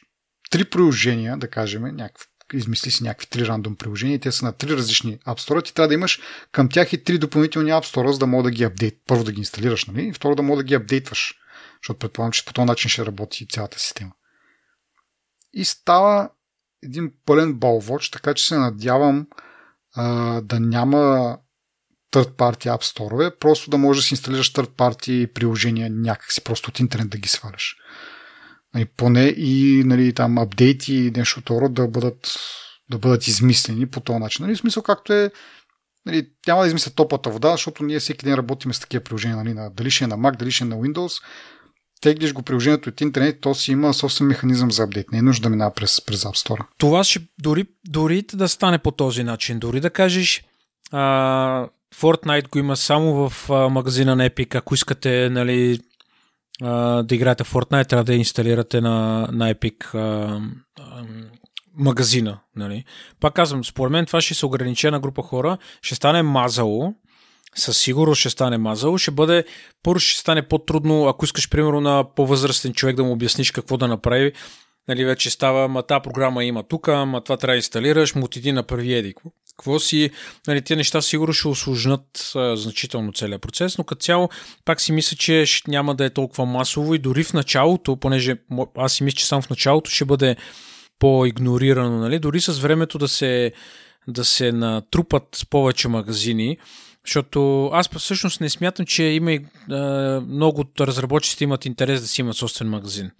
три 0.51 0.65
приложения, 0.65 1.37
да 1.37 1.47
кажем, 1.47 1.81
някакъв 1.81 2.27
измисли 2.57 2.91
си 2.91 3.03
някакви 3.03 3.27
три 3.27 3.47
рандом 3.47 3.75
приложения, 3.75 4.19
те 4.19 4.31
са 4.31 4.45
на 4.45 4.51
три 4.51 4.77
различни 4.77 5.19
App 5.19 5.39
Store, 5.39 5.65
ти 5.65 5.73
трябва 5.73 5.87
да 5.87 5.93
имаш 5.93 6.19
към 6.51 6.69
тях 6.69 6.93
и 6.93 7.03
три 7.03 7.17
допълнителни 7.17 7.71
Store, 7.71 8.11
за 8.11 8.19
да 8.19 8.27
мога 8.27 8.43
да 8.43 8.51
ги 8.51 8.63
апдейт. 8.63 8.97
Първо 9.07 9.23
да 9.23 9.31
ги 9.31 9.39
инсталираш, 9.39 9.85
нали? 9.85 10.07
И 10.07 10.13
второ 10.13 10.35
да 10.35 10.43
мога 10.43 10.57
да 10.57 10.63
ги 10.63 10.73
апдейтваш, 10.73 11.33
защото 11.81 11.99
предполагам, 11.99 12.31
че 12.31 12.45
по 12.45 12.53
този 12.53 12.65
начин 12.65 12.89
ще 12.89 13.05
работи 13.05 13.47
цялата 13.47 13.79
система. 13.79 14.11
И 15.53 15.65
става 15.65 16.29
един 16.83 17.11
пълен 17.25 17.53
балвоч, 17.53 18.09
така 18.09 18.33
че 18.33 18.47
се 18.47 18.57
надявам 18.57 19.27
а, 19.95 20.41
да 20.41 20.59
няма 20.59 21.37
third 22.13 22.35
party 22.35 22.77
App 22.77 22.83
Store, 22.83 23.39
просто 23.39 23.69
да 23.69 23.77
можеш 23.77 24.03
да 24.03 24.07
си 24.07 24.13
инсталираш 24.13 24.53
third 24.53 24.69
party 24.69 25.33
приложения 25.33 25.89
някакси, 25.89 26.43
просто 26.43 26.69
от 26.69 26.79
интернет 26.79 27.09
да 27.09 27.17
ги 27.17 27.29
сваляш. 27.29 27.75
Нали, 28.73 28.85
поне 28.85 29.23
и 29.25 29.83
нали, 29.85 30.13
там 30.13 30.37
апдейти 30.37 30.95
и 30.95 31.11
нещо 31.11 31.39
второ 31.39 31.69
да 31.69 31.87
бъдат, 31.87 32.35
да 32.91 32.97
бъдат 32.97 33.27
измислени 33.27 33.87
по 33.87 33.99
този 33.99 34.19
начин. 34.19 34.45
Нали, 34.45 34.55
в 34.55 34.59
смисъл 34.59 34.83
както 34.83 35.13
е 35.13 35.31
нали, 36.05 36.27
няма 36.47 36.61
да 36.61 36.67
измисля 36.67 36.91
топлата 36.91 37.29
вода, 37.29 37.51
защото 37.51 37.83
ние 37.83 37.99
всеки 37.99 38.25
ден 38.25 38.33
работим 38.33 38.73
с 38.73 38.79
такива 38.79 39.03
приложения, 39.03 39.37
нали, 39.37 39.53
на, 39.53 39.69
дали 39.69 39.91
ще 39.91 40.03
е 40.03 40.07
на 40.07 40.17
Mac, 40.17 40.37
дали 40.37 40.51
ще 40.51 40.63
е 40.63 40.67
на 40.67 40.75
Windows. 40.75 41.23
Теглиш 42.01 42.33
го 42.33 42.41
приложението 42.41 42.89
от 42.89 43.01
интернет, 43.01 43.41
то 43.41 43.55
си 43.55 43.71
има 43.71 43.93
собствен 43.93 44.27
механизъм 44.27 44.71
за 44.71 44.83
апдейт. 44.83 45.11
Не 45.11 45.17
е 45.17 45.21
нужда 45.21 45.43
да 45.43 45.49
минава 45.49 45.73
през, 45.73 46.05
през 46.05 46.23
App 46.23 46.47
Store. 46.47 46.65
Това 46.77 47.03
ще 47.03 47.19
дори, 47.39 47.65
дори 47.87 48.25
да 48.33 48.47
стане 48.47 48.77
по 48.77 48.91
този 48.91 49.23
начин. 49.23 49.59
Дори 49.59 49.79
да 49.79 49.89
кажеш 49.89 50.43
а, 50.91 51.67
Fortnite 51.95 52.49
го 52.49 52.59
има 52.59 52.77
само 52.77 53.29
в 53.29 53.49
а, 53.49 53.69
магазина 53.69 54.15
на 54.15 54.29
Epic. 54.29 54.55
Ако 54.55 54.73
искате 54.73 55.29
нали, 55.29 55.79
да 56.61 57.05
играете 57.11 57.43
Fortnite, 57.43 57.87
трябва 57.87 58.03
да 58.03 58.15
инсталирате 58.15 58.81
на, 58.81 59.27
на 59.31 59.53
Epic 59.53 59.95
а, 59.95 60.41
а, 60.79 61.03
магазина. 61.77 62.39
Нали? 62.55 62.83
Пак 63.19 63.33
казвам, 63.33 63.65
според 63.65 63.91
мен 63.91 64.05
това 64.05 64.21
ще 64.21 64.33
се 64.33 64.45
ограничена 64.45 64.99
група 64.99 65.21
хора, 65.21 65.57
ще 65.81 65.95
стане 65.95 66.23
мазало, 66.23 66.93
със 67.55 67.77
сигурност 67.77 68.19
ще 68.19 68.29
стане 68.29 68.57
мазало, 68.57 68.97
ще 68.97 69.11
бъде, 69.11 69.45
първо 69.83 69.99
ще 69.99 70.19
стане 70.19 70.47
по-трудно, 70.47 71.07
ако 71.07 71.25
искаш, 71.25 71.49
примерно, 71.49 71.81
на 71.81 72.03
по-възрастен 72.15 72.73
човек 72.73 72.95
да 72.95 73.03
му 73.03 73.11
обясниш 73.11 73.51
какво 73.51 73.77
да 73.77 73.87
направи, 73.87 74.31
нали, 74.87 75.05
вече 75.05 75.29
става, 75.29 75.67
ма 75.67 75.83
тази 75.83 76.01
програма 76.01 76.43
има 76.43 76.63
тук, 76.63 76.87
ма 76.87 77.21
това 77.21 77.37
трябва 77.37 77.53
да 77.53 77.57
инсталираш, 77.57 78.15
му 78.15 78.27
ти 78.27 78.51
направи 78.51 78.93
еди. 78.93 79.13
Какво 79.57 79.79
си, 79.79 80.09
нали, 80.47 80.61
тези 80.61 80.77
неща 80.77 81.01
сигурно 81.01 81.33
ще 81.33 81.47
осложнат 81.47 82.31
а, 82.35 82.55
значително 82.55 83.13
целият 83.13 83.41
процес, 83.41 83.77
но 83.77 83.83
като 83.83 84.01
цяло 84.01 84.29
пак 84.65 84.81
си 84.81 84.91
мисля, 84.91 85.17
че 85.17 85.45
няма 85.67 85.95
да 85.95 86.05
е 86.05 86.09
толкова 86.09 86.45
масово 86.45 86.95
и 86.95 86.99
дори 86.99 87.23
в 87.23 87.33
началото, 87.33 87.97
понеже 87.97 88.35
аз 88.77 88.93
си 88.93 89.03
мисля, 89.03 89.17
че 89.17 89.25
само 89.25 89.41
в 89.41 89.49
началото 89.49 89.91
ще 89.91 90.05
бъде 90.05 90.35
по-игнорирано, 90.99 91.97
нали, 91.97 92.19
дори 92.19 92.41
с 92.41 92.59
времето 92.59 92.97
да 92.97 93.07
се, 93.07 93.51
да 94.07 94.25
се 94.25 94.51
натрупат 94.51 95.47
повече 95.49 95.87
магазини, 95.87 96.57
защото 97.05 97.69
аз 97.73 97.89
всъщност 97.97 98.41
не 98.41 98.49
смятам, 98.49 98.85
че 98.85 99.03
има 99.03 99.31
и 99.31 99.45
а, 99.71 100.21
много 100.27 100.61
от 100.61 100.81
разработчиците 100.81 101.43
имат 101.43 101.65
интерес 101.65 102.01
да 102.01 102.07
си 102.07 102.21
имат 102.21 102.35
собствен 102.35 102.69
магазин. 102.69 103.11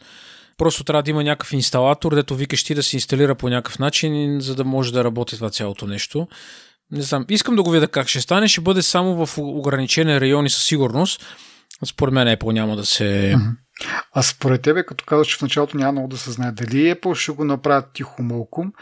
Просто 0.58 0.84
трябва 0.84 1.04
да 1.04 1.10
има 1.10 1.24
някакъв 1.24 1.54
инсталатор, 1.54 2.16
дето 2.16 2.36
викаш 2.36 2.64
ти 2.64 2.76
да 2.76 2.84
се 2.84 2.96
инсталира 2.96 3.36
по 3.36 3.50
някакъв 3.50 3.80
начин, 3.80 4.42
за 4.42 4.56
да 4.56 4.64
може 4.64 4.94
да 4.94 5.04
работи 5.04 5.36
това 5.36 5.50
цялото 5.50 5.88
нещо. 5.88 6.28
Не 6.92 7.02
знам, 7.02 7.26
искам 7.30 7.56
да 7.56 7.64
го 7.64 7.72
видя 7.72 7.88
как 7.88 8.08
ще 8.08 8.22
стане. 8.22 8.48
Ще 8.48 8.62
бъде 8.62 8.82
само 8.82 9.26
в 9.26 9.38
ограничени 9.38 10.22
райони 10.22 10.50
със 10.50 10.64
сигурност. 10.66 11.26
Според 11.86 12.14
мен 12.14 12.28
Apple 12.28 12.52
няма 12.52 12.76
да 12.76 12.86
се... 12.86 13.36
А 14.14 14.24
според 14.24 14.62
тебе, 14.62 14.86
като 14.86 15.06
казваш, 15.06 15.28
че 15.28 15.38
в 15.38 15.42
началото 15.42 15.78
няма 15.78 15.92
много 15.92 16.08
да 16.08 16.18
се 16.18 16.32
знае, 16.32 16.52
дали 16.52 16.96
Apple 16.96 17.16
ще 17.16 17.32
го 17.32 17.44
направят 17.44 17.86
тихо 17.94 18.24
мълком 18.24 18.74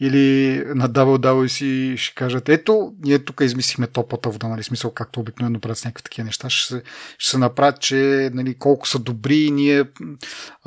или 0.00 0.62
на 0.74 0.88
WWC 0.88 1.96
ще 1.96 2.14
кажат, 2.14 2.48
ето, 2.48 2.92
ние 3.04 3.18
тук 3.18 3.40
измислихме 3.40 3.86
топлата 3.86 4.30
вода, 4.30 4.48
нали, 4.48 4.62
смисъл, 4.62 4.90
както 4.90 5.20
обикновено 5.20 5.60
правят 5.60 5.78
с 5.78 5.84
някакви 5.84 6.02
такива 6.02 6.24
неща, 6.24 6.50
ще 6.50 6.74
се, 6.74 6.82
ще 7.18 7.30
се 7.30 7.38
направят, 7.38 7.80
че 7.80 8.30
нали, 8.34 8.58
колко 8.58 8.88
са 8.88 8.98
добри, 8.98 9.50
ние 9.50 9.84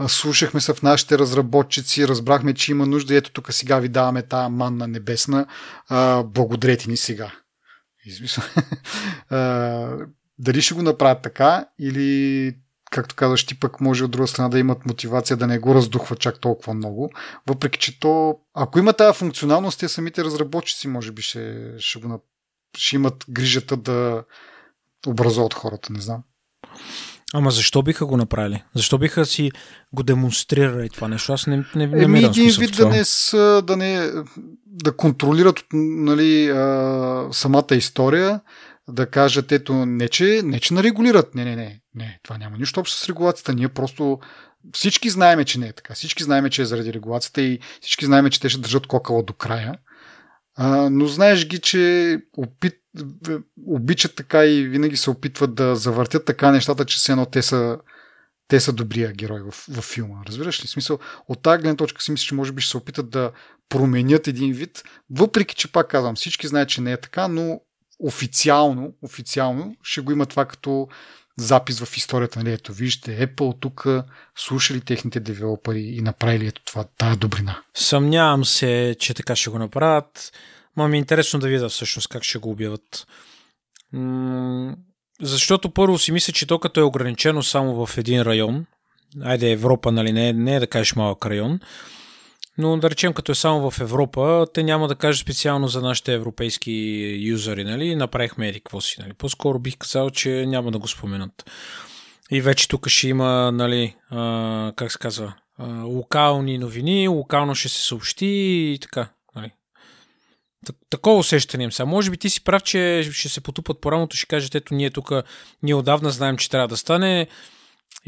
слушахме 0.08 0.62
се 0.62 0.74
в 0.74 0.82
нашите 0.82 1.18
разработчици, 1.18 2.08
разбрахме, 2.08 2.54
че 2.54 2.72
има 2.72 2.86
нужда, 2.86 3.16
ето 3.16 3.32
тук 3.32 3.54
сега 3.54 3.80
ви 3.80 3.90
даваме 3.90 4.22
тази 4.22 4.52
манна 4.52 4.88
небесна, 4.88 5.46
а, 5.90 6.24
благодарете 6.24 6.90
ни 6.90 6.98
сега. 6.98 7.32
Измисъл. 8.06 8.44
дали 10.40 10.62
ще 10.62 10.74
го 10.74 10.82
направят 10.82 11.22
така 11.22 11.66
или 11.80 12.56
както 12.90 13.16
казваш, 13.16 13.46
ти 13.46 13.60
пък 13.60 13.82
може 13.82 14.04
от 14.04 14.12
друга 14.12 14.28
страна 14.28 14.50
да 14.50 14.60
имат 14.60 14.86
мотивация 14.86 15.38
да 15.38 15.48
не 15.48 15.60
го 15.60 15.76
раздухва 15.76 16.16
чак 16.16 16.40
толкова 16.40 16.74
много. 16.74 17.12
Въпреки, 17.48 17.80
че 17.80 18.00
то, 18.00 18.40
ако 18.54 18.80
има 18.80 18.94
тази 18.94 19.18
функционалност, 19.18 19.80
те 19.80 19.88
самите 19.88 20.24
разработчици 20.24 20.88
може 20.88 21.12
би 21.12 21.22
ще, 21.22 21.72
ще, 21.78 22.00
го, 22.00 22.24
ще 22.78 22.96
имат 22.96 23.26
грижата 23.30 23.78
да 23.78 24.24
образуват 25.08 25.54
хората, 25.54 25.94
не 25.94 26.02
знам. 26.02 26.24
Ама 27.34 27.52
защо 27.52 27.82
биха 27.84 28.06
го 28.06 28.18
направили? 28.18 28.64
Защо 28.76 28.98
биха 28.98 29.26
си 29.26 29.52
го 29.94 30.04
демонстрирали 30.04 30.90
това 30.90 31.08
нещо? 31.08 31.34
Аз 31.34 31.48
не, 31.48 31.66
не, 31.76 31.88
не 31.88 32.04
Еми, 32.04 32.24
един 32.24 32.52
вид 32.60 32.76
да 32.78 32.90
не, 32.90 33.06
с, 33.06 33.62
да 33.68 33.78
не 33.78 34.12
да 34.66 34.96
контролират 34.96 35.64
нали, 35.74 36.50
а, 36.50 37.28
самата 37.32 37.68
история, 37.72 38.40
да 38.90 39.10
кажат, 39.10 39.52
ето, 39.52 39.74
не 39.74 40.10
че, 40.10 40.42
не 40.44 40.60
че 40.60 40.74
нарегулират. 40.74 41.36
Не, 41.36 41.46
не, 41.46 41.56
не, 41.56 41.82
не, 41.96 42.20
това 42.24 42.38
няма 42.38 42.58
нищо 42.58 42.80
общо 42.80 42.98
с 42.98 43.10
регулацията. 43.10 43.54
Ние 43.54 43.70
просто 43.70 44.20
всички 44.74 45.10
знаеме, 45.10 45.46
че 45.46 45.60
не 45.60 45.68
е 45.68 45.74
така. 45.74 45.94
Всички 45.94 46.24
знаеме, 46.24 46.50
че 46.50 46.62
е 46.62 46.66
заради 46.66 46.94
регулацията 46.94 47.42
и 47.42 47.60
всички 47.82 48.06
знаеме, 48.06 48.30
че 48.30 48.40
те 48.40 48.50
ще 48.50 48.62
държат 48.62 48.88
кокала 48.88 49.24
до 49.24 49.34
края. 49.34 49.76
А, 50.56 50.90
но 50.90 51.06
знаеш 51.06 51.48
ги, 51.48 51.60
че 51.60 52.18
опит, 52.38 52.74
обичат 53.66 54.16
така 54.16 54.46
и 54.46 54.64
винаги 54.64 54.98
се 54.98 55.10
опитват 55.10 55.56
да 55.56 55.76
завъртят 55.76 56.26
така 56.26 56.52
нещата, 56.52 56.86
че 56.86 57.02
се 57.02 57.12
едно 57.12 57.26
те 57.26 57.42
са, 57.42 57.78
те 58.48 58.60
са 58.60 58.74
добрия 58.74 59.14
герой 59.14 59.42
в, 59.42 59.52
в 59.70 59.82
филма. 59.82 60.16
Разбираш 60.28 60.64
ли? 60.64 60.68
Смисъл, 60.68 61.00
от 61.28 61.42
тази 61.42 61.62
гледна 61.62 61.76
точка 61.76 62.02
си 62.02 62.12
мисля, 62.12 62.26
че 62.26 62.36
може 62.36 62.52
би 62.52 62.62
ще 62.62 62.72
се 62.72 62.78
опитат 62.78 63.10
да 63.10 63.32
променят 63.70 64.28
един 64.28 64.54
вид, 64.54 64.84
въпреки 65.10 65.56
че 65.56 65.72
пак 65.72 65.88
казвам, 65.88 66.16
всички 66.16 66.48
знаят, 66.48 66.70
че 66.70 66.82
не 66.82 66.92
е 66.92 66.98
така, 66.98 67.28
но 67.28 67.62
официално, 68.00 68.94
официално 69.02 69.76
ще 69.84 70.02
го 70.02 70.12
има 70.12 70.26
това 70.26 70.46
като 70.46 70.88
запис 71.38 71.80
в 71.80 71.98
историята. 71.98 72.40
Нали? 72.40 72.52
Ето, 72.52 72.74
вижте, 72.74 73.28
Apple 73.28 73.60
тук 73.60 73.86
слушали 74.36 74.82
техните 74.82 75.20
девелопери 75.20 75.82
и 75.82 76.02
направили 76.02 76.48
ето 76.48 76.62
това, 76.66 76.86
тая 76.98 77.16
добрина. 77.16 77.62
Съмнявам 77.74 78.46
се, 78.46 78.96
че 79.00 79.14
така 79.14 79.36
ще 79.36 79.50
го 79.50 79.60
направят. 79.60 80.32
Ма 80.78 80.88
ми 80.88 80.98
е 80.98 81.00
интересно 81.00 81.40
да 81.40 81.48
видя 81.48 81.70
всъщност 81.70 82.08
как 82.08 82.24
ще 82.24 82.38
го 82.38 82.50
обяват. 82.50 83.08
М- 83.94 84.76
защото 85.22 85.70
първо 85.70 85.98
си 85.98 86.12
мисля, 86.12 86.34
че 86.34 86.48
то 86.48 86.60
като 86.60 86.80
е 86.80 86.84
ограничено 86.84 87.44
само 87.44 87.86
в 87.86 87.98
един 87.98 88.22
район, 88.22 88.66
айде 89.24 89.52
Европа, 89.52 89.92
нали, 89.92 90.12
не, 90.12 90.34
не 90.34 90.56
е 90.56 90.60
да 90.60 90.68
кажеш 90.68 90.96
малък 90.96 91.26
район, 91.26 91.60
но 92.60 92.78
да 92.78 92.90
речем, 92.90 93.14
като 93.14 93.32
е 93.32 93.36
само 93.36 93.72
в 93.72 93.80
Европа, 93.80 94.48
те 94.54 94.64
няма 94.64 94.88
да 94.88 94.96
кажат 94.96 95.22
специално 95.22 95.68
за 95.68 95.82
нашите 95.82 96.14
европейски 96.14 96.72
юзери, 97.22 97.64
нали? 97.64 97.96
Направихме 97.96 98.48
еди 98.48 98.60
какво 98.60 98.82
си, 98.82 98.96
нали? 99.00 99.14
По-скоро 99.14 99.60
бих 99.60 99.78
казал, 99.78 100.10
че 100.10 100.46
няма 100.48 100.72
да 100.72 100.80
го 100.80 100.88
споменат. 100.88 101.52
И 102.32 102.42
вече 102.42 102.68
тук 102.68 102.88
ще 102.88 103.08
има, 103.08 103.52
нали, 103.52 103.96
а, 104.10 104.74
как 104.76 104.92
се 104.92 104.98
казва, 104.98 105.34
а, 105.58 105.84
локални 105.84 106.58
новини, 106.58 107.08
локално 107.08 107.56
ще 107.56 107.70
се 107.70 107.82
съобщи 107.82 108.26
и 108.76 108.80
така. 108.82 109.10
Нали. 109.36 109.52
Такова 110.90 111.18
усещане 111.18 111.64
им 111.64 111.72
сега. 111.72 111.86
Може 111.86 112.12
би 112.12 112.18
ти 112.18 112.30
си 112.30 112.44
прав, 112.44 112.64
че 112.64 113.10
ще 113.14 113.30
се 113.30 113.42
потупат 113.42 113.82
по 113.82 113.92
рамото, 113.92 114.18
ще 114.18 114.28
кажат, 114.28 114.56
ето 114.56 114.74
ние 114.74 114.90
тук, 114.90 115.12
ние 115.64 115.76
отдавна 115.76 116.12
знаем, 116.12 116.38
че 116.38 116.50
трябва 116.50 116.68
да 116.68 116.78
стане 116.78 117.28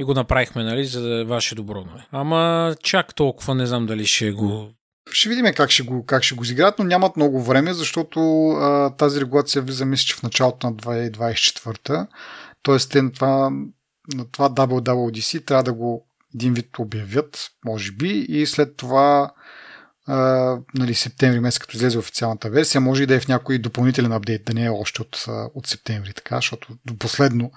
и 0.02 0.03
го 0.03 0.14
направихме, 0.14 0.64
нали, 0.64 0.86
за 0.86 1.26
ваше 1.28 1.56
добро. 1.56 1.82
Нали. 1.82 2.03
Ама 2.11 2.76
чак 2.84 3.15
толкова 3.15 3.56
не 3.56 3.65
знам 3.65 3.86
дали 3.86 4.06
ще 4.06 4.32
го 4.32 4.69
ще 5.11 5.30
видим 5.30 5.45
как 5.56 5.69
ще 5.69 5.84
го, 5.84 6.06
как 6.06 6.23
ще 6.23 6.36
го 6.36 6.44
изиграят, 6.44 6.80
но 6.80 6.86
нямат 6.86 7.18
много 7.18 7.44
време, 7.44 7.73
защото 7.73 8.49
а, 8.49 8.95
тази 8.95 9.22
регулация 9.22 9.61
влиза, 9.61 9.86
мисля, 9.86 10.06
че 10.06 10.15
в 10.15 10.23
началото 10.23 10.68
на 10.68 10.73
2024. 10.73 12.07
Тоест, 12.61 12.91
те 12.91 13.02
на 13.02 13.11
това, 13.11 13.49
на 14.14 14.26
това 14.32 14.49
WWDC 14.49 15.45
трябва 15.45 15.64
да 15.64 15.73
го 15.73 16.06
един 16.36 16.53
вид 16.53 16.80
обявят, 16.80 17.52
може 17.65 17.91
би, 17.91 18.26
и 18.30 18.45
след 18.45 18.78
това 18.78 19.32
нали, 20.75 20.95
септември 20.95 21.39
месец, 21.39 21.59
като 21.59 21.77
излезе 21.77 21.97
официалната 21.97 22.49
версия, 22.49 22.81
може 22.81 23.03
и 23.03 23.05
да 23.05 23.15
е 23.15 23.19
в 23.19 23.27
някой 23.27 23.57
допълнителен 23.57 24.11
апдейт, 24.11 24.45
да 24.45 24.53
не 24.53 24.65
е 24.65 24.69
още 24.69 25.01
от, 25.01 25.25
от 25.27 25.67
септември, 25.67 26.13
така, 26.13 26.35
защото 26.35 26.77
до 26.85 26.97
последно, 26.97 27.51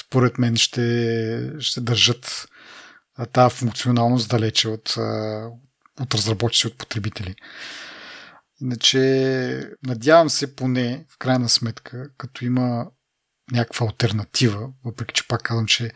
според 0.00 0.38
мен, 0.38 0.56
ще, 0.56 1.52
ще 1.58 1.80
държат 1.80 2.48
тази 3.32 3.54
функционалност 3.54 4.28
далече 4.28 4.68
от, 4.68 4.94
от 6.00 6.14
разработчици, 6.14 6.66
от 6.66 6.78
потребители. 6.78 7.34
Иначе, 8.60 9.70
надявам 9.86 10.30
се 10.30 10.56
поне, 10.56 11.04
в 11.08 11.18
крайна 11.18 11.48
сметка, 11.48 12.08
като 12.16 12.44
има 12.44 12.86
някаква 13.52 13.86
альтернатива, 13.86 14.68
въпреки 14.84 15.14
че 15.14 15.28
пак 15.28 15.42
казвам, 15.42 15.66
че 15.66 15.90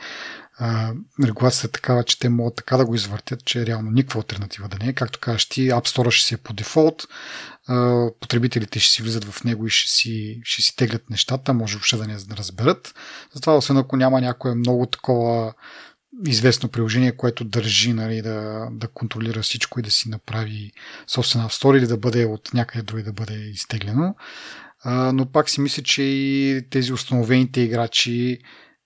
регулацията 1.24 1.66
е 1.66 1.70
такава, 1.70 2.04
че 2.04 2.18
те 2.18 2.28
могат 2.28 2.56
така 2.56 2.76
да 2.76 2.84
го 2.84 2.94
извъртят, 2.94 3.44
че 3.44 3.66
реално 3.66 3.90
никаква 3.90 4.20
альтернатива 4.20 4.68
да 4.68 4.78
не 4.84 4.90
е. 4.90 4.92
Както 4.92 5.18
кажеш 5.20 5.48
ти, 5.48 5.70
App 5.70 5.88
Store 5.88 6.10
ще 6.10 6.26
си 6.26 6.34
е 6.34 6.38
по 6.38 6.52
дефолт, 6.52 7.06
потребителите 8.20 8.78
ще 8.78 8.92
си 8.92 9.02
влизат 9.02 9.24
в 9.24 9.44
него 9.44 9.66
и 9.66 9.70
ще 9.70 9.90
си, 9.90 10.40
ще 10.44 10.62
си 10.62 10.76
теглят 10.76 11.10
нещата, 11.10 11.54
може 11.54 11.74
въобще 11.76 11.96
да 11.96 12.06
не 12.06 12.16
разберат. 12.36 12.94
Затова, 13.34 13.56
освен 13.56 13.76
ако 13.76 13.96
няма 13.96 14.20
някое 14.20 14.54
много 14.54 14.86
такова 14.86 15.54
известно 16.26 16.68
приложение, 16.68 17.16
което 17.16 17.44
държи 17.44 17.92
нали, 17.92 18.22
да, 18.22 18.68
да 18.72 18.88
контролира 18.88 19.42
всичко 19.42 19.80
и 19.80 19.82
да 19.82 19.90
си 19.90 20.08
направи 20.08 20.72
собствена 21.06 21.48
App 21.48 21.62
Store 21.62 21.78
или 21.78 21.86
да 21.86 21.96
бъде 21.96 22.24
от 22.24 22.54
някъде 22.54 22.82
други 22.82 23.02
да 23.02 23.12
бъде 23.12 23.34
изтеглено. 23.34 24.14
Но 25.12 25.26
пак 25.32 25.50
си 25.50 25.60
мисля, 25.60 25.82
че 25.82 26.02
и 26.02 26.62
тези 26.70 26.92
установените 26.92 27.60
играчи 27.60 28.38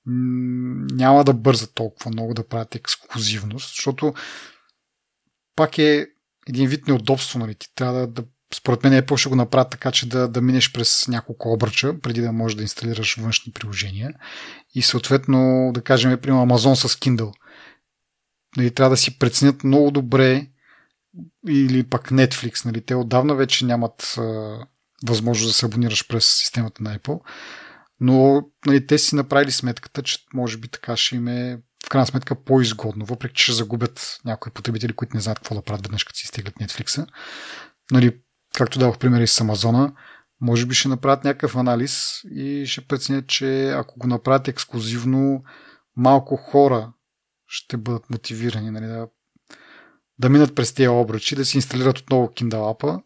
няма 0.07 1.25
да 1.25 1.33
бързат 1.33 1.75
толкова 1.75 2.11
много 2.11 2.35
да 2.35 2.49
правят 2.49 2.75
ексклюзивност, 2.75 3.69
защото 3.69 4.15
пак 5.57 5.79
е 5.79 6.07
един 6.49 6.69
вид 6.69 6.89
неудобство, 6.89 7.39
нали? 7.39 7.55
Ти 7.55 7.75
трябва 7.75 8.01
да, 8.01 8.07
да 8.07 8.25
според 8.55 8.85
мен 8.85 8.93
Apple 8.93 9.17
ще 9.17 9.29
го 9.29 9.37
направят 9.37 9.71
така, 9.71 9.93
че 9.93 10.09
да, 10.09 10.29
да 10.29 10.41
минеш 10.41 10.73
през 10.73 11.09
няколко 11.09 11.53
обръча, 11.53 12.01
преди 12.01 12.21
да 12.21 12.33
можеш 12.33 12.57
да 12.57 12.63
инсталираш 12.63 13.17
външни 13.17 13.53
приложения. 13.53 14.15
И 14.75 14.83
съответно, 14.83 15.71
да 15.75 15.83
кажем, 15.83 16.21
примерно 16.21 16.47
Amazon 16.47 16.75
с 16.75 16.97
Kindle. 16.97 17.33
Нали, 18.57 18.75
трябва 18.75 18.91
да 18.91 18.97
си 18.97 19.19
преценят 19.19 19.65
много 19.65 19.91
добре 19.91 20.47
или 21.49 21.83
пък 21.83 22.09
Netflix. 22.09 22.65
Нали, 22.65 22.81
те 22.81 22.95
отдавна 22.95 23.35
вече 23.35 23.65
нямат 23.65 24.15
а, 24.19 24.23
възможност 25.07 25.51
да 25.51 25.55
се 25.55 25.67
абонираш 25.67 26.09
през 26.09 26.25
системата 26.25 26.83
на 26.83 26.99
Apple. 26.99 27.21
Но 28.01 28.43
нали, 28.67 28.87
те 28.87 28.99
си 28.99 29.15
направили 29.15 29.51
сметката, 29.51 30.03
че 30.03 30.19
може 30.35 30.59
би 30.59 30.69
така 30.69 30.97
ще 30.97 31.17
им 31.17 31.29
е 31.29 31.63
в 31.87 31.89
крайна 31.89 32.07
сметка 32.07 32.45
по-изгодно, 32.45 33.05
въпреки 33.05 33.35
че 33.35 33.43
ще 33.45 33.53
загубят 33.53 34.19
някои 34.25 34.53
потребители, 34.53 34.93
които 34.93 35.17
не 35.17 35.21
знаят 35.21 35.39
какво 35.39 35.55
да 35.55 35.63
правят 35.63 35.87
веднъж, 35.87 36.05
като 36.05 36.19
си 36.19 36.27
стиглят 36.27 36.55
Netflix. 36.55 37.07
Нали, 37.91 38.21
както 38.55 38.79
дадох 38.79 38.99
примери 38.99 39.27
с 39.27 39.41
Амазона, 39.41 39.93
може 40.41 40.67
би 40.67 40.75
ще 40.75 40.89
направят 40.89 41.25
някакъв 41.25 41.57
анализ 41.57 42.21
и 42.31 42.67
ще 42.67 42.87
преценят, 42.87 43.27
че 43.27 43.71
ако 43.71 43.99
го 43.99 44.07
направят 44.07 44.49
ексклюзивно, 44.49 45.43
малко 45.97 46.37
хора 46.37 46.93
ще 47.47 47.77
бъдат 47.77 48.11
мотивирани 48.11 48.71
нали, 48.71 48.87
да, 48.87 49.09
да 50.19 50.29
минат 50.29 50.55
през 50.55 50.75
тези 50.75 50.89
обръчи, 50.89 51.37
да 51.37 51.45
си 51.45 51.57
инсталират 51.57 51.99
отново 51.99 52.27
Kindle 52.27 52.55
App 52.55 53.03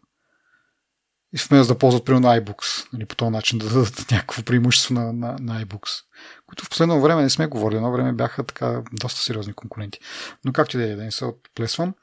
и 1.35 1.37
вместо 1.49 1.73
да 1.73 1.79
ползват 1.79 2.05
примерно 2.05 2.27
iBooks. 2.27 2.93
Нали, 2.93 3.05
по 3.05 3.15
този 3.15 3.31
начин 3.31 3.59
да 3.59 3.69
дадат 3.69 4.05
някакво 4.11 4.43
преимущество 4.43 4.93
на, 4.93 5.13
на, 5.13 5.35
на 5.39 5.65
iBooks. 5.65 6.01
Които 6.47 6.65
в 6.65 6.69
последно 6.69 7.01
време 7.01 7.21
не 7.21 7.29
сме 7.29 7.47
говорили. 7.47 7.77
Едно 7.77 7.91
време 7.91 8.13
бяха 8.13 8.43
така 8.43 8.81
доста 8.93 9.21
сериозни 9.21 9.53
конкуренти. 9.53 9.99
Но 10.45 10.53
както 10.53 10.77
и 10.77 10.81
да 10.81 10.91
е, 10.91 10.95
да 10.95 11.03
не 11.03 11.11
се 11.11 11.25
отплесвам. 11.25 11.93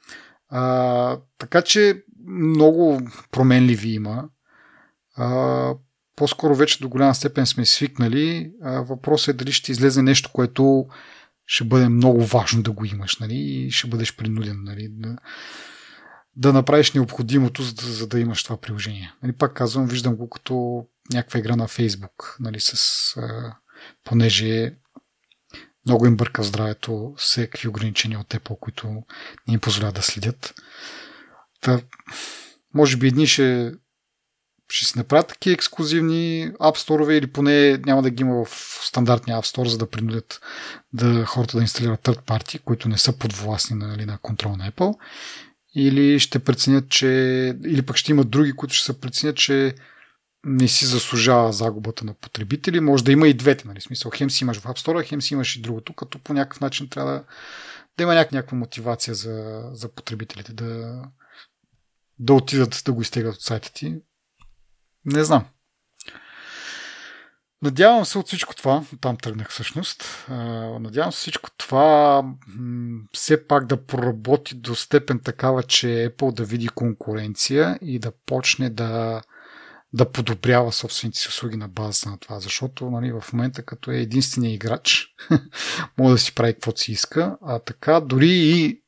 А, 0.49 1.19
така 1.39 1.63
че 1.63 2.03
много 2.27 3.01
променливи 3.31 3.89
има. 3.89 4.29
А, 5.17 5.75
по-скоро 6.17 6.55
вече 6.55 6.81
до 6.81 6.89
голяма 6.89 7.15
степен 7.15 7.47
сме 7.47 7.67
свикнали. 7.67 8.53
А, 8.63 8.81
въпросът 8.81 9.29
е 9.29 9.37
дали 9.37 9.53
ще 9.53 9.73
излезе 9.73 10.03
нещо, 10.03 10.31
което 10.33 10.87
ще 11.47 11.65
бъде 11.65 11.89
много 11.89 12.25
важно 12.25 12.63
да 12.63 12.73
го 12.73 12.85
имаш, 12.85 13.19
нали? 13.19 13.35
И 13.35 13.71
ще 13.71 13.89
бъдеш 13.89 14.17
принуден, 14.17 14.61
нали? 14.65 14.89
Да, 14.91 15.17
да 16.37 16.53
направиш 16.53 16.93
необходимото, 16.93 17.63
за 17.63 17.75
да, 17.75 17.83
за 17.83 18.07
да 18.07 18.21
имаш 18.21 18.45
това 18.45 18.57
приложение. 18.57 19.15
Нали, 19.23 19.33
пак 19.33 19.53
казвам, 19.53 19.87
виждам 19.87 20.17
го 20.17 20.29
като 20.29 20.87
някаква 21.13 21.41
игра 21.41 21.57
на 21.57 21.69
Фейсбук, 21.69 22.37
нали, 22.41 22.61
с, 22.61 22.73
а, 23.17 23.57
понеже 24.05 24.75
много 25.87 26.07
им 26.07 26.17
бърка 26.17 26.43
здравето, 26.43 27.15
всеки 27.17 27.69
ограничения 27.69 28.21
от 28.21 28.35
Apple, 28.35 28.59
които 28.59 28.89
не 29.49 29.55
им 29.55 29.61
позволяват 29.61 29.95
да 29.95 30.03
следят. 30.03 30.55
Та, 31.61 31.81
може 32.75 32.97
би 32.97 33.07
едни 33.07 33.27
ще, 33.27 33.73
ще 34.69 34.87
си 34.87 34.99
направят 34.99 35.29
такива 35.29 35.55
ексклюзивни 35.55 36.53
App 36.53 36.77
Store 36.77 37.13
или 37.13 37.27
поне 37.27 37.79
няма 37.79 38.03
да 38.03 38.11
ги 38.11 38.21
има 38.21 38.45
в 38.45 38.81
стандартния 38.83 39.39
App 39.39 39.57
Store, 39.57 39.69
за 39.69 39.79
да 39.79 39.91
принудят 39.91 40.41
да, 40.93 41.25
хората 41.25 41.57
да 41.57 41.63
инсталират 41.63 42.03
third 42.03 42.23
party, 42.23 42.61
които 42.61 42.89
не 42.89 42.99
са 42.99 43.19
подвластни 43.19 43.77
нали, 43.77 44.05
на 44.05 44.19
контрол 44.19 44.57
на 44.57 44.71
Apple 44.73 44.95
или 45.77 46.19
ще 46.19 46.39
преценят, 46.39 46.89
че 46.89 47.07
или 47.65 47.83
пък 47.83 47.97
ще 47.97 48.13
има 48.13 48.25
други, 48.25 48.53
които 48.53 48.75
ще 48.75 48.85
се 48.85 49.01
преценят, 49.01 49.37
че 49.37 49.75
не 50.45 50.69
си 50.69 50.87
заслужава 50.87 51.53
загубата 51.53 52.05
на 52.05 52.15
потребители. 52.15 52.81
Може 52.81 53.05
да 53.05 53.13
има 53.13 53.29
и 53.29 53.35
двете, 53.35 53.69
нали? 53.69 53.81
Смисъл, 53.81 54.11
хем 54.15 54.31
си 54.31 54.45
имаш 54.45 54.59
в 54.59 54.65
App 54.65 54.79
Store, 54.79 55.09
хем 55.09 55.23
си 55.23 55.35
имаш 55.35 55.57
и 55.57 55.61
другото, 55.61 55.93
като 55.93 56.19
по 56.19 56.33
някакъв 56.33 56.61
начин 56.61 56.89
трябва 56.89 57.13
да, 57.13 57.25
да 57.97 58.03
има 58.03 58.15
някаква 58.15 58.59
мотивация 58.59 59.15
за, 59.15 59.63
за 59.73 59.89
потребителите 59.89 60.53
да, 60.53 61.03
да 62.19 62.35
отидат 62.35 62.83
да 62.85 62.93
го 62.93 63.03
изтеглят 63.03 63.35
от 63.35 63.43
сайта 63.43 63.73
ти. 63.73 63.97
Не 65.05 65.25
знам. 65.25 65.45
Надявам 67.63 68.05
се 68.05 68.19
от 68.19 68.27
всичко 68.27 68.55
това, 68.55 68.83
там 69.01 69.17
тръгнах 69.17 69.51
всъщност, 69.51 70.27
надявам 70.81 71.13
се 71.13 71.19
всичко 71.19 71.51
това 71.57 72.25
все 73.13 73.47
пак 73.47 73.67
да 73.67 73.87
проработи 73.87 74.55
до 74.55 74.75
степен 74.75 75.21
такава, 75.21 75.63
че 75.63 75.87
Apple 75.87 76.35
да 76.35 76.45
види 76.45 76.69
конкуренция 76.69 77.79
и 77.83 77.99
да 77.99 78.13
почне 78.27 78.71
да, 78.71 79.23
да 79.93 80.13
подобрява 80.13 80.73
собствените 80.73 81.19
си 81.19 81.29
услуги 81.29 81.57
на 81.57 81.69
базата 81.69 82.11
на 82.11 82.19
това, 82.19 82.41
защото 82.41 82.91
нали, 82.91 83.13
в 83.13 83.25
момента 83.33 83.63
като 83.63 83.91
е 83.91 83.97
единствения 83.97 84.55
играч, 84.55 85.07
може 85.99 86.13
да 86.13 86.19
си 86.19 86.35
прави 86.35 86.55
каквото 86.55 86.81
си 86.81 86.93
иска, 86.93 87.37
а 87.43 87.59
така 87.59 88.01
дори 88.01 88.31
и 88.31 88.83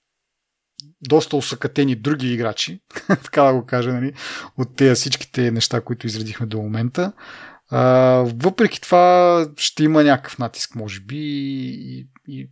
доста 1.00 1.36
усъкатени 1.36 1.96
други 1.96 2.32
играчи, 2.32 2.80
така 3.06 3.42
да 3.42 3.52
го 3.52 3.66
кажа, 3.66 3.92
нали, 3.92 4.12
от 4.58 4.76
тези 4.76 4.94
всичките 4.94 5.50
неща, 5.50 5.80
които 5.80 6.06
изредихме 6.06 6.46
до 6.46 6.58
момента, 6.58 7.12
а, 7.70 7.80
въпреки 8.36 8.80
това 8.80 9.46
ще 9.56 9.84
има 9.84 10.04
някакъв 10.04 10.38
натиск, 10.38 10.74
може 10.74 11.00
би, 11.00 11.18
и, 11.18 12.08
и 12.28 12.50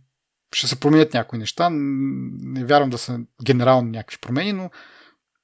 ще 0.55 0.67
се 0.67 0.79
променят 0.79 1.13
някои 1.13 1.39
неща. 1.39 1.69
Не 1.71 2.65
вярвам 2.65 2.89
да 2.89 2.97
са 2.97 3.19
генерални 3.45 3.91
някакви 3.91 4.17
промени, 4.21 4.53
но 4.53 4.69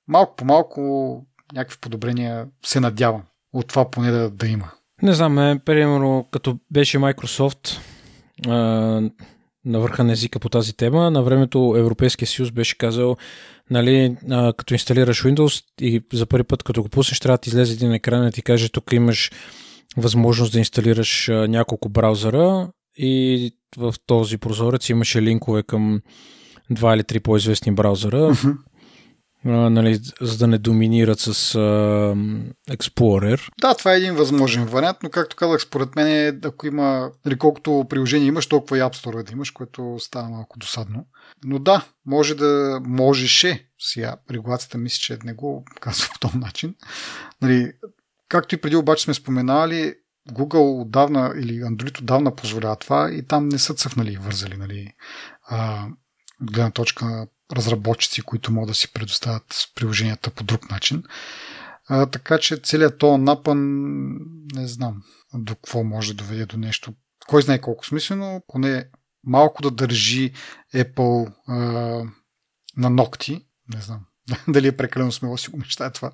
малко 0.07 0.35
по 0.35 0.45
малко 0.45 1.25
някакви 1.53 1.77
подобрения 1.81 2.47
се 2.65 2.79
надявам 2.79 3.23
от 3.53 3.67
това 3.67 3.91
поне 3.91 4.11
да, 4.11 4.29
да 4.29 4.47
има. 4.47 4.71
Не 5.01 5.13
знам, 5.13 5.39
е, 5.39 5.59
примерно 5.65 6.27
като 6.31 6.59
беше 6.71 6.97
Microsoft 6.97 7.79
а, 8.47 8.53
на 9.65 9.79
върха 9.79 10.03
на 10.03 10.11
езика 10.11 10.39
по 10.39 10.49
тази 10.49 10.77
тема, 10.77 11.11
на 11.11 11.23
времето 11.23 11.75
Европейския 11.77 12.27
съюз 12.27 12.51
беше 12.51 12.77
казал, 12.77 13.17
нали, 13.69 14.17
а, 14.29 14.53
като 14.53 14.73
инсталираш 14.73 15.23
Windows 15.23 15.63
и 15.81 16.01
за 16.13 16.25
първи 16.25 16.43
път 16.43 16.63
като 16.63 16.83
го 16.83 16.89
пуснеш, 16.89 17.19
трябва 17.19 17.37
да 17.37 17.41
ти 17.41 17.49
излезе 17.49 17.73
един 17.73 17.93
екран 17.93 18.27
и 18.27 18.31
ти 18.31 18.41
каже, 18.41 18.69
тук 18.69 18.93
имаш 18.93 19.31
възможност 19.97 20.53
да 20.53 20.59
инсталираш 20.59 21.27
няколко 21.31 21.89
браузъра 21.89 22.69
и 22.97 23.51
в 23.77 23.95
този 24.05 24.37
прозорец 24.37 24.89
имаше 24.89 25.21
линкове 25.21 25.63
към 25.63 26.01
два 26.69 26.95
или 26.95 27.03
три 27.03 27.19
по-известни 27.19 27.71
браузъра, 27.71 28.17
uh-huh. 28.17 28.57
Нали, 29.45 29.99
за 30.21 30.37
да 30.37 30.47
не 30.47 30.57
доминират 30.57 31.19
с 31.19 31.55
а, 31.55 31.59
Explorer. 32.69 33.49
Да, 33.61 33.73
това 33.75 33.93
е 33.93 33.97
един 33.97 34.15
възможен 34.15 34.65
вариант, 34.65 34.97
но 35.03 35.09
както 35.09 35.35
казах, 35.35 35.61
според 35.61 35.95
мен 35.95 36.07
е, 36.07 36.39
ако 36.43 36.67
има, 36.67 37.11
нали, 37.25 37.37
колкото 37.37 37.85
приложение 37.89 38.27
имаш, 38.27 38.47
толкова 38.47 38.77
и 38.77 38.81
App 38.81 38.95
Store 38.95 39.23
да 39.23 39.31
имаш, 39.31 39.51
което 39.51 39.95
става 39.99 40.29
малко 40.29 40.59
досадно. 40.59 41.05
Но 41.43 41.59
да, 41.59 41.85
може 42.05 42.35
да, 42.35 42.81
можеше, 42.85 43.67
сега 43.79 44.15
регулацията 44.31 44.77
мисля, 44.77 44.99
че 44.99 45.17
не 45.23 45.33
го 45.33 45.65
казва 45.79 46.07
по 46.13 46.19
този 46.19 46.37
начин, 46.37 46.75
нали, 47.41 47.71
Както 48.33 48.55
и 48.55 48.61
преди 48.61 48.75
обаче 48.75 49.03
сме 49.03 49.13
споменали, 49.13 49.95
Google 50.31 50.81
отдавна 50.81 51.33
или 51.39 51.61
Android 51.61 51.99
отдавна 51.99 52.35
позволява 52.35 52.75
това 52.75 53.11
и 53.11 53.27
там 53.27 53.49
не 53.49 53.59
са 53.59 53.73
цъфнали 53.73 54.13
и 54.13 54.17
вързали, 54.17 54.57
нали, 54.57 54.93
а, 55.47 55.87
гледна 56.41 56.71
точка 56.71 57.27
разработчици, 57.53 58.21
които 58.21 58.51
могат 58.51 58.67
да 58.67 58.73
си 58.73 58.93
предоставят 58.93 59.69
приложенията 59.75 60.29
по 60.29 60.43
друг 60.43 60.71
начин. 60.71 61.03
А, 61.87 62.05
така 62.05 62.37
че 62.39 62.57
целият 62.57 62.97
то 62.97 63.17
напън 63.17 63.59
не 64.53 64.67
знам 64.67 65.03
до 65.33 65.55
какво 65.55 65.83
може 65.83 66.13
да 66.13 66.23
доведе 66.23 66.45
до 66.45 66.57
нещо. 66.57 66.93
Кой 67.27 67.41
знае 67.41 67.61
колко 67.61 67.85
смислено, 67.85 68.41
поне 68.47 68.85
малко 69.23 69.61
да 69.61 69.71
държи 69.71 70.33
Apple 70.75 71.33
а, 71.47 71.55
на 72.77 72.89
ногти. 72.89 73.45
Не 73.73 73.81
знам 73.81 74.05
дали 74.47 74.67
е 74.67 74.77
прекалено 74.77 75.11
смело 75.11 75.37
си 75.37 75.49
го 75.49 75.57
мечтая 75.57 75.91
това. 75.91 76.11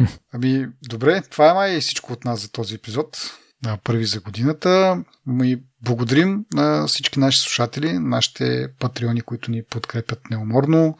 Ами, 0.32 0.66
добре, 0.88 1.22
това 1.22 1.50
е 1.50 1.54
май 1.54 1.80
всичко 1.80 2.12
от 2.12 2.24
нас 2.24 2.40
за 2.40 2.52
този 2.52 2.74
епизод. 2.74 3.38
Първи 3.84 4.04
за 4.04 4.20
годината. 4.20 5.04
Ми 5.26 5.62
благодарим 5.82 6.44
на 6.54 6.86
всички 6.86 7.20
наши 7.20 7.40
слушатели, 7.40 7.98
нашите 7.98 8.68
патреони, 8.78 9.20
които 9.20 9.50
ни 9.50 9.62
подкрепят 9.70 10.30
неуморно, 10.30 10.96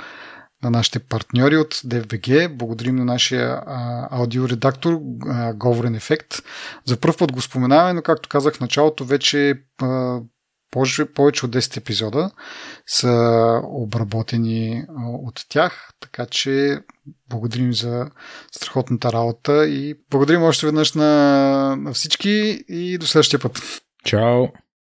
на 0.64 0.70
нашите 0.70 0.98
партньори 0.98 1.56
от 1.56 1.74
DFBG. 1.74 2.56
Благодарим 2.56 2.96
на 2.96 3.04
нашия 3.04 3.62
а, 3.66 4.08
аудиоредактор 4.10 5.00
а, 5.28 5.54
Говорен 5.54 5.94
Ефект. 5.94 6.34
За 6.84 7.00
първ 7.00 7.16
път 7.18 7.32
го 7.32 7.40
споменаваме, 7.40 7.92
но 7.92 8.02
както 8.02 8.28
казах 8.28 8.54
в 8.54 8.60
началото, 8.60 9.04
вече 9.04 9.54
а, 9.82 10.20
повече, 10.74 11.02
от 11.02 11.52
10 11.52 11.76
епизода 11.76 12.30
са 12.86 13.60
обработени 13.64 14.84
от 14.98 15.44
тях, 15.48 15.90
така 16.00 16.26
че 16.26 16.80
благодарим 17.28 17.72
за 17.72 18.10
страхотната 18.52 19.12
работа 19.12 19.68
и 19.68 19.94
благодарим 20.10 20.42
още 20.42 20.66
веднъж 20.66 20.92
на, 20.92 21.76
на 21.76 21.92
всички 21.92 22.64
и 22.68 22.98
до 22.98 23.06
следващия 23.06 23.40
път. 23.40 23.62
Чао! 24.04 24.46